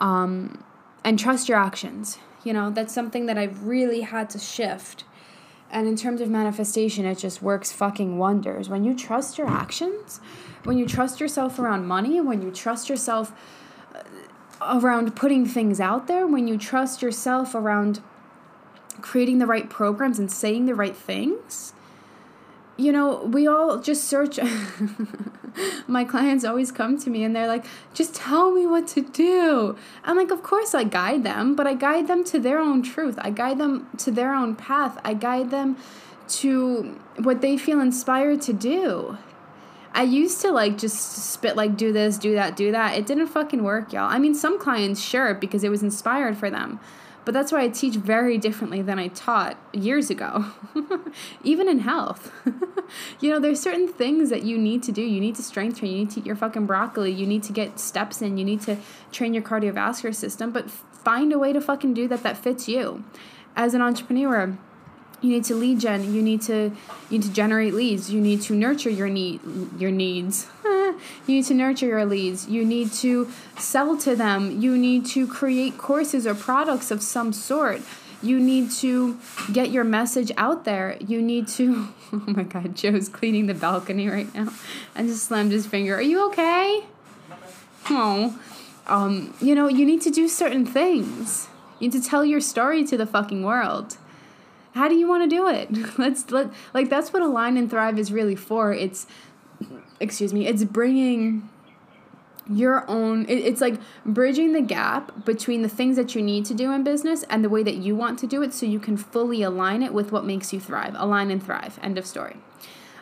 Um, 0.00 0.64
and 1.04 1.18
trust 1.18 1.48
your 1.48 1.58
actions. 1.58 2.18
You 2.44 2.52
know, 2.52 2.70
that's 2.70 2.92
something 2.92 3.26
that 3.26 3.38
I've 3.38 3.64
really 3.64 4.00
had 4.00 4.30
to 4.30 4.38
shift. 4.38 5.04
And 5.70 5.86
in 5.86 5.96
terms 5.96 6.20
of 6.20 6.30
manifestation, 6.30 7.04
it 7.04 7.18
just 7.18 7.42
works 7.42 7.72
fucking 7.72 8.18
wonders. 8.18 8.68
When 8.68 8.84
you 8.84 8.96
trust 8.96 9.38
your 9.38 9.48
actions, 9.48 10.20
when 10.64 10.78
you 10.78 10.86
trust 10.86 11.20
yourself 11.20 11.58
around 11.58 11.86
money, 11.86 12.20
when 12.20 12.42
you 12.42 12.50
trust 12.50 12.88
yourself 12.88 13.32
uh, 13.94 14.02
around 14.62 15.14
putting 15.16 15.46
things 15.46 15.80
out 15.80 16.06
there, 16.06 16.26
when 16.26 16.48
you 16.48 16.56
trust 16.56 17.02
yourself 17.02 17.54
around 17.54 18.00
creating 19.00 19.38
the 19.38 19.46
right 19.46 19.68
programs 19.68 20.18
and 20.18 20.30
saying 20.30 20.66
the 20.66 20.74
right 20.74 20.96
things, 20.96 21.72
you 22.76 22.92
know, 22.92 23.24
we 23.24 23.46
all 23.46 23.78
just 23.78 24.04
search. 24.04 24.38
My 25.86 26.04
clients 26.04 26.44
always 26.44 26.72
come 26.72 26.98
to 26.98 27.10
me 27.10 27.22
and 27.22 27.34
they're 27.34 27.46
like, 27.46 27.64
just 27.92 28.14
tell 28.14 28.50
me 28.50 28.66
what 28.66 28.88
to 28.88 29.02
do. 29.02 29.76
I'm 30.02 30.16
like, 30.16 30.32
of 30.32 30.42
course 30.42 30.74
I 30.74 30.82
guide 30.84 31.22
them, 31.22 31.54
but 31.54 31.66
I 31.66 31.74
guide 31.74 32.08
them 32.08 32.24
to 32.24 32.40
their 32.40 32.58
own 32.58 32.82
truth. 32.82 33.16
I 33.18 33.30
guide 33.30 33.58
them 33.58 33.88
to 33.98 34.10
their 34.10 34.34
own 34.34 34.56
path. 34.56 35.00
I 35.04 35.14
guide 35.14 35.50
them 35.50 35.76
to 36.26 36.98
what 37.18 37.40
they 37.40 37.56
feel 37.56 37.80
inspired 37.80 38.40
to 38.42 38.52
do. 38.52 39.18
I 39.92 40.02
used 40.02 40.40
to 40.40 40.50
like 40.50 40.76
just 40.76 40.96
spit 41.30 41.54
like 41.54 41.76
do 41.76 41.92
this, 41.92 42.18
do 42.18 42.34
that, 42.34 42.56
do 42.56 42.72
that. 42.72 42.98
It 42.98 43.06
didn't 43.06 43.28
fucking 43.28 43.62
work, 43.62 43.92
y'all. 43.92 44.10
I 44.10 44.18
mean, 44.18 44.34
some 44.34 44.58
clients 44.58 45.00
sure 45.00 45.34
because 45.34 45.62
it 45.62 45.68
was 45.68 45.84
inspired 45.84 46.36
for 46.36 46.50
them. 46.50 46.80
But 47.24 47.32
that's 47.32 47.52
why 47.52 47.62
I 47.62 47.68
teach 47.68 47.94
very 47.94 48.36
differently 48.36 48.82
than 48.82 48.98
I 48.98 49.08
taught 49.08 49.56
years 49.72 50.10
ago, 50.10 50.46
even 51.44 51.68
in 51.68 51.80
health. 51.80 52.30
you 53.20 53.30
know, 53.30 53.40
there's 53.40 53.60
certain 53.60 53.88
things 53.88 54.28
that 54.30 54.42
you 54.42 54.58
need 54.58 54.82
to 54.82 54.92
do. 54.92 55.02
You 55.02 55.20
need 55.20 55.34
to 55.36 55.42
strength 55.42 55.78
train, 55.78 55.92
you 55.92 55.98
need 55.98 56.10
to 56.10 56.20
eat 56.20 56.26
your 56.26 56.36
fucking 56.36 56.66
broccoli, 56.66 57.10
you 57.10 57.26
need 57.26 57.42
to 57.44 57.52
get 57.52 57.80
steps 57.80 58.20
in, 58.20 58.36
you 58.36 58.44
need 58.44 58.60
to 58.62 58.76
train 59.10 59.32
your 59.32 59.42
cardiovascular 59.42 60.14
system, 60.14 60.50
but 60.52 60.70
find 60.70 61.32
a 61.32 61.38
way 61.38 61.52
to 61.52 61.60
fucking 61.60 61.94
do 61.94 62.06
that 62.08 62.22
that 62.22 62.36
fits 62.36 62.68
you. 62.68 63.04
As 63.56 63.72
an 63.72 63.80
entrepreneur, 63.80 64.58
you 65.24 65.30
need 65.30 65.44
to 65.44 65.54
lead 65.54 65.80
gen 65.80 66.12
you 66.12 66.20
need 66.20 66.42
to 66.42 66.70
you 67.08 67.18
need 67.18 67.22
to 67.22 67.32
generate 67.32 67.72
leads 67.72 68.10
you 68.10 68.20
need 68.20 68.42
to 68.42 68.54
nurture 68.54 68.90
your 68.90 69.08
need 69.08 69.40
your 69.78 69.90
needs 69.90 70.46
you 71.26 71.36
need 71.36 71.44
to 71.46 71.54
nurture 71.54 71.86
your 71.86 72.04
leads. 72.04 72.48
You 72.48 72.64
need 72.64 72.92
to 72.94 73.30
sell 73.58 73.96
to 73.98 74.16
them. 74.16 74.60
You 74.60 74.76
need 74.76 75.06
to 75.06 75.26
create 75.26 75.78
courses 75.78 76.26
or 76.26 76.34
products 76.34 76.90
of 76.90 77.02
some 77.02 77.32
sort. 77.32 77.82
You 78.22 78.40
need 78.40 78.70
to 78.72 79.18
get 79.52 79.70
your 79.70 79.84
message 79.84 80.32
out 80.38 80.64
there. 80.64 80.96
You 81.00 81.20
need 81.20 81.46
to 81.48 81.88
oh 82.12 82.24
my 82.26 82.44
god 82.44 82.74
joe's 82.74 83.08
cleaning 83.08 83.46
the 83.46 83.54
balcony 83.54 84.08
right 84.08 84.32
now. 84.34 84.48
And 84.94 85.08
just 85.08 85.26
slammed 85.26 85.52
his 85.52 85.66
finger. 85.66 85.96
Are 85.96 86.02
you 86.02 86.26
okay? 86.28 86.84
Oh 87.90 88.38
um 88.86 89.34
you 89.40 89.54
know 89.54 89.68
you 89.68 89.84
need 89.84 90.00
to 90.02 90.10
do 90.10 90.28
certain 90.28 90.64
things. 90.64 91.48
You 91.78 91.88
need 91.88 92.02
to 92.02 92.08
tell 92.08 92.24
your 92.24 92.40
story 92.40 92.84
to 92.84 92.96
the 92.96 93.06
fucking 93.06 93.42
world. 93.42 93.98
How 94.74 94.88
do 94.88 94.94
you 94.96 95.06
want 95.06 95.22
to 95.22 95.28
do 95.28 95.46
it? 95.48 95.98
Let's 95.98 96.30
let 96.30 96.50
like 96.72 96.88
that's 96.88 97.12
what 97.12 97.22
align 97.22 97.56
and 97.56 97.70
thrive 97.70 97.98
is 97.98 98.10
really 98.10 98.36
for. 98.36 98.72
It's 98.72 99.06
excuse 100.04 100.32
me 100.32 100.46
it's 100.46 100.64
bringing 100.64 101.48
your 102.48 102.88
own 102.88 103.24
it, 103.26 103.38
it's 103.38 103.60
like 103.60 103.80
bridging 104.04 104.52
the 104.52 104.60
gap 104.60 105.24
between 105.24 105.62
the 105.62 105.68
things 105.68 105.96
that 105.96 106.14
you 106.14 106.22
need 106.22 106.44
to 106.44 106.54
do 106.54 106.70
in 106.72 106.84
business 106.84 107.24
and 107.30 107.42
the 107.42 107.48
way 107.48 107.62
that 107.62 107.76
you 107.76 107.96
want 107.96 108.18
to 108.18 108.26
do 108.26 108.42
it 108.42 108.52
so 108.52 108.66
you 108.66 108.78
can 108.78 108.96
fully 108.96 109.42
align 109.42 109.82
it 109.82 109.94
with 109.94 110.12
what 110.12 110.24
makes 110.24 110.52
you 110.52 110.60
thrive 110.60 110.94
align 110.98 111.30
and 111.30 111.42
thrive 111.42 111.78
end 111.82 111.96
of 111.96 112.06
story 112.06 112.36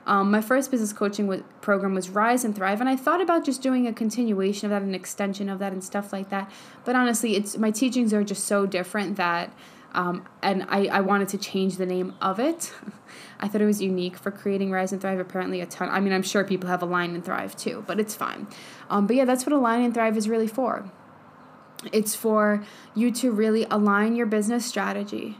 um, 0.06 0.30
my 0.30 0.40
first 0.40 0.70
business 0.70 0.92
coaching 0.92 1.44
program 1.60 1.94
was 1.94 2.10
Rise 2.10 2.44
and 2.44 2.56
Thrive, 2.56 2.80
and 2.80 2.88
I 2.88 2.96
thought 2.96 3.20
about 3.20 3.44
just 3.44 3.62
doing 3.62 3.86
a 3.86 3.92
continuation 3.92 4.66
of 4.66 4.70
that, 4.70 4.82
an 4.82 4.94
extension 4.96 5.48
of 5.48 5.60
that, 5.60 5.72
and 5.72 5.82
stuff 5.82 6.12
like 6.12 6.28
that. 6.30 6.50
But 6.84 6.96
honestly, 6.96 7.36
it's 7.36 7.56
my 7.56 7.70
teachings 7.70 8.12
are 8.12 8.24
just 8.24 8.44
so 8.44 8.66
different 8.66 9.16
that 9.16 9.52
um, 9.92 10.26
and 10.42 10.66
I, 10.68 10.86
I 10.86 11.00
wanted 11.00 11.28
to 11.28 11.38
change 11.38 11.76
the 11.76 11.86
name 11.86 12.14
of 12.20 12.40
it. 12.40 12.72
I 13.40 13.48
thought 13.48 13.60
it 13.60 13.66
was 13.66 13.82
unique 13.82 14.16
for 14.16 14.30
creating 14.30 14.70
Rise 14.70 14.92
and 14.92 15.00
Thrive. 15.00 15.18
Apparently, 15.18 15.60
a 15.60 15.66
ton. 15.66 15.88
I 15.90 16.00
mean, 16.00 16.12
I'm 16.12 16.22
sure 16.22 16.44
people 16.44 16.68
have 16.68 16.82
Align 16.82 17.14
and 17.14 17.24
Thrive 17.24 17.56
too, 17.56 17.84
but 17.86 18.00
it's 18.00 18.14
fine. 18.14 18.46
Um, 18.88 19.06
but 19.06 19.16
yeah, 19.16 19.24
that's 19.24 19.44
what 19.44 19.52
Align 19.52 19.82
and 19.82 19.92
Thrive 19.92 20.16
is 20.16 20.28
really 20.28 20.46
for. 20.46 20.90
It's 21.92 22.14
for 22.14 22.64
you 22.94 23.10
to 23.12 23.32
really 23.32 23.66
align 23.70 24.14
your 24.14 24.26
business 24.26 24.64
strategy 24.64 25.38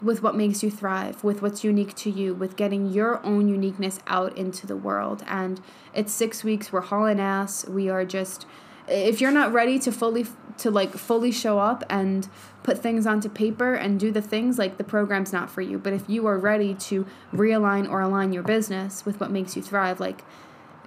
with 0.00 0.22
what 0.22 0.36
makes 0.36 0.62
you 0.62 0.70
thrive, 0.70 1.22
with 1.24 1.42
what's 1.42 1.64
unique 1.64 1.94
to 1.96 2.10
you, 2.10 2.32
with 2.32 2.56
getting 2.56 2.86
your 2.86 3.24
own 3.26 3.48
uniqueness 3.48 3.98
out 4.06 4.36
into 4.36 4.66
the 4.66 4.76
world. 4.76 5.24
And 5.26 5.60
it's 5.92 6.12
six 6.12 6.44
weeks. 6.44 6.72
We're 6.72 6.82
hauling 6.82 7.20
ass. 7.20 7.66
We 7.66 7.88
are 7.88 8.04
just 8.04 8.46
if 8.88 9.20
you're 9.20 9.30
not 9.30 9.52
ready 9.52 9.78
to 9.78 9.92
fully 9.92 10.26
to 10.58 10.70
like 10.70 10.92
fully 10.92 11.30
show 11.30 11.58
up 11.58 11.84
and 11.88 12.28
put 12.62 12.78
things 12.78 13.06
onto 13.06 13.28
paper 13.28 13.74
and 13.74 14.00
do 14.00 14.10
the 14.10 14.20
things 14.20 14.58
like 14.58 14.76
the 14.76 14.84
program's 14.84 15.32
not 15.32 15.50
for 15.50 15.62
you 15.62 15.78
but 15.78 15.92
if 15.92 16.08
you 16.08 16.26
are 16.26 16.38
ready 16.38 16.74
to 16.74 17.06
realign 17.32 17.88
or 17.88 18.00
align 18.00 18.32
your 18.32 18.42
business 18.42 19.06
with 19.06 19.20
what 19.20 19.30
makes 19.30 19.56
you 19.56 19.62
thrive 19.62 20.00
like 20.00 20.24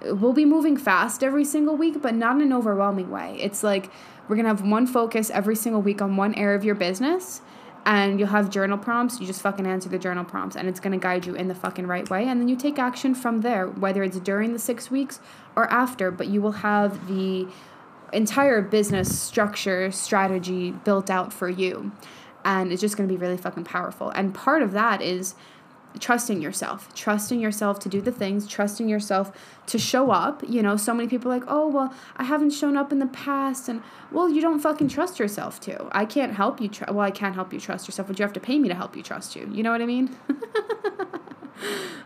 we'll 0.04 0.32
be 0.32 0.44
moving 0.44 0.76
fast 0.76 1.22
every 1.22 1.44
single 1.44 1.76
week 1.76 2.02
but 2.02 2.14
not 2.14 2.36
in 2.36 2.42
an 2.42 2.52
overwhelming 2.52 3.10
way 3.10 3.36
it's 3.40 3.62
like 3.62 3.90
we're 4.28 4.36
going 4.36 4.44
to 4.44 4.50
have 4.50 4.62
one 4.62 4.86
focus 4.86 5.30
every 5.30 5.56
single 5.56 5.82
week 5.82 6.00
on 6.00 6.16
one 6.16 6.34
area 6.34 6.56
of 6.56 6.64
your 6.64 6.74
business 6.74 7.40
and 7.84 8.18
you'll 8.18 8.28
have 8.28 8.50
journal 8.50 8.78
prompts. 8.78 9.20
You 9.20 9.26
just 9.26 9.42
fucking 9.42 9.66
answer 9.66 9.88
the 9.88 9.98
journal 9.98 10.24
prompts, 10.24 10.56
and 10.56 10.68
it's 10.68 10.80
gonna 10.80 10.98
guide 10.98 11.26
you 11.26 11.34
in 11.34 11.48
the 11.48 11.54
fucking 11.54 11.86
right 11.86 12.08
way. 12.08 12.28
And 12.28 12.40
then 12.40 12.48
you 12.48 12.56
take 12.56 12.78
action 12.78 13.14
from 13.14 13.40
there, 13.40 13.66
whether 13.66 14.02
it's 14.02 14.18
during 14.20 14.52
the 14.52 14.58
six 14.58 14.90
weeks 14.90 15.20
or 15.56 15.70
after. 15.70 16.10
But 16.10 16.28
you 16.28 16.40
will 16.40 16.52
have 16.52 17.08
the 17.08 17.48
entire 18.12 18.62
business 18.62 19.18
structure 19.20 19.90
strategy 19.90 20.70
built 20.70 21.10
out 21.10 21.32
for 21.32 21.48
you. 21.48 21.92
And 22.44 22.72
it's 22.72 22.80
just 22.80 22.96
going 22.96 23.08
to 23.08 23.12
be 23.12 23.18
really 23.18 23.36
fucking 23.36 23.64
powerful. 23.64 24.10
And 24.10 24.34
part 24.34 24.62
of 24.62 24.72
that 24.72 25.00
is 25.00 25.34
trusting 26.00 26.40
yourself 26.40 26.92
trusting 26.94 27.38
yourself 27.38 27.78
to 27.78 27.86
do 27.86 28.00
the 28.00 28.10
things 28.10 28.46
trusting 28.48 28.88
yourself 28.88 29.30
to 29.66 29.78
show 29.78 30.10
up. 30.10 30.42
You 30.48 30.62
know 30.62 30.76
so 30.78 30.94
many 30.94 31.06
people 31.06 31.30
like 31.30 31.42
oh 31.46 31.68
well 31.68 31.94
i 32.16 32.24
haven't 32.24 32.50
shown 32.50 32.78
up 32.78 32.92
in 32.92 32.98
the 32.98 33.06
past 33.06 33.68
and 33.68 33.82
well 34.10 34.28
you 34.28 34.40
don't 34.40 34.58
fucking 34.60 34.88
trust 34.88 35.18
yourself 35.18 35.60
to. 35.60 35.88
I 35.92 36.06
can't 36.06 36.32
help 36.34 36.62
you 36.62 36.68
tr- 36.68 36.84
well 36.88 37.00
i 37.00 37.10
can't 37.10 37.34
help 37.34 37.52
you 37.52 37.60
trust 37.60 37.86
yourself 37.86 38.08
but 38.08 38.18
you 38.18 38.22
have 38.22 38.32
to 38.32 38.40
pay 38.40 38.58
me 38.58 38.68
to 38.68 38.74
help 38.74 38.96
you 38.96 39.02
trust 39.02 39.36
you. 39.36 39.48
You 39.52 39.62
know 39.62 39.70
what 39.70 39.82
i 39.82 39.86
mean? 39.86 40.16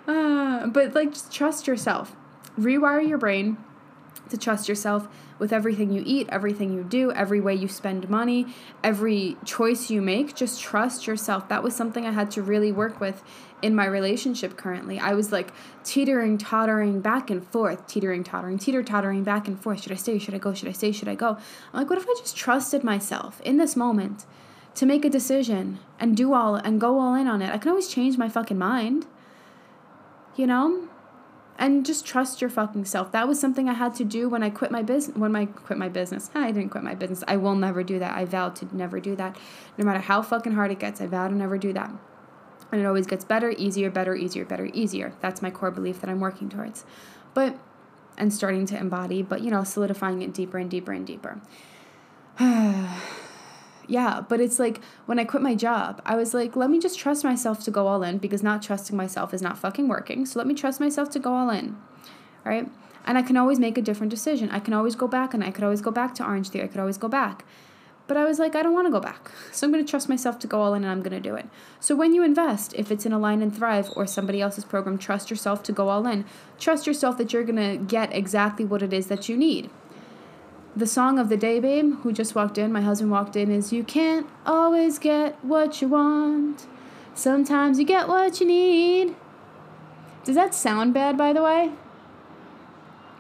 Uh, 0.06 0.66
but 0.68 0.94
like 0.94 1.10
just 1.10 1.32
trust 1.32 1.66
yourself. 1.66 2.14
Rewire 2.58 3.06
your 3.06 3.18
brain 3.18 3.56
to 4.28 4.38
trust 4.38 4.68
yourself 4.68 5.08
with 5.38 5.52
everything 5.52 5.92
you 5.92 6.02
eat, 6.04 6.28
everything 6.30 6.72
you 6.72 6.82
do, 6.82 7.12
every 7.12 7.40
way 7.40 7.54
you 7.54 7.68
spend 7.68 8.08
money, 8.08 8.46
every 8.82 9.36
choice 9.44 9.90
you 9.90 10.00
make. 10.00 10.34
Just 10.34 10.60
trust 10.60 11.06
yourself. 11.06 11.48
That 11.48 11.62
was 11.62 11.74
something 11.74 12.06
I 12.06 12.12
had 12.12 12.30
to 12.32 12.42
really 12.42 12.72
work 12.72 13.00
with 13.00 13.22
in 13.62 13.74
my 13.74 13.86
relationship 13.86 14.56
currently. 14.56 14.98
I 14.98 15.14
was 15.14 15.32
like 15.32 15.50
teetering, 15.84 16.38
tottering 16.38 17.00
back 17.00 17.30
and 17.30 17.46
forth, 17.46 17.86
teetering, 17.86 18.24
tottering, 18.24 18.58
teeter, 18.58 18.82
tottering 18.82 19.24
back 19.24 19.48
and 19.48 19.58
forth. 19.60 19.82
Should 19.82 19.92
I 19.92 19.96
stay? 19.96 20.18
Should 20.18 20.34
I 20.34 20.38
go? 20.38 20.54
Should 20.54 20.68
I 20.68 20.72
stay? 20.72 20.92
Should 20.92 21.08
I 21.08 21.14
go? 21.14 21.38
I'm 21.72 21.80
like, 21.80 21.90
what 21.90 21.98
if 21.98 22.04
I 22.08 22.14
just 22.18 22.36
trusted 22.36 22.84
myself 22.84 23.40
in 23.42 23.56
this 23.56 23.76
moment 23.76 24.24
to 24.74 24.86
make 24.86 25.04
a 25.04 25.10
decision 25.10 25.78
and 25.98 26.16
do 26.16 26.34
all 26.34 26.56
and 26.56 26.80
go 26.80 27.00
all 27.00 27.14
in 27.14 27.26
on 27.26 27.42
it? 27.42 27.52
I 27.52 27.58
can 27.58 27.70
always 27.70 27.88
change 27.88 28.18
my 28.18 28.28
fucking 28.28 28.58
mind. 28.58 29.06
You 30.36 30.46
know? 30.46 30.88
And 31.58 31.86
just 31.86 32.04
trust 32.04 32.40
your 32.40 32.50
fucking 32.50 32.84
self. 32.84 33.12
That 33.12 33.26
was 33.28 33.40
something 33.40 33.68
I 33.68 33.74
had 33.74 33.94
to 33.96 34.04
do 34.04 34.28
when 34.28 34.42
I 34.42 34.50
quit 34.50 34.70
my 34.70 34.82
business. 34.82 35.16
When 35.16 35.34
I 35.34 35.46
quit 35.46 35.78
my 35.78 35.88
business, 35.88 36.30
ah, 36.34 36.44
I 36.44 36.50
didn't 36.50 36.70
quit 36.70 36.84
my 36.84 36.94
business. 36.94 37.24
I 37.26 37.36
will 37.36 37.54
never 37.54 37.82
do 37.82 37.98
that. 37.98 38.16
I 38.16 38.24
vow 38.24 38.50
to 38.50 38.76
never 38.76 39.00
do 39.00 39.16
that. 39.16 39.36
No 39.78 39.84
matter 39.84 40.00
how 40.00 40.22
fucking 40.22 40.52
hard 40.52 40.70
it 40.70 40.78
gets, 40.78 41.00
I 41.00 41.06
vow 41.06 41.28
to 41.28 41.34
never 41.34 41.58
do 41.58 41.72
that. 41.72 41.90
And 42.72 42.80
it 42.80 42.84
always 42.84 43.06
gets 43.06 43.24
better, 43.24 43.50
easier, 43.50 43.90
better, 43.90 44.14
easier, 44.14 44.44
better, 44.44 44.66
easier. 44.74 45.14
That's 45.20 45.40
my 45.40 45.50
core 45.50 45.70
belief 45.70 46.00
that 46.00 46.10
I'm 46.10 46.20
working 46.20 46.48
towards. 46.48 46.84
But 47.32 47.58
and 48.18 48.32
starting 48.32 48.66
to 48.66 48.78
embody, 48.78 49.22
but 49.22 49.42
you 49.42 49.50
know, 49.50 49.62
solidifying 49.62 50.22
it 50.22 50.32
deeper 50.32 50.58
and 50.58 50.70
deeper 50.70 50.92
and 50.92 51.06
deeper. 51.06 51.40
yeah, 53.88 54.20
but 54.20 54.40
it's 54.40 54.58
like 54.58 54.80
when 55.06 55.18
I 55.18 55.24
quit 55.24 55.42
my 55.42 55.54
job, 55.54 56.02
I 56.04 56.16
was 56.16 56.34
like, 56.34 56.56
let 56.56 56.70
me 56.70 56.78
just 56.78 56.98
trust 56.98 57.24
myself 57.24 57.62
to 57.64 57.70
go 57.70 57.86
all 57.86 58.02
in 58.02 58.18
because 58.18 58.42
not 58.42 58.62
trusting 58.62 58.96
myself 58.96 59.32
is 59.32 59.42
not 59.42 59.58
fucking 59.58 59.88
working. 59.88 60.26
So 60.26 60.38
let 60.38 60.46
me 60.46 60.54
trust 60.54 60.80
myself 60.80 61.10
to 61.10 61.18
go 61.18 61.34
all 61.34 61.50
in. 61.50 61.76
Right? 62.44 62.68
And 63.04 63.16
I 63.16 63.22
can 63.22 63.36
always 63.36 63.58
make 63.58 63.78
a 63.78 63.82
different 63.82 64.10
decision. 64.10 64.50
I 64.50 64.58
can 64.58 64.74
always 64.74 64.96
go 64.96 65.06
back 65.06 65.34
and 65.34 65.44
I 65.44 65.50
could 65.50 65.64
always 65.64 65.80
go 65.80 65.90
back 65.90 66.14
to 66.16 66.24
Orangetheory. 66.24 66.64
I 66.64 66.66
could 66.66 66.80
always 66.80 66.98
go 66.98 67.08
back. 67.08 67.44
But 68.08 68.16
I 68.16 68.24
was 68.24 68.38
like, 68.38 68.54
I 68.54 68.62
don't 68.62 68.74
want 68.74 68.86
to 68.86 68.92
go 68.92 69.00
back. 69.00 69.30
So 69.52 69.66
I'm 69.66 69.72
going 69.72 69.84
to 69.84 69.90
trust 69.90 70.08
myself 70.08 70.38
to 70.40 70.46
go 70.46 70.60
all 70.60 70.74
in 70.74 70.82
and 70.82 70.92
I'm 70.92 71.00
going 71.00 71.20
to 71.20 71.28
do 71.28 71.34
it. 71.34 71.46
So 71.80 71.96
when 71.96 72.14
you 72.14 72.22
invest, 72.22 72.74
if 72.74 72.90
it's 72.90 73.06
in 73.06 73.12
Align 73.12 73.40
and 73.40 73.56
Thrive 73.56 73.90
or 73.96 74.06
somebody 74.06 74.40
else's 74.40 74.64
program, 74.64 74.98
trust 74.98 75.30
yourself 75.30 75.62
to 75.62 75.72
go 75.72 75.88
all 75.88 76.06
in. 76.06 76.26
Trust 76.58 76.86
yourself 76.86 77.16
that 77.18 77.32
you're 77.32 77.44
going 77.44 77.78
to 77.78 77.82
get 77.82 78.12
exactly 78.12 78.64
what 78.64 78.82
it 78.82 78.92
is 78.92 79.06
that 79.06 79.28
you 79.28 79.36
need 79.36 79.70
the 80.76 80.86
song 80.86 81.18
of 81.18 81.30
the 81.30 81.38
day, 81.38 81.58
babe, 81.58 81.94
who 82.02 82.12
just 82.12 82.34
walked 82.34 82.58
in, 82.58 82.70
my 82.70 82.82
husband 82.82 83.10
walked 83.10 83.34
in, 83.34 83.50
is 83.50 83.72
You 83.72 83.82
can't 83.82 84.26
always 84.44 84.98
get 84.98 85.42
what 85.42 85.80
you 85.80 85.88
want. 85.88 86.66
Sometimes 87.14 87.78
you 87.78 87.86
get 87.86 88.08
what 88.08 88.40
you 88.40 88.46
need. 88.46 89.16
Does 90.24 90.34
that 90.34 90.54
sound 90.54 90.92
bad, 90.92 91.16
by 91.16 91.32
the 91.32 91.42
way? 91.42 91.72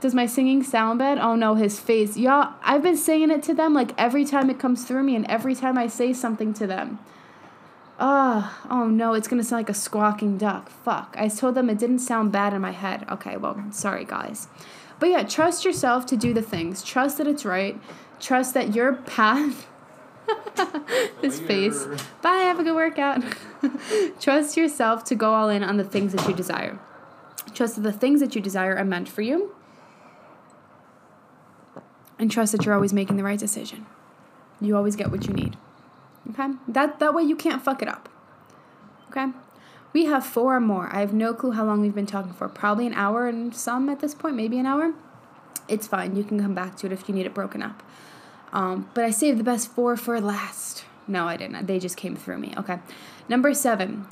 Does 0.00 0.14
my 0.14 0.26
singing 0.26 0.62
sound 0.62 0.98
bad? 0.98 1.18
Oh 1.18 1.34
no, 1.34 1.54
his 1.54 1.80
face. 1.80 2.18
Y'all, 2.18 2.52
I've 2.62 2.82
been 2.82 2.98
singing 2.98 3.30
it 3.30 3.42
to 3.44 3.54
them 3.54 3.72
like 3.72 3.92
every 3.96 4.26
time 4.26 4.50
it 4.50 4.58
comes 4.58 4.84
through 4.84 5.02
me 5.02 5.16
and 5.16 5.24
every 5.26 5.54
time 5.54 5.78
I 5.78 5.86
say 5.86 6.12
something 6.12 6.52
to 6.54 6.66
them. 6.66 6.98
Oh, 7.98 8.54
oh 8.68 8.88
no, 8.88 9.14
it's 9.14 9.26
gonna 9.26 9.42
sound 9.42 9.60
like 9.60 9.70
a 9.70 9.74
squawking 9.74 10.36
duck. 10.36 10.68
Fuck. 10.68 11.16
I 11.18 11.28
told 11.28 11.54
them 11.54 11.70
it 11.70 11.78
didn't 11.78 12.00
sound 12.00 12.30
bad 12.30 12.52
in 12.52 12.60
my 12.60 12.72
head. 12.72 13.06
Okay, 13.10 13.38
well, 13.38 13.64
sorry 13.70 14.04
guys. 14.04 14.48
But 14.98 15.10
yeah, 15.10 15.22
trust 15.24 15.64
yourself 15.64 16.06
to 16.06 16.16
do 16.16 16.32
the 16.32 16.42
things. 16.42 16.82
Trust 16.82 17.18
that 17.18 17.26
it's 17.26 17.44
right. 17.44 17.78
Trust 18.20 18.54
that 18.54 18.74
your 18.74 18.94
path. 18.94 19.66
His 21.22 21.38
face. 21.38 21.86
Bye, 22.22 22.38
have 22.38 22.58
a 22.58 22.64
good 22.64 22.74
workout. 22.74 23.22
trust 24.20 24.56
yourself 24.56 25.04
to 25.04 25.14
go 25.14 25.34
all 25.34 25.48
in 25.48 25.62
on 25.62 25.76
the 25.76 25.84
things 25.84 26.12
that 26.12 26.26
you 26.28 26.34
desire. 26.34 26.78
Trust 27.54 27.76
that 27.76 27.82
the 27.82 27.92
things 27.92 28.20
that 28.20 28.34
you 28.34 28.40
desire 28.40 28.76
are 28.76 28.84
meant 28.84 29.08
for 29.08 29.22
you. 29.22 29.54
And 32.18 32.30
trust 32.30 32.52
that 32.52 32.64
you're 32.64 32.74
always 32.74 32.92
making 32.92 33.16
the 33.16 33.24
right 33.24 33.38
decision. 33.38 33.86
You 34.60 34.76
always 34.76 34.96
get 34.96 35.10
what 35.10 35.26
you 35.26 35.34
need. 35.34 35.56
Okay? 36.30 36.48
That 36.66 36.98
that 36.98 37.14
way 37.14 37.22
you 37.22 37.36
can't 37.36 37.62
fuck 37.62 37.82
it 37.82 37.88
up. 37.88 38.08
Okay? 39.10 39.26
We 39.96 40.04
have 40.04 40.26
four 40.26 40.60
more. 40.60 40.90
I 40.92 41.00
have 41.00 41.14
no 41.14 41.32
clue 41.32 41.52
how 41.52 41.64
long 41.64 41.80
we've 41.80 41.94
been 41.94 42.04
talking 42.04 42.34
for. 42.34 42.50
Probably 42.50 42.86
an 42.86 42.92
hour 42.92 43.28
and 43.28 43.56
some 43.56 43.88
at 43.88 44.00
this 44.00 44.14
point, 44.14 44.36
maybe 44.36 44.58
an 44.58 44.66
hour. 44.66 44.92
It's 45.68 45.86
fine. 45.86 46.14
You 46.14 46.22
can 46.22 46.38
come 46.38 46.52
back 46.52 46.76
to 46.76 46.86
it 46.86 46.92
if 46.92 47.08
you 47.08 47.14
need 47.14 47.24
it 47.24 47.32
broken 47.32 47.62
up. 47.62 47.82
Um, 48.52 48.90
but 48.92 49.04
I 49.04 49.10
saved 49.10 49.38
the 49.38 49.42
best 49.42 49.70
four 49.70 49.96
for 49.96 50.20
last. 50.20 50.84
No, 51.08 51.26
I 51.26 51.38
didn't. 51.38 51.66
They 51.66 51.78
just 51.78 51.96
came 51.96 52.14
through 52.14 52.36
me. 52.36 52.52
Okay. 52.58 52.78
Number 53.26 53.54
seven. 53.54 54.06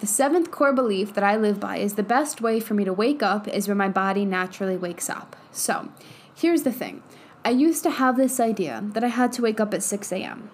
The 0.00 0.08
seventh 0.08 0.50
core 0.50 0.72
belief 0.72 1.14
that 1.14 1.22
I 1.22 1.36
live 1.36 1.60
by 1.60 1.76
is 1.76 1.94
the 1.94 2.02
best 2.02 2.40
way 2.40 2.58
for 2.58 2.74
me 2.74 2.84
to 2.84 2.92
wake 2.92 3.22
up 3.22 3.46
is 3.46 3.68
when 3.68 3.76
my 3.76 3.88
body 3.88 4.24
naturally 4.24 4.76
wakes 4.76 5.08
up. 5.08 5.36
So, 5.52 5.88
here's 6.34 6.64
the 6.64 6.72
thing 6.72 7.04
I 7.44 7.50
used 7.50 7.84
to 7.84 7.90
have 7.90 8.16
this 8.16 8.40
idea 8.40 8.82
that 8.92 9.04
I 9.04 9.08
had 9.08 9.30
to 9.34 9.42
wake 9.42 9.60
up 9.60 9.72
at 9.72 9.84
6 9.84 10.10
a.m. 10.10 10.50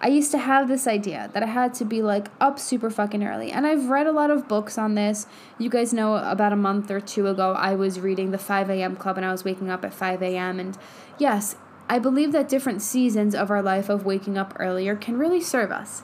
I 0.00 0.08
used 0.08 0.30
to 0.32 0.38
have 0.38 0.68
this 0.68 0.86
idea 0.86 1.30
that 1.32 1.42
I 1.42 1.46
had 1.46 1.72
to 1.74 1.84
be 1.84 2.02
like 2.02 2.28
up 2.40 2.58
super 2.58 2.90
fucking 2.90 3.24
early. 3.24 3.50
And 3.50 3.66
I've 3.66 3.88
read 3.88 4.06
a 4.06 4.12
lot 4.12 4.30
of 4.30 4.46
books 4.46 4.76
on 4.76 4.94
this. 4.94 5.26
You 5.58 5.70
guys 5.70 5.92
know 5.92 6.16
about 6.16 6.52
a 6.52 6.56
month 6.56 6.90
or 6.90 7.00
two 7.00 7.26
ago, 7.26 7.52
I 7.52 7.74
was 7.74 7.98
reading 7.98 8.30
the 8.30 8.38
5 8.38 8.68
a.m. 8.70 8.96
Club 8.96 9.16
and 9.16 9.24
I 9.24 9.32
was 9.32 9.44
waking 9.44 9.70
up 9.70 9.84
at 9.84 9.94
5 9.94 10.22
a.m. 10.22 10.60
And 10.60 10.76
yes, 11.18 11.56
I 11.88 11.98
believe 11.98 12.32
that 12.32 12.48
different 12.48 12.82
seasons 12.82 13.34
of 13.34 13.50
our 13.50 13.62
life 13.62 13.88
of 13.88 14.04
waking 14.04 14.36
up 14.36 14.54
earlier 14.58 14.96
can 14.96 15.18
really 15.18 15.40
serve 15.40 15.70
us. 15.70 16.02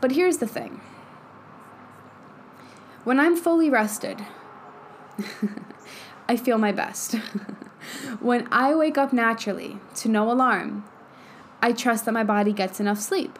But 0.00 0.12
here's 0.12 0.38
the 0.38 0.46
thing 0.46 0.80
when 3.04 3.20
I'm 3.20 3.36
fully 3.36 3.70
rested, 3.70 4.24
I 6.28 6.36
feel 6.36 6.58
my 6.58 6.72
best. 6.72 7.14
when 8.20 8.48
I 8.52 8.74
wake 8.74 8.98
up 8.98 9.12
naturally 9.12 9.78
to 9.96 10.08
no 10.08 10.30
alarm, 10.30 10.84
I 11.60 11.72
trust 11.72 12.04
that 12.04 12.12
my 12.12 12.24
body 12.24 12.52
gets 12.52 12.80
enough 12.80 12.98
sleep. 12.98 13.38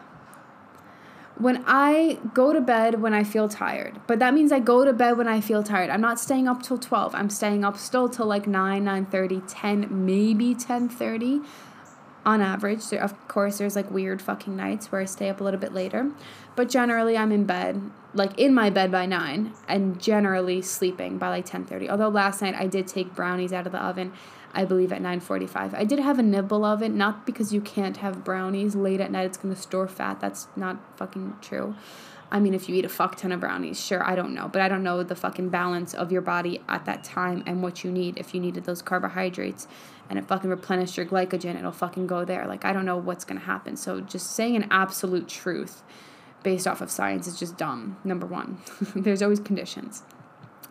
When 1.37 1.63
I 1.65 2.19
go 2.33 2.51
to 2.51 2.59
bed 2.59 3.01
when 3.01 3.13
I 3.13 3.23
feel 3.23 3.47
tired, 3.47 4.01
but 4.07 4.19
that 4.19 4.33
means 4.33 4.51
I 4.51 4.59
go 4.59 4.83
to 4.83 4.91
bed 4.91 5.17
when 5.17 5.27
I 5.29 5.39
feel 5.39 5.63
tired. 5.63 5.89
I'm 5.89 6.01
not 6.01 6.19
staying 6.19 6.49
up 6.49 6.61
till 6.61 6.77
12. 6.77 7.15
I'm 7.15 7.29
staying 7.29 7.63
up 7.63 7.77
still 7.77 8.09
till 8.09 8.25
like 8.25 8.45
9, 8.45 8.83
9:30, 8.83 9.43
10, 9.47 10.05
maybe 10.05 10.53
10:30 10.53 11.45
on 12.25 12.41
average. 12.41 12.91
Of 12.91 13.27
course, 13.29 13.57
there's 13.57 13.77
like 13.77 13.89
weird 13.89 14.21
fucking 14.21 14.53
nights 14.53 14.91
where 14.91 14.99
I 14.99 15.05
stay 15.05 15.29
up 15.29 15.39
a 15.39 15.43
little 15.45 15.59
bit 15.59 15.73
later, 15.73 16.11
but 16.57 16.67
generally 16.67 17.17
I'm 17.17 17.31
in 17.31 17.45
bed, 17.45 17.89
like 18.13 18.37
in 18.37 18.53
my 18.53 18.69
bed 18.69 18.91
by 18.91 19.05
9 19.05 19.53
and 19.69 19.97
generally 19.97 20.61
sleeping 20.61 21.17
by 21.17 21.29
like 21.29 21.45
10:30. 21.45 21.89
Although 21.89 22.09
last 22.09 22.41
night 22.41 22.55
I 22.55 22.67
did 22.67 22.85
take 22.85 23.15
brownies 23.15 23.53
out 23.53 23.65
of 23.65 23.71
the 23.71 23.81
oven 23.81 24.11
I 24.53 24.65
believe 24.65 24.91
at 24.91 25.01
9:45. 25.01 25.73
I 25.73 25.83
did 25.83 25.99
have 25.99 26.19
a 26.19 26.23
nibble 26.23 26.65
of 26.65 26.81
it, 26.81 26.89
not 26.89 27.25
because 27.25 27.53
you 27.53 27.61
can't 27.61 27.97
have 27.97 28.23
brownies 28.23 28.75
late 28.75 28.99
at 28.99 29.11
night 29.11 29.25
it's 29.25 29.37
going 29.37 29.53
to 29.53 29.61
store 29.61 29.87
fat. 29.87 30.19
That's 30.19 30.47
not 30.55 30.77
fucking 30.97 31.35
true. 31.41 31.75
I 32.31 32.39
mean, 32.39 32.53
if 32.53 32.69
you 32.69 32.75
eat 32.75 32.85
a 32.85 32.89
fuck 32.89 33.15
ton 33.15 33.31
of 33.31 33.39
brownies, 33.39 33.83
sure, 33.83 34.03
I 34.05 34.15
don't 34.15 34.35
know, 34.35 34.47
but 34.47 34.61
I 34.61 34.67
don't 34.67 34.83
know 34.83 35.01
the 35.01 35.15
fucking 35.15 35.49
balance 35.49 35.95
of 35.95 36.11
your 36.11 36.21
body 36.21 36.61
at 36.67 36.85
that 36.85 37.03
time 37.03 37.43
and 37.47 37.63
what 37.63 37.83
you 37.83 37.91
need. 37.91 38.19
If 38.19 38.35
you 38.35 38.39
needed 38.39 38.65
those 38.65 38.83
carbohydrates 38.83 39.67
and 40.09 40.19
it 40.19 40.27
fucking 40.27 40.49
replenished 40.49 40.95
your 40.95 41.07
glycogen, 41.07 41.57
it'll 41.57 41.71
fucking 41.71 42.05
go 42.05 42.25
there. 42.25 42.45
Like, 42.45 42.65
I 42.65 42.73
don't 42.73 42.85
know 42.85 42.97
what's 42.97 43.25
gonna 43.25 43.39
happen. 43.39 43.75
So, 43.75 44.01
just 44.01 44.31
saying 44.31 44.55
an 44.55 44.67
absolute 44.69 45.27
truth 45.27 45.81
based 46.43 46.67
off 46.67 46.81
of 46.81 46.91
science 46.91 47.27
is 47.27 47.37
just 47.37 47.57
dumb, 47.57 47.97
number 48.03 48.27
one. 48.27 48.59
There's 48.95 49.23
always 49.23 49.39
conditions. 49.39 50.03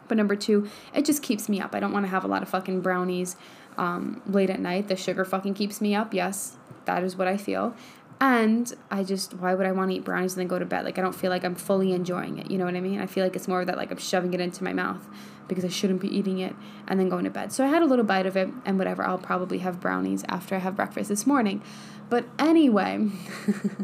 But 0.06 0.16
number 0.16 0.36
two, 0.36 0.68
it 0.94 1.04
just 1.04 1.22
keeps 1.22 1.48
me 1.48 1.60
up. 1.60 1.74
I 1.74 1.80
don't 1.80 1.92
wanna 1.92 2.08
have 2.08 2.24
a 2.24 2.28
lot 2.28 2.42
of 2.42 2.48
fucking 2.48 2.82
brownies 2.82 3.36
um, 3.78 4.20
late 4.26 4.50
at 4.50 4.60
night. 4.60 4.88
The 4.88 4.96
sugar 4.96 5.24
fucking 5.24 5.54
keeps 5.54 5.80
me 5.80 5.94
up. 5.94 6.12
Yes, 6.12 6.56
that 6.84 7.02
is 7.02 7.16
what 7.16 7.28
I 7.28 7.36
feel. 7.36 7.74
And 8.20 8.72
I 8.90 9.04
just, 9.04 9.34
why 9.34 9.54
would 9.54 9.64
I 9.64 9.70
want 9.70 9.90
to 9.90 9.96
eat 9.96 10.04
brownies 10.04 10.34
and 10.34 10.40
then 10.40 10.48
go 10.48 10.58
to 10.58 10.64
bed? 10.64 10.84
Like, 10.84 10.98
I 10.98 11.02
don't 11.02 11.14
feel 11.14 11.30
like 11.30 11.44
I'm 11.44 11.54
fully 11.54 11.92
enjoying 11.92 12.38
it. 12.38 12.50
You 12.50 12.58
know 12.58 12.64
what 12.64 12.74
I 12.74 12.80
mean? 12.80 13.00
I 13.00 13.06
feel 13.06 13.22
like 13.22 13.36
it's 13.36 13.46
more 13.46 13.60
of 13.60 13.68
that, 13.68 13.76
like, 13.76 13.92
I'm 13.92 13.98
shoving 13.98 14.34
it 14.34 14.40
into 14.40 14.64
my 14.64 14.72
mouth 14.72 15.06
because 15.46 15.64
I 15.64 15.68
shouldn't 15.68 16.00
be 16.00 16.14
eating 16.14 16.40
it 16.40 16.54
and 16.88 16.98
then 16.98 17.08
going 17.08 17.24
to 17.24 17.30
bed. 17.30 17.52
So 17.52 17.64
I 17.64 17.68
had 17.68 17.80
a 17.80 17.86
little 17.86 18.04
bite 18.04 18.26
of 18.26 18.36
it 18.36 18.48
and 18.64 18.76
whatever. 18.76 19.04
I'll 19.04 19.18
probably 19.18 19.58
have 19.58 19.80
brownies 19.80 20.24
after 20.28 20.56
I 20.56 20.58
have 20.58 20.74
breakfast 20.74 21.08
this 21.08 21.26
morning. 21.26 21.62
But 22.10 22.24
anyway, 22.38 23.08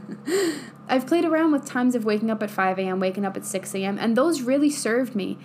I've 0.88 1.06
played 1.06 1.24
around 1.24 1.52
with 1.52 1.64
times 1.64 1.94
of 1.94 2.04
waking 2.04 2.30
up 2.30 2.42
at 2.42 2.50
5 2.50 2.78
a.m., 2.78 2.98
waking 2.98 3.24
up 3.24 3.36
at 3.36 3.44
6 3.44 3.74
a.m., 3.74 3.98
and 3.98 4.16
those 4.16 4.42
really 4.42 4.70
served 4.70 5.14
me 5.14 5.38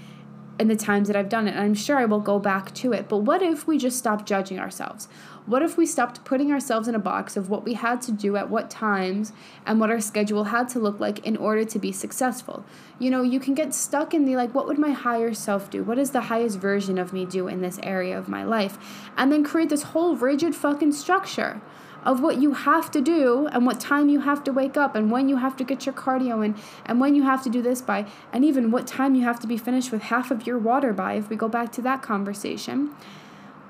in 0.60 0.68
the 0.68 0.76
times 0.76 1.07
that 1.07 1.15
I've 1.15 1.30
done 1.30 1.48
it. 1.48 1.52
And 1.52 1.61
I'm 1.61 1.73
sure 1.73 1.98
I 1.98 2.06
will 2.06 2.19
go 2.19 2.38
back 2.38 2.73
to 2.76 2.91
it. 2.91 3.07
But 3.07 3.19
what 3.19 3.41
if 3.41 3.65
we 3.65 3.77
just 3.77 3.98
stopped 3.98 4.27
judging 4.27 4.60
ourselves? 4.60 5.07
What 5.45 5.64
if 5.64 5.77
we 5.77 5.86
stopped 5.86 6.26
putting 6.26 6.52
ourselves 6.52 6.88
in 6.88 6.94
a 6.94 6.99
box 6.99 7.36
of 7.36 7.49
what 7.49 7.64
we 7.64 7.73
had 7.73 8.02
to 8.03 8.11
do 8.11 8.36
at 8.36 8.49
what 8.49 8.69
times 8.69 9.31
and 9.65 9.80
what 9.80 9.90
our 9.90 10.02
schedule 10.02 10.44
had 10.45 10.69
to 10.69 10.80
look 10.80 10.99
like 10.99 11.26
in 11.26 11.38
order 11.38 11.64
to 11.65 11.80
be 11.80 11.91
successful? 11.91 12.65
You 12.99 13.10
know, 13.10 13.23
you 13.23 13.40
can 13.40 13.56
get 13.56 13.73
stuck 13.73 14.14
in 14.14 14.26
the 14.26 14.36
like, 14.36 14.53
what 14.53 14.68
would 14.68 14.77
my 14.77 14.91
higher 14.91 15.34
self 15.34 15.72
do? 15.72 15.84
What 15.84 15.95
does 15.95 16.11
the 16.11 16.22
highest 16.22 16.60
version 16.60 16.99
of 16.99 17.14
me 17.14 17.26
do 17.26 17.48
in 17.48 17.61
this 17.61 17.80
area 17.81 18.18
of 18.18 18.27
my 18.27 18.44
life? 18.44 18.77
And 19.18 19.31
then 19.31 19.44
create 19.44 19.69
this 19.69 19.84
whole 19.84 20.15
rigid 20.15 20.53
fucking 20.56 20.91
structure 20.91 21.61
of 22.03 22.21
what 22.21 22.41
you 22.41 22.53
have 22.53 22.89
to 22.91 23.01
do 23.01 23.47
and 23.51 23.65
what 23.65 23.80
time 23.80 24.09
you 24.09 24.21
have 24.21 24.43
to 24.43 24.51
wake 24.51 24.77
up 24.77 24.95
and 24.95 25.11
when 25.11 25.27
you 25.27 25.38
have 25.38 25.55
to 25.57 25.63
get 25.63 25.85
your 25.85 25.93
cardio 25.93 26.43
in 26.45 26.55
and 26.85 26.99
when 26.99 27.15
you 27.15 27.23
have 27.23 27.43
to 27.43 27.49
do 27.49 27.61
this 27.61 27.81
by 27.81 28.05
and 28.31 28.45
even 28.45 28.71
what 28.71 28.88
time 28.88 29.15
you 29.15 29.23
have 29.23 29.39
to 29.39 29.47
be 29.47 29.57
finished 29.57 29.91
with 29.91 30.03
half 30.03 30.31
of 30.31 30.47
your 30.47 30.57
water 30.57 30.93
by 30.93 31.13
if 31.13 31.30
we 31.30 31.35
go 31.35 31.47
back 31.47 31.71
to 31.71 31.81
that 31.81 32.01
conversation. 32.01 32.93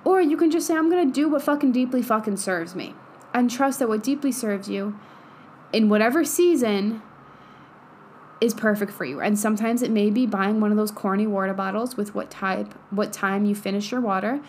Or 0.05 0.21
you 0.21 0.37
can 0.37 0.49
just 0.49 0.67
say, 0.67 0.75
I'm 0.75 0.89
going 0.89 1.07
to 1.07 1.13
do 1.13 1.27
what 1.27 1.41
fucking 1.41 1.71
deeply 1.71 2.01
fucking 2.01 2.37
serves 2.37 2.75
me 2.75 2.95
and 3.33 3.49
trust 3.49 3.79
that 3.79 3.89
what 3.89 4.03
deeply 4.03 4.31
serves 4.31 4.69
you 4.69 4.97
in 5.73 5.89
whatever 5.89 6.23
season 6.23 7.01
is 8.41 8.53
perfect 8.53 8.91
for 8.91 9.05
you. 9.05 9.19
And 9.19 9.37
sometimes 9.37 9.81
it 9.81 9.91
may 9.91 10.09
be 10.09 10.25
buying 10.25 10.61
one 10.61 10.71
of 10.71 10.77
those 10.77 10.91
corny 10.91 11.27
water 11.27 11.53
bottles 11.53 11.97
with 11.97 12.15
what 12.15 12.31
type, 12.31 12.73
what 12.89 13.11
time 13.11 13.45
you 13.45 13.53
finish 13.53 13.91
your 13.91 14.01
water. 14.01 14.39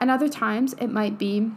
And 0.00 0.10
other 0.10 0.28
times 0.28 0.74
it 0.74 0.88
might 0.88 1.18
be 1.18 1.52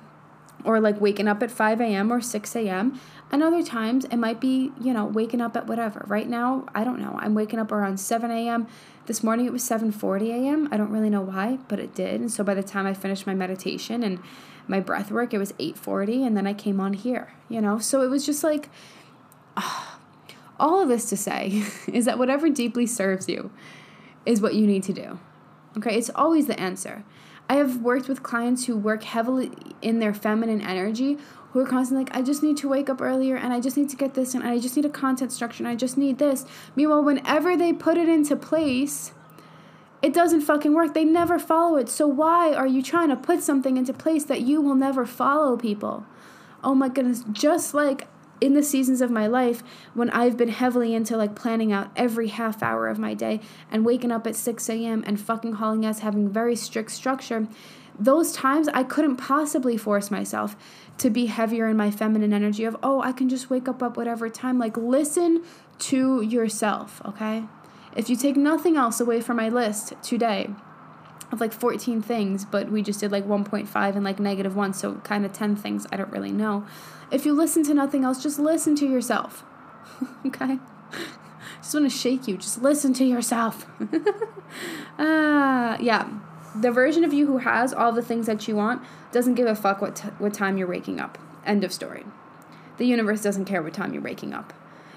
or 0.65 0.79
like 0.79 0.99
waking 0.99 1.27
up 1.27 1.41
at 1.43 1.51
5 1.51 1.81
a.m. 1.81 2.11
or 2.11 2.21
6 2.21 2.55
a.m. 2.55 2.99
And 3.31 3.41
other 3.41 3.63
times 3.63 4.05
it 4.05 4.17
might 4.17 4.39
be, 4.39 4.71
you 4.79 4.93
know, 4.93 5.05
waking 5.05 5.41
up 5.41 5.55
at 5.55 5.67
whatever. 5.67 6.03
Right 6.07 6.27
now, 6.27 6.65
I 6.75 6.83
don't 6.83 6.99
know. 6.99 7.17
I'm 7.21 7.33
waking 7.33 7.59
up 7.59 7.71
around 7.71 7.99
7 7.99 8.29
a.m. 8.29 8.67
This 9.05 9.23
morning 9.23 9.45
it 9.45 9.51
was 9.51 9.63
7:40 9.63 10.29
a.m. 10.29 10.69
I 10.71 10.77
don't 10.77 10.91
really 10.91 11.09
know 11.09 11.21
why, 11.21 11.59
but 11.67 11.79
it 11.79 11.95
did. 11.95 12.21
And 12.21 12.31
so 12.31 12.43
by 12.43 12.53
the 12.53 12.63
time 12.63 12.85
I 12.85 12.93
finished 12.93 13.25
my 13.25 13.33
meditation 13.33 14.03
and 14.03 14.19
my 14.67 14.79
breath 14.79 15.11
work, 15.11 15.33
it 15.33 15.37
was 15.37 15.53
8:40 15.53 16.25
and 16.25 16.37
then 16.37 16.45
I 16.45 16.53
came 16.53 16.79
on 16.79 16.93
here, 16.93 17.33
you 17.49 17.61
know? 17.61 17.79
So 17.79 18.01
it 18.01 18.09
was 18.09 18.25
just 18.25 18.43
like 18.43 18.69
oh, 19.57 19.97
all 20.59 20.81
of 20.81 20.89
this 20.89 21.09
to 21.09 21.17
say 21.17 21.63
is 21.91 22.05
that 22.05 22.19
whatever 22.19 22.49
deeply 22.49 22.85
serves 22.85 23.27
you 23.27 23.51
is 24.25 24.41
what 24.41 24.55
you 24.55 24.67
need 24.67 24.83
to 24.83 24.93
do. 24.93 25.19
Okay? 25.77 25.97
It's 25.97 26.11
always 26.13 26.47
the 26.47 26.59
answer. 26.59 27.03
I 27.51 27.55
have 27.55 27.81
worked 27.81 28.07
with 28.07 28.23
clients 28.23 28.67
who 28.67 28.77
work 28.77 29.03
heavily 29.03 29.51
in 29.81 29.99
their 29.99 30.13
feminine 30.13 30.61
energy 30.61 31.17
who 31.51 31.59
are 31.59 31.65
constantly 31.65 32.05
like, 32.05 32.15
I 32.15 32.21
just 32.21 32.41
need 32.41 32.55
to 32.59 32.69
wake 32.69 32.89
up 32.89 33.01
earlier 33.01 33.35
and 33.35 33.51
I 33.51 33.59
just 33.59 33.75
need 33.75 33.89
to 33.89 33.97
get 33.97 34.13
this 34.13 34.33
and 34.33 34.41
I 34.41 34.57
just 34.57 34.77
need 34.77 34.85
a 34.85 34.89
content 34.89 35.33
structure 35.33 35.61
and 35.61 35.67
I 35.67 35.75
just 35.75 35.97
need 35.97 36.17
this. 36.17 36.45
Meanwhile, 36.77 37.03
whenever 37.03 37.57
they 37.57 37.73
put 37.73 37.97
it 37.97 38.07
into 38.07 38.37
place, 38.37 39.11
it 40.01 40.13
doesn't 40.13 40.43
fucking 40.43 40.73
work. 40.73 40.93
They 40.93 41.03
never 41.03 41.37
follow 41.37 41.75
it. 41.75 41.89
So 41.89 42.07
why 42.07 42.53
are 42.53 42.67
you 42.67 42.81
trying 42.81 43.09
to 43.09 43.17
put 43.17 43.43
something 43.43 43.75
into 43.75 43.91
place 43.91 44.23
that 44.23 44.39
you 44.39 44.61
will 44.61 44.75
never 44.75 45.05
follow, 45.05 45.57
people? 45.57 46.05
Oh 46.63 46.73
my 46.73 46.87
goodness. 46.87 47.25
Just 47.33 47.73
like 47.73 48.07
in 48.41 48.55
the 48.55 48.63
seasons 48.63 48.99
of 49.01 49.11
my 49.11 49.27
life 49.27 49.63
when 49.93 50.09
I've 50.09 50.35
been 50.35 50.49
heavily 50.49 50.93
into 50.93 51.15
like 51.15 51.35
planning 51.35 51.71
out 51.71 51.91
every 51.95 52.29
half 52.29 52.61
hour 52.61 52.87
of 52.87 52.99
my 52.99 53.13
day 53.13 53.39
and 53.71 53.85
waking 53.85 54.11
up 54.11 54.25
at 54.27 54.35
6 54.35 54.69
a.m. 54.69 55.03
and 55.05 55.19
fucking 55.19 55.53
hauling 55.53 55.85
ass 55.85 55.99
having 55.99 56.27
very 56.27 56.55
strict 56.55 56.91
structure, 56.91 57.47
those 57.97 58.31
times 58.31 58.67
I 58.73 58.83
couldn't 58.83 59.17
possibly 59.17 59.77
force 59.77 60.09
myself 60.09 60.55
to 60.97 61.09
be 61.09 61.27
heavier 61.27 61.67
in 61.67 61.77
my 61.77 61.91
feminine 61.91 62.33
energy 62.33 62.63
of, 62.63 62.75
oh, 62.81 63.01
I 63.01 63.11
can 63.11 63.29
just 63.29 63.49
wake 63.49 63.67
up 63.67 63.81
at 63.83 63.95
whatever 63.95 64.27
time. 64.29 64.57
Like, 64.57 64.75
listen 64.75 65.43
to 65.79 66.21
yourself, 66.21 67.01
okay? 67.05 67.45
If 67.95 68.09
you 68.09 68.15
take 68.15 68.35
nothing 68.35 68.75
else 68.75 68.99
away 68.99 69.21
from 69.21 69.37
my 69.37 69.49
list 69.49 69.93
today, 70.01 70.49
of 71.31 71.39
like 71.39 71.53
14 71.53 72.01
things, 72.01 72.45
but 72.45 72.69
we 72.69 72.81
just 72.81 72.99
did 72.99 73.11
like 73.11 73.25
1.5 73.25 73.95
and 73.95 74.03
like 74.03 74.19
negative 74.19 74.55
one, 74.55 74.73
so 74.73 74.95
kind 74.95 75.25
of 75.25 75.31
10 75.31 75.55
things. 75.55 75.87
I 75.91 75.95
don't 75.95 76.11
really 76.11 76.31
know. 76.31 76.65
If 77.11 77.25
you 77.25 77.33
listen 77.33 77.63
to 77.63 77.73
nothing 77.73 78.05
else, 78.05 78.23
just 78.23 78.39
listen 78.39 78.75
to 78.77 78.87
yourself. 78.87 79.43
okay? 80.25 80.59
Just 81.57 81.73
want 81.73 81.91
to 81.91 81.95
shake 81.95 82.27
you. 82.27 82.37
Just 82.37 82.61
listen 82.61 82.93
to 82.95 83.05
yourself. 83.05 83.65
Uh, 84.99 85.77
yeah. 85.79 86.09
The 86.53 86.71
version 86.71 87.05
of 87.05 87.13
you 87.13 87.25
who 87.25 87.37
has 87.37 87.73
all 87.73 87.93
the 87.93 88.01
things 88.01 88.25
that 88.25 88.47
you 88.47 88.55
want 88.57 88.83
doesn't 89.13 89.35
give 89.35 89.47
a 89.47 89.55
fuck 89.55 89.81
what, 89.81 89.95
t- 89.95 90.09
what 90.19 90.33
time 90.33 90.57
you're 90.57 90.67
waking 90.67 90.99
up. 90.99 91.17
End 91.45 91.63
of 91.63 91.71
story. 91.71 92.03
The 92.77 92.85
universe 92.85 93.21
doesn't 93.21 93.45
care 93.45 93.63
what 93.63 93.73
time 93.73 93.93
you're 93.93 94.03
waking 94.03 94.33
up. 94.33 94.53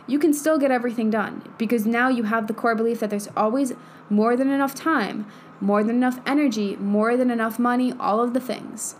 You 0.09 0.19
can 0.19 0.35
still 0.35 0.59
get 0.59 0.73
everything 0.73 1.09
done 1.09 1.55
because 1.57 1.87
now 1.87 2.09
you 2.09 2.25
have 2.25 2.49
the 2.49 2.53
core 2.53 2.75
belief 2.75 2.99
that 2.99 3.11
there's 3.11 3.29
always 3.37 3.73
more 4.11 4.37
than 4.37 4.51
enough 4.51 4.75
time, 4.75 5.27
more 5.61 5.85
than 5.85 5.95
enough 5.95 6.21
energy, 6.27 6.75
more 6.77 7.17
than 7.17 7.31
enough 7.31 7.61
money, 7.61 7.95
all 8.01 8.21
of 8.21 8.35
the 8.35 8.41
things 8.41 8.97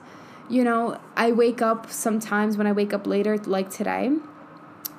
you 0.49 0.65
know, 0.65 1.01
I 1.17 1.33
wake 1.33 1.63
up 1.63 1.91
sometimes 1.91 2.57
when 2.57 2.67
I 2.67 2.73
wake 2.73 2.93
up 2.93 3.07
later, 3.07 3.37
like 3.39 3.71
today. 3.71 4.13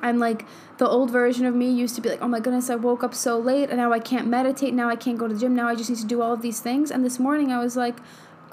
I'm 0.01 0.19
like, 0.19 0.45
the 0.77 0.87
old 0.87 1.09
version 1.09 1.45
of 1.45 1.55
me 1.55 1.71
used 1.71 1.95
to 1.95 2.01
be 2.01 2.09
like, 2.09 2.21
oh 2.21 2.27
my 2.27 2.39
goodness, 2.39 2.69
I 2.69 2.75
woke 2.75 3.03
up 3.03 3.13
so 3.13 3.39
late 3.39 3.69
and 3.69 3.77
now 3.77 3.91
I 3.91 3.99
can't 3.99 4.27
meditate. 4.27 4.73
Now 4.73 4.89
I 4.89 4.95
can't 4.95 5.17
go 5.17 5.27
to 5.27 5.33
the 5.33 5.39
gym. 5.39 5.55
Now 5.55 5.67
I 5.67 5.75
just 5.75 5.89
need 5.89 5.99
to 5.99 6.05
do 6.05 6.21
all 6.21 6.33
of 6.33 6.41
these 6.41 6.59
things. 6.59 6.91
And 6.91 7.03
this 7.03 7.17
morning 7.17 7.51
I 7.51 7.59
was 7.59 7.75
like, 7.75 7.95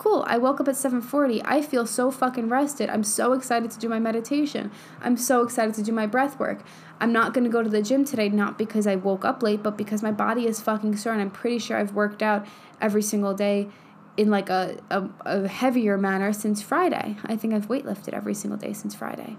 Cool. 0.03 0.25
I 0.27 0.37
woke 0.37 0.61
up 0.61 0.67
at 0.67 0.75
7:40. 0.75 1.43
I 1.45 1.63
feel 1.63 1.87
so 1.87 2.11
fucking 2.11 2.49
rested. 2.49 2.91
I'm 2.91 3.05
so 3.05 3.35
excited 3.35 3.71
to 3.71 3.79
do 3.79 3.89
my 3.89 4.01
meditation. 4.01 4.73
I'm 5.01 5.17
so 5.17 5.43
excited 5.43 5.75
to 5.75 5.83
do 5.85 5.93
my 5.93 6.07
breath 6.07 6.41
work. 6.41 6.63
I'm 7.01 7.13
not 7.13 7.35
going 7.35 7.45
to 7.45 7.51
go 7.51 7.63
to 7.63 7.69
the 7.69 7.83
gym 7.83 8.05
today 8.05 8.29
not 8.29 8.59
because 8.59 8.87
I 8.87 8.97
woke 8.97 9.25
up 9.25 9.45
late, 9.45 9.63
but 9.63 9.77
because 9.77 10.03
my 10.03 10.11
body 10.11 10.47
is 10.47 10.61
fucking 10.61 10.97
sore 10.97 11.13
and 11.13 11.23
I'm 11.23 11.31
pretty 11.31 11.59
sure 11.59 11.77
I've 11.77 11.93
worked 11.93 12.23
out 12.23 12.47
every 12.81 13.03
single 13.03 13.35
day 13.35 13.69
in 14.17 14.31
like 14.31 14.51
a, 14.51 14.79
a, 14.91 15.09
a 15.25 15.49
heavier 15.49 15.97
manner 15.97 16.33
since 16.33 16.61
Friday. 16.63 17.17
I 17.25 17.37
think 17.37 17.55
I've 17.55 17.69
weightlifted 17.69 18.13
every 18.13 18.35
single 18.35 18.59
day 18.59 18.73
since 18.73 18.95
Friday 18.95 19.37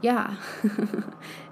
yeah. 0.00 0.36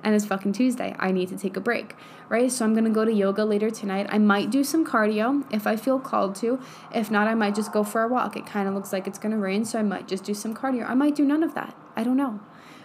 and 0.05 0.14
it's 0.14 0.24
fucking 0.24 0.52
Tuesday. 0.52 0.94
I 0.98 1.10
need 1.10 1.28
to 1.31 1.39
take 1.39 1.56
a 1.56 1.60
break, 1.60 1.94
right? 2.28 2.51
So 2.51 2.64
I'm 2.64 2.74
going 2.74 2.85
to 2.85 2.90
go 2.90 3.05
to 3.05 3.12
yoga 3.12 3.44
later 3.44 3.70
tonight. 3.70 4.06
I 4.10 4.18
might 4.18 4.51
do 4.51 4.62
some 4.62 4.86
cardio 4.86 5.44
if 5.52 5.66
I 5.66 5.77
feel 5.77 5.98
called 5.98 6.35
to. 6.36 6.60
If 6.94 7.10
not, 7.10 7.28
I 7.28 7.35
might 7.35 7.55
just 7.55 7.73
go 7.73 7.82
for 7.82 8.02
a 8.02 8.09
walk. 8.09 8.36
It 8.36 8.47
kind 8.47 8.68
of 8.68 8.74
looks 8.74 8.93
like 8.93 9.06
it's 9.06 9.18
going 9.18 9.32
to 9.32 9.39
rain, 9.39 9.64
so 9.64 9.78
I 9.78 9.82
might 9.82 10.06
just 10.06 10.24
do 10.24 10.35
some 10.35 10.55
cardio. 10.55 10.89
I 10.89 10.94
might 10.94 11.14
do 11.14 11.24
none 11.24 11.43
of 11.43 11.55
that. 11.55 11.77
I 11.97 12.05
don't 12.05 12.16
know. 12.16 12.40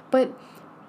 But 0.10 0.38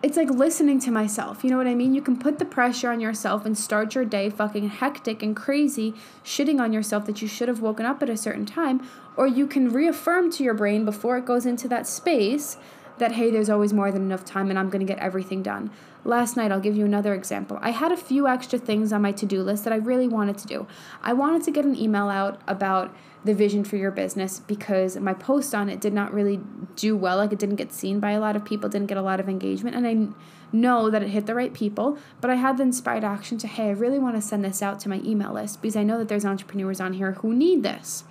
it's 0.02 0.16
like 0.16 0.30
listening 0.30 0.80
to 0.80 0.90
myself. 0.90 1.44
You 1.44 1.50
know 1.50 1.56
what 1.56 1.68
I 1.68 1.74
mean? 1.74 1.94
You 1.94 2.02
can 2.02 2.18
put 2.18 2.38
the 2.38 2.44
pressure 2.44 2.90
on 2.90 3.00
yourself 3.00 3.46
and 3.46 3.56
start 3.56 3.94
your 3.94 4.04
day 4.04 4.30
fucking 4.30 4.68
hectic 4.68 5.22
and 5.22 5.36
crazy, 5.36 5.94
shitting 6.24 6.60
on 6.60 6.72
yourself 6.72 7.06
that 7.06 7.22
you 7.22 7.28
should 7.28 7.48
have 7.48 7.60
woken 7.60 7.86
up 7.86 8.02
at 8.02 8.10
a 8.10 8.16
certain 8.16 8.44
time, 8.44 8.86
or 9.16 9.28
you 9.28 9.46
can 9.46 9.72
reaffirm 9.72 10.30
to 10.32 10.42
your 10.42 10.54
brain 10.54 10.84
before 10.84 11.16
it 11.16 11.24
goes 11.24 11.46
into 11.46 11.68
that 11.68 11.86
space 11.86 12.56
that, 12.98 13.12
hey, 13.12 13.30
there's 13.30 13.48
always 13.48 13.72
more 13.72 13.90
than 13.92 14.02
enough 14.02 14.24
time 14.24 14.50
and 14.50 14.58
I'm 14.58 14.70
going 14.70 14.84
to 14.84 14.92
get 14.92 15.02
everything 15.02 15.42
done. 15.42 15.70
Last 16.04 16.36
night, 16.36 16.50
I'll 16.50 16.60
give 16.60 16.76
you 16.76 16.84
another 16.84 17.14
example. 17.14 17.58
I 17.60 17.70
had 17.70 17.92
a 17.92 17.96
few 17.96 18.26
extra 18.26 18.58
things 18.58 18.92
on 18.92 19.02
my 19.02 19.12
to 19.12 19.26
do 19.26 19.42
list 19.42 19.64
that 19.64 19.72
I 19.72 19.76
really 19.76 20.08
wanted 20.08 20.36
to 20.38 20.46
do. 20.48 20.66
I 21.00 21.12
wanted 21.12 21.44
to 21.44 21.52
get 21.52 21.64
an 21.64 21.76
email 21.76 22.08
out 22.08 22.40
about 22.48 22.94
the 23.24 23.34
vision 23.34 23.62
for 23.62 23.76
your 23.76 23.90
business 23.90 24.40
because 24.40 24.96
my 24.96 25.14
post 25.14 25.54
on 25.54 25.68
it 25.68 25.80
did 25.80 25.92
not 25.92 26.12
really 26.12 26.40
do 26.74 26.96
well. 26.96 27.18
Like, 27.18 27.32
it 27.32 27.38
didn't 27.38 27.56
get 27.56 27.72
seen 27.72 28.00
by 28.00 28.12
a 28.12 28.20
lot 28.20 28.34
of 28.34 28.44
people, 28.44 28.68
didn't 28.68 28.88
get 28.88 28.98
a 28.98 29.02
lot 29.02 29.20
of 29.20 29.28
engagement. 29.28 29.76
And 29.76 29.86
I 29.86 30.08
know 30.52 30.90
that 30.90 31.02
it 31.02 31.08
hit 31.08 31.26
the 31.26 31.34
right 31.34 31.54
people, 31.54 31.98
but 32.20 32.30
I 32.30 32.34
had 32.34 32.56
the 32.56 32.64
inspired 32.64 33.04
action 33.04 33.38
to, 33.38 33.46
hey, 33.46 33.68
I 33.68 33.72
really 33.72 33.98
want 33.98 34.16
to 34.16 34.22
send 34.22 34.44
this 34.44 34.60
out 34.60 34.80
to 34.80 34.88
my 34.88 35.00
email 35.04 35.32
list 35.32 35.62
because 35.62 35.76
I 35.76 35.84
know 35.84 35.98
that 35.98 36.08
there's 36.08 36.24
entrepreneurs 36.24 36.80
on 36.80 36.94
here 36.94 37.12
who 37.12 37.32
need 37.32 37.62
this. 37.62 38.04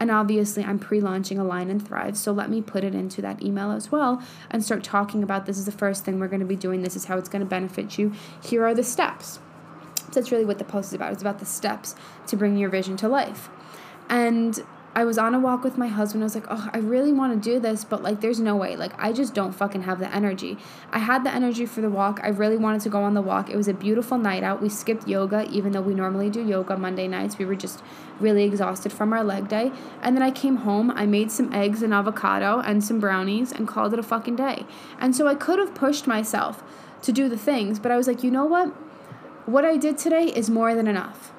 And 0.00 0.10
obviously, 0.10 0.62
I'm 0.62 0.78
pre 0.78 1.00
launching 1.00 1.38
Align 1.38 1.70
and 1.70 1.84
Thrive. 1.84 2.16
So 2.16 2.30
let 2.30 2.50
me 2.50 2.62
put 2.62 2.84
it 2.84 2.94
into 2.94 3.20
that 3.22 3.42
email 3.42 3.72
as 3.72 3.90
well 3.90 4.22
and 4.50 4.62
start 4.62 4.84
talking 4.84 5.22
about 5.22 5.46
this 5.46 5.58
is 5.58 5.64
the 5.64 5.72
first 5.72 6.04
thing 6.04 6.20
we're 6.20 6.28
going 6.28 6.40
to 6.40 6.46
be 6.46 6.56
doing. 6.56 6.82
This 6.82 6.94
is 6.94 7.06
how 7.06 7.18
it's 7.18 7.28
going 7.28 7.40
to 7.40 7.46
benefit 7.46 7.98
you. 7.98 8.12
Here 8.42 8.64
are 8.64 8.74
the 8.74 8.84
steps. 8.84 9.40
So 9.96 10.20
that's 10.20 10.30
really 10.30 10.44
what 10.44 10.58
the 10.58 10.64
post 10.64 10.90
is 10.90 10.94
about. 10.94 11.12
It's 11.12 11.22
about 11.22 11.40
the 11.40 11.46
steps 11.46 11.96
to 12.28 12.36
bring 12.36 12.56
your 12.56 12.70
vision 12.70 12.96
to 12.98 13.08
life. 13.08 13.50
And 14.08 14.64
I 14.94 15.04
was 15.04 15.16
on 15.16 15.32
a 15.32 15.38
walk 15.38 15.62
with 15.62 15.78
my 15.78 15.86
husband. 15.86 16.24
I 16.24 16.26
was 16.26 16.34
like, 16.34 16.46
oh, 16.48 16.70
I 16.72 16.78
really 16.78 17.12
want 17.12 17.32
to 17.32 17.50
do 17.50 17.60
this, 17.60 17.84
but 17.84 18.02
like, 18.02 18.20
there's 18.20 18.40
no 18.40 18.56
way. 18.56 18.74
Like, 18.74 18.92
I 18.98 19.12
just 19.12 19.32
don't 19.32 19.52
fucking 19.52 19.82
have 19.82 20.00
the 20.00 20.12
energy. 20.12 20.58
I 20.90 20.98
had 20.98 21.22
the 21.24 21.32
energy 21.32 21.66
for 21.66 21.80
the 21.80 21.90
walk. 21.90 22.18
I 22.22 22.28
really 22.28 22.56
wanted 22.56 22.80
to 22.80 22.88
go 22.88 23.02
on 23.04 23.14
the 23.14 23.22
walk. 23.22 23.48
It 23.48 23.56
was 23.56 23.68
a 23.68 23.74
beautiful 23.74 24.18
night 24.18 24.42
out. 24.42 24.60
We 24.60 24.68
skipped 24.68 25.06
yoga, 25.06 25.46
even 25.52 25.70
though 25.70 25.82
we 25.82 25.94
normally 25.94 26.30
do 26.30 26.44
yoga 26.44 26.76
Monday 26.76 27.06
nights. 27.06 27.38
We 27.38 27.44
were 27.44 27.54
just 27.54 27.80
really 28.18 28.42
exhausted 28.42 28.92
from 28.92 29.12
our 29.12 29.22
leg 29.22 29.46
day. 29.46 29.70
And 30.02 30.16
then 30.16 30.22
I 30.22 30.32
came 30.32 30.56
home. 30.56 30.90
I 30.90 31.06
made 31.06 31.30
some 31.30 31.52
eggs 31.52 31.82
and 31.82 31.94
avocado 31.94 32.58
and 32.58 32.82
some 32.82 32.98
brownies 32.98 33.52
and 33.52 33.68
called 33.68 33.92
it 33.92 34.00
a 34.00 34.02
fucking 34.02 34.34
day. 34.34 34.66
And 34.98 35.14
so 35.14 35.28
I 35.28 35.36
could 35.36 35.60
have 35.60 35.76
pushed 35.76 36.08
myself 36.08 36.64
to 37.02 37.12
do 37.12 37.28
the 37.28 37.38
things, 37.38 37.78
but 37.78 37.92
I 37.92 37.96
was 37.96 38.08
like, 38.08 38.24
you 38.24 38.30
know 38.30 38.44
what? 38.44 38.68
What 39.46 39.64
I 39.64 39.76
did 39.76 39.96
today 39.96 40.24
is 40.24 40.50
more 40.50 40.74
than 40.74 40.88
enough. 40.88 41.32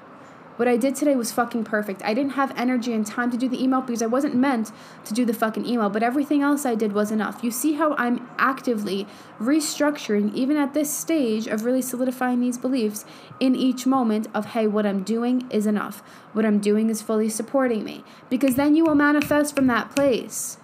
What 0.59 0.67
I 0.67 0.75
did 0.75 0.93
today 0.93 1.15
was 1.15 1.31
fucking 1.31 1.63
perfect. 1.63 2.01
I 2.03 2.13
didn't 2.13 2.33
have 2.33 2.51
energy 2.59 2.91
and 2.91 3.07
time 3.07 3.31
to 3.31 3.37
do 3.37 3.47
the 3.47 3.63
email 3.63 3.79
because 3.79 4.01
I 4.01 4.07
wasn't 4.07 4.35
meant 4.35 4.73
to 5.05 5.13
do 5.13 5.23
the 5.23 5.33
fucking 5.33 5.65
email, 5.65 5.89
but 5.89 6.03
everything 6.03 6.41
else 6.41 6.65
I 6.65 6.75
did 6.75 6.91
was 6.91 7.11
enough. 7.11 7.41
You 7.41 7.49
see 7.49 7.75
how 7.75 7.95
I'm 7.95 8.27
actively 8.37 9.07
restructuring, 9.39 10.35
even 10.35 10.57
at 10.57 10.73
this 10.73 10.93
stage 10.93 11.47
of 11.47 11.63
really 11.63 11.81
solidifying 11.81 12.41
these 12.41 12.57
beliefs 12.57 13.05
in 13.39 13.55
each 13.55 13.85
moment 13.85 14.27
of, 14.33 14.47
hey, 14.47 14.67
what 14.67 14.85
I'm 14.85 15.01
doing 15.01 15.49
is 15.49 15.65
enough. 15.65 16.03
What 16.33 16.45
I'm 16.45 16.59
doing 16.59 16.89
is 16.89 17.01
fully 17.01 17.29
supporting 17.29 17.85
me. 17.85 18.03
Because 18.29 18.55
then 18.55 18.75
you 18.75 18.83
will 18.83 18.95
manifest 18.95 19.55
from 19.55 19.67
that 19.67 19.95
place. 19.95 20.57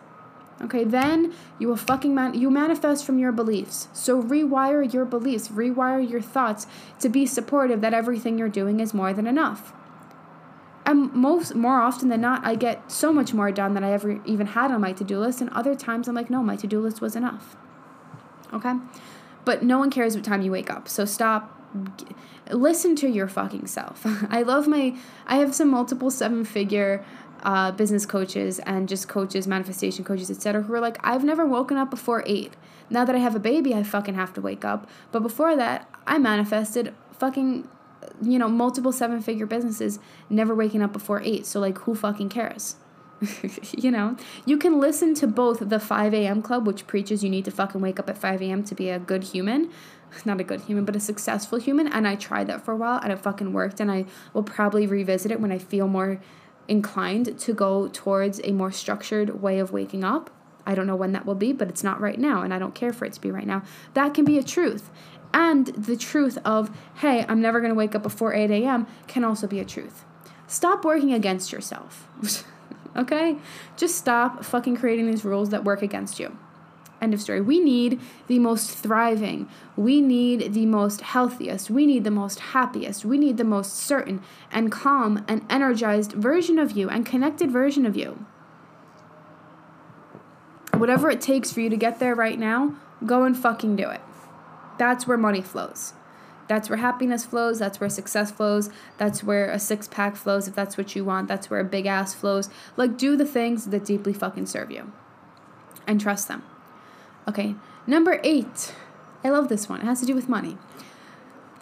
Okay, 0.62 0.84
then 0.84 1.34
you 1.58 1.70
will 1.70 1.78
fucking 1.78 2.14
man 2.14 2.34
you 2.34 2.52
manifest 2.52 3.06
from 3.06 3.18
your 3.18 3.32
beliefs. 3.32 3.88
So 3.94 4.22
rewire 4.22 4.94
your 4.94 5.06
beliefs, 5.06 5.48
rewire 5.48 6.06
your 6.10 6.22
thoughts 6.22 6.68
to 7.00 7.08
be 7.08 7.26
supportive 7.26 7.80
that 7.80 7.94
everything 7.94 8.38
you're 8.38 8.50
doing 8.50 8.82
is 8.82 8.94
more 8.94 9.14
than 9.14 9.26
enough 9.26 9.72
and 10.86 11.12
most 11.14 11.56
more 11.56 11.82
often 11.82 12.10
than 12.10 12.22
not 12.22 12.46
i 12.46 12.56
get 12.56 12.92
so 12.92 13.12
much 13.12 13.34
more 13.34 13.52
done 13.52 13.74
than 13.74 13.84
i 13.84 13.92
ever 13.92 14.22
even 14.26 14.48
had 14.48 14.72
on 14.72 14.82
my 14.82 14.94
to-do 14.94 15.20
list 15.20 15.42
and 15.42 15.50
other 15.52 15.76
times 15.76 16.08
i'm 16.08 16.16
like 16.16 16.30
no 16.30 16.44
my 16.44 16.56
to-do 16.56 16.80
list 16.80 17.02
was 17.02 17.16
enough. 17.16 17.56
Okay? 18.54 18.74
But 19.44 19.64
no 19.64 19.80
one 19.80 19.92
cares 19.92 20.16
what 20.16 20.24
time 20.24 20.42
you 20.42 20.52
wake 20.52 20.70
up 20.70 20.88
so 20.88 21.06
stop 21.06 21.52
listen 22.52 22.96
to 22.96 23.10
your 23.10 23.28
fucking 23.28 23.68
self. 23.68 24.02
I 24.30 24.44
love 24.44 24.68
my 24.68 24.96
i 25.26 25.38
have 25.38 25.54
some 25.56 25.70
multiple 25.70 26.12
seven 26.12 26.46
figure 26.46 27.04
uh, 27.44 27.72
business 27.72 28.06
coaches 28.06 28.60
and 28.60 28.90
just 28.90 29.08
coaches 29.08 29.46
manifestation 29.46 30.04
coaches 30.04 30.32
etc 30.32 30.64
who 30.64 30.74
are 30.74 30.80
like 30.80 30.98
i've 31.04 31.24
never 31.24 31.46
woken 31.46 31.78
up 31.78 31.90
before 31.90 32.24
eight. 32.26 32.54
Now 32.90 33.04
that 33.06 33.16
i 33.16 33.20
have 33.20 33.36
a 33.36 33.40
baby 33.40 33.74
i 33.74 33.84
fucking 33.84 34.16
have 34.16 34.34
to 34.34 34.42
wake 34.42 34.64
up. 34.64 34.88
But 35.12 35.22
before 35.22 35.56
that 35.56 35.90
i 36.08 36.18
manifested 36.18 36.94
fucking 37.12 37.68
you 38.22 38.40
know, 38.40 38.48
multiple 38.48 38.92
seven 38.92 39.22
figure 39.22 39.46
businesses 39.46 40.00
never 40.30 40.54
waking 40.54 40.82
up 40.82 40.94
before 40.94 41.22
eight. 41.22 41.46
So, 41.46 41.60
like, 41.60 41.80
who 41.80 41.96
fucking 41.96 42.30
cares? 42.30 42.76
you 43.78 43.92
know, 43.92 44.18
you 44.46 44.58
can 44.58 44.80
listen 44.80 45.14
to 45.16 45.28
both 45.28 45.70
the 45.70 45.80
5 45.80 46.14
a.m. 46.14 46.42
club, 46.42 46.68
which 46.68 46.86
preaches 46.88 47.24
you 47.24 47.30
need 47.30 47.46
to 47.46 47.52
fucking 47.52 47.82
wake 47.82 48.00
up 48.00 48.10
at 48.10 48.18
5 48.18 48.42
a.m. 48.42 48.64
to 48.64 48.76
be 48.76 48.90
a 48.90 49.00
good 49.00 49.24
human. 49.24 49.70
Not 50.26 50.40
a 50.40 50.44
good 50.44 50.62
human, 50.62 50.86
but 50.86 50.96
a 50.96 51.00
successful 51.00 51.60
human. 51.60 51.88
And 51.88 52.08
I 52.08 52.16
tried 52.16 52.48
that 52.48 52.64
for 52.64 52.74
a 52.74 52.76
while 52.76 53.00
and 53.02 53.12
it 53.12 53.20
fucking 53.20 53.54
worked. 53.54 53.80
And 53.80 53.92
I 53.92 54.06
will 54.34 54.44
probably 54.44 54.88
revisit 54.88 55.32
it 55.32 55.40
when 55.40 55.52
I 55.52 55.58
feel 55.58 55.88
more 55.88 56.20
inclined 56.68 57.38
to 57.40 57.54
go 57.54 57.88
towards 57.88 58.42
a 58.44 58.52
more 58.52 58.72
structured 58.72 59.42
way 59.42 59.60
of 59.60 59.72
waking 59.72 60.04
up. 60.04 60.30
I 60.66 60.74
don't 60.74 60.88
know 60.88 60.96
when 60.96 61.12
that 61.12 61.26
will 61.26 61.36
be, 61.36 61.54
but 61.54 61.70
it's 61.70 61.84
not 61.84 62.02
right 62.02 62.20
now, 62.20 62.42
and 62.42 62.52
I 62.52 62.58
don't 62.58 62.74
care 62.74 62.92
for 62.92 63.06
it 63.06 63.14
to 63.14 63.22
be 63.22 63.30
right 63.30 63.46
now. 63.46 63.62
That 63.94 64.16
can 64.16 64.26
be 64.26 64.40
a 64.40 64.44
truth 64.44 64.90
and 65.36 65.68
the 65.68 65.98
truth 65.98 66.38
of, 66.46 66.72
hey, 66.96 67.26
I'm 67.28 67.42
never 67.42 67.60
going 67.60 67.70
to 67.70 67.76
wake 67.76 67.94
up 67.94 68.02
before 68.02 68.34
8 68.34 68.50
a.m. 68.52 68.88
can 69.08 69.26
also 69.26 69.48
be 69.48 69.60
a 69.60 69.66
truth. 69.66 70.06
Stop 70.48 70.86
working 70.86 71.12
against 71.12 71.52
yourself. 71.52 72.08
okay? 72.96 73.38
Just 73.76 73.96
stop 73.96 74.46
fucking 74.46 74.78
creating 74.78 75.12
these 75.12 75.26
rules 75.26 75.50
that 75.50 75.66
work 75.66 75.82
against 75.82 76.22
you. 76.22 76.38
End 77.02 77.14
of 77.14 77.20
story. 77.20 77.42
We 77.42 77.60
need 77.60 78.00
the 78.28 78.40
most 78.40 78.72
thriving. 78.72 79.50
We 79.76 80.00
need 80.00 80.54
the 80.54 80.66
most 80.66 81.02
healthiest. 81.02 81.70
We 81.70 81.86
need 81.86 82.06
the 82.06 82.12
most 82.12 82.40
happiest. 82.40 83.04
We 83.04 83.18
need 83.18 83.36
the 83.36 83.44
most 83.44 83.76
certain 83.76 84.22
and 84.54 84.72
calm 84.72 85.26
and 85.28 85.46
energized 85.50 86.14
version 86.14 86.58
of 86.58 86.72
you 86.72 86.90
and 86.90 87.06
connected 87.06 87.52
version 87.52 87.86
of 87.86 87.98
you. 87.98 88.26
Whatever 90.74 91.10
it 91.10 91.20
takes 91.20 91.52
for 91.52 91.60
you 91.60 91.70
to 91.70 91.78
get 91.78 92.00
there 92.00 92.16
right 92.16 92.40
now, 92.40 92.76
go 93.06 93.24
and 93.24 93.38
fucking 93.38 93.76
do 93.76 93.90
it. 93.90 94.00
That's 94.78 95.08
where 95.08 95.18
money 95.18 95.42
flows. 95.42 95.94
That's 96.48 96.70
where 96.70 96.78
happiness 96.78 97.26
flows. 97.26 97.60
That's 97.60 97.80
where 97.80 97.90
success 97.90 98.32
flows. 98.32 98.70
That's 98.98 99.24
where 99.24 99.50
a 99.50 99.60
six 99.60 99.88
pack 99.88 100.16
flows 100.16 100.48
if 100.48 100.56
that's 100.56 100.78
what 100.78 100.96
you 100.96 101.04
want. 101.04 101.28
That's 101.28 101.50
where 101.50 101.60
a 101.60 101.66
big 101.66 101.86
ass 101.86 102.14
flows. 102.14 102.50
Like, 102.78 102.98
do 102.98 103.16
the 103.16 103.26
things 103.26 103.66
that 103.66 103.86
deeply 103.86 104.14
fucking 104.14 104.46
serve 104.46 104.72
you 104.72 104.92
and 105.88 106.00
trust 106.00 106.28
them. 106.28 106.44
Okay, 107.28 107.56
number 107.88 108.20
eight. 108.24 108.74
I 109.24 109.30
love 109.30 109.50
this 109.50 109.68
one. 109.68 109.82
It 109.82 109.86
has 109.86 110.02
to 110.02 110.06
do 110.06 110.14
with 110.14 110.30
money. 110.30 110.58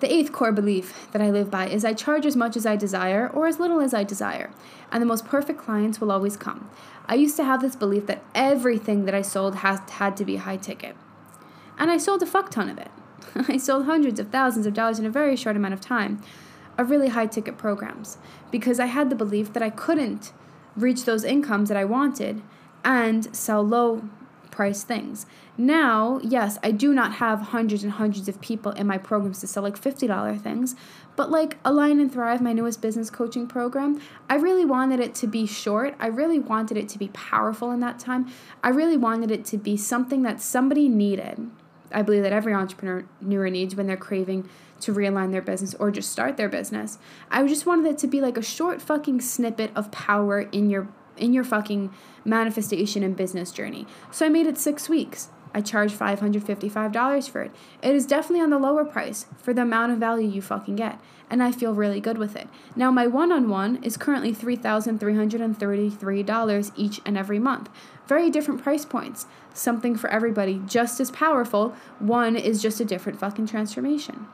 The 0.01 0.13
eighth 0.13 0.33
core 0.33 0.51
belief 0.51 1.07
that 1.13 1.21
I 1.21 1.29
live 1.29 1.49
by 1.49 1.69
is 1.69 1.85
I 1.85 1.93
charge 1.93 2.25
as 2.25 2.35
much 2.35 2.57
as 2.57 2.65
I 2.65 2.75
desire 2.75 3.29
or 3.29 3.47
as 3.47 3.57
little 3.57 3.79
as 3.79 3.93
I 3.93 4.03
desire, 4.03 4.51
and 4.91 5.01
the 5.01 5.05
most 5.05 5.25
perfect 5.25 5.59
clients 5.59 6.01
will 6.01 6.11
always 6.11 6.35
come. 6.35 6.69
I 7.05 7.15
used 7.15 7.37
to 7.37 7.45
have 7.45 7.61
this 7.61 7.77
belief 7.77 8.05
that 8.07 8.21
everything 8.35 9.05
that 9.05 9.15
I 9.15 9.21
sold 9.21 9.55
has 9.57 9.79
had 9.91 10.17
to 10.17 10.25
be 10.25 10.35
high 10.35 10.57
ticket. 10.57 10.97
And 11.77 11.89
I 11.89 11.97
sold 11.97 12.21
a 12.21 12.25
fuck 12.25 12.51
ton 12.51 12.69
of 12.69 12.77
it. 12.77 12.91
I 13.47 13.57
sold 13.57 13.85
hundreds 13.85 14.19
of 14.19 14.29
thousands 14.29 14.65
of 14.65 14.73
dollars 14.73 14.99
in 14.99 15.05
a 15.05 15.09
very 15.09 15.35
short 15.35 15.55
amount 15.55 15.73
of 15.73 15.81
time 15.81 16.21
of 16.77 16.89
really 16.89 17.09
high 17.09 17.27
ticket 17.27 17.57
programs 17.57 18.17
because 18.51 18.79
I 18.79 18.87
had 18.87 19.09
the 19.09 19.15
belief 19.15 19.53
that 19.53 19.63
I 19.63 19.69
couldn't 19.69 20.33
reach 20.75 21.05
those 21.05 21.23
incomes 21.23 21.69
that 21.69 21.77
I 21.77 21.85
wanted 21.85 22.41
and 22.83 23.35
sell 23.35 23.61
low 23.61 24.03
price 24.53 24.83
things. 24.83 25.25
Now, 25.57 26.19
yes, 26.23 26.59
I 26.61 26.71
do 26.71 26.93
not 26.93 27.13
have 27.13 27.41
hundreds 27.41 27.83
and 27.83 27.93
hundreds 27.93 28.29
of 28.29 28.39
people 28.39 28.71
in 28.73 28.85
my 28.85 28.99
programs 28.99 29.39
to 29.39 29.47
sell 29.47 29.63
like 29.63 29.79
$50 29.79 30.41
things, 30.41 30.75
but 31.15 31.31
like 31.31 31.57
Align 31.65 31.99
and 31.99 32.11
Thrive, 32.11 32.41
my 32.41 32.53
newest 32.53 32.81
business 32.81 33.09
coaching 33.09 33.47
program, 33.47 33.99
I 34.29 34.35
really 34.35 34.65
wanted 34.65 34.99
it 34.99 35.15
to 35.15 35.27
be 35.27 35.47
short. 35.47 35.95
I 35.99 36.07
really 36.07 36.39
wanted 36.39 36.77
it 36.77 36.87
to 36.89 36.99
be 36.99 37.07
powerful 37.09 37.71
in 37.71 37.79
that 37.79 37.97
time. 37.97 38.31
I 38.63 38.69
really 38.69 38.97
wanted 38.97 39.31
it 39.31 39.43
to 39.45 39.57
be 39.57 39.75
something 39.75 40.21
that 40.21 40.39
somebody 40.41 40.87
needed 40.87 41.49
I 41.93 42.01
believe 42.01 42.23
that 42.23 42.33
every 42.33 42.53
entrepreneur 42.53 43.05
needs 43.21 43.75
when 43.75 43.87
they're 43.87 43.97
craving 43.97 44.49
to 44.81 44.93
realign 44.93 45.31
their 45.31 45.41
business 45.41 45.73
or 45.75 45.91
just 45.91 46.11
start 46.11 46.35
their 46.35 46.49
business. 46.49 46.97
I 47.31 47.45
just 47.47 47.65
wanted 47.65 47.91
it 47.91 47.97
to 47.99 48.07
be 48.07 48.19
like 48.19 48.37
a 48.37 48.41
short 48.41 48.81
fucking 48.81 49.21
snippet 49.21 49.71
of 49.75 49.91
power 49.91 50.41
in 50.41 50.69
your 50.69 50.89
in 51.17 51.33
your 51.33 51.43
fucking 51.43 51.91
manifestation 52.25 53.03
and 53.03 53.15
business 53.15 53.51
journey. 53.51 53.85
So 54.11 54.25
I 54.25 54.29
made 54.29 54.47
it 54.47 54.57
6 54.57 54.89
weeks. 54.89 55.29
I 55.55 55.61
charge 55.61 55.93
$555 55.93 57.29
for 57.29 57.43
it. 57.43 57.51
It 57.83 57.93
is 57.93 58.07
definitely 58.07 58.41
on 58.41 58.49
the 58.49 58.57
lower 58.57 58.83
price 58.83 59.27
for 59.37 59.53
the 59.53 59.61
amount 59.61 59.91
of 59.91 59.99
value 59.99 60.27
you 60.27 60.41
fucking 60.41 60.77
get. 60.77 60.99
And 61.29 61.43
I 61.43 61.51
feel 61.51 61.75
really 61.75 61.99
good 61.99 62.17
with 62.17 62.35
it. 62.35 62.47
Now, 62.75 62.89
my 62.89 63.05
one 63.05 63.31
on 63.31 63.49
one 63.49 63.77
is 63.83 63.95
currently 63.95 64.33
$3,333 64.33 66.71
each 66.75 67.01
and 67.05 67.15
every 67.17 67.39
month. 67.39 67.69
Very 68.07 68.31
different 68.31 68.63
price 68.63 68.83
points. 68.83 69.27
Something 69.53 69.95
for 69.95 70.09
everybody, 70.09 70.61
just 70.65 70.99
as 70.99 71.11
powerful. 71.11 71.75
One 71.99 72.35
is 72.35 72.61
just 72.61 72.79
a 72.79 72.85
different 72.85 73.19
fucking 73.19 73.47
transformation 73.47 74.27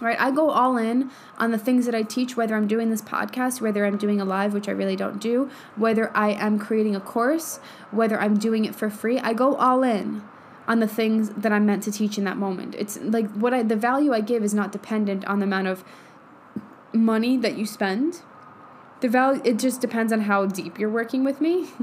right? 0.00 0.18
I 0.20 0.30
go 0.30 0.50
all 0.50 0.76
in 0.76 1.10
on 1.38 1.50
the 1.50 1.58
things 1.58 1.86
that 1.86 1.94
I 1.94 2.02
teach, 2.02 2.36
whether 2.36 2.54
I'm 2.54 2.66
doing 2.66 2.90
this 2.90 3.02
podcast, 3.02 3.60
whether 3.60 3.84
I'm 3.84 3.96
doing 3.96 4.20
a 4.20 4.24
live, 4.24 4.52
which 4.52 4.68
I 4.68 4.72
really 4.72 4.96
don't 4.96 5.20
do, 5.20 5.50
whether 5.74 6.14
I 6.16 6.32
am 6.32 6.58
creating 6.58 6.94
a 6.94 7.00
course, 7.00 7.58
whether 7.90 8.20
I'm 8.20 8.38
doing 8.38 8.64
it 8.64 8.74
for 8.74 8.90
free. 8.90 9.18
I 9.18 9.32
go 9.32 9.54
all 9.56 9.82
in 9.82 10.22
on 10.68 10.80
the 10.80 10.88
things 10.88 11.30
that 11.30 11.52
I'm 11.52 11.64
meant 11.64 11.82
to 11.84 11.92
teach 11.92 12.18
in 12.18 12.24
that 12.24 12.36
moment. 12.36 12.74
It's 12.76 12.98
like 12.98 13.30
what 13.32 13.54
I 13.54 13.62
the 13.62 13.76
value 13.76 14.12
I 14.12 14.20
give 14.20 14.42
is 14.42 14.52
not 14.52 14.72
dependent 14.72 15.24
on 15.26 15.38
the 15.38 15.44
amount 15.44 15.68
of 15.68 15.84
money 16.92 17.36
that 17.36 17.56
you 17.56 17.66
spend 17.66 18.22
the 19.00 19.08
value 19.08 19.42
it 19.44 19.58
just 19.58 19.80
depends 19.80 20.12
on 20.12 20.22
how 20.22 20.46
deep 20.46 20.78
you're 20.78 20.90
working 20.90 21.24
with 21.24 21.40
me. 21.40 21.68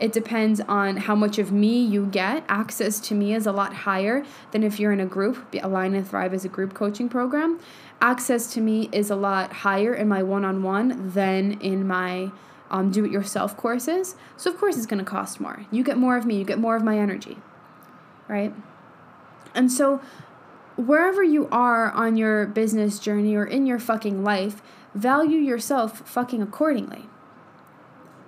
It 0.00 0.12
depends 0.12 0.60
on 0.60 0.98
how 0.98 1.14
much 1.14 1.38
of 1.38 1.50
me 1.50 1.82
you 1.82 2.06
get. 2.06 2.44
Access 2.48 3.00
to 3.00 3.14
me 3.14 3.32
is 3.32 3.46
a 3.46 3.52
lot 3.52 3.72
higher 3.72 4.24
than 4.50 4.62
if 4.62 4.78
you're 4.78 4.92
in 4.92 5.00
a 5.00 5.06
group 5.06 5.54
align 5.62 5.94
and 5.94 6.06
thrive 6.06 6.34
is 6.34 6.44
a 6.44 6.48
group 6.48 6.74
coaching 6.74 7.08
program. 7.08 7.60
Access 8.00 8.52
to 8.54 8.60
me 8.60 8.90
is 8.92 9.08
a 9.08 9.16
lot 9.16 9.52
higher 9.52 9.94
in 9.94 10.08
my 10.08 10.22
one-on-one 10.22 11.12
than 11.12 11.52
in 11.60 11.86
my 11.86 12.30
um, 12.70 12.90
do-it-yourself 12.90 13.56
courses. 13.56 14.16
So 14.36 14.50
of 14.50 14.58
course 14.58 14.76
it's 14.76 14.86
going 14.86 15.02
to 15.02 15.10
cost 15.10 15.40
more. 15.40 15.64
You 15.70 15.82
get 15.82 15.96
more 15.96 16.16
of 16.16 16.26
me 16.26 16.36
you 16.36 16.44
get 16.44 16.58
more 16.58 16.76
of 16.76 16.82
my 16.82 16.98
energy 16.98 17.38
right? 18.28 18.52
And 19.54 19.70
so 19.70 20.00
wherever 20.76 21.22
you 21.22 21.48
are 21.50 21.90
on 21.92 22.16
your 22.16 22.46
business 22.46 22.98
journey 22.98 23.34
or 23.34 23.44
in 23.44 23.66
your 23.66 23.78
fucking 23.78 24.24
life 24.24 24.62
Value 24.94 25.38
yourself 25.38 26.08
fucking 26.08 26.40
accordingly. 26.40 27.06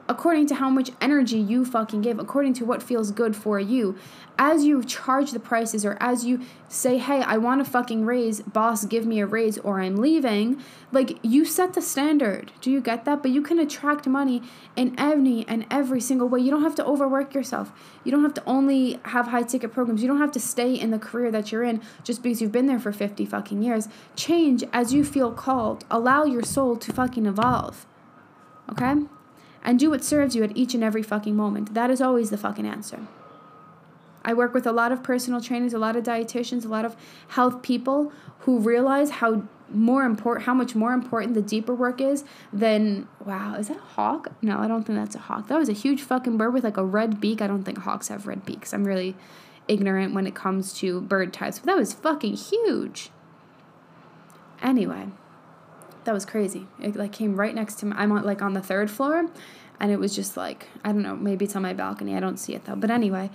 According 0.09 0.47
to 0.49 0.55
how 0.55 0.70
much 0.70 0.91
energy 1.01 1.39
you 1.39 1.65
fucking 1.65 2.03
give, 2.03 2.19
according 2.19 2.55
to 2.55 2.65
what 2.65 2.83
feels 2.83 3.11
good 3.11 3.35
for 3.35 3.59
you. 3.59 3.99
As 4.39 4.65
you 4.65 4.85
charge 4.85 5.33
the 5.33 5.41
prices 5.41 5.85
or 5.85 5.97
as 5.99 6.24
you 6.24 6.41
say, 6.69 6.99
hey, 6.99 7.23
I 7.23 7.39
want 7.39 7.61
a 7.61 7.65
fucking 7.65 8.05
raise, 8.05 8.41
boss, 8.41 8.85
give 8.85 9.07
me 9.07 9.19
a 9.19 9.27
raise 9.27 9.59
or 9.59 9.81
I'm 9.81 9.97
leaving, 9.97 10.62
like 10.93 11.19
you 11.23 11.45
set 11.45 11.73
the 11.73 11.83
standard. 11.83 12.53
Do 12.61 12.70
you 12.70 12.81
get 12.81 13.05
that? 13.07 13.23
But 13.23 13.33
you 13.33 13.43
can 13.43 13.59
attract 13.59 14.07
money 14.07 14.43
in 14.77 14.95
any 14.99 15.49
and 15.49 15.66
every 15.70 16.01
single 16.01 16.28
way. 16.28 16.41
You 16.41 16.51
don't 16.51 16.62
have 16.62 16.77
to 16.77 16.85
overwork 16.85 17.35
yourself. 17.35 17.73
You 18.05 18.12
don't 18.12 18.23
have 18.23 18.35
to 18.35 18.45
only 18.47 19.01
have 19.07 19.28
high 19.28 19.43
ticket 19.43 19.73
programs. 19.73 20.03
You 20.03 20.09
don't 20.09 20.20
have 20.20 20.33
to 20.33 20.41
stay 20.41 20.74
in 20.74 20.91
the 20.91 20.99
career 20.99 21.33
that 21.33 21.51
you're 21.51 21.65
in 21.65 21.81
just 22.05 22.23
because 22.23 22.41
you've 22.41 22.53
been 22.53 22.66
there 22.66 22.78
for 22.78 22.93
50 22.93 23.24
fucking 23.24 23.62
years. 23.62 23.89
Change 24.15 24.62
as 24.73 24.93
you 24.93 25.05
feel 25.05 25.33
called. 25.33 25.85
Allow 25.91 26.24
your 26.24 26.43
soul 26.43 26.77
to 26.77 26.93
fucking 26.93 27.27
evolve. 27.27 27.87
Okay? 28.70 28.95
And 29.66 29.80
do 29.80 29.90
what 29.90 30.05
serves 30.05 30.36
you 30.36 30.44
at 30.44 30.56
each 30.56 30.74
and 30.74 30.84
every 30.84 31.02
fucking 31.02 31.34
moment. 31.34 31.74
That 31.74 31.90
is 31.90 32.01
always 32.01 32.30
the 32.30 32.38
fucking 32.38 32.66
answer. 32.66 33.01
I 34.24 34.32
work 34.32 34.55
with 34.55 34.66
a 34.66 34.72
lot 34.72 34.93
of 34.93 35.02
personal 35.02 35.40
trainers, 35.40 35.74
a 35.74 35.78
lot 35.78 35.97
of 35.97 36.05
dietitians, 36.05 36.64
a 36.64 36.68
lot 36.68 36.84
of 36.84 36.97
health 37.28 37.62
people 37.62 38.12
who 38.40 38.60
realize 38.60 39.10
how 39.10 39.43
more 39.68 40.05
important 40.05 40.47
how 40.47 40.55
much 40.55 40.76
more 40.76 40.93
important 40.93 41.34
the 41.34 41.43
deeper 41.43 41.74
work 41.74 42.01
is 42.01 42.22
than 42.52 43.09
wow 43.24 43.56
is 43.56 43.66
that 43.66 43.78
a 43.78 43.80
hawk? 43.80 44.28
No 44.40 44.59
i 44.59 44.68
don't 44.68 44.84
think 44.84 44.97
that's 44.97 45.16
a 45.16 45.20
hawk. 45.20 45.48
That 45.48 45.59
was 45.59 45.68
a 45.68 45.72
huge 45.72 46.02
fucking 46.02 46.36
bird 46.36 46.55
with 46.55 46.62
like 46.62 46.76
a 46.76 46.84
red 46.84 47.20
beak. 47.20 47.43
I 47.43 47.48
don't 47.48 47.64
think 47.64 47.78
hawks 47.78 48.06
have 48.06 48.28
red 48.28 48.44
beaks. 48.44 48.72
I'm 48.72 48.84
really 48.84 49.16
ignorant 49.66 50.14
when 50.14 50.28
it 50.28 50.36
comes 50.36 50.72
to 50.74 51.01
bird 51.01 51.32
types 51.32 51.59
but 51.59 51.66
that 51.66 51.76
was 51.76 51.93
fucking 51.93 52.34
huge. 52.34 53.10
Anyway 54.62 55.09
that 56.07 56.15
was 56.15 56.24
crazy 56.24 56.66
it 56.81 56.97
like 56.97 57.12
came 57.12 57.37
right 57.37 57.55
next 57.55 57.74
to 57.74 57.87
me 57.87 57.93
i'm 57.97 58.11
on 58.11 58.24
like 58.24 58.41
on 58.43 58.55
the 58.55 58.62
third 58.62 58.91
floor 58.91 59.28
and 59.78 59.93
it 59.93 59.99
was 59.99 60.15
just 60.16 60.37
like 60.37 60.69
i 60.85 60.91
don't 60.91 61.03
know 61.03 61.15
maybe 61.15 61.45
it's 61.45 61.55
on 61.55 61.62
my 61.62 61.74
balcony 61.74 62.16
i 62.16 62.20
don't 62.20 62.39
see 62.39 62.55
it 62.55 62.65
though 62.65 62.77
but 62.77 62.91
anyway 62.91 63.31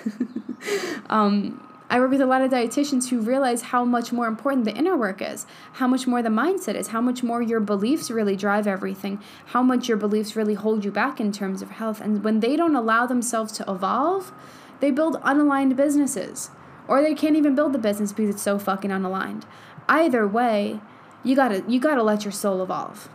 um 1.10 1.60
I 1.90 2.00
work 2.00 2.10
with 2.10 2.20
a 2.20 2.26
lot 2.26 2.42
of 2.42 2.50
dietitians 2.50 3.08
who 3.08 3.20
realize 3.20 3.62
how 3.62 3.82
much 3.82 4.12
more 4.12 4.26
important 4.26 4.66
the 4.66 4.76
inner 4.76 4.94
work 4.94 5.22
is, 5.22 5.46
how 5.74 5.86
much 5.86 6.06
more 6.06 6.20
the 6.22 6.28
mindset 6.28 6.74
is, 6.74 6.88
how 6.88 7.00
much 7.00 7.22
more 7.22 7.40
your 7.40 7.60
beliefs 7.60 8.10
really 8.10 8.36
drive 8.36 8.66
everything, 8.66 9.22
how 9.46 9.62
much 9.62 9.88
your 9.88 9.96
beliefs 9.96 10.36
really 10.36 10.52
hold 10.52 10.84
you 10.84 10.90
back 10.90 11.18
in 11.18 11.32
terms 11.32 11.62
of 11.62 11.70
health. 11.70 12.02
And 12.02 12.22
when 12.22 12.40
they 12.40 12.56
don't 12.56 12.76
allow 12.76 13.06
themselves 13.06 13.52
to 13.52 13.70
evolve, 13.70 14.32
they 14.80 14.90
build 14.90 15.18
unaligned 15.22 15.76
businesses. 15.76 16.50
Or 16.86 17.00
they 17.00 17.14
can't 17.14 17.36
even 17.36 17.54
build 17.54 17.72
the 17.72 17.78
business 17.78 18.12
because 18.12 18.34
it's 18.34 18.42
so 18.42 18.58
fucking 18.58 18.90
unaligned. 18.90 19.44
Either 19.88 20.28
way, 20.28 20.80
you 21.24 21.34
gotta 21.36 21.64
you 21.68 21.80
gotta 21.80 22.02
let 22.02 22.24
your 22.24 22.32
soul 22.32 22.62
evolve. 22.62 23.08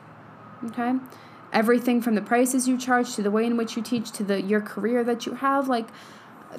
Okay? 0.66 0.96
Everything 1.52 2.02
from 2.02 2.16
the 2.16 2.22
prices 2.22 2.68
you 2.68 2.78
charge 2.78 3.16
to 3.16 3.22
the 3.22 3.32
way 3.32 3.46
in 3.46 3.58
which 3.58 3.78
you 3.78 3.84
teach 3.84 4.12
to 4.12 4.24
the 4.24 4.42
your 4.42 4.62
career 4.62 5.04
that 5.04 5.26
you 5.26 5.36
have, 5.36 5.68
like 5.68 5.88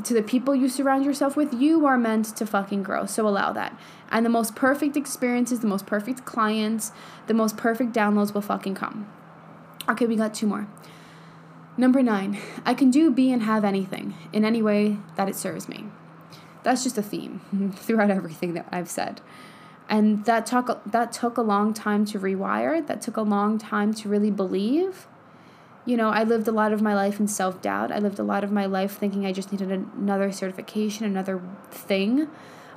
to 0.02 0.14
the 0.14 0.22
people 0.22 0.54
you 0.54 0.68
surround 0.68 1.04
yourself 1.04 1.36
with, 1.36 1.52
you 1.54 1.86
are 1.86 1.98
meant 1.98 2.26
to 2.36 2.46
fucking 2.46 2.82
grow. 2.82 3.06
So 3.06 3.28
allow 3.28 3.52
that. 3.52 3.78
And 4.10 4.26
the 4.26 4.30
most 4.30 4.56
perfect 4.56 4.96
experiences, 4.96 5.60
the 5.60 5.66
most 5.66 5.86
perfect 5.86 6.24
clients, 6.24 6.92
the 7.26 7.34
most 7.34 7.56
perfect 7.56 7.92
downloads 7.92 8.34
will 8.34 8.40
fucking 8.40 8.74
come. 8.74 9.08
Okay, 9.88 10.06
we 10.06 10.16
got 10.16 10.34
two 10.34 10.46
more. 10.46 10.66
Number 11.76 12.02
nine, 12.02 12.38
I 12.64 12.74
can 12.74 12.90
do, 12.90 13.10
be, 13.10 13.32
and 13.32 13.42
have 13.42 13.64
anything 13.64 14.14
in 14.32 14.44
any 14.44 14.62
way 14.62 14.98
that 15.16 15.28
it 15.28 15.36
serves 15.36 15.68
me. 15.68 15.86
That's 16.62 16.82
just 16.82 16.98
a 16.98 17.02
theme 17.02 17.40
throughout 17.76 18.10
everything 18.10 18.54
that 18.54 18.68
I've 18.70 18.88
said. 18.88 19.20
And 19.88 20.24
that 20.24 20.46
took 20.46 20.82
that 20.84 21.12
took 21.12 21.36
a 21.36 21.42
long 21.42 21.74
time 21.74 22.04
to 22.06 22.18
rewire. 22.18 22.86
That 22.86 23.02
took 23.02 23.16
a 23.16 23.22
long 23.22 23.58
time 23.58 23.92
to 23.94 24.08
really 24.08 24.30
believe 24.30 25.06
you 25.86 25.98
know, 25.98 26.08
I 26.08 26.24
lived 26.24 26.48
a 26.48 26.52
lot 26.52 26.72
of 26.72 26.80
my 26.80 26.94
life 26.94 27.20
in 27.20 27.28
self 27.28 27.60
doubt. 27.60 27.92
I 27.92 27.98
lived 27.98 28.18
a 28.18 28.22
lot 28.22 28.42
of 28.42 28.50
my 28.50 28.66
life 28.66 28.96
thinking 28.96 29.26
I 29.26 29.32
just 29.32 29.52
needed 29.52 29.70
another 29.70 30.32
certification, 30.32 31.04
another 31.04 31.42
thing, 31.70 32.28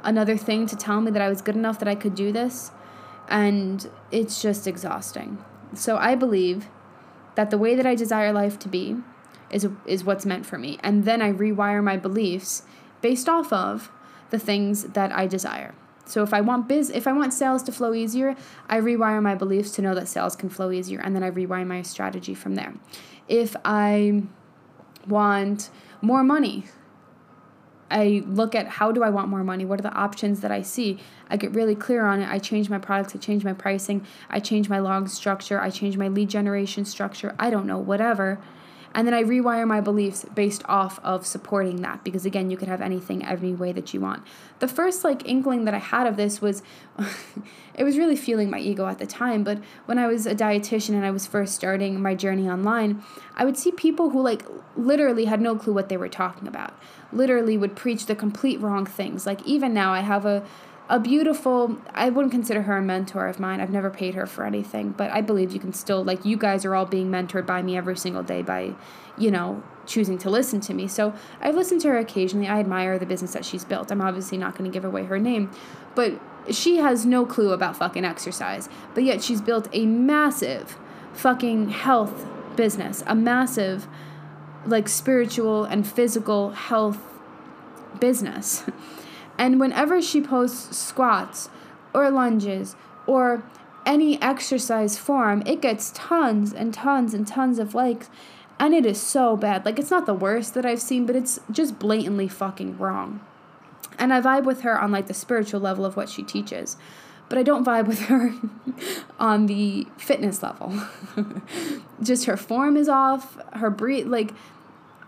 another 0.03 0.37
thing 0.37 0.67
to 0.67 0.75
tell 0.75 0.99
me 0.99 1.11
that 1.11 1.21
I 1.21 1.29
was 1.29 1.41
good 1.41 1.55
enough 1.55 1.79
that 1.79 1.87
I 1.87 1.95
could 1.95 2.15
do 2.15 2.31
this. 2.31 2.71
And 3.29 3.89
it's 4.11 4.41
just 4.41 4.67
exhausting. 4.67 5.43
So 5.73 5.97
I 5.97 6.15
believe 6.15 6.67
that 7.35 7.49
the 7.49 7.57
way 7.57 7.75
that 7.75 7.85
I 7.85 7.95
desire 7.95 8.33
life 8.33 8.59
to 8.59 8.67
be 8.67 8.97
is, 9.49 9.67
is 9.85 10.03
what's 10.03 10.25
meant 10.25 10.45
for 10.45 10.57
me. 10.57 10.77
And 10.81 11.05
then 11.05 11.21
I 11.21 11.31
rewire 11.31 11.83
my 11.83 11.97
beliefs 11.97 12.63
based 13.01 13.29
off 13.29 13.53
of 13.53 13.91
the 14.31 14.39
things 14.39 14.83
that 14.83 15.11
I 15.13 15.27
desire. 15.27 15.73
So 16.07 16.23
if 16.23 16.33
I 16.33 16.41
want 16.41 16.67
biz 16.67 16.89
if 16.89 17.05
I 17.05 17.13
want 17.13 17.33
sales 17.33 17.61
to 17.63 17.71
flow 17.71 17.93
easier, 17.93 18.35
I 18.69 18.79
rewire 18.79 19.21
my 19.21 19.35
beliefs 19.35 19.71
to 19.71 19.81
know 19.81 19.93
that 19.95 20.07
sales 20.07 20.35
can 20.35 20.49
flow 20.49 20.71
easier 20.71 20.99
and 20.99 21.15
then 21.15 21.23
I 21.23 21.31
rewire 21.31 21.67
my 21.67 21.81
strategy 21.81 22.33
from 22.33 22.55
there. 22.55 22.73
If 23.27 23.55
I 23.65 24.23
want 25.07 25.69
more 26.01 26.23
money, 26.23 26.65
I 27.89 28.23
look 28.25 28.53
at 28.55 28.67
how 28.67 28.91
do 28.91 29.03
I 29.03 29.09
want 29.09 29.29
more 29.29 29.43
money? 29.43 29.65
What 29.65 29.79
are 29.79 29.83
the 29.83 29.93
options 29.93 30.41
that 30.41 30.51
I 30.51 30.61
see? 30.61 30.99
I 31.29 31.37
get 31.37 31.53
really 31.53 31.75
clear 31.75 32.05
on 32.05 32.21
it. 32.21 32.29
I 32.29 32.39
change 32.39 32.69
my 32.69 32.77
products, 32.77 33.15
I 33.15 33.19
change 33.19 33.43
my 33.43 33.53
pricing, 33.53 34.05
I 34.29 34.39
change 34.39 34.69
my 34.69 34.79
log 34.79 35.09
structure, 35.09 35.59
I 35.59 35.69
change 35.69 35.97
my 35.97 36.07
lead 36.07 36.29
generation 36.29 36.85
structure. 36.85 37.35
I 37.39 37.49
don't 37.49 37.65
know, 37.65 37.77
whatever. 37.77 38.39
And 38.97 39.05
then 39.05 39.13
I 39.13 39.23
rewire 39.23 39.67
my 39.67 39.79
beliefs 39.79 40.25
based 40.33 40.63
off 40.65 40.99
of 41.03 41.23
supporting 41.23 41.83
that 41.83 42.03
because 42.03 42.25
again, 42.25 42.49
you 42.49 42.57
could 42.57 42.67
have 42.67 42.81
anything 42.81 43.23
every 43.23 43.53
way 43.53 43.71
that 43.71 43.93
you 43.93 44.01
want. 44.01 44.23
The 44.57 44.67
first 44.67 45.03
like 45.03 45.29
inkling 45.29 45.65
that 45.65 45.75
I 45.75 45.77
had 45.77 46.07
of 46.07 46.17
this 46.17 46.41
was 46.41 46.63
it 47.75 47.83
was 47.83 47.99
really 47.99 48.15
feeling 48.15 48.49
my 48.49 48.57
ego 48.57 48.87
at 48.87 48.97
the 48.97 49.05
time, 49.05 49.43
but 49.43 49.59
when 49.85 49.99
I 49.99 50.07
was 50.07 50.25
a 50.25 50.33
dietitian 50.33 50.95
and 50.95 51.05
I 51.05 51.11
was 51.11 51.27
first 51.27 51.53
starting 51.53 52.01
my 52.01 52.15
journey 52.15 52.49
online, 52.49 53.03
I 53.35 53.45
would 53.45 53.55
see 53.55 53.71
people 53.71 54.09
who 54.09 54.19
like 54.19 54.47
literally 54.75 55.25
had 55.25 55.41
no 55.41 55.55
clue 55.55 55.73
what 55.73 55.89
they 55.89 55.97
were 55.97 56.09
talking 56.09 56.47
about. 56.47 56.73
Literally 57.13 57.55
would 57.55 57.75
preach 57.75 58.07
the 58.07 58.15
complete 58.15 58.59
wrong 58.59 58.87
things. 58.87 59.27
Like 59.27 59.45
even 59.45 59.75
now 59.75 59.93
I 59.93 59.99
have 59.99 60.25
a 60.25 60.43
a 60.89 60.99
beautiful 60.99 61.77
i 61.93 62.09
wouldn't 62.09 62.31
consider 62.31 62.63
her 62.63 62.77
a 62.77 62.81
mentor 62.81 63.27
of 63.27 63.39
mine. 63.39 63.59
I've 63.59 63.69
never 63.69 63.89
paid 63.89 64.15
her 64.15 64.25
for 64.25 64.45
anything 64.45 64.91
but 64.91 65.11
i 65.11 65.21
believe 65.21 65.51
you 65.51 65.59
can 65.59 65.73
still 65.73 66.03
like 66.03 66.25
you 66.25 66.37
guys 66.37 66.65
are 66.65 66.75
all 66.75 66.85
being 66.85 67.09
mentored 67.09 67.45
by 67.45 67.61
me 67.61 67.77
every 67.77 67.97
single 67.97 68.23
day 68.23 68.41
by 68.41 68.73
you 69.17 69.31
know 69.31 69.63
choosing 69.85 70.17
to 70.17 70.29
listen 70.29 70.59
to 70.61 70.73
me. 70.73 70.87
So 70.87 71.13
i've 71.41 71.55
listened 71.55 71.81
to 71.81 71.89
her 71.89 71.97
occasionally. 71.97 72.47
I 72.47 72.59
admire 72.59 72.99
the 72.99 73.05
business 73.05 73.33
that 73.33 73.45
she's 73.45 73.65
built. 73.65 73.91
I'm 73.91 74.01
obviously 74.01 74.37
not 74.37 74.57
going 74.57 74.69
to 74.69 74.73
give 74.73 74.85
away 74.85 75.05
her 75.05 75.19
name 75.19 75.51
but 75.95 76.19
she 76.49 76.77
has 76.77 77.05
no 77.05 77.25
clue 77.25 77.51
about 77.51 77.75
fucking 77.75 78.05
exercise 78.05 78.69
but 78.93 79.03
yet 79.03 79.21
she's 79.21 79.41
built 79.41 79.67
a 79.73 79.85
massive 79.85 80.77
fucking 81.13 81.69
health 81.69 82.25
business 82.55 83.03
a 83.07 83.15
massive 83.15 83.87
like 84.65 84.87
spiritual 84.87 85.63
and 85.63 85.87
physical 85.87 86.51
health 86.51 86.99
business 87.99 88.63
And 89.37 89.59
whenever 89.59 90.01
she 90.01 90.21
posts 90.21 90.77
squats 90.77 91.49
or 91.93 92.09
lunges 92.09 92.75
or 93.05 93.43
any 93.85 94.21
exercise 94.21 94.97
form, 94.97 95.43
it 95.45 95.61
gets 95.61 95.91
tons 95.91 96.53
and 96.53 96.73
tons 96.73 97.13
and 97.13 97.25
tons 97.25 97.59
of 97.59 97.73
likes. 97.73 98.09
And 98.59 98.73
it 98.73 98.85
is 98.85 98.99
so 98.99 99.37
bad. 99.37 99.65
Like, 99.65 99.77
it's 99.79 99.91
not 99.91 100.05
the 100.05 100.13
worst 100.13 100.53
that 100.55 100.65
I've 100.65 100.81
seen, 100.81 101.05
but 101.05 101.15
it's 101.15 101.39
just 101.51 101.77
blatantly 101.79 102.27
fucking 102.27 102.77
wrong. 102.77 103.21
And 103.99 104.13
I 104.13 104.21
vibe 104.21 104.45
with 104.45 104.61
her 104.61 104.79
on 104.79 104.91
like 104.91 105.07
the 105.07 105.13
spiritual 105.13 105.59
level 105.59 105.85
of 105.85 105.95
what 105.95 106.09
she 106.09 106.23
teaches. 106.23 106.75
But 107.29 107.37
I 107.37 107.43
don't 107.43 107.65
vibe 107.65 107.87
with 107.87 108.01
her 108.03 108.33
on 109.19 109.47
the 109.47 109.87
fitness 109.97 110.41
level. 110.41 110.73
just 112.01 112.25
her 112.25 112.37
form 112.37 112.77
is 112.77 112.89
off, 112.89 113.37
her 113.53 113.69
breathe 113.69 114.07
like 114.07 114.31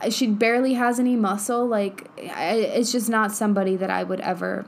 she 0.09 0.27
barely 0.27 0.75
has 0.75 0.99
any 0.99 1.15
muscle. 1.15 1.65
Like 1.65 2.09
it's 2.17 2.91
just 2.91 3.09
not 3.09 3.31
somebody 3.31 3.75
that 3.75 3.89
I 3.89 4.03
would 4.03 4.21
ever 4.21 4.65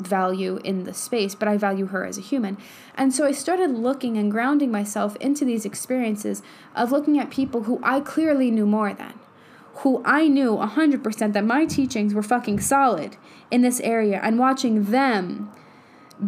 value 0.00 0.58
in 0.64 0.84
the 0.84 0.94
space, 0.94 1.34
but 1.34 1.46
I 1.46 1.58
value 1.58 1.86
her 1.86 2.06
as 2.06 2.16
a 2.16 2.22
human. 2.22 2.56
And 2.94 3.12
so 3.12 3.26
I 3.26 3.32
started 3.32 3.70
looking 3.70 4.16
and 4.16 4.30
grounding 4.30 4.70
myself 4.70 5.16
into 5.16 5.44
these 5.44 5.66
experiences 5.66 6.42
of 6.74 6.90
looking 6.90 7.18
at 7.18 7.30
people 7.30 7.64
who 7.64 7.78
I 7.82 8.00
clearly 8.00 8.50
knew 8.50 8.64
more 8.66 8.94
than, 8.94 9.12
who 9.74 10.02
I 10.04 10.26
knew 10.28 10.56
100% 10.56 11.32
that 11.34 11.44
my 11.44 11.66
teachings 11.66 12.14
were 12.14 12.22
fucking 12.22 12.60
solid 12.60 13.16
in 13.50 13.60
this 13.60 13.80
area, 13.80 14.20
and 14.22 14.38
watching 14.38 14.84
them 14.84 15.50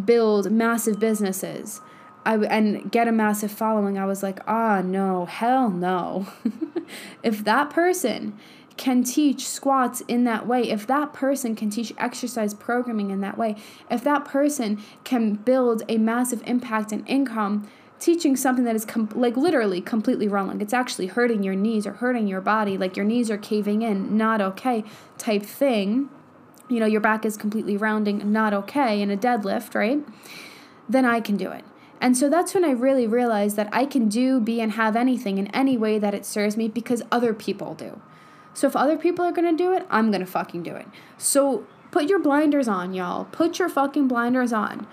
build 0.05 0.51
massive 0.51 0.99
businesses. 0.99 1.81
I, 2.25 2.37
and 2.37 2.91
get 2.91 3.07
a 3.07 3.11
massive 3.11 3.51
following, 3.51 3.97
I 3.97 4.05
was 4.05 4.23
like, 4.23 4.39
ah, 4.47 4.81
no, 4.81 5.25
hell 5.25 5.69
no. 5.69 6.27
if 7.23 7.43
that 7.43 7.69
person 7.69 8.37
can 8.77 9.03
teach 9.03 9.47
squats 9.47 10.01
in 10.07 10.23
that 10.23 10.47
way, 10.47 10.69
if 10.69 10.87
that 10.87 11.13
person 11.13 11.55
can 11.55 11.69
teach 11.69 11.93
exercise 11.97 12.53
programming 12.53 13.11
in 13.11 13.21
that 13.21 13.37
way, 13.37 13.55
if 13.89 14.03
that 14.03 14.25
person 14.25 14.81
can 15.03 15.35
build 15.35 15.83
a 15.87 15.97
massive 15.97 16.41
impact 16.45 16.91
and 16.91 17.07
income 17.07 17.69
teaching 17.99 18.35
something 18.35 18.65
that 18.65 18.75
is 18.75 18.83
com- 18.83 19.09
like 19.13 19.37
literally 19.37 19.79
completely 19.79 20.27
wrong, 20.27 20.47
like 20.47 20.61
it's 20.61 20.73
actually 20.73 21.07
hurting 21.07 21.43
your 21.43 21.55
knees 21.55 21.85
or 21.85 21.93
hurting 21.93 22.27
your 22.27 22.41
body, 22.41 22.77
like 22.77 22.97
your 22.97 23.05
knees 23.05 23.29
are 23.29 23.37
caving 23.37 23.81
in, 23.81 24.17
not 24.17 24.41
okay 24.41 24.83
type 25.17 25.43
thing, 25.43 26.09
you 26.67 26.79
know, 26.79 26.85
your 26.85 27.01
back 27.01 27.25
is 27.25 27.37
completely 27.37 27.77
rounding, 27.77 28.31
not 28.31 28.53
okay 28.53 29.01
in 29.01 29.11
a 29.11 29.17
deadlift, 29.17 29.75
right? 29.75 29.99
Then 30.89 31.05
I 31.05 31.19
can 31.21 31.37
do 31.37 31.51
it. 31.51 31.63
And 32.03 32.17
so 32.17 32.29
that's 32.29 32.53
when 32.53 32.65
I 32.65 32.71
really 32.71 33.07
realized 33.07 33.55
that 33.55 33.69
I 33.71 33.85
can 33.85 34.09
do, 34.09 34.41
be, 34.41 34.59
and 34.59 34.73
have 34.73 34.97
anything 34.97 35.37
in 35.37 35.47
any 35.47 35.77
way 35.77 35.97
that 35.99 36.13
it 36.13 36.25
serves 36.25 36.57
me 36.57 36.67
because 36.67 37.01
other 37.09 37.33
people 37.33 37.75
do. 37.75 38.01
So 38.53 38.67
if 38.67 38.75
other 38.75 38.97
people 38.97 39.23
are 39.23 39.31
gonna 39.31 39.55
do 39.55 39.71
it, 39.71 39.87
I'm 39.89 40.11
gonna 40.11 40.25
fucking 40.25 40.63
do 40.63 40.75
it. 40.75 40.85
So 41.17 41.65
put 41.91 42.09
your 42.09 42.19
blinders 42.19 42.67
on, 42.67 42.93
y'all. 42.93 43.23
Put 43.31 43.57
your 43.57 43.69
fucking 43.69 44.09
blinders 44.09 44.51
on. 44.51 44.85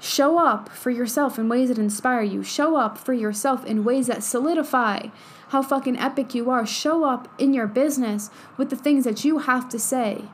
Show 0.00 0.38
up 0.38 0.68
for 0.68 0.90
yourself 0.90 1.36
in 1.36 1.48
ways 1.48 1.68
that 1.68 1.78
inspire 1.78 2.22
you. 2.22 2.44
Show 2.44 2.76
up 2.76 2.96
for 2.96 3.12
yourself 3.12 3.66
in 3.66 3.82
ways 3.82 4.06
that 4.06 4.22
solidify 4.22 5.08
how 5.48 5.62
fucking 5.62 5.98
epic 5.98 6.32
you 6.32 6.48
are. 6.48 6.64
Show 6.64 7.02
up 7.02 7.28
in 7.40 7.52
your 7.52 7.66
business 7.66 8.30
with 8.56 8.70
the 8.70 8.76
things 8.76 9.02
that 9.02 9.24
you 9.24 9.38
have 9.38 9.68
to 9.70 9.80
say 9.80 10.26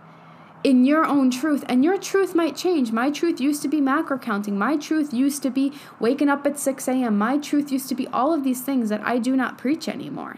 in 0.64 0.85
your 0.85 1.05
own 1.05 1.30
truth. 1.30 1.64
And 1.68 1.85
your 1.85 1.98
truth 1.98 2.35
might 2.35 2.56
change. 2.56 2.93
My 2.93 3.10
truth 3.10 3.40
used 3.40 3.62
to 3.62 3.68
be 3.68 3.80
macro 3.80 4.18
counting. 4.18 4.59
My 4.59 4.76
truth 4.76 5.12
used 5.12 5.43
to 5.43 5.51
be 5.51 5.72
waking 6.01 6.28
up 6.28 6.47
at 6.47 6.59
6 6.59 6.89
a.m. 6.89 7.16
My 7.18 7.39
truth 7.39 7.70
used 7.70 7.89
to 7.89 7.94
be 7.94 8.06
all 8.09 8.32
of 8.32 8.44
these 8.44 8.60
things 8.60 8.89
that 8.89 9.01
I 9.02 9.18
do 9.18 9.36
not 9.36 9.59
preach 9.59 9.89
anymore 9.89 10.36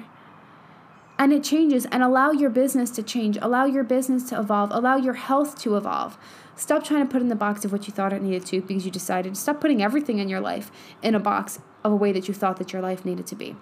and 1.21 1.35
it 1.35 1.45
changes 1.45 1.87
and 1.93 2.03
allow 2.03 2.31
your 2.31 2.49
business 2.49 2.91
to 2.91 3.03
change 3.03 3.37
allow 3.43 3.67
your 3.67 3.85
business 3.85 4.29
to 4.31 4.41
evolve 4.41 4.71
allow 4.73 4.97
your 4.97 5.13
health 5.13 5.57
to 5.61 5.77
evolve 5.77 6.17
stop 6.57 6.83
trying 6.83 7.07
to 7.07 7.13
put 7.13 7.21
in 7.21 7.29
the 7.29 7.37
box 7.37 7.63
of 7.65 7.71
what 7.71 7.87
you 7.87 7.93
thought 7.93 8.13
it 8.13 8.23
needed 8.23 8.45
to 8.45 8.63
because 8.63 8.87
you 8.87 8.91
decided 8.91 9.37
stop 9.37 9.61
putting 9.61 9.83
everything 9.83 10.19
in 10.19 10.31
your 10.31 10.41
life 10.41 10.73
in 11.03 11.15
a 11.15 11.21
box 11.21 11.61
of 11.85 11.93
a 11.93 11.97
way 11.97 12.11
that 12.11 12.27
you 12.27 12.33
thought 12.33 12.57
that 12.57 12.73
your 12.73 12.81
life 12.81 13.05
needed 13.05 13.27
to 13.27 13.37
be 13.37 13.55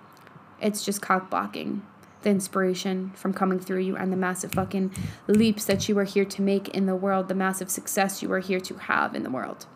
it's 0.62 0.84
just 0.84 1.02
cock 1.02 1.28
blocking 1.28 1.82
the 2.22 2.30
inspiration 2.30 3.10
from 3.14 3.32
coming 3.32 3.58
through 3.58 3.80
you 3.80 3.96
and 3.96 4.12
the 4.12 4.16
massive 4.16 4.52
fucking 4.52 4.92
leaps 5.26 5.64
that 5.64 5.88
you 5.88 5.98
are 5.98 6.04
here 6.04 6.24
to 6.24 6.42
make 6.42 6.68
in 6.68 6.86
the 6.86 6.96
world 6.96 7.28
the 7.28 7.34
massive 7.34 7.70
success 7.70 8.22
you 8.22 8.32
are 8.32 8.40
here 8.40 8.60
to 8.60 8.74
have 8.74 9.14
in 9.14 9.22
the 9.22 9.30
world 9.30 9.66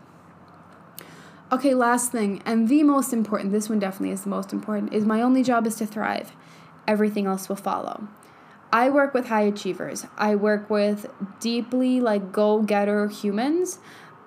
Okay, 1.52 1.74
last 1.74 2.10
thing, 2.10 2.40
and 2.46 2.66
the 2.70 2.82
most 2.82 3.12
important, 3.12 3.52
this 3.52 3.68
one 3.68 3.78
definitely 3.78 4.10
is 4.10 4.22
the 4.22 4.30
most 4.30 4.54
important, 4.54 4.94
is 4.94 5.04
my 5.04 5.20
only 5.20 5.42
job 5.42 5.66
is 5.66 5.74
to 5.76 5.86
thrive 5.86 6.32
everything 6.86 7.26
else 7.26 7.48
will 7.48 7.56
follow. 7.56 8.08
I 8.72 8.88
work 8.88 9.12
with 9.12 9.26
high 9.26 9.42
achievers. 9.42 10.06
I 10.16 10.34
work 10.34 10.70
with 10.70 11.06
deeply 11.40 12.00
like 12.00 12.32
go-getter 12.32 13.08
humans. 13.08 13.78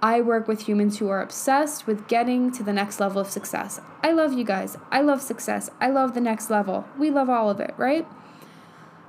I 0.06 0.22
work 0.22 0.48
with 0.48 0.68
humans 0.68 1.00
who 1.00 1.10
are 1.10 1.20
obsessed 1.20 1.88
with 1.88 2.08
getting 2.08 2.52
to 2.52 2.62
the 2.62 2.72
next 2.72 3.00
level 3.00 3.20
of 3.20 3.28
success. 3.28 3.82
I 4.04 4.12
love 4.12 4.34
you 4.34 4.44
guys. 4.44 4.78
I 4.92 5.02
love 5.02 5.20
success. 5.20 5.72
I 5.82 5.90
love 5.90 6.14
the 6.14 6.22
next 6.22 6.52
level. 6.52 6.86
We 6.96 7.10
love 7.10 7.28
all 7.28 7.50
of 7.50 7.60
it, 7.60 7.74
right? 7.76 8.08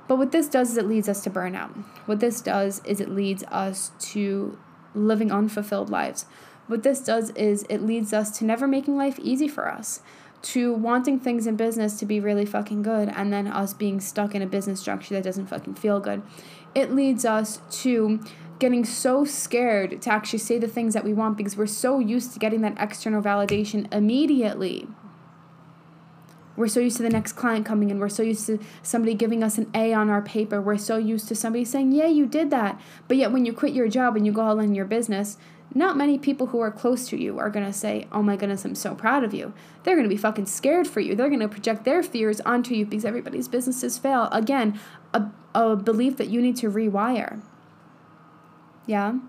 But 0.07 0.17
what 0.17 0.31
this 0.31 0.47
does 0.47 0.71
is 0.71 0.77
it 0.77 0.87
leads 0.87 1.07
us 1.07 1.21
to 1.21 1.29
burnout. 1.29 1.69
What 2.07 2.19
this 2.19 2.41
does 2.41 2.81
is 2.83 2.99
it 2.99 3.09
leads 3.09 3.43
us 3.43 3.91
to 4.13 4.57
living 4.95 5.31
unfulfilled 5.31 5.91
lives. 5.91 6.25
What 6.65 6.81
this 6.81 6.99
does 6.99 7.29
is 7.31 7.63
it 7.69 7.83
leads 7.83 8.11
us 8.11 8.35
to 8.39 8.45
never 8.45 8.67
making 8.67 8.97
life 8.97 9.19
easy 9.19 9.47
for 9.47 9.71
us 9.71 10.01
to 10.39 10.73
wanting 10.73 11.19
things 11.19 11.47
in 11.47 11.55
business 11.55 11.97
to 11.99 12.05
be 12.05 12.19
really 12.19 12.45
fucking 12.45 12.81
good 12.81 13.09
and 13.09 13.33
then 13.33 13.47
us 13.47 13.73
being 13.73 13.99
stuck 13.99 14.35
in 14.35 14.41
a 14.41 14.45
business 14.45 14.79
structure 14.79 15.15
that 15.15 15.23
doesn't 15.23 15.47
fucking 15.47 15.73
feel 15.73 15.99
good. 15.99 16.21
It 16.75 16.93
leads 16.93 17.25
us 17.25 17.59
to 17.81 18.19
getting 18.59 18.85
so 18.85 19.23
scared 19.25 20.01
to 20.01 20.09
actually 20.11 20.39
say 20.39 20.57
the 20.57 20.67
things 20.67 20.93
that 20.93 21.03
we 21.03 21.13
want 21.13 21.37
because 21.37 21.55
we're 21.55 21.67
so 21.67 21.99
used 21.99 22.33
to 22.33 22.39
getting 22.39 22.61
that 22.61 22.75
external 22.79 23.21
validation 23.21 23.91
immediately. 23.93 24.87
We're 26.55 26.67
so 26.67 26.79
used 26.79 26.97
to 26.97 27.03
the 27.03 27.09
next 27.09 27.33
client 27.33 27.67
coming 27.67 27.91
in. 27.91 27.99
We're 27.99 28.09
so 28.09 28.23
used 28.23 28.47
to 28.47 28.57
somebody 28.81 29.13
giving 29.13 29.43
us 29.43 29.59
an 29.59 29.69
A 29.75 29.93
on 29.93 30.09
our 30.09 30.23
paper. 30.23 30.59
We're 30.59 30.77
so 30.77 30.97
used 30.97 31.27
to 31.27 31.35
somebody 31.35 31.63
saying, 31.63 31.91
Yeah, 31.91 32.07
you 32.07 32.25
did 32.25 32.49
that. 32.49 32.81
But 33.07 33.17
yet, 33.17 33.31
when 33.31 33.45
you 33.45 33.53
quit 33.53 33.73
your 33.73 33.87
job 33.87 34.15
and 34.15 34.25
you 34.25 34.31
go 34.31 34.41
all 34.41 34.59
in 34.59 34.73
your 34.73 34.85
business, 34.85 35.37
not 35.75 35.97
many 35.97 36.17
people 36.17 36.47
who 36.47 36.59
are 36.59 36.71
close 36.71 37.07
to 37.09 37.17
you 37.17 37.37
are 37.37 37.51
going 37.51 37.65
to 37.65 37.73
say, 37.73 38.07
Oh 38.11 38.23
my 38.23 38.35
goodness, 38.35 38.65
I'm 38.65 38.73
so 38.73 38.95
proud 38.95 39.23
of 39.23 39.35
you. 39.35 39.53
They're 39.83 39.95
going 39.95 40.09
to 40.09 40.13
be 40.13 40.19
fucking 40.19 40.47
scared 40.47 40.87
for 40.87 40.99
you. 40.99 41.13
They're 41.13 41.29
going 41.29 41.41
to 41.41 41.47
project 41.47 41.85
their 41.85 42.01
fears 42.01 42.41
onto 42.41 42.73
you 42.73 42.87
because 42.87 43.05
everybody's 43.05 43.47
businesses 43.47 43.99
fail. 43.99 44.27
Again, 44.31 44.79
a, 45.13 45.27
a 45.53 45.75
belief 45.75 46.17
that 46.17 46.29
you 46.29 46.41
need 46.41 46.57
to 46.57 46.71
rewire. 46.71 47.39
Yeah? 48.87 49.19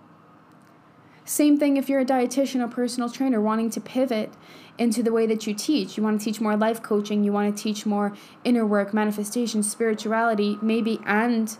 Same 1.25 1.59
thing 1.59 1.77
if 1.77 1.91
you're 1.91 2.01
a 2.01 2.07
dietitian 2.07 2.65
or 2.65 2.69
personal 2.69 3.11
trainer 3.11 3.41
wanting 3.41 3.69
to 3.71 3.81
pivot 3.81 4.33
into 4.79 5.03
the 5.03 5.13
way 5.13 5.27
that 5.27 5.47
you 5.47 5.53
teach. 5.53 5.97
You 5.97 6.03
want 6.03 6.19
to 6.19 6.25
teach 6.25 6.41
more 6.41 6.57
life 6.57 6.83
coaching, 6.83 7.23
you 7.23 7.33
want 7.33 7.55
to 7.55 7.63
teach 7.63 7.85
more 7.85 8.17
inner 8.45 8.65
work, 8.65 8.95
manifestation, 8.95 9.63
spirituality, 9.63 10.57
maybe, 10.63 11.01
and 11.05 11.59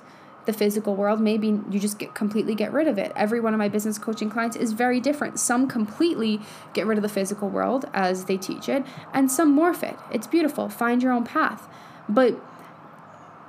the 0.49 0.53
physical 0.55 0.97
world, 0.97 1.21
maybe 1.21 1.49
you 1.71 1.79
just 1.79 1.99
get 1.99 2.15
completely 2.15 2.55
get 2.55 2.73
rid 2.73 2.89
of 2.89 2.97
it. 2.97 3.13
Every 3.15 3.39
one 3.39 3.53
of 3.53 3.59
my 3.59 3.69
business 3.69 3.99
coaching 3.99 4.31
clients 4.31 4.57
is 4.57 4.73
very 4.73 4.99
different. 4.99 5.39
Some 5.39 5.69
completely 5.69 6.41
get 6.73 6.87
rid 6.87 6.97
of 6.97 7.03
the 7.03 7.09
physical 7.11 7.51
world 7.51 7.85
as 7.93 8.25
they 8.25 8.39
teach 8.39 8.67
it, 8.67 8.83
and 9.13 9.31
some 9.31 9.55
morph 9.55 9.83
it. 9.83 9.99
It's 10.11 10.27
beautiful. 10.27 10.71
Find 10.71 11.03
your 11.03 11.13
own 11.13 11.25
path. 11.25 11.69
But 12.09 12.41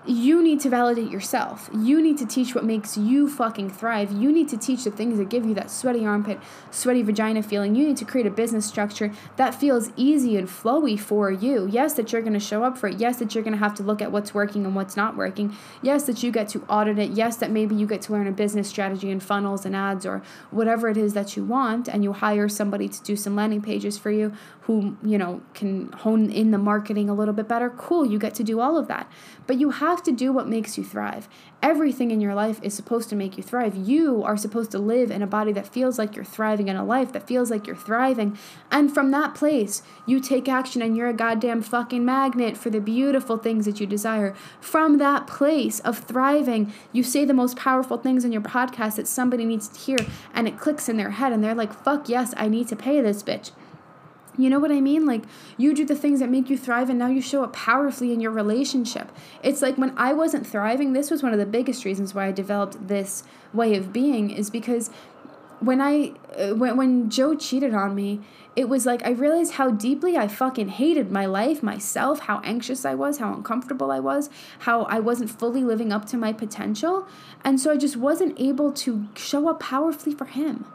you 0.10 0.42
need 0.42 0.60
to 0.62 0.70
validate 0.70 1.10
yourself. 1.10 1.70
You 1.74 2.02
need 2.02 2.18
to 2.18 2.26
teach 2.26 2.56
what 2.56 2.64
makes 2.64 2.98
you 2.98 3.30
fucking 3.30 3.70
thrive. 3.70 4.12
You 4.12 4.32
need 4.32 4.50
to 4.50 4.58
teach 4.58 4.84
the 4.84 4.92
things 4.92 5.18
that 5.18 5.30
give 5.30 5.46
you 5.46 5.54
that 5.54 5.70
sweaty 5.70 6.06
armpit, 6.06 6.40
sweaty 6.72 7.04
vagina 7.04 7.44
feeling. 7.44 7.76
You 7.76 7.88
need 7.88 7.98
to 7.98 8.06
create 8.06 8.26
a 8.26 8.32
business 8.32 8.66
structure 8.66 9.12
that 9.36 9.54
feels 9.54 9.92
easy 9.96 10.36
and 10.38 10.48
flowy 10.48 11.00
for 11.00 11.32
you. 11.32 11.68
Yes, 11.72 11.94
that 11.94 12.12
you're 12.12 12.22
going 12.22 12.34
to 12.34 12.40
show 12.40 12.64
up 12.64 12.78
for 12.78 12.88
it. 12.88 13.00
Yes, 13.00 13.18
that 13.18 13.36
you're 13.36 13.44
going 13.44 13.54
to 13.54 13.60
have 13.60 13.76
to 13.76 13.84
look 13.84 14.02
at 14.02 14.12
what's 14.12 14.34
working 14.34 14.66
and 14.66 14.76
what's 14.76 14.98
not 14.98 15.16
working. 15.16 15.56
Yes, 15.82 16.04
that 16.04 16.24
you 16.24 16.32
get 16.32 16.50
to 16.50 16.64
audit 16.64 16.98
it. 16.98 17.12
Yes, 17.12 17.36
that 17.38 17.52
maybe 17.52 17.76
you 17.76 17.86
get 17.86 18.02
to 18.04 18.14
learn 18.14 18.28
a 18.28 18.32
business 18.32 18.68
strategy 18.68 19.12
and 19.12 19.22
funnels 19.22 19.66
and 19.66 19.76
ads 19.76 20.06
or 20.06 20.24
whatever 20.50 20.90
it 20.90 20.98
is 20.98 21.14
that 21.14 21.38
you 21.38 21.44
want 21.44 21.88
and 21.88 22.04
you 22.04 22.14
hire 22.14 22.50
somebody 22.50 22.88
to 22.88 23.04
do 23.04 23.16
some 23.16 23.36
landing 23.36 23.62
pages 23.62 23.98
for 23.98 24.12
you 24.12 24.34
who, 24.62 24.96
you 25.04 25.18
know, 25.18 25.42
can 25.54 25.92
hone 25.92 26.30
in 26.30 26.52
the 26.52 26.58
marketing 26.58 27.10
a 27.10 27.14
little 27.14 27.34
bit 27.34 27.48
better. 27.48 27.70
Cool, 27.72 28.06
you 28.06 28.20
get 28.20 28.36
to 28.36 28.44
do 28.44 28.60
all 28.60 28.78
of 28.78 28.88
that. 28.88 29.12
But 29.50 29.60
you 29.60 29.72
have 29.72 30.04
to 30.04 30.12
do 30.12 30.32
what 30.32 30.48
makes 30.48 30.78
you 30.78 30.84
thrive. 30.84 31.28
Everything 31.64 32.12
in 32.12 32.22
your 32.22 32.36
life 32.36 32.60
is 32.62 32.76
supposed 32.76 33.10
to 33.10 33.16
make 33.16 33.36
you 33.36 33.42
thrive. 33.42 33.76
You 33.76 34.22
are 34.24 34.38
supposed 34.38 34.70
to 34.74 34.78
live 34.78 35.10
in 35.10 35.24
a 35.24 35.28
body 35.28 35.52
that 35.54 35.66
feels 35.66 35.98
like 35.98 36.16
you're 36.16 36.24
thriving, 36.24 36.68
in 36.68 36.76
a 36.76 36.86
life 36.86 37.12
that 37.14 37.26
feels 37.26 37.50
like 37.50 37.66
you're 37.66 37.76
thriving. 37.76 38.38
And 38.70 38.94
from 38.94 39.10
that 39.10 39.34
place, 39.34 39.82
you 40.06 40.20
take 40.20 40.48
action 40.48 40.84
and 40.84 40.96
you're 40.96 41.10
a 41.10 41.14
goddamn 41.14 41.64
fucking 41.64 42.06
magnet 42.06 42.58
for 42.58 42.70
the 42.70 42.80
beautiful 42.80 43.38
things 43.38 43.66
that 43.66 43.80
you 43.80 43.88
desire. 43.88 44.36
From 44.62 45.00
that 45.00 45.26
place 45.26 45.80
of 45.80 45.98
thriving, 45.98 46.72
you 46.92 47.02
say 47.02 47.26
the 47.26 47.34
most 47.34 47.58
powerful 47.58 47.98
things 47.98 48.24
in 48.24 48.32
your 48.32 48.44
podcast 48.44 48.98
that 48.98 49.08
somebody 49.08 49.46
needs 49.46 49.68
to 49.68 49.80
hear, 49.80 49.98
and 50.32 50.48
it 50.48 50.60
clicks 50.60 50.88
in 50.88 50.98
their 50.98 51.10
head, 51.10 51.34
and 51.34 51.44
they're 51.44 51.56
like, 51.56 51.74
fuck 51.74 52.08
yes, 52.08 52.36
I 52.38 52.50
need 52.50 52.68
to 52.68 52.76
pay 52.76 53.02
this 53.02 53.24
bitch. 53.24 53.50
You 54.40 54.50
know 54.50 54.60
what 54.60 54.72
I 54.72 54.80
mean? 54.80 55.06
Like 55.06 55.24
you 55.58 55.74
do 55.74 55.86
the 55.86 55.96
things 55.96 56.22
that 56.22 56.30
make 56.30 56.50
you 56.50 56.58
thrive 56.58 56.90
and 56.90 56.98
now 56.98 57.08
you 57.08 57.22
show 57.22 57.44
up 57.44 57.54
powerfully 57.54 58.14
in 58.14 58.22
your 58.22 58.32
relationship. 58.32 59.12
It's 59.44 59.62
like 59.62 59.78
when 59.78 59.94
I 59.98 60.14
wasn't 60.14 60.48
thriving, 60.48 60.94
this 60.94 61.12
was 61.12 61.22
one 61.22 61.34
of 61.34 61.40
the 61.40 61.46
biggest 61.46 61.84
reasons 61.84 62.16
why 62.16 62.28
I 62.28 62.32
developed 62.32 62.88
this 62.88 63.24
way 63.54 63.76
of 63.76 63.92
being 63.92 64.30
is 64.30 64.50
because 64.50 64.90
when 65.60 65.82
I 65.82 66.14
uh, 66.38 66.56
when 66.56 66.78
when 66.78 67.10
Joe 67.10 67.36
cheated 67.36 67.74
on 67.74 67.94
me, 67.96 68.22
it 68.56 68.70
was 68.70 68.86
like 68.86 69.06
I 69.06 69.10
realized 69.10 69.54
how 69.54 69.72
deeply 69.72 70.16
I 70.16 70.30
fucking 70.30 70.70
hated 70.70 71.12
my 71.12 71.26
life, 71.26 71.62
myself, 71.62 72.22
how 72.22 72.40
anxious 72.46 72.86
I 72.86 72.96
was, 72.96 73.18
how 73.18 73.34
uncomfortable 73.34 73.92
I 73.92 74.00
was, 74.00 74.30
how 74.60 74.84
I 74.84 75.00
wasn't 75.00 75.30
fully 75.30 75.64
living 75.64 75.92
up 75.92 76.06
to 76.08 76.18
my 76.18 76.32
potential, 76.32 77.08
and 77.44 77.60
so 77.60 77.72
I 77.72 77.78
just 77.78 77.98
wasn't 77.98 78.40
able 78.40 78.72
to 78.72 79.08
show 79.16 79.50
up 79.50 79.60
powerfully 79.60 80.16
for 80.16 80.26
him. 80.26 80.66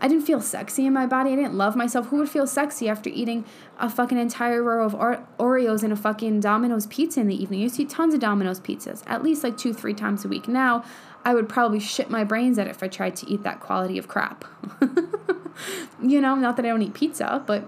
I 0.00 0.08
didn't 0.08 0.24
feel 0.24 0.40
sexy 0.40 0.84
in 0.84 0.92
my 0.92 1.06
body. 1.06 1.32
I 1.32 1.36
didn't 1.36 1.54
love 1.54 1.74
myself. 1.74 2.08
Who 2.08 2.16
would 2.18 2.28
feel 2.28 2.46
sexy 2.46 2.88
after 2.88 3.08
eating 3.08 3.44
a 3.78 3.88
fucking 3.88 4.18
entire 4.18 4.62
row 4.62 4.84
of 4.84 4.94
Oreos 5.38 5.82
and 5.82 5.92
a 5.92 5.96
fucking 5.96 6.40
Domino's 6.40 6.86
pizza 6.86 7.20
in 7.20 7.28
the 7.28 7.42
evening? 7.42 7.60
You 7.60 7.68
see 7.68 7.86
tons 7.86 8.12
of 8.12 8.20
Domino's 8.20 8.60
pizzas, 8.60 9.02
at 9.06 9.22
least 9.22 9.42
like 9.42 9.56
two, 9.56 9.72
three 9.72 9.94
times 9.94 10.24
a 10.24 10.28
week. 10.28 10.48
Now, 10.48 10.84
I 11.24 11.34
would 11.34 11.48
probably 11.48 11.80
shit 11.80 12.10
my 12.10 12.24
brains 12.24 12.58
it 12.58 12.68
if 12.68 12.82
I 12.82 12.88
tried 12.88 13.16
to 13.16 13.28
eat 13.28 13.42
that 13.42 13.60
quality 13.60 13.98
of 13.98 14.06
crap. 14.06 14.44
you 16.02 16.20
know, 16.20 16.34
not 16.34 16.56
that 16.56 16.64
I 16.64 16.68
don't 16.68 16.82
eat 16.82 16.94
pizza, 16.94 17.42
but 17.46 17.66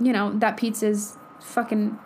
you 0.00 0.12
know, 0.12 0.32
that 0.38 0.56
pizza 0.56 0.86
is 0.88 1.16
fucking 1.40 1.98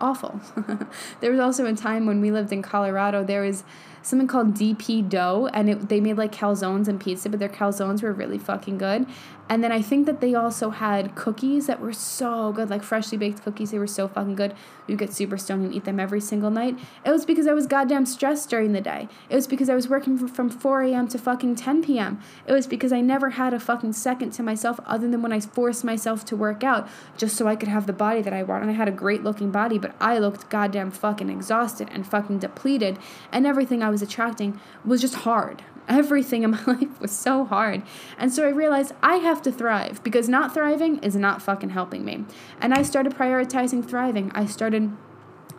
awful. 0.00 0.40
there 1.20 1.30
was 1.30 1.40
also 1.40 1.66
a 1.66 1.72
time 1.72 2.06
when 2.06 2.20
we 2.20 2.30
lived 2.30 2.52
in 2.52 2.62
Colorado, 2.62 3.24
there 3.24 3.40
was 3.42 3.64
something 4.04 4.28
called 4.28 4.54
DP 4.54 5.08
Dough, 5.08 5.48
and 5.52 5.70
it, 5.70 5.88
they 5.88 6.00
made 6.00 6.16
like 6.16 6.32
calzones 6.32 6.88
and 6.88 7.00
pizza, 7.00 7.28
but 7.28 7.40
their 7.40 7.48
calzones 7.48 8.02
were 8.02 8.12
really 8.12 8.38
fucking 8.38 8.78
good. 8.78 9.06
And 9.48 9.62
then 9.62 9.72
I 9.72 9.82
think 9.82 10.06
that 10.06 10.20
they 10.20 10.34
also 10.34 10.70
had 10.70 11.14
cookies 11.14 11.66
that 11.66 11.80
were 11.80 11.92
so 11.92 12.52
good, 12.52 12.70
like 12.70 12.82
freshly 12.82 13.18
baked 13.18 13.42
cookies. 13.42 13.70
They 13.70 13.78
were 13.78 13.86
so 13.86 14.08
fucking 14.08 14.36
good. 14.36 14.54
You 14.86 14.96
get 14.96 15.12
super 15.12 15.36
stoned 15.36 15.64
and 15.64 15.74
eat 15.74 15.84
them 15.84 16.00
every 16.00 16.20
single 16.20 16.50
night. 16.50 16.78
It 17.04 17.10
was 17.10 17.26
because 17.26 17.46
I 17.46 17.52
was 17.52 17.66
goddamn 17.66 18.06
stressed 18.06 18.48
during 18.48 18.72
the 18.72 18.80
day. 18.80 19.08
It 19.28 19.34
was 19.34 19.46
because 19.46 19.68
I 19.68 19.74
was 19.74 19.88
working 19.88 20.16
from, 20.16 20.28
from 20.28 20.50
4 20.50 20.82
a.m. 20.82 21.08
to 21.08 21.18
fucking 21.18 21.56
10 21.56 21.82
p.m. 21.84 22.20
It 22.46 22.52
was 22.52 22.66
because 22.66 22.92
I 22.92 23.02
never 23.02 23.30
had 23.30 23.52
a 23.52 23.60
fucking 23.60 23.92
second 23.92 24.30
to 24.32 24.42
myself 24.42 24.80
other 24.86 25.10
than 25.10 25.20
when 25.20 25.32
I 25.32 25.40
forced 25.40 25.84
myself 25.84 26.24
to 26.26 26.36
work 26.36 26.64
out 26.64 26.88
just 27.16 27.36
so 27.36 27.46
I 27.46 27.56
could 27.56 27.68
have 27.68 27.86
the 27.86 27.92
body 27.92 28.22
that 28.22 28.32
I 28.32 28.42
want. 28.42 28.62
And 28.62 28.70
I 28.70 28.74
had 28.74 28.88
a 28.88 28.92
great 28.92 29.24
looking 29.24 29.50
body, 29.50 29.78
but 29.78 29.94
I 30.00 30.18
looked 30.18 30.48
goddamn 30.48 30.90
fucking 30.90 31.28
exhausted 31.28 31.88
and 31.92 32.06
fucking 32.06 32.38
depleted. 32.38 32.98
And 33.30 33.46
everything 33.46 33.82
I 33.82 33.90
was 33.90 34.00
attracting 34.00 34.58
was 34.84 35.02
just 35.02 35.16
hard. 35.16 35.62
Everything 35.88 36.42
in 36.42 36.50
my 36.52 36.64
life 36.64 37.00
was 37.00 37.12
so 37.12 37.44
hard. 37.44 37.82
And 38.18 38.32
so 38.32 38.44
I 38.44 38.50
realized 38.50 38.92
I 39.02 39.16
have 39.16 39.42
to 39.42 39.52
thrive 39.52 40.02
because 40.02 40.28
not 40.28 40.54
thriving 40.54 40.98
is 40.98 41.16
not 41.16 41.42
fucking 41.42 41.70
helping 41.70 42.04
me. 42.04 42.24
And 42.60 42.74
I 42.74 42.82
started 42.82 43.14
prioritizing 43.14 43.88
thriving. 43.88 44.30
I 44.34 44.46
started 44.46 44.92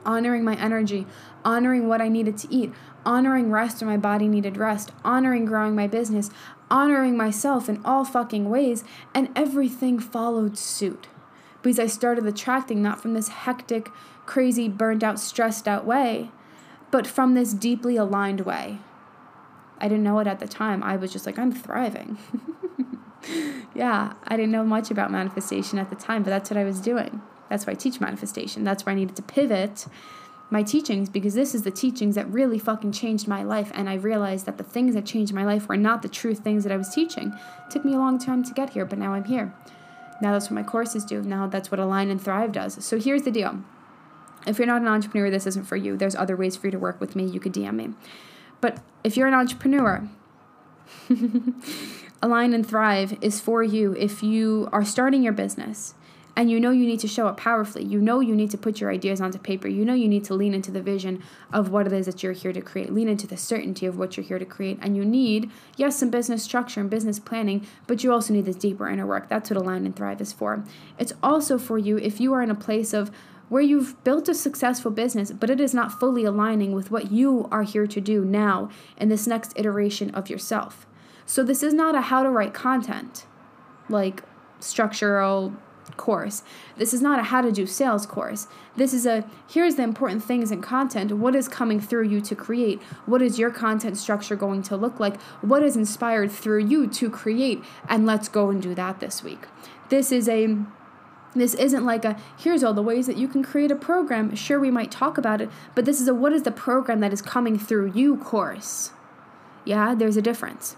honoring 0.06 0.44
my 0.44 0.56
energy, 0.56 1.06
honoring 1.44 1.88
what 1.88 2.02
I 2.02 2.08
needed 2.08 2.38
to 2.40 2.54
eat, 2.54 2.72
honoring 3.06 3.52
rest 3.52 3.82
when 3.82 3.90
my 3.90 3.98
body 3.98 4.28
needed 4.28 4.58
rest, 4.58 4.92
honoring 5.04 5.46
growing 5.46 5.76
my 5.76 5.88
business, 5.88 6.30
honoring 6.70 7.18
myself 7.18 7.68
in 7.68 7.82
all 7.84 8.06
fucking 8.06 8.50
ways, 8.50 8.84
and 9.14 9.30
everything 9.36 10.00
followed 10.00 10.58
suit. 10.58 11.08
Because 11.62 11.80
I 11.80 11.88
started 11.88 12.26
attracting 12.26 12.82
not 12.82 13.02
from 13.02 13.14
this 13.14 13.30
hectic, 13.30 13.90
crazy, 14.26 14.68
burnt 14.68 15.04
out, 15.04 15.20
stressed 15.20 15.68
out 15.68 15.86
way, 15.86 16.30
but 16.92 17.08
from 17.08 17.34
this 17.34 17.54
deeply 17.54 17.96
aligned 17.96 18.42
way. 18.42 18.80
I 19.80 19.88
didn't 19.88 20.04
know 20.04 20.20
it 20.20 20.28
at 20.28 20.40
the 20.40 20.48
time. 20.48 20.84
I 20.84 20.96
was 20.96 21.12
just 21.12 21.26
like, 21.26 21.38
I'm 21.38 21.52
thriving. 21.52 22.18
yeah, 23.76 24.14
I 24.26 24.36
didn't 24.38 24.52
know 24.52 24.64
much 24.64 24.92
about 24.92 25.12
manifestation 25.12 25.80
at 25.80 25.90
the 25.90 25.96
time, 25.96 26.24
but 26.24 26.30
that's 26.30 26.50
what 26.50 26.58
I 26.58 26.64
was 26.64 26.80
doing. 26.80 27.22
That's 27.50 27.68
why 27.68 27.72
I 27.72 27.76
teach 27.76 28.00
manifestation. 28.00 28.64
That's 28.64 28.86
where 28.86 28.94
I 28.94 28.96
needed 28.96 29.16
to 29.18 29.22
pivot 29.22 29.88
my 30.50 30.62
teachings 30.62 31.10
because 31.10 31.34
this 31.34 31.56
is 31.56 31.64
the 31.64 31.72
teachings 31.72 32.16
that 32.16 32.30
really 32.30 32.60
fucking 32.60 32.92
changed 32.92 33.28
my 33.28 33.44
life. 33.44 33.72
And 33.74 33.90
I 33.90 33.96
realized 33.96 34.46
that 34.46 34.58
the 34.58 34.64
things 34.64 34.94
that 34.94 35.06
changed 35.06 35.34
my 35.34 35.44
life 35.44 35.68
were 35.68 35.78
not 35.78 36.02
the 36.02 36.08
true 36.08 36.36
things 36.36 36.64
that 36.64 36.72
I 36.72 36.78
was 36.78 36.90
teaching. 36.90 37.34
It 37.66 37.72
took 37.72 37.84
me 37.84 37.94
a 37.94 37.98
long 37.98 38.20
time 38.20 38.44
to 38.44 38.54
get 38.54 38.72
here, 38.72 38.86
but 38.86 39.00
now 39.00 39.14
I'm 39.14 39.26
here. 39.26 39.54
Now 40.22 40.32
that's 40.32 40.46
what 40.46 40.54
my 40.54 40.64
courses 40.64 41.04
do. 41.04 41.22
Now 41.22 41.48
that's 41.48 41.72
what 41.72 41.80
Align 41.80 42.10
and 42.10 42.22
Thrive 42.22 42.52
does. 42.52 42.84
So 42.86 43.00
here's 43.00 43.24
the 43.24 43.32
deal. 43.32 43.60
If 44.48 44.60
you're 44.60 44.68
not 44.68 44.82
an 44.82 44.88
entrepreneur, 44.88 45.30
this 45.30 45.48
isn't 45.48 45.66
for 45.66 45.76
you. 45.76 45.98
There's 45.98 46.16
other 46.16 46.36
ways 46.36 46.56
for 46.56 46.68
you 46.68 46.72
to 46.72 46.80
work 46.80 47.02
with 47.02 47.16
me. 47.16 47.26
You 47.26 47.40
could 47.40 47.54
DM 47.54 47.76
me. 47.76 47.90
But 48.62 48.82
if 49.04 49.18
you're 49.18 49.28
an 49.28 49.34
entrepreneur, 49.34 50.08
Align 52.22 52.54
and 52.54 52.68
Thrive 52.68 53.18
is 53.22 53.40
for 53.40 53.64
you 53.64 53.94
if 53.94 54.24
you 54.24 54.70
are 54.72 54.86
starting 54.86 55.24
your 55.24 55.34
business 55.34 55.94
and 56.36 56.52
you 56.52 56.60
know 56.60 56.72
you 56.72 56.86
need 56.86 57.00
to 57.00 57.08
show 57.08 57.28
up 57.28 57.38
powerfully. 57.38 57.86
You 57.86 58.02
know 58.02 58.20
you 58.20 58.36
need 58.36 58.52
to 58.52 58.58
put 58.58 58.82
your 58.82 58.92
ideas 58.92 59.22
onto 59.22 59.40
paper. 59.40 59.68
You 59.68 59.86
know 59.86 59.94
you 59.94 60.08
need 60.08 60.26
to 60.26 60.34
lean 60.34 60.54
into 60.54 60.72
the 60.72 60.82
vision 60.82 61.24
of 61.54 61.70
what 61.70 61.88
it 61.88 61.94
is 61.94 62.08
that 62.08 62.24
you're 62.24 62.34
here 62.34 62.52
to 62.52 62.62
create. 62.62 62.92
Lean 62.92 63.08
into 63.08 63.26
the 63.26 63.38
certainty 63.38 63.86
of 63.86 63.98
what 63.98 64.18
you're 64.18 64.26
here 64.26 64.40
to 64.40 64.46
create. 64.46 64.78
And 64.82 64.98
you 64.98 65.06
need, 65.06 65.50
yes, 65.78 65.98
some 65.98 66.10
business 66.10 66.44
structure 66.44 66.82
and 66.82 66.90
business 66.90 67.20
planning, 67.20 67.66
but 67.88 68.04
you 68.04 68.12
also 68.12 68.34
need 68.34 68.46
this 68.46 68.58
deeper 68.58 68.90
inner 68.90 69.06
work. 69.06 69.30
That's 69.30 69.50
what 69.50 69.58
Align 69.58 69.86
and 69.86 69.96
Thrive 69.96 70.20
is 70.20 70.34
for. 70.34 70.64
It's 71.00 71.14
also 71.24 71.58
for 71.58 71.78
you 71.78 71.98
if 71.98 72.20
you 72.20 72.34
are 72.34 72.42
in 72.42 72.52
a 72.52 72.56
place 72.56 72.94
of 72.94 73.12
where 73.50 73.62
you've 73.62 74.02
built 74.04 74.30
a 74.30 74.34
successful 74.34 74.92
business, 74.92 75.32
but 75.32 75.50
it 75.50 75.60
is 75.60 75.74
not 75.74 76.00
fully 76.00 76.26
aligning 76.26 76.74
with 76.74 76.92
what 76.92 77.12
you 77.12 77.48
are 77.52 77.64
here 77.64 77.88
to 77.88 78.02
do 78.02 78.26
now 78.26 78.70
in 78.98 79.10
this 79.10 79.28
next 79.28 79.54
iteration 79.56 80.10
of 80.12 80.30
yourself. 80.30 80.86
So, 81.26 81.44
this 81.44 81.64
is 81.64 81.74
not 81.74 81.96
a 81.96 82.02
how 82.02 82.24
to 82.24 82.30
write 82.30 82.54
content, 82.54 83.26
like 83.90 84.24
structural 84.60 85.54
course. 85.98 86.44
This 86.78 86.94
is 86.94 87.02
not 87.02 87.20
a 87.20 87.24
how 87.24 87.42
to 87.42 87.52
do 87.52 87.66
sales 87.66 88.06
course. 88.06 88.48
This 88.76 88.94
is 88.94 89.06
a 89.06 89.28
here's 89.48 89.76
the 89.76 89.84
important 89.84 90.24
things 90.24 90.52
in 90.52 90.62
content. 90.62 91.12
What 91.14 91.36
is 91.36 91.48
coming 91.48 91.80
through 91.80 92.08
you 92.08 92.22
to 92.22 92.36
create? 92.36 92.82
What 93.06 93.22
is 93.22 93.40
your 93.40 93.52
content 93.52 93.98
structure 93.98 94.36
going 94.36 94.64
to 94.64 94.76
look 94.76 95.00
like? 95.00 95.20
What 95.42 95.64
is 95.64 95.76
inspired 95.76 96.32
through 96.32 96.66
you 96.66 96.88
to 96.88 97.10
create? 97.10 97.64
And 97.88 98.06
let's 98.06 98.28
go 98.28 98.50
and 98.50 98.62
do 98.62 98.76
that 98.76 99.00
this 99.00 99.24
week. 99.24 99.46
This 99.90 100.12
is 100.12 100.28
a 100.28 100.58
this 101.42 101.54
isn't 101.54 101.86
like 101.86 102.06
a 102.06 102.18
here's 102.38 102.64
all 102.64 102.74
the 102.74 102.82
ways 102.82 103.08
that 103.08 103.18
you 103.18 103.28
can 103.28 103.44
create 103.44 103.72
a 103.72 103.76
program. 103.76 104.36
Sure, 104.36 104.60
we 104.60 104.72
might 104.72 104.92
talk 104.92 105.18
about 105.18 105.42
it, 105.42 105.50
but 105.74 105.86
this 105.86 106.00
is 106.00 106.08
a 106.08 106.16
what 106.16 106.34
is 106.34 106.44
the 106.44 106.52
program 106.52 107.00
that 107.02 107.14
is 107.14 107.22
coming 107.22 107.60
through 107.60 107.92
you 107.94 108.18
course. 108.18 108.92
Yeah, 109.66 109.96
there's 109.96 110.18
a 110.18 110.22
difference. 110.22 110.74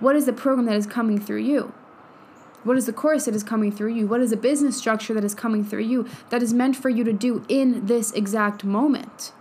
What 0.00 0.16
is 0.16 0.26
the 0.26 0.32
program 0.32 0.66
that 0.66 0.76
is 0.76 0.86
coming 0.86 1.20
through 1.20 1.42
you? 1.42 1.72
What 2.64 2.76
is 2.76 2.86
the 2.86 2.92
course 2.92 3.24
that 3.24 3.34
is 3.34 3.42
coming 3.42 3.72
through 3.72 3.94
you? 3.94 4.06
What 4.06 4.20
is 4.20 4.30
the 4.30 4.36
business 4.36 4.76
structure 4.76 5.14
that 5.14 5.24
is 5.24 5.34
coming 5.34 5.64
through 5.64 5.82
you 5.82 6.08
that 6.30 6.42
is 6.42 6.54
meant 6.54 6.76
for 6.76 6.88
you 6.88 7.02
to 7.04 7.12
do 7.12 7.44
in 7.48 7.86
this 7.86 8.12
exact 8.12 8.64
moment? 8.64 9.32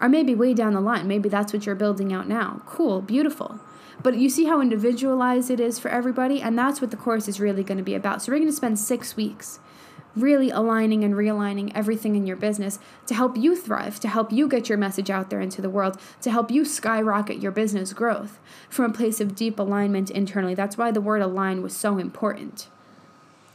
Or 0.00 0.08
maybe 0.08 0.34
way 0.34 0.54
down 0.54 0.74
the 0.74 0.80
line, 0.80 1.08
maybe 1.08 1.28
that's 1.28 1.52
what 1.52 1.66
you're 1.66 1.74
building 1.74 2.12
out 2.12 2.28
now. 2.28 2.62
Cool, 2.66 3.02
beautiful. 3.02 3.58
But 4.00 4.16
you 4.16 4.30
see 4.30 4.44
how 4.44 4.60
individualized 4.60 5.50
it 5.50 5.58
is 5.58 5.80
for 5.80 5.88
everybody, 5.88 6.40
and 6.40 6.56
that's 6.56 6.80
what 6.80 6.92
the 6.92 6.96
course 6.96 7.26
is 7.26 7.40
really 7.40 7.64
going 7.64 7.78
to 7.78 7.84
be 7.84 7.94
about. 7.94 8.22
So 8.22 8.30
we're 8.30 8.38
going 8.38 8.48
to 8.48 8.56
spend 8.56 8.78
six 8.78 9.16
weeks 9.16 9.58
really 10.20 10.50
aligning 10.50 11.04
and 11.04 11.14
realigning 11.14 11.72
everything 11.74 12.16
in 12.16 12.26
your 12.26 12.36
business 12.36 12.78
to 13.06 13.14
help 13.14 13.36
you 13.36 13.56
thrive, 13.56 13.98
to 14.00 14.08
help 14.08 14.32
you 14.32 14.48
get 14.48 14.68
your 14.68 14.78
message 14.78 15.10
out 15.10 15.30
there 15.30 15.40
into 15.40 15.62
the 15.62 15.70
world, 15.70 15.98
to 16.20 16.30
help 16.30 16.50
you 16.50 16.64
skyrocket 16.64 17.40
your 17.40 17.52
business 17.52 17.92
growth 17.92 18.38
from 18.68 18.90
a 18.90 18.94
place 18.94 19.20
of 19.20 19.34
deep 19.34 19.58
alignment 19.58 20.10
internally. 20.10 20.54
That's 20.54 20.78
why 20.78 20.90
the 20.90 21.00
word 21.00 21.22
align 21.22 21.62
was 21.62 21.76
so 21.76 21.98
important. 21.98 22.68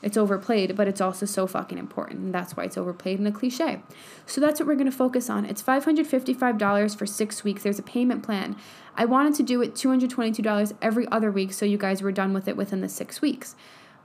It's 0.03 0.17
overplayed, 0.17 0.75
but 0.75 0.89
it's 0.89 0.99
also 0.99 1.25
so 1.25 1.47
fucking 1.47 1.77
important. 1.77 2.19
And 2.19 2.33
that's 2.33 2.57
why 2.57 2.65
it's 2.65 2.77
overplayed 2.77 3.19
in 3.19 3.25
a 3.25 3.31
cliche. 3.31 3.81
So 4.25 4.41
that's 4.41 4.59
what 4.59 4.67
we're 4.67 4.75
going 4.75 4.91
to 4.91 4.91
focus 4.91 5.29
on. 5.29 5.45
It's 5.45 5.63
$555 5.63 6.97
for 6.97 7.05
six 7.05 7.43
weeks. 7.45 7.63
There's 7.63 7.79
a 7.79 7.83
payment 7.83 8.21
plan. 8.21 8.57
I 8.95 9.05
wanted 9.05 9.33
to 9.35 9.43
do 9.43 9.61
it 9.61 9.75
$222 9.75 10.73
every 10.81 11.07
other 11.07 11.31
week 11.31 11.53
so 11.53 11.65
you 11.65 11.77
guys 11.77 12.01
were 12.01 12.11
done 12.11 12.33
with 12.33 12.49
it 12.49 12.57
within 12.57 12.81
the 12.81 12.89
six 12.89 13.21
weeks. 13.21 13.55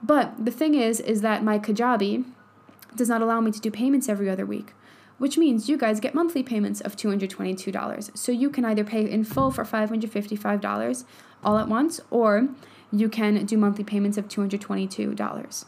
But 0.01 0.45
the 0.45 0.53
thing 0.53 0.77
is, 0.77 1.01
is 1.01 1.21
that 1.23 1.43
my 1.43 1.59
Kajabi, 1.59 2.25
does 2.95 3.09
not 3.09 3.23
allow 3.23 3.41
me 3.41 3.51
to 3.51 3.61
do 3.61 3.71
payments 3.71 4.09
every 4.09 4.29
other 4.29 4.47
week, 4.47 4.73
which 5.19 5.39
means 5.39 5.69
you 5.69 5.77
guys 5.77 6.01
get 6.01 6.15
monthly 6.15 6.43
payments 6.43 6.81
of 6.81 6.97
$222. 6.97 8.17
So 8.17 8.33
you 8.33 8.51
can 8.51 8.65
either 8.65 8.85
pay 8.85 9.09
in 9.09 9.25
full 9.25 9.51
for 9.51 9.65
$555 9.65 11.05
all 11.45 11.59
at 11.59 11.69
once, 11.69 12.01
or 12.11 12.49
you 12.91 13.09
can 13.09 13.45
do 13.45 13.57
monthly 13.57 13.85
payments 13.85 14.19
of 14.19 14.29
$222 14.29 15.65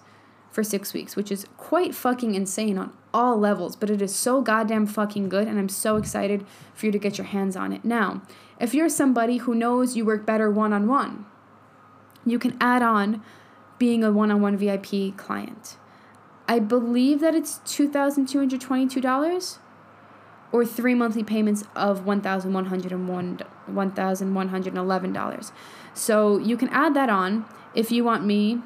for 0.51 0.65
six 0.65 0.93
weeks, 0.93 1.15
which 1.15 1.31
is 1.31 1.47
quite 1.57 1.95
fucking 1.95 2.35
insane 2.35 2.77
on 2.77 2.93
all 3.15 3.39
levels, 3.39 3.77
but 3.77 3.91
it 3.91 4.03
is 4.03 4.15
so 4.15 4.41
goddamn 4.43 4.87
fucking 4.87 5.29
good, 5.29 5.47
and 5.47 5.59
I'm 5.59 5.69
so 5.69 5.97
excited 5.97 6.45
for 6.75 6.87
you 6.87 6.93
to 6.93 6.99
get 6.99 7.19
your 7.19 7.27
hands 7.27 7.57
on 7.57 7.73
it. 7.73 7.85
Now, 7.85 8.23
if 8.59 8.75
you're 8.75 8.89
somebody 8.89 9.39
who 9.39 9.55
knows 9.55 9.97
you 9.97 10.05
work 10.05 10.27
better 10.27 10.51
one 10.51 10.73
on 10.73 10.87
one, 10.87 11.27
you 12.27 12.39
can 12.39 12.57
add 12.61 12.83
on 12.83 13.23
being 13.79 14.05
a 14.05 14.13
one 14.13 14.31
on 14.31 14.43
one 14.43 14.57
VIP 14.57 15.17
client. 15.17 15.77
I 16.51 16.59
believe 16.59 17.21
that 17.21 17.33
it's 17.37 17.61
$2,222 17.61 19.59
or 20.51 20.67
three 20.67 20.95
monthly 20.97 21.23
payments 21.23 21.63
of 21.77 22.05
1,101 22.05 23.45
$1,111. 23.71 25.53
So 25.95 26.39
you 26.39 26.57
can 26.57 26.69
add 26.71 26.95
that 26.95 27.09
on 27.09 27.45
if 27.73 27.93
you 27.93 28.03
want 28.03 28.25
me 28.25 28.63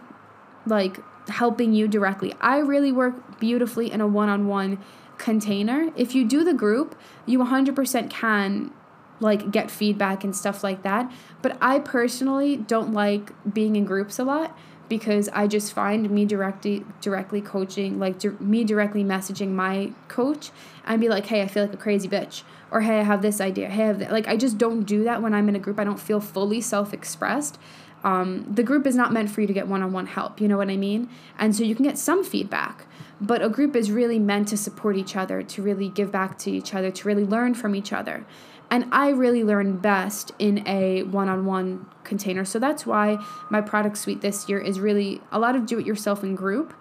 like 0.65 1.01
helping 1.29 1.75
you 1.75 1.87
directly. 1.87 2.33
I 2.41 2.57
really 2.57 2.91
work 2.91 3.39
beautifully 3.39 3.93
in 3.93 4.01
a 4.01 4.07
one-on-one 4.07 4.79
container. 5.19 5.93
If 5.95 6.15
you 6.15 6.27
do 6.27 6.43
the 6.43 6.55
group, 6.55 6.99
you 7.27 7.39
100% 7.41 8.09
can 8.09 8.73
like 9.21 9.51
get 9.51 9.71
feedback 9.71 10.25
and 10.25 10.35
stuff 10.35 10.65
like 10.65 10.85
that. 10.85 11.13
But 11.43 11.59
I 11.61 11.81
personally 11.81 12.57
don't 12.57 12.95
like 12.95 13.33
being 13.53 13.77
in 13.77 13.85
groups 13.85 14.19
a 14.19 14.25
lot 14.25 14.57
because 14.89 15.29
I 15.33 15.47
just 15.47 15.73
find 15.73 16.11
me 16.11 16.25
directly 16.25 16.85
directly 17.01 17.41
coaching 17.41 17.99
like 17.99 18.19
di- 18.19 18.31
me 18.41 18.65
directly 18.65 19.05
messaging 19.05 19.51
my 19.53 19.93
coach 20.09 20.51
and 20.87 21.01
be 21.01 21.09
like, 21.09 21.27
"Hey, 21.27 21.43
I 21.43 21.47
feel 21.47 21.65
like 21.65 21.75
a 21.75 21.79
crazy 21.79 22.09
bitch." 22.09 22.43
Or, 22.71 22.81
"Hey, 22.83 23.01
I 23.01 23.03
have 23.03 23.23
this 23.23 23.41
idea." 23.41 23.69
Hey, 23.69 23.85
I 23.85 23.87
have 23.87 23.99
that. 24.01 24.13
like 24.13 24.29
I 24.29 24.37
just 24.37 24.59
don't 24.59 24.85
do 24.85 25.05
that 25.05 25.23
when 25.23 25.33
I'm 25.35 25.49
in 25.49 25.57
a 25.57 25.59
group. 25.59 25.79
I 25.79 25.85
don't 25.85 26.01
feel 26.01 26.21
fully 26.21 26.61
self-expressed. 26.61 27.59
Um, 28.05 28.47
the 28.53 28.63
group 28.63 28.87
is 28.87 28.95
not 28.95 29.13
meant 29.13 29.31
for 29.31 29.41
you 29.41 29.47
to 29.47 29.53
get 29.55 29.67
one-on-one 29.67 30.07
help, 30.09 30.39
you 30.39 30.47
know 30.47 30.59
what 30.59 30.69
I 30.69 30.77
mean? 30.77 31.09
And 31.39 31.57
so 31.57 31.65
you 31.65 31.75
can 31.75 31.87
get 31.87 31.97
some 31.97 32.23
feedback, 32.23 32.85
but 33.21 33.43
a 33.43 33.49
group 33.49 33.77
is 33.77 33.91
really 33.91 34.19
meant 34.19 34.49
to 34.49 34.57
support 34.57 34.97
each 34.97 35.17
other, 35.17 35.43
to 35.43 35.63
really 35.63 35.89
give 35.89 36.11
back 36.11 36.39
to 36.39 36.51
each 36.51 36.75
other, 36.75 36.91
to 36.91 37.09
really 37.09 37.25
learn 37.25 37.55
from 37.55 37.75
each 37.75 37.93
other. 37.93 38.27
And 38.71 38.87
I 38.91 39.11
really 39.11 39.45
learn 39.45 39.77
best 39.77 40.33
in 40.39 40.67
a 40.67 41.05
one 41.05 41.29
on 41.29 41.47
one 41.47 41.87
container. 42.03 42.45
So 42.45 42.59
that's 42.59 42.87
why 42.87 43.19
my 43.51 43.61
product 43.61 43.99
suite 43.99 44.21
this 44.21 44.49
year 44.49 44.59
is 44.59 44.81
really 44.81 45.21
a 45.31 45.39
lot 45.39 45.55
of 45.55 45.67
do 45.67 45.79
it 45.79 45.87
yourself 45.87 46.25
in 46.25 46.35
group 46.35 46.75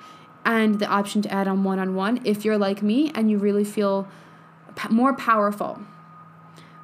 and 0.46 0.80
the 0.80 0.88
option 0.88 1.22
to 1.22 1.32
add 1.32 1.48
on 1.48 1.64
one 1.64 1.80
on 1.80 1.96
one 1.96 2.20
if 2.26 2.44
you're 2.44 2.58
like 2.58 2.82
me 2.82 3.12
and 3.16 3.30
you 3.30 3.38
really 3.38 3.64
feel 3.64 4.08
more 4.90 5.16
powerful 5.16 5.80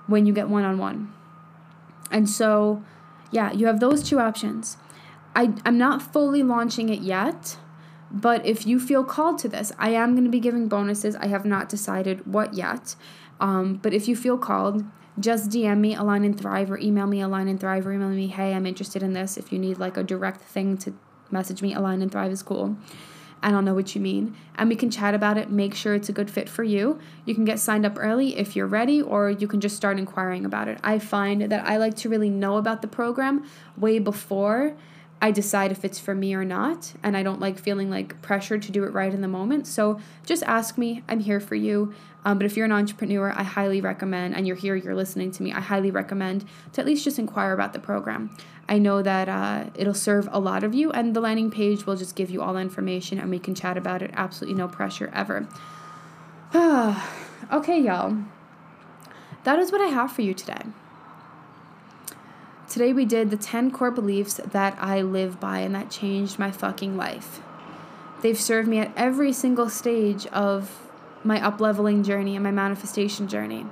when 0.08 0.26
you 0.26 0.34
get 0.34 0.48
one 0.48 0.64
on 0.64 0.78
one. 0.78 1.14
And 2.12 2.30
so, 2.30 2.84
yeah, 3.32 3.52
you 3.52 3.68
have 3.68 3.80
those 3.80 4.04
two 4.04 4.20
options. 4.20 4.78
I, 5.36 5.54
I'm 5.66 5.78
not 5.78 6.02
fully 6.02 6.44
launching 6.44 6.90
it 6.90 7.02
yet, 7.02 7.58
but 8.12 8.46
if 8.46 8.66
you 8.66 8.80
feel 8.80 9.04
called 9.04 9.38
to 9.40 9.50
this, 9.50 9.72
I 9.78 9.90
am 9.92 10.14
going 10.14 10.24
to 10.24 10.30
be 10.30 10.40
giving 10.40 10.68
bonuses. 10.68 11.16
I 11.16 11.28
have 11.28 11.46
not 11.46 11.70
decided 11.70 12.26
what 12.26 12.54
yet. 12.54 12.96
Um, 13.40 13.76
but 13.76 13.94
if 13.94 14.08
you 14.08 14.16
feel 14.16 14.38
called, 14.38 14.84
just 15.20 15.50
DM 15.50 15.80
me 15.80 15.96
Align 15.96 16.24
and 16.24 16.38
Thrive 16.38 16.72
or 16.72 16.80
email 16.80 17.06
me 17.06 17.22
Align 17.22 17.48
and 17.48 17.60
Thrive 17.60 17.86
or 17.86 17.94
email 17.94 18.10
me, 18.10 18.28
hey, 18.28 18.54
I'm 18.54 18.66
interested 18.66 19.04
in 19.04 19.14
this. 19.14 19.38
If 19.38 19.52
you 19.52 19.60
need 19.60 19.78
like 19.78 19.98
a 19.98 20.04
direct 20.04 20.42
thing 20.42 20.78
to 20.80 20.94
message 21.30 21.62
me, 21.62 21.74
Align 21.74 22.02
and 22.02 22.12
Thrive 22.12 22.32
is 22.32 22.42
cool. 22.42 22.78
And 23.42 23.56
I'll 23.56 23.62
know 23.62 23.74
what 23.74 23.96
you 23.96 24.02
mean. 24.02 24.36
And 24.56 24.70
we 24.70 24.76
can 24.76 24.92
chat 24.92 25.14
about 25.14 25.38
it, 25.38 25.50
make 25.50 25.74
sure 25.74 25.94
it's 25.94 26.10
a 26.10 26.14
good 26.14 26.30
fit 26.30 26.50
for 26.50 26.64
you. 26.64 27.00
You 27.26 27.36
can 27.36 27.46
get 27.46 27.60
signed 27.60 27.86
up 27.86 27.98
early 27.98 28.38
if 28.38 28.56
you're 28.56 28.68
ready, 28.68 29.02
or 29.02 29.30
you 29.30 29.48
can 29.48 29.62
just 29.62 29.78
start 29.78 29.98
inquiring 29.98 30.46
about 30.46 30.68
it. 30.68 30.78
I 30.84 31.00
find 31.00 31.44
that 31.44 31.66
I 31.66 31.78
like 31.78 31.96
to 31.98 32.10
really 32.10 32.30
know 32.30 32.58
about 32.58 32.82
the 32.82 32.90
program 32.90 33.46
way 33.78 34.00
before 34.00 34.76
I 35.22 35.32
decide 35.32 35.72
if 35.72 35.84
it's 35.84 36.00
for 36.00 36.16
me 36.16 36.34
or 36.34 36.46
not, 36.46 36.94
and 37.04 37.18
I 37.18 37.24
don't 37.24 37.42
like 37.42 37.60
feeling 37.60 37.90
like 37.90 38.22
pressured 38.22 38.62
to 38.64 38.72
do 38.72 38.84
it 38.86 38.94
right 38.94 39.14
in 39.14 39.22
the 39.22 39.28
moment. 39.28 39.68
So 39.68 40.00
just 40.26 40.44
ask 40.44 40.78
me. 40.78 41.04
I'm 41.10 41.20
here 41.20 41.40
for 41.42 41.56
you. 41.56 41.94
Um, 42.26 42.38
but 42.38 42.46
if 42.46 42.56
you're 42.56 42.66
an 42.66 42.72
entrepreneur, 42.72 43.32
I 43.36 43.44
highly 43.44 43.82
recommend, 43.82 44.36
and 44.36 44.46
you're 44.46 44.56
here, 44.56 44.76
you're 44.76 44.96
listening 44.96 45.32
to 45.32 45.44
me, 45.44 45.54
I 45.54 45.60
highly 45.62 45.92
recommend 45.92 46.46
to 46.74 46.82
at 46.82 46.88
least 46.88 47.04
just 47.04 47.18
inquire 47.20 47.54
about 47.54 47.74
the 47.74 47.80
program. 47.80 48.36
I 48.68 48.78
know 48.78 49.02
that 49.02 49.30
uh, 49.30 49.70
it'll 49.76 49.94
serve 49.94 50.28
a 50.32 50.40
lot 50.40 50.64
of 50.64 50.74
you, 50.74 50.92
and 50.92 51.16
the 51.16 51.22
landing 51.22 51.50
page 51.50 51.86
will 51.86 51.96
just 51.96 52.16
give 52.16 52.30
you 52.30 52.42
all 52.42 52.54
the 52.54 52.60
information, 52.60 53.20
and 53.20 53.30
we 53.30 53.40
can 53.40 53.56
chat 53.56 53.78
about 53.78 54.02
it. 54.02 54.12
Absolutely 54.14 54.58
no 54.58 54.68
pressure 54.68 55.10
ever. 55.14 55.48
okay, 57.52 57.82
y'all. 57.82 58.18
That 59.46 59.60
is 59.60 59.72
what 59.72 59.82
I 59.82 59.88
have 59.88 60.12
for 60.12 60.22
you 60.22 60.34
today. 60.34 60.62
Today 62.70 62.94
we 62.94 63.04
did 63.04 63.32
the 63.32 63.38
10 63.38 63.72
core 63.72 63.90
beliefs 63.90 64.40
that 64.46 64.78
I 64.80 65.02
live 65.02 65.40
by 65.40 65.60
and 65.60 65.74
that 65.74 65.90
changed 65.90 66.38
my 66.38 66.52
fucking 66.52 66.96
life. 66.96 67.42
They've 68.22 68.40
served 68.40 68.68
me 68.68 68.78
at 68.78 68.92
every 68.96 69.34
single 69.34 69.70
stage 69.72 70.28
of 70.28 70.88
my 71.24 71.40
upleveling 71.40 72.06
journey 72.06 72.36
and 72.36 72.44
my 72.44 72.52
manifestation 72.52 73.28
journey. 73.28 73.66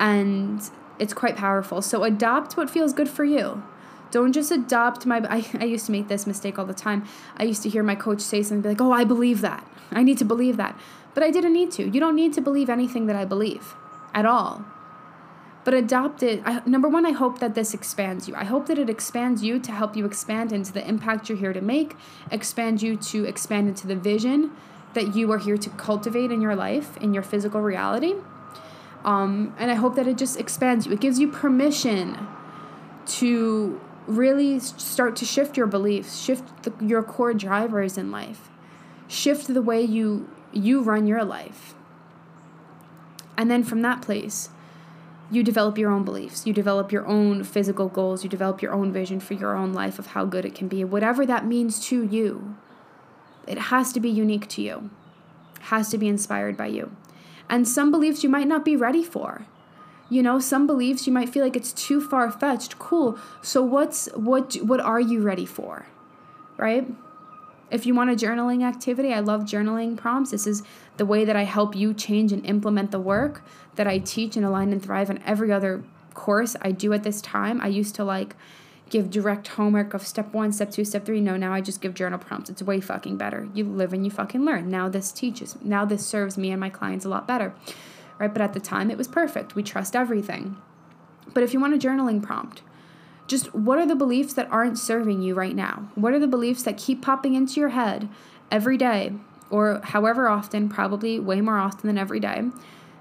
And 0.00 0.68
it's 0.98 1.14
quite 1.14 1.36
powerful. 1.36 1.80
So 1.80 2.02
adopt 2.02 2.56
what 2.56 2.68
feels 2.68 2.92
good 2.92 3.08
for 3.08 3.24
you. 3.24 3.62
Don't 4.10 4.32
just 4.32 4.50
adopt 4.50 5.06
my. 5.06 5.18
I, 5.30 5.46
I 5.60 5.64
used 5.64 5.86
to 5.86 5.92
make 5.92 6.08
this 6.08 6.26
mistake 6.26 6.58
all 6.58 6.66
the 6.66 6.74
time. 6.74 7.06
I 7.36 7.44
used 7.44 7.62
to 7.62 7.68
hear 7.68 7.84
my 7.84 7.94
coach 7.94 8.20
say 8.20 8.42
something 8.42 8.68
like, 8.68 8.80
oh, 8.80 8.92
I 8.92 9.04
believe 9.04 9.42
that. 9.42 9.64
I 9.92 10.02
need 10.02 10.18
to 10.18 10.24
believe 10.24 10.56
that. 10.56 10.78
But 11.14 11.22
I 11.22 11.30
didn't 11.30 11.52
need 11.52 11.70
to. 11.72 11.88
You 11.88 12.00
don't 12.00 12.16
need 12.16 12.32
to 12.32 12.40
believe 12.40 12.68
anything 12.68 13.06
that 13.06 13.16
I 13.16 13.24
believe 13.24 13.74
at 14.12 14.26
all 14.26 14.64
but 15.64 15.74
adopt 15.74 16.22
it. 16.22 16.42
I, 16.44 16.62
number 16.66 16.88
one, 16.88 17.06
I 17.06 17.12
hope 17.12 17.38
that 17.38 17.54
this 17.54 17.74
expands 17.74 18.28
you. 18.28 18.34
I 18.34 18.44
hope 18.44 18.66
that 18.66 18.78
it 18.78 18.90
expands 18.90 19.42
you 19.42 19.58
to 19.60 19.72
help 19.72 19.96
you 19.96 20.04
expand 20.04 20.52
into 20.52 20.72
the 20.72 20.86
impact 20.86 21.28
you're 21.28 21.38
here 21.38 21.52
to 21.52 21.60
make, 21.60 21.96
expand 22.30 22.82
you 22.82 22.96
to 22.96 23.24
expand 23.24 23.68
into 23.68 23.86
the 23.86 23.96
vision 23.96 24.52
that 24.94 25.14
you 25.14 25.30
are 25.32 25.38
here 25.38 25.56
to 25.56 25.70
cultivate 25.70 26.30
in 26.30 26.40
your 26.40 26.56
life, 26.56 26.96
in 26.98 27.14
your 27.14 27.22
physical 27.22 27.60
reality. 27.60 28.14
Um, 29.04 29.54
and 29.58 29.70
I 29.70 29.74
hope 29.74 29.94
that 29.96 30.06
it 30.06 30.18
just 30.18 30.38
expands 30.38 30.86
you. 30.86 30.92
It 30.92 31.00
gives 31.00 31.18
you 31.18 31.28
permission 31.28 32.26
to 33.06 33.80
really 34.06 34.60
start 34.60 35.16
to 35.16 35.24
shift 35.24 35.56
your 35.56 35.66
beliefs, 35.66 36.20
shift 36.20 36.64
the, 36.64 36.72
your 36.84 37.02
core 37.02 37.34
drivers 37.34 37.96
in 37.96 38.10
life, 38.10 38.48
shift 39.08 39.52
the 39.52 39.62
way 39.62 39.82
you 39.82 40.28
you 40.52 40.82
run 40.82 41.06
your 41.06 41.24
life. 41.24 41.74
And 43.38 43.50
then 43.50 43.64
from 43.64 43.80
that 43.82 44.02
place, 44.02 44.50
you 45.32 45.42
develop 45.42 45.78
your 45.78 45.90
own 45.90 46.04
beliefs, 46.04 46.46
you 46.46 46.52
develop 46.52 46.92
your 46.92 47.06
own 47.06 47.42
physical 47.42 47.88
goals, 47.88 48.22
you 48.22 48.28
develop 48.28 48.60
your 48.60 48.72
own 48.72 48.92
vision 48.92 49.18
for 49.18 49.32
your 49.32 49.56
own 49.56 49.72
life 49.72 49.98
of 49.98 50.08
how 50.08 50.26
good 50.26 50.44
it 50.44 50.54
can 50.54 50.68
be, 50.68 50.84
whatever 50.84 51.24
that 51.24 51.46
means 51.46 51.84
to 51.86 52.04
you. 52.04 52.54
It 53.46 53.58
has 53.58 53.92
to 53.94 54.00
be 54.00 54.10
unique 54.10 54.46
to 54.48 54.62
you, 54.62 54.90
it 55.56 55.62
has 55.62 55.88
to 55.88 55.98
be 55.98 56.06
inspired 56.06 56.56
by 56.56 56.66
you. 56.66 56.94
And 57.48 57.66
some 57.66 57.90
beliefs 57.90 58.22
you 58.22 58.28
might 58.28 58.46
not 58.46 58.64
be 58.64 58.76
ready 58.76 59.02
for. 59.02 59.46
You 60.10 60.22
know, 60.22 60.38
some 60.38 60.66
beliefs 60.66 61.06
you 61.06 61.12
might 61.12 61.30
feel 61.30 61.42
like 61.42 61.56
it's 61.56 61.72
too 61.72 61.98
far 61.98 62.30
fetched. 62.30 62.78
Cool. 62.78 63.18
So 63.40 63.62
what's 63.62 64.06
what 64.12 64.54
what 64.56 64.80
are 64.80 65.00
you 65.00 65.22
ready 65.22 65.46
for? 65.46 65.86
Right? 66.58 66.86
If 67.72 67.86
you 67.86 67.94
want 67.94 68.10
a 68.10 68.14
journaling 68.14 68.62
activity, 68.62 69.14
I 69.14 69.20
love 69.20 69.44
journaling 69.44 69.96
prompts. 69.96 70.30
This 70.30 70.46
is 70.46 70.62
the 70.98 71.06
way 71.06 71.24
that 71.24 71.36
I 71.36 71.44
help 71.44 71.74
you 71.74 71.94
change 71.94 72.30
and 72.30 72.44
implement 72.44 72.90
the 72.90 73.00
work 73.00 73.42
that 73.76 73.86
I 73.86 73.96
teach 73.96 74.36
and 74.36 74.44
align 74.44 74.72
and 74.72 74.82
thrive 74.82 75.08
on 75.08 75.20
every 75.24 75.50
other 75.50 75.82
course 76.12 76.54
I 76.60 76.72
do 76.72 76.92
at 76.92 77.02
this 77.02 77.22
time. 77.22 77.62
I 77.62 77.68
used 77.68 77.94
to 77.94 78.04
like 78.04 78.36
give 78.90 79.08
direct 79.08 79.48
homework 79.48 79.94
of 79.94 80.06
step 80.06 80.34
one, 80.34 80.52
step 80.52 80.70
two, 80.70 80.84
step 80.84 81.06
three. 81.06 81.22
No, 81.22 81.38
now 81.38 81.54
I 81.54 81.62
just 81.62 81.80
give 81.80 81.94
journal 81.94 82.18
prompts. 82.18 82.50
It's 82.50 82.62
way 82.62 82.78
fucking 82.78 83.16
better. 83.16 83.48
You 83.54 83.64
live 83.64 83.94
and 83.94 84.04
you 84.04 84.10
fucking 84.10 84.44
learn. 84.44 84.68
Now 84.68 84.90
this 84.90 85.10
teaches. 85.10 85.56
Now 85.62 85.86
this 85.86 86.04
serves 86.04 86.36
me 86.36 86.50
and 86.50 86.60
my 86.60 86.68
clients 86.68 87.06
a 87.06 87.08
lot 87.08 87.26
better. 87.26 87.54
Right? 88.18 88.30
But 88.30 88.42
at 88.42 88.52
the 88.52 88.60
time 88.60 88.90
it 88.90 88.98
was 88.98 89.08
perfect. 89.08 89.54
We 89.54 89.62
trust 89.62 89.96
everything. 89.96 90.58
But 91.32 91.42
if 91.42 91.54
you 91.54 91.60
want 91.60 91.72
a 91.72 91.78
journaling 91.78 92.22
prompt, 92.22 92.60
just 93.32 93.54
what 93.54 93.78
are 93.78 93.86
the 93.86 93.96
beliefs 93.96 94.34
that 94.34 94.46
aren't 94.50 94.78
serving 94.78 95.22
you 95.22 95.34
right 95.34 95.56
now? 95.56 95.88
What 95.94 96.12
are 96.12 96.18
the 96.18 96.28
beliefs 96.28 96.62
that 96.64 96.76
keep 96.76 97.00
popping 97.00 97.34
into 97.34 97.58
your 97.58 97.70
head 97.70 98.10
every 98.50 98.76
day 98.76 99.14
or 99.50 99.80
however 99.82 100.28
often, 100.28 100.68
probably 100.68 101.18
way 101.18 101.40
more 101.40 101.56
often 101.56 101.86
than 101.86 101.96
every 101.96 102.20
day? 102.20 102.42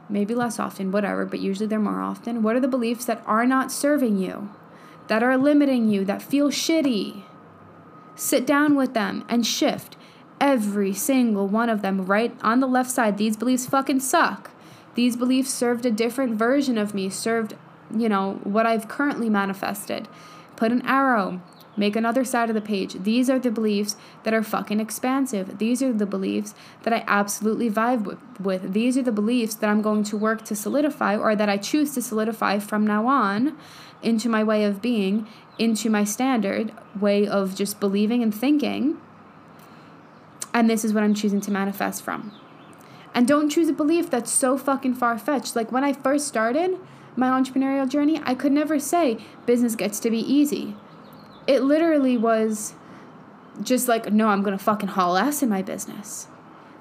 Maybe 0.07 0.33
less 0.33 0.57
often, 0.57 0.89
whatever, 0.89 1.25
but 1.25 1.41
usually 1.41 1.67
they're 1.67 1.79
more 1.79 2.01
often. 2.01 2.43
What 2.43 2.55
are 2.55 2.61
the 2.61 2.69
beliefs 2.69 3.03
that 3.05 3.21
are 3.25 3.45
not 3.45 3.73
serving 3.73 4.19
you, 4.19 4.49
that 5.07 5.21
are 5.21 5.35
limiting 5.35 5.89
you, 5.89 6.05
that 6.05 6.21
feel 6.21 6.49
shitty? 6.49 7.23
Sit 8.15 8.47
down 8.47 8.75
with 8.75 8.93
them 8.93 9.25
and 9.27 9.45
shift 9.45 9.97
every 10.39 10.93
single 10.93 11.47
one 11.47 11.69
of 11.69 11.81
them 11.81 12.05
right 12.05 12.33
on 12.41 12.61
the 12.61 12.67
left 12.67 12.89
side. 12.89 13.17
These 13.17 13.35
beliefs 13.35 13.65
fucking 13.65 13.99
suck. 13.99 14.51
These 14.95 15.17
beliefs 15.17 15.53
served 15.53 15.85
a 15.85 15.91
different 15.91 16.35
version 16.35 16.77
of 16.77 16.93
me, 16.93 17.09
served 17.09 17.55
you 17.97 18.09
know, 18.09 18.39
what 18.43 18.65
I've 18.65 18.87
currently 18.87 19.29
manifested. 19.29 20.07
Put 20.55 20.71
an 20.71 20.85
arrow, 20.85 21.41
make 21.75 21.95
another 21.95 22.23
side 22.23 22.49
of 22.49 22.55
the 22.55 22.61
page. 22.61 22.93
These 23.03 23.29
are 23.29 23.39
the 23.39 23.51
beliefs 23.51 23.95
that 24.23 24.33
are 24.33 24.43
fucking 24.43 24.79
expansive. 24.79 25.57
These 25.57 25.81
are 25.81 25.93
the 25.93 26.05
beliefs 26.05 26.53
that 26.83 26.93
I 26.93 27.03
absolutely 27.07 27.69
vibe 27.69 28.17
with. 28.39 28.73
These 28.73 28.97
are 28.97 29.03
the 29.03 29.11
beliefs 29.11 29.55
that 29.55 29.69
I'm 29.69 29.81
going 29.81 30.03
to 30.05 30.17
work 30.17 30.43
to 30.45 30.55
solidify 30.55 31.17
or 31.17 31.35
that 31.35 31.49
I 31.49 31.57
choose 31.57 31.93
to 31.95 32.01
solidify 32.01 32.59
from 32.59 32.85
now 32.85 33.07
on 33.07 33.57
into 34.01 34.29
my 34.29 34.43
way 34.43 34.63
of 34.63 34.81
being, 34.81 35.27
into 35.57 35.89
my 35.89 36.03
standard 36.03 36.73
way 36.99 37.27
of 37.27 37.55
just 37.55 37.79
believing 37.79 38.21
and 38.23 38.33
thinking. 38.33 38.99
And 40.53 40.69
this 40.69 40.83
is 40.83 40.93
what 40.93 41.03
I'm 41.03 41.13
choosing 41.13 41.41
to 41.41 41.51
manifest 41.51 42.03
from. 42.03 42.31
And 43.13 43.27
don't 43.27 43.49
choose 43.49 43.69
a 43.69 43.73
belief 43.73 44.09
that's 44.09 44.31
so 44.31 44.57
fucking 44.57 44.95
far 44.95 45.17
fetched. 45.17 45.55
Like 45.55 45.71
when 45.71 45.83
I 45.83 45.93
first 45.93 46.27
started, 46.27 46.77
my 47.15 47.27
entrepreneurial 47.27 47.87
journey, 47.89 48.21
I 48.23 48.35
could 48.35 48.51
never 48.51 48.79
say 48.79 49.17
business 49.45 49.75
gets 49.75 49.99
to 50.01 50.09
be 50.09 50.19
easy. 50.19 50.75
It 51.47 51.63
literally 51.63 52.17
was 52.17 52.73
just 53.61 53.87
like, 53.87 54.11
no, 54.11 54.29
I'm 54.29 54.43
going 54.43 54.57
to 54.57 54.63
fucking 54.63 54.89
haul 54.89 55.17
ass 55.17 55.43
in 55.43 55.49
my 55.49 55.61
business. 55.61 56.27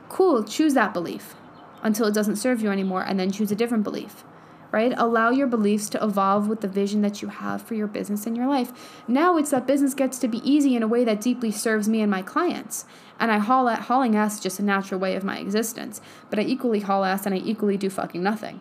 Cool, 0.08 0.44
choose 0.44 0.74
that 0.74 0.92
belief 0.92 1.34
until 1.82 2.06
it 2.06 2.14
doesn't 2.14 2.36
serve 2.36 2.62
you 2.62 2.70
anymore 2.70 3.02
and 3.02 3.18
then 3.18 3.32
choose 3.32 3.50
a 3.50 3.56
different 3.56 3.84
belief. 3.84 4.24
Right? 4.72 4.92
Allow 4.96 5.30
your 5.30 5.48
beliefs 5.48 5.88
to 5.90 6.04
evolve 6.04 6.46
with 6.46 6.60
the 6.60 6.68
vision 6.68 7.02
that 7.02 7.22
you 7.22 7.28
have 7.28 7.60
for 7.60 7.74
your 7.74 7.88
business 7.88 8.24
and 8.24 8.36
your 8.36 8.46
life. 8.46 9.02
Now 9.08 9.36
it's 9.36 9.50
that 9.50 9.66
business 9.66 9.94
gets 9.94 10.20
to 10.20 10.28
be 10.28 10.48
easy 10.48 10.76
in 10.76 10.84
a 10.84 10.88
way 10.88 11.02
that 11.02 11.20
deeply 11.20 11.50
serves 11.50 11.88
me 11.88 12.00
and 12.00 12.10
my 12.10 12.22
clients. 12.22 12.84
And 13.18 13.32
I 13.32 13.38
haul 13.38 13.68
at 13.68 13.80
hauling 13.80 14.14
ass 14.14 14.34
is 14.34 14.40
just 14.40 14.60
a 14.60 14.64
natural 14.64 15.00
way 15.00 15.16
of 15.16 15.24
my 15.24 15.38
existence. 15.38 16.00
But 16.28 16.38
I 16.38 16.42
equally 16.42 16.80
haul 16.80 17.04
ass 17.04 17.26
and 17.26 17.34
I 17.34 17.38
equally 17.38 17.76
do 17.76 17.90
fucking 17.90 18.22
nothing 18.22 18.60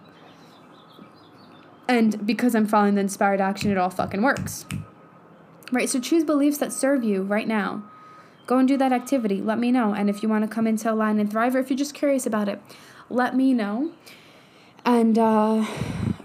And 1.90 2.24
because 2.24 2.54
I'm 2.54 2.68
following 2.68 2.94
the 2.94 3.02
inspired 3.02 3.42
action, 3.42 3.72
it 3.72 3.78
all 3.78 3.90
fucking 3.90 4.22
works. 4.22 4.68
Right? 5.72 5.90
So 5.90 6.00
choose 6.00 6.24
beliefs 6.24 6.60
that 6.60 6.72
serve 6.72 7.04
you 7.04 7.24
right 7.24 7.48
now. 7.48 7.84
Go 8.46 8.60
and 8.60 8.68
do 8.68 8.78
that 8.78 8.94
activity. 8.94 9.42
Let 9.42 9.58
me 9.58 9.72
know. 9.72 9.94
And 9.94 10.08
if 10.08 10.22
you 10.22 10.30
want 10.30 10.44
to 10.44 10.48
come 10.48 10.68
into 10.68 10.92
Align 10.92 11.20
and 11.20 11.30
Thrive, 11.30 11.56
or 11.56 11.60
if 11.60 11.70
you're 11.72 11.78
just 11.78 11.96
curious 11.96 12.28
about 12.28 12.48
it, 12.48 12.62
let 13.10 13.36
me 13.36 13.56
know. 13.56 13.92
And 14.86 15.18
uh, 15.18 15.66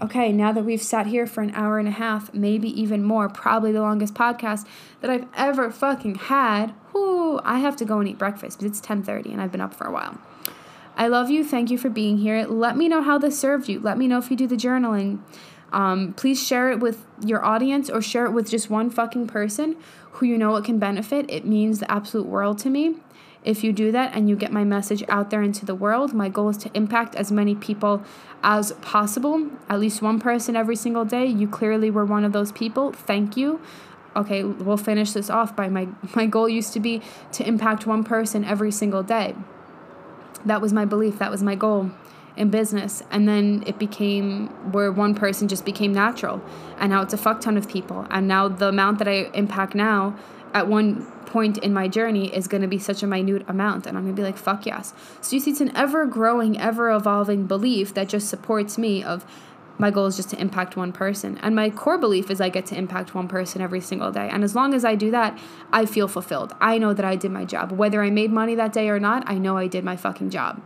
okay, 0.03 0.31
now 0.31 0.51
that 0.51 0.63
we've 0.63 0.81
sat 0.81 1.07
here 1.07 1.25
for 1.25 1.41
an 1.41 1.51
hour 1.55 1.79
and 1.79 1.87
a 1.87 1.91
half, 1.91 2.31
maybe 2.31 2.69
even 2.79 3.03
more, 3.03 3.27
probably 3.27 3.71
the 3.71 3.81
longest 3.81 4.13
podcast 4.13 4.67
that 5.01 5.09
I've 5.09 5.25
ever 5.35 5.71
fucking 5.71 6.15
had. 6.15 6.75
Whoo, 6.93 7.39
I 7.39 7.57
have 7.57 7.75
to 7.77 7.85
go 7.85 7.99
and 7.99 8.07
eat 8.07 8.19
breakfast 8.19 8.59
because 8.59 8.77
it's 8.77 8.87
10:30 8.87 9.31
and 9.31 9.41
I've 9.41 9.51
been 9.51 9.61
up 9.61 9.73
for 9.73 9.87
a 9.87 9.91
while. 9.91 10.19
I 10.97 11.07
love 11.07 11.29
you. 11.29 11.43
Thank 11.43 11.71
you 11.71 11.77
for 11.77 11.89
being 11.89 12.19
here. 12.19 12.45
Let 12.45 12.77
me 12.77 12.87
know 12.87 13.01
how 13.01 13.17
this 13.17 13.37
served 13.37 13.67
you. 13.67 13.79
Let 13.79 13.97
me 13.97 14.07
know 14.07 14.17
if 14.17 14.31
you 14.31 14.37
do 14.37 14.47
the 14.47 14.55
journaling. 14.55 15.19
Um, 15.71 16.13
please 16.13 16.45
share 16.45 16.69
it 16.71 16.79
with 16.79 17.05
your 17.23 17.43
audience 17.43 17.89
or 17.89 18.01
share 18.01 18.25
it 18.25 18.31
with 18.31 18.49
just 18.49 18.69
one 18.69 18.89
fucking 18.89 19.27
person 19.27 19.75
who 20.13 20.25
you 20.25 20.37
know 20.37 20.55
it 20.55 20.63
can 20.63 20.79
benefit. 20.79 21.29
It 21.29 21.45
means 21.45 21.79
the 21.79 21.91
absolute 21.91 22.27
world 22.27 22.57
to 22.59 22.69
me. 22.69 22.95
If 23.43 23.63
you 23.63 23.73
do 23.73 23.91
that 23.91 24.15
and 24.15 24.27
you 24.27 24.35
get 24.35 24.51
my 24.51 24.63
message 24.63 25.03
out 25.07 25.29
there 25.29 25.43
into 25.43 25.65
the 25.65 25.75
world, 25.75 26.13
my 26.13 26.29
goal 26.29 26.49
is 26.49 26.57
to 26.57 26.71
impact 26.73 27.15
as 27.15 27.31
many 27.31 27.53
people 27.53 28.03
as 28.43 28.71
possible, 28.81 29.51
at 29.69 29.79
least 29.79 30.01
one 30.01 30.19
person 30.19 30.55
every 30.55 30.75
single 30.75 31.05
day. 31.05 31.27
You 31.27 31.47
clearly 31.47 31.91
were 31.91 32.05
one 32.05 32.23
of 32.25 32.31
those 32.31 32.51
people. 32.51 32.91
Thank 32.91 33.37
you. 33.37 33.61
Okay, 34.15 34.43
we'll 34.43 34.77
finish 34.77 35.11
this 35.11 35.29
off 35.29 35.55
by 35.55 35.67
my 35.67 35.89
my 36.15 36.25
goal 36.25 36.49
used 36.49 36.73
to 36.73 36.79
be 36.79 37.01
to 37.33 37.47
impact 37.47 37.85
one 37.85 38.03
person 38.03 38.43
every 38.43 38.71
single 38.71 39.03
day. 39.03 39.35
That 40.43 40.61
was 40.61 40.73
my 40.73 40.85
belief, 40.85 41.19
that 41.19 41.29
was 41.29 41.43
my 41.43 41.55
goal 41.55 41.91
in 42.37 42.49
business. 42.49 43.03
And 43.11 43.27
then 43.27 43.63
it 43.65 43.79
became 43.79 44.47
where 44.71 44.91
one 44.91 45.15
person 45.15 45.47
just 45.47 45.65
became 45.65 45.93
natural. 45.93 46.41
And 46.77 46.91
now 46.91 47.01
it's 47.01 47.13
a 47.13 47.17
fuck 47.17 47.41
ton 47.41 47.57
of 47.57 47.67
people. 47.67 48.05
And 48.09 48.27
now 48.27 48.47
the 48.47 48.69
amount 48.69 48.99
that 48.99 49.07
I 49.07 49.29
impact 49.33 49.75
now 49.75 50.17
at 50.53 50.67
one 50.67 51.05
point 51.25 51.57
in 51.57 51.73
my 51.73 51.87
journey 51.87 52.33
is 52.33 52.47
going 52.47 52.61
to 52.61 52.67
be 52.67 52.79
such 52.79 53.03
a 53.03 53.07
minute 53.07 53.43
amount. 53.47 53.85
And 53.85 53.97
I'm 53.97 54.03
going 54.03 54.15
to 54.15 54.21
be 54.21 54.25
like, 54.25 54.37
fuck 54.37 54.65
yes. 54.65 54.93
So 55.21 55.35
you 55.35 55.39
see, 55.39 55.51
it's 55.51 55.61
an 55.61 55.75
ever 55.75 56.05
growing, 56.05 56.59
ever 56.59 56.91
evolving 56.91 57.45
belief 57.45 57.93
that 57.93 58.07
just 58.07 58.29
supports 58.29 58.77
me 58.77 59.03
of 59.03 59.25
my 59.77 59.91
goal 59.91 60.05
is 60.05 60.15
just 60.15 60.29
to 60.29 60.39
impact 60.39 60.77
one 60.77 60.93
person. 60.93 61.37
And 61.39 61.55
my 61.55 61.69
core 61.69 61.97
belief 61.97 62.31
is 62.31 62.39
I 62.39 62.49
get 62.49 62.65
to 62.67 62.77
impact 62.77 63.13
one 63.13 63.27
person 63.27 63.61
every 63.61 63.81
single 63.81 64.11
day. 64.11 64.29
And 64.31 64.43
as 64.43 64.55
long 64.55 64.73
as 64.73 64.85
I 64.85 64.95
do 64.95 65.11
that, 65.11 65.37
I 65.71 65.85
feel 65.85 66.07
fulfilled. 66.07 66.55
I 66.61 66.77
know 66.77 66.93
that 66.93 67.03
I 67.03 67.17
did 67.17 67.31
my 67.31 67.43
job. 67.43 67.73
Whether 67.73 68.01
I 68.01 68.09
made 68.09 68.31
money 68.31 68.55
that 68.55 68.71
day 68.71 68.89
or 68.89 68.99
not, 68.99 69.29
I 69.29 69.37
know 69.37 69.57
I 69.57 69.67
did 69.67 69.83
my 69.83 69.97
fucking 69.97 70.29
job. 70.29 70.61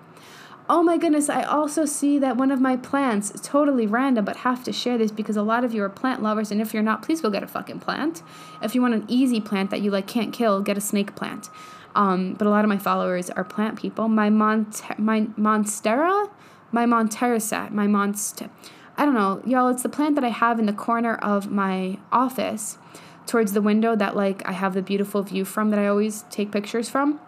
Oh 0.72 0.84
my 0.84 0.98
goodness, 0.98 1.30
I 1.30 1.42
also 1.42 1.86
see 1.86 2.20
that 2.20 2.38
one 2.38 2.52
of 2.52 2.62
my 2.62 2.78
plants, 2.78 3.32
totally 3.42 3.88
random, 3.88 4.24
but 4.24 4.38
have 4.38 4.64
to 4.66 4.72
share 4.72 5.00
this 5.00 5.10
because 5.10 5.36
a 5.36 5.42
lot 5.42 5.64
of 5.64 5.74
you 5.74 5.82
are 5.82 5.90
plant 5.90 6.22
lovers, 6.22 6.52
and 6.52 6.62
if 6.62 6.76
you're 6.76 6.84
not, 6.84 7.02
please 7.02 7.22
go 7.22 7.32
get 7.32 7.42
a 7.42 7.48
fucking 7.48 7.80
plant. 7.80 8.22
If 8.62 8.76
you 8.76 8.82
want 8.84 8.94
an 8.94 9.06
easy 9.08 9.42
plant 9.42 9.72
that 9.72 9.82
you 9.82 9.90
like 9.90 10.06
can't 10.06 10.32
kill, 10.32 10.62
get 10.62 10.78
a 10.78 10.82
snake 10.82 11.16
plant. 11.16 11.50
Um, 11.96 12.36
but 12.36 12.46
a 12.46 12.52
lot 12.52 12.64
of 12.64 12.70
my 12.70 12.78
followers 12.78 13.32
are 13.32 13.44
plant 13.44 13.80
people. 13.80 14.08
My 14.08 14.30
Mont 14.30 14.84
my 15.00 15.22
Monstera, 15.22 16.30
my 16.72 16.86
Montersa, 16.86 17.72
my 17.72 17.88
Monst 17.88 18.48
I 18.96 19.06
don't 19.06 19.16
know, 19.16 19.42
y'all, 19.48 19.70
it's 19.70 19.82
the 19.82 19.90
plant 19.90 20.14
that 20.16 20.24
I 20.24 20.30
have 20.30 20.60
in 20.60 20.68
the 20.68 20.74
corner 20.74 21.16
of 21.16 21.50
my 21.50 21.98
office 22.12 22.78
towards 23.26 23.54
the 23.54 23.62
window 23.64 23.96
that 23.96 24.16
like 24.16 24.48
I 24.48 24.52
have 24.52 24.76
the 24.76 24.84
beautiful 24.84 25.24
view 25.24 25.46
from 25.46 25.72
that 25.72 25.80
I 25.80 25.88
always 25.88 26.26
take 26.30 26.52
pictures 26.52 26.90
from. 26.90 27.20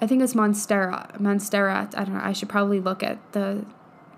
I 0.00 0.06
think 0.06 0.22
it's 0.22 0.34
Monstera. 0.34 1.18
Monstera. 1.18 1.94
I 1.96 2.04
don't 2.04 2.14
know. 2.14 2.20
I 2.22 2.32
should 2.32 2.48
probably 2.48 2.80
look 2.80 3.02
at 3.02 3.18
the 3.32 3.64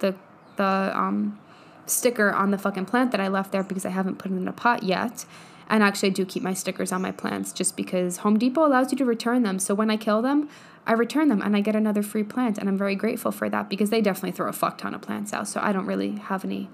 the 0.00 0.14
the 0.56 0.92
um 0.94 1.38
sticker 1.86 2.30
on 2.32 2.50
the 2.50 2.58
fucking 2.58 2.86
plant 2.86 3.12
that 3.12 3.20
I 3.20 3.28
left 3.28 3.52
there 3.52 3.62
because 3.62 3.86
I 3.86 3.90
haven't 3.90 4.18
put 4.18 4.30
it 4.30 4.34
in 4.36 4.48
a 4.48 4.52
pot 4.52 4.82
yet. 4.82 5.24
And 5.70 5.82
actually, 5.82 6.10
I 6.10 6.12
do 6.12 6.24
keep 6.24 6.42
my 6.42 6.54
stickers 6.54 6.92
on 6.92 7.02
my 7.02 7.12
plants 7.12 7.52
just 7.52 7.76
because 7.76 8.18
Home 8.18 8.38
Depot 8.38 8.66
allows 8.66 8.90
you 8.90 8.98
to 8.98 9.04
return 9.04 9.42
them. 9.42 9.58
So 9.58 9.74
when 9.74 9.90
I 9.90 9.96
kill 9.96 10.22
them, 10.22 10.48
I 10.86 10.94
return 10.94 11.28
them 11.28 11.42
and 11.42 11.54
I 11.54 11.60
get 11.60 11.76
another 11.76 12.02
free 12.02 12.24
plant. 12.24 12.56
And 12.56 12.68
I'm 12.68 12.78
very 12.78 12.94
grateful 12.94 13.30
for 13.30 13.50
that 13.50 13.68
because 13.68 13.90
they 13.90 14.00
definitely 14.00 14.32
throw 14.32 14.48
a 14.48 14.52
fuck 14.52 14.78
ton 14.78 14.94
of 14.94 15.02
plants 15.02 15.32
out. 15.34 15.46
So 15.46 15.60
I 15.62 15.72
don't 15.72 15.84
really 15.84 16.12
have 16.16 16.44
any 16.44 16.70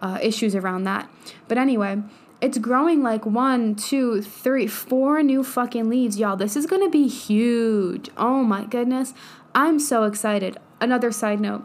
uh, 0.00 0.18
issues 0.22 0.54
around 0.54 0.84
that. 0.84 1.10
But 1.48 1.58
anyway, 1.58 2.02
it's 2.40 2.58
growing 2.58 3.02
like 3.02 3.26
one, 3.26 3.74
two, 3.74 4.22
three, 4.22 4.66
four 4.66 5.22
new 5.22 5.42
fucking 5.42 5.88
leaves, 5.88 6.18
y'all. 6.18 6.36
This 6.36 6.56
is 6.56 6.66
gonna 6.66 6.88
be 6.88 7.08
huge. 7.08 8.10
Oh 8.16 8.44
my 8.44 8.64
goodness. 8.64 9.14
I'm 9.54 9.78
so 9.78 10.04
excited. 10.04 10.56
Another 10.80 11.10
side 11.10 11.40
note 11.40 11.64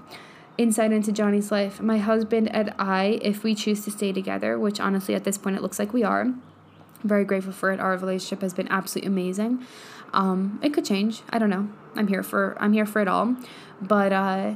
insight 0.57 0.91
into 0.91 1.11
Jonnie's 1.11 1.51
life. 1.51 1.81
My 1.81 1.97
husband 1.97 2.53
and 2.53 2.73
I, 2.77 3.19
if 3.21 3.43
we 3.43 3.55
choose 3.55 3.83
to 3.85 3.91
stay 3.91 4.11
together, 4.11 4.59
which 4.59 4.79
honestly 4.79 5.15
at 5.15 5.23
this 5.23 5.37
point 5.37 5.55
it 5.55 5.61
looks 5.61 5.79
like 5.79 5.93
we 5.93 6.03
are, 6.03 6.33
very 7.03 7.25
grateful 7.25 7.53
for 7.53 7.71
it. 7.71 7.79
Our 7.79 7.97
relationship 7.97 8.41
has 8.41 8.53
been 8.53 8.67
absolutely 8.69 9.07
amazing. 9.07 9.65
Um, 10.13 10.59
it 10.61 10.73
could 10.73 10.85
change. 10.85 11.21
I 11.31 11.39
don't 11.39 11.49
know. 11.49 11.69
I'm 11.95 12.07
here 12.07 12.23
for 12.23 12.55
I'm 12.59 12.73
here 12.73 12.85
for 12.85 13.01
it 13.01 13.07
all. 13.07 13.35
But 13.81 14.13
uh, 14.13 14.55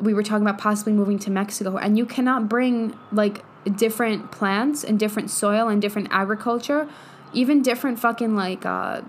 we 0.00 0.14
were 0.14 0.22
talking 0.22 0.46
about 0.46 0.58
possibly 0.58 0.92
moving 0.92 1.18
to 1.20 1.30
Mexico, 1.30 1.76
and 1.76 1.96
you 1.96 2.06
cannot 2.06 2.48
bring 2.48 2.98
like 3.12 3.44
different 3.64 4.30
plants 4.30 4.84
and 4.84 4.98
different 4.98 5.30
soil 5.30 5.68
and 5.68 5.80
different 5.80 6.08
agriculture, 6.10 6.88
even 7.32 7.62
different 7.62 7.98
fucking 7.98 8.34
like 8.34 8.64
uh, 8.64 9.02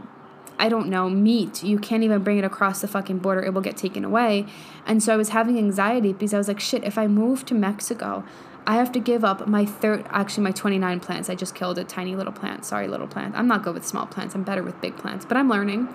I 0.59 0.67
don't 0.67 0.89
know, 0.89 1.09
meat. 1.09 1.63
You 1.63 1.80
can't 1.80 2.03
even 2.03 2.21
bring 2.21 2.38
it 2.38 2.43
across 2.43 2.81
the 2.81 2.88
fucking 2.88 3.19
border. 3.19 3.41
It 3.41 3.53
will 3.53 3.61
get 3.61 3.77
taken 3.77 4.03
away. 4.03 4.45
And 4.85 5.01
so 5.01 5.13
I 5.13 5.15
was 5.15 5.30
having 5.30 5.57
anxiety 5.57 6.11
because 6.11 6.34
I 6.34 6.38
was 6.38 6.49
like, 6.49 6.59
shit, 6.59 6.84
if 6.84 6.97
I 6.97 7.07
move 7.07 7.45
to 7.45 7.53
Mexico, 7.53 8.26
I 8.67 8.76
have 8.76 8.91
to 8.91 8.99
give 8.99 9.23
up 9.23 9.47
my 9.47 9.65
third, 9.65 10.05
actually, 10.09 10.43
my 10.43 10.51
29 10.51 10.99
plants. 10.99 11.30
I 11.30 11.35
just 11.35 11.55
killed 11.55 11.77
a 11.80 11.85
tiny 11.85 12.13
little 12.15 12.34
plant. 12.34 12.65
Sorry, 12.65 12.89
little 12.89 13.07
plant. 13.07 13.35
I'm 13.35 13.47
not 13.47 13.63
good 13.63 13.73
with 13.73 13.88
small 13.88 14.05
plants. 14.05 14.35
I'm 14.35 14.43
better 14.43 14.61
with 14.61 14.80
big 14.81 14.97
plants, 14.97 15.26
but 15.26 15.38
I'm 15.38 15.49
learning. 15.49 15.88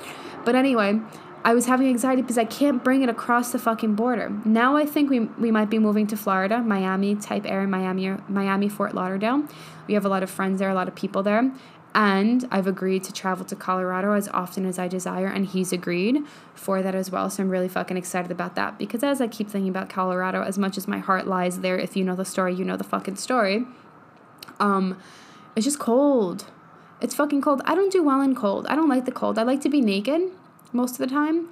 But 0.47 0.55
anyway, 0.55 0.99
I 1.45 1.53
was 1.53 1.67
having 1.67 1.89
anxiety 1.89 2.23
because 2.23 2.39
I 2.39 2.47
can't 2.47 2.83
bring 2.83 3.03
it 3.03 3.11
across 3.11 3.53
the 3.53 3.59
fucking 3.59 3.97
border. 3.97 4.33
Now 4.47 4.77
I 4.77 4.87
think 4.87 5.11
we, 5.11 5.21
we 5.21 5.51
might 5.51 5.69
be 5.69 5.79
moving 5.79 6.07
to 6.07 6.17
Florida, 6.17 6.63
Miami 6.63 7.17
type 7.17 7.45
area, 7.45 7.67
Miami, 7.67 8.17
Miami, 8.29 8.69
Fort 8.71 8.95
Lauderdale. 8.95 9.45
We 9.87 9.93
have 9.93 10.07
a 10.07 10.09
lot 10.09 10.23
of 10.23 10.31
friends 10.31 10.59
there, 10.59 10.71
a 10.71 10.75
lot 10.75 10.89
of 10.89 10.95
people 10.95 11.23
there. 11.23 11.53
And 11.95 12.49
I've 12.51 12.67
agreed 12.67 13.05
to 13.05 13.13
travel 13.13 13.45
to 13.45 13.55
Colorado 13.55 14.15
as 14.15 14.27
often 14.29 14.67
as 14.67 14.81
I 14.81 14.89
desire, 14.89 15.29
and 15.29 15.47
he's 15.47 15.73
agreed 15.73 16.25
for 16.55 16.83
that 16.83 16.95
as 16.95 17.11
well. 17.13 17.31
So 17.31 17.43
I'm 17.43 17.51
really 17.51 17.69
fucking 17.69 17.97
excited 17.97 18.33
about 18.33 18.57
that 18.57 18.79
because 18.79 19.05
as 19.05 19.21
I 19.21 19.29
keep 19.29 19.49
thinking 19.49 19.69
about 19.69 19.89
Colorado, 19.89 20.43
as 20.43 20.59
much 20.59 20.77
as 20.77 20.89
my 20.89 20.99
heart 20.99 21.29
lies 21.29 21.61
there, 21.61 21.79
if 21.79 21.95
you 21.95 22.03
know 22.03 22.17
the 22.17 22.25
story, 22.25 22.55
you 22.55 22.65
know 22.65 22.77
the 22.77 22.85
fucking 22.85 23.17
story. 23.17 23.67
Um, 24.59 24.99
it's 25.55 25.67
just 25.67 25.79
cold. 25.79 26.47
It's 27.01 27.15
fucking 27.15 27.43
cold. 27.43 27.61
I 27.65 27.77
don't 27.77 27.93
do 27.93 28.03
well 28.03 28.23
in 28.23 28.35
cold. 28.35 28.67
I 28.67 28.75
don't 28.75 28.89
like 28.89 29.05
the 29.05 29.13
cold. 29.13 29.39
I 29.39 29.43
like 29.43 29.61
to 29.61 29.69
be 29.69 29.81
naked 29.81 30.33
most 30.75 30.93
of 30.93 30.99
the 30.99 31.07
time. 31.07 31.49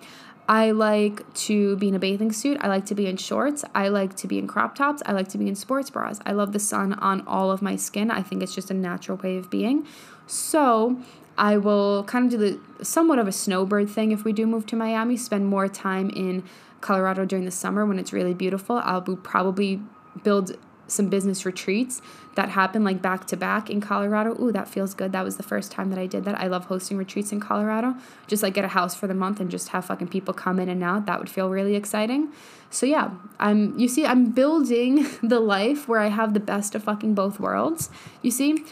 I 0.48 0.72
like 0.72 1.32
to 1.34 1.76
be 1.76 1.88
in 1.88 1.94
a 1.94 1.98
bathing 1.98 2.32
suit. 2.32 2.58
I 2.60 2.68
like 2.68 2.84
to 2.86 2.94
be 2.94 3.06
in 3.06 3.16
shorts. 3.16 3.64
I 3.74 3.88
like 3.88 4.16
to 4.16 4.26
be 4.26 4.38
in 4.38 4.48
crop 4.48 4.74
tops. 4.74 5.02
I 5.06 5.12
like 5.12 5.28
to 5.28 5.38
be 5.38 5.48
in 5.48 5.54
sports 5.54 5.88
bras. 5.88 6.20
I 6.26 6.32
love 6.32 6.52
the 6.52 6.58
sun 6.58 6.94
on 6.94 7.26
all 7.26 7.50
of 7.50 7.62
my 7.62 7.76
skin. 7.76 8.10
I 8.10 8.22
think 8.22 8.42
it's 8.42 8.54
just 8.54 8.70
a 8.70 8.74
natural 8.74 9.18
way 9.18 9.36
of 9.36 9.50
being. 9.50 9.86
So 10.26 11.00
I 11.38 11.56
will 11.56 12.04
kind 12.04 12.24
of 12.26 12.30
do 12.32 12.58
the 12.78 12.84
somewhat 12.84 13.18
of 13.18 13.28
a 13.28 13.32
snowbird 13.32 13.88
thing 13.88 14.10
if 14.10 14.24
we 14.24 14.32
do 14.32 14.46
move 14.46 14.66
to 14.66 14.76
Miami, 14.76 15.16
spend 15.16 15.46
more 15.46 15.68
time 15.68 16.10
in 16.10 16.42
Colorado 16.80 17.24
during 17.24 17.44
the 17.44 17.50
summer 17.50 17.86
when 17.86 17.98
it's 17.98 18.12
really 18.12 18.34
beautiful. 18.34 18.78
I'll 18.84 19.00
probably 19.02 19.80
build 20.22 20.56
some 20.93 21.09
business 21.09 21.44
retreats 21.44 22.01
that 22.35 22.51
happen 22.51 22.85
like 22.85 23.02
back 23.02 23.27
to 23.27 23.36
back 23.36 23.69
in 23.69 23.81
Colorado. 23.81 24.36
Ooh, 24.40 24.52
that 24.52 24.69
feels 24.69 24.94
good. 24.94 25.12
That 25.12 25.24
was 25.24 25.36
the 25.36 25.43
first 25.43 25.70
time 25.70 25.90
that 25.90 25.98
I 25.98 26.06
did 26.06 26.24
that. 26.24 26.39
I 26.39 26.47
love 26.47 26.66
hosting 26.66 26.97
retreats 26.97 27.32
in 27.32 27.40
Colorado. 27.40 27.94
Just 28.27 28.43
like 28.43 28.55
get 28.55 28.64
a 28.64 28.69
house 28.69 28.94
for 28.94 29.06
the 29.06 29.14
month 29.14 29.40
and 29.40 29.51
just 29.51 29.69
have 29.69 29.85
fucking 29.85 30.09
people 30.09 30.32
come 30.32 30.59
in 30.59 30.69
and 30.69 30.82
out. 30.82 31.06
That 31.06 31.19
would 31.19 31.28
feel 31.28 31.51
really 31.51 31.74
exciting. 31.74 32.32
So 32.70 32.86
yeah, 32.86 33.10
I'm 33.39 33.78
you 33.78 33.89
see 33.89 34.06
I'm 34.06 34.31
building 34.31 35.06
the 35.23 35.40
life 35.40 35.89
where 35.89 36.01
I 36.01 36.09
have 36.09 36.35
the 36.35 36.40
best 36.40 36.74
of 36.74 36.85
fucking 36.85 37.14
both 37.14 37.39
worlds. 37.39 37.90
You 38.23 38.31
see, 38.31 38.64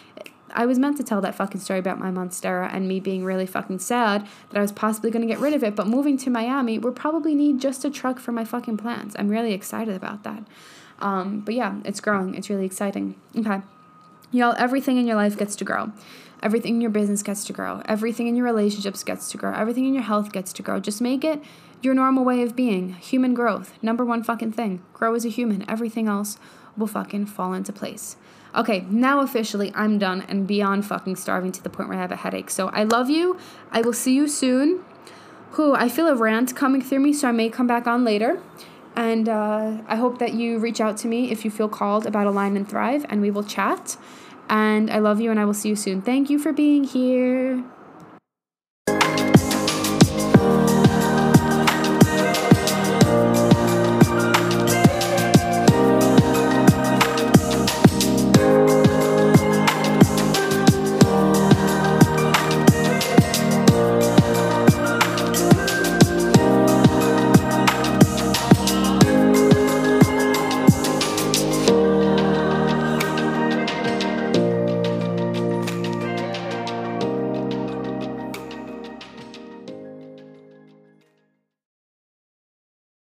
I 0.54 0.66
was 0.66 0.78
meant 0.78 0.96
to 0.96 1.04
tell 1.04 1.20
that 1.20 1.34
fucking 1.34 1.60
story 1.60 1.78
about 1.78 1.98
my 1.98 2.10
Monstera 2.10 2.72
and 2.72 2.88
me 2.88 3.00
being 3.00 3.24
really 3.24 3.46
fucking 3.46 3.78
sad 3.78 4.26
that 4.50 4.58
I 4.58 4.62
was 4.62 4.72
possibly 4.72 5.10
going 5.10 5.26
to 5.26 5.32
get 5.32 5.40
rid 5.40 5.54
of 5.54 5.62
it, 5.62 5.76
but 5.76 5.86
moving 5.86 6.16
to 6.18 6.30
Miami, 6.30 6.78
we'll 6.78 6.92
probably 6.92 7.34
need 7.34 7.60
just 7.60 7.84
a 7.84 7.90
truck 7.90 8.18
for 8.18 8.32
my 8.32 8.44
fucking 8.44 8.76
plants. 8.76 9.14
I'm 9.18 9.28
really 9.28 9.52
excited 9.52 9.94
about 9.94 10.24
that. 10.24 10.44
Um, 11.00 11.40
but 11.40 11.54
yeah, 11.54 11.80
it's 11.84 12.00
growing. 12.00 12.34
It's 12.34 12.50
really 12.50 12.66
exciting. 12.66 13.16
Okay. 13.36 13.62
Y'all, 14.32 14.54
everything 14.58 14.96
in 14.96 15.06
your 15.06 15.16
life 15.16 15.36
gets 15.36 15.56
to 15.56 15.64
grow. 15.64 15.92
Everything 16.42 16.76
in 16.76 16.80
your 16.80 16.90
business 16.90 17.22
gets 17.22 17.44
to 17.44 17.52
grow. 17.52 17.82
Everything 17.86 18.26
in 18.26 18.36
your 18.36 18.44
relationships 18.46 19.02
gets 19.04 19.30
to 19.30 19.36
grow. 19.36 19.52
Everything 19.52 19.86
in 19.86 19.94
your 19.94 20.02
health 20.02 20.32
gets 20.32 20.52
to 20.54 20.62
grow. 20.62 20.80
Just 20.80 21.00
make 21.00 21.24
it 21.24 21.42
your 21.82 21.94
normal 21.94 22.24
way 22.24 22.42
of 22.42 22.56
being. 22.56 22.94
Human 22.94 23.34
growth. 23.34 23.72
Number 23.82 24.04
one 24.04 24.22
fucking 24.22 24.52
thing. 24.52 24.82
Grow 24.94 25.14
as 25.14 25.24
a 25.24 25.28
human. 25.28 25.68
Everything 25.68 26.08
else 26.08 26.38
will 26.76 26.86
fucking 26.86 27.26
fall 27.26 27.52
into 27.52 27.72
place. 27.72 28.16
Okay, 28.54 28.84
now 28.90 29.20
officially 29.20 29.70
I'm 29.74 29.98
done 29.98 30.22
and 30.28 30.46
beyond 30.46 30.86
fucking 30.86 31.16
starving 31.16 31.52
to 31.52 31.62
the 31.62 31.70
point 31.70 31.88
where 31.88 31.98
I 31.98 32.00
have 32.00 32.10
a 32.10 32.16
headache. 32.16 32.50
So 32.50 32.68
I 32.68 32.84
love 32.84 33.08
you. 33.08 33.38
I 33.70 33.80
will 33.80 33.92
see 33.92 34.14
you 34.14 34.26
soon. 34.26 34.84
Who 35.52 35.74
I 35.74 35.88
feel 35.88 36.08
a 36.08 36.14
rant 36.14 36.56
coming 36.56 36.80
through 36.80 37.00
me, 37.00 37.12
so 37.12 37.28
I 37.28 37.32
may 37.32 37.48
come 37.48 37.66
back 37.66 37.86
on 37.86 38.04
later. 38.04 38.40
And 38.96 39.28
uh, 39.28 39.78
I 39.86 39.96
hope 39.96 40.18
that 40.18 40.34
you 40.34 40.58
reach 40.58 40.80
out 40.80 40.96
to 40.98 41.08
me 41.08 41.30
if 41.30 41.44
you 41.44 41.50
feel 41.50 41.68
called 41.68 42.06
about 42.06 42.26
Align 42.26 42.56
and 42.56 42.68
Thrive, 42.68 43.06
and 43.08 43.20
we 43.20 43.30
will 43.30 43.44
chat. 43.44 43.96
And 44.48 44.90
I 44.90 44.98
love 44.98 45.20
you, 45.20 45.30
and 45.30 45.38
I 45.38 45.44
will 45.44 45.54
see 45.54 45.68
you 45.68 45.76
soon. 45.76 46.02
Thank 46.02 46.28
you 46.28 46.38
for 46.38 46.52
being 46.52 46.84
here. 46.84 47.64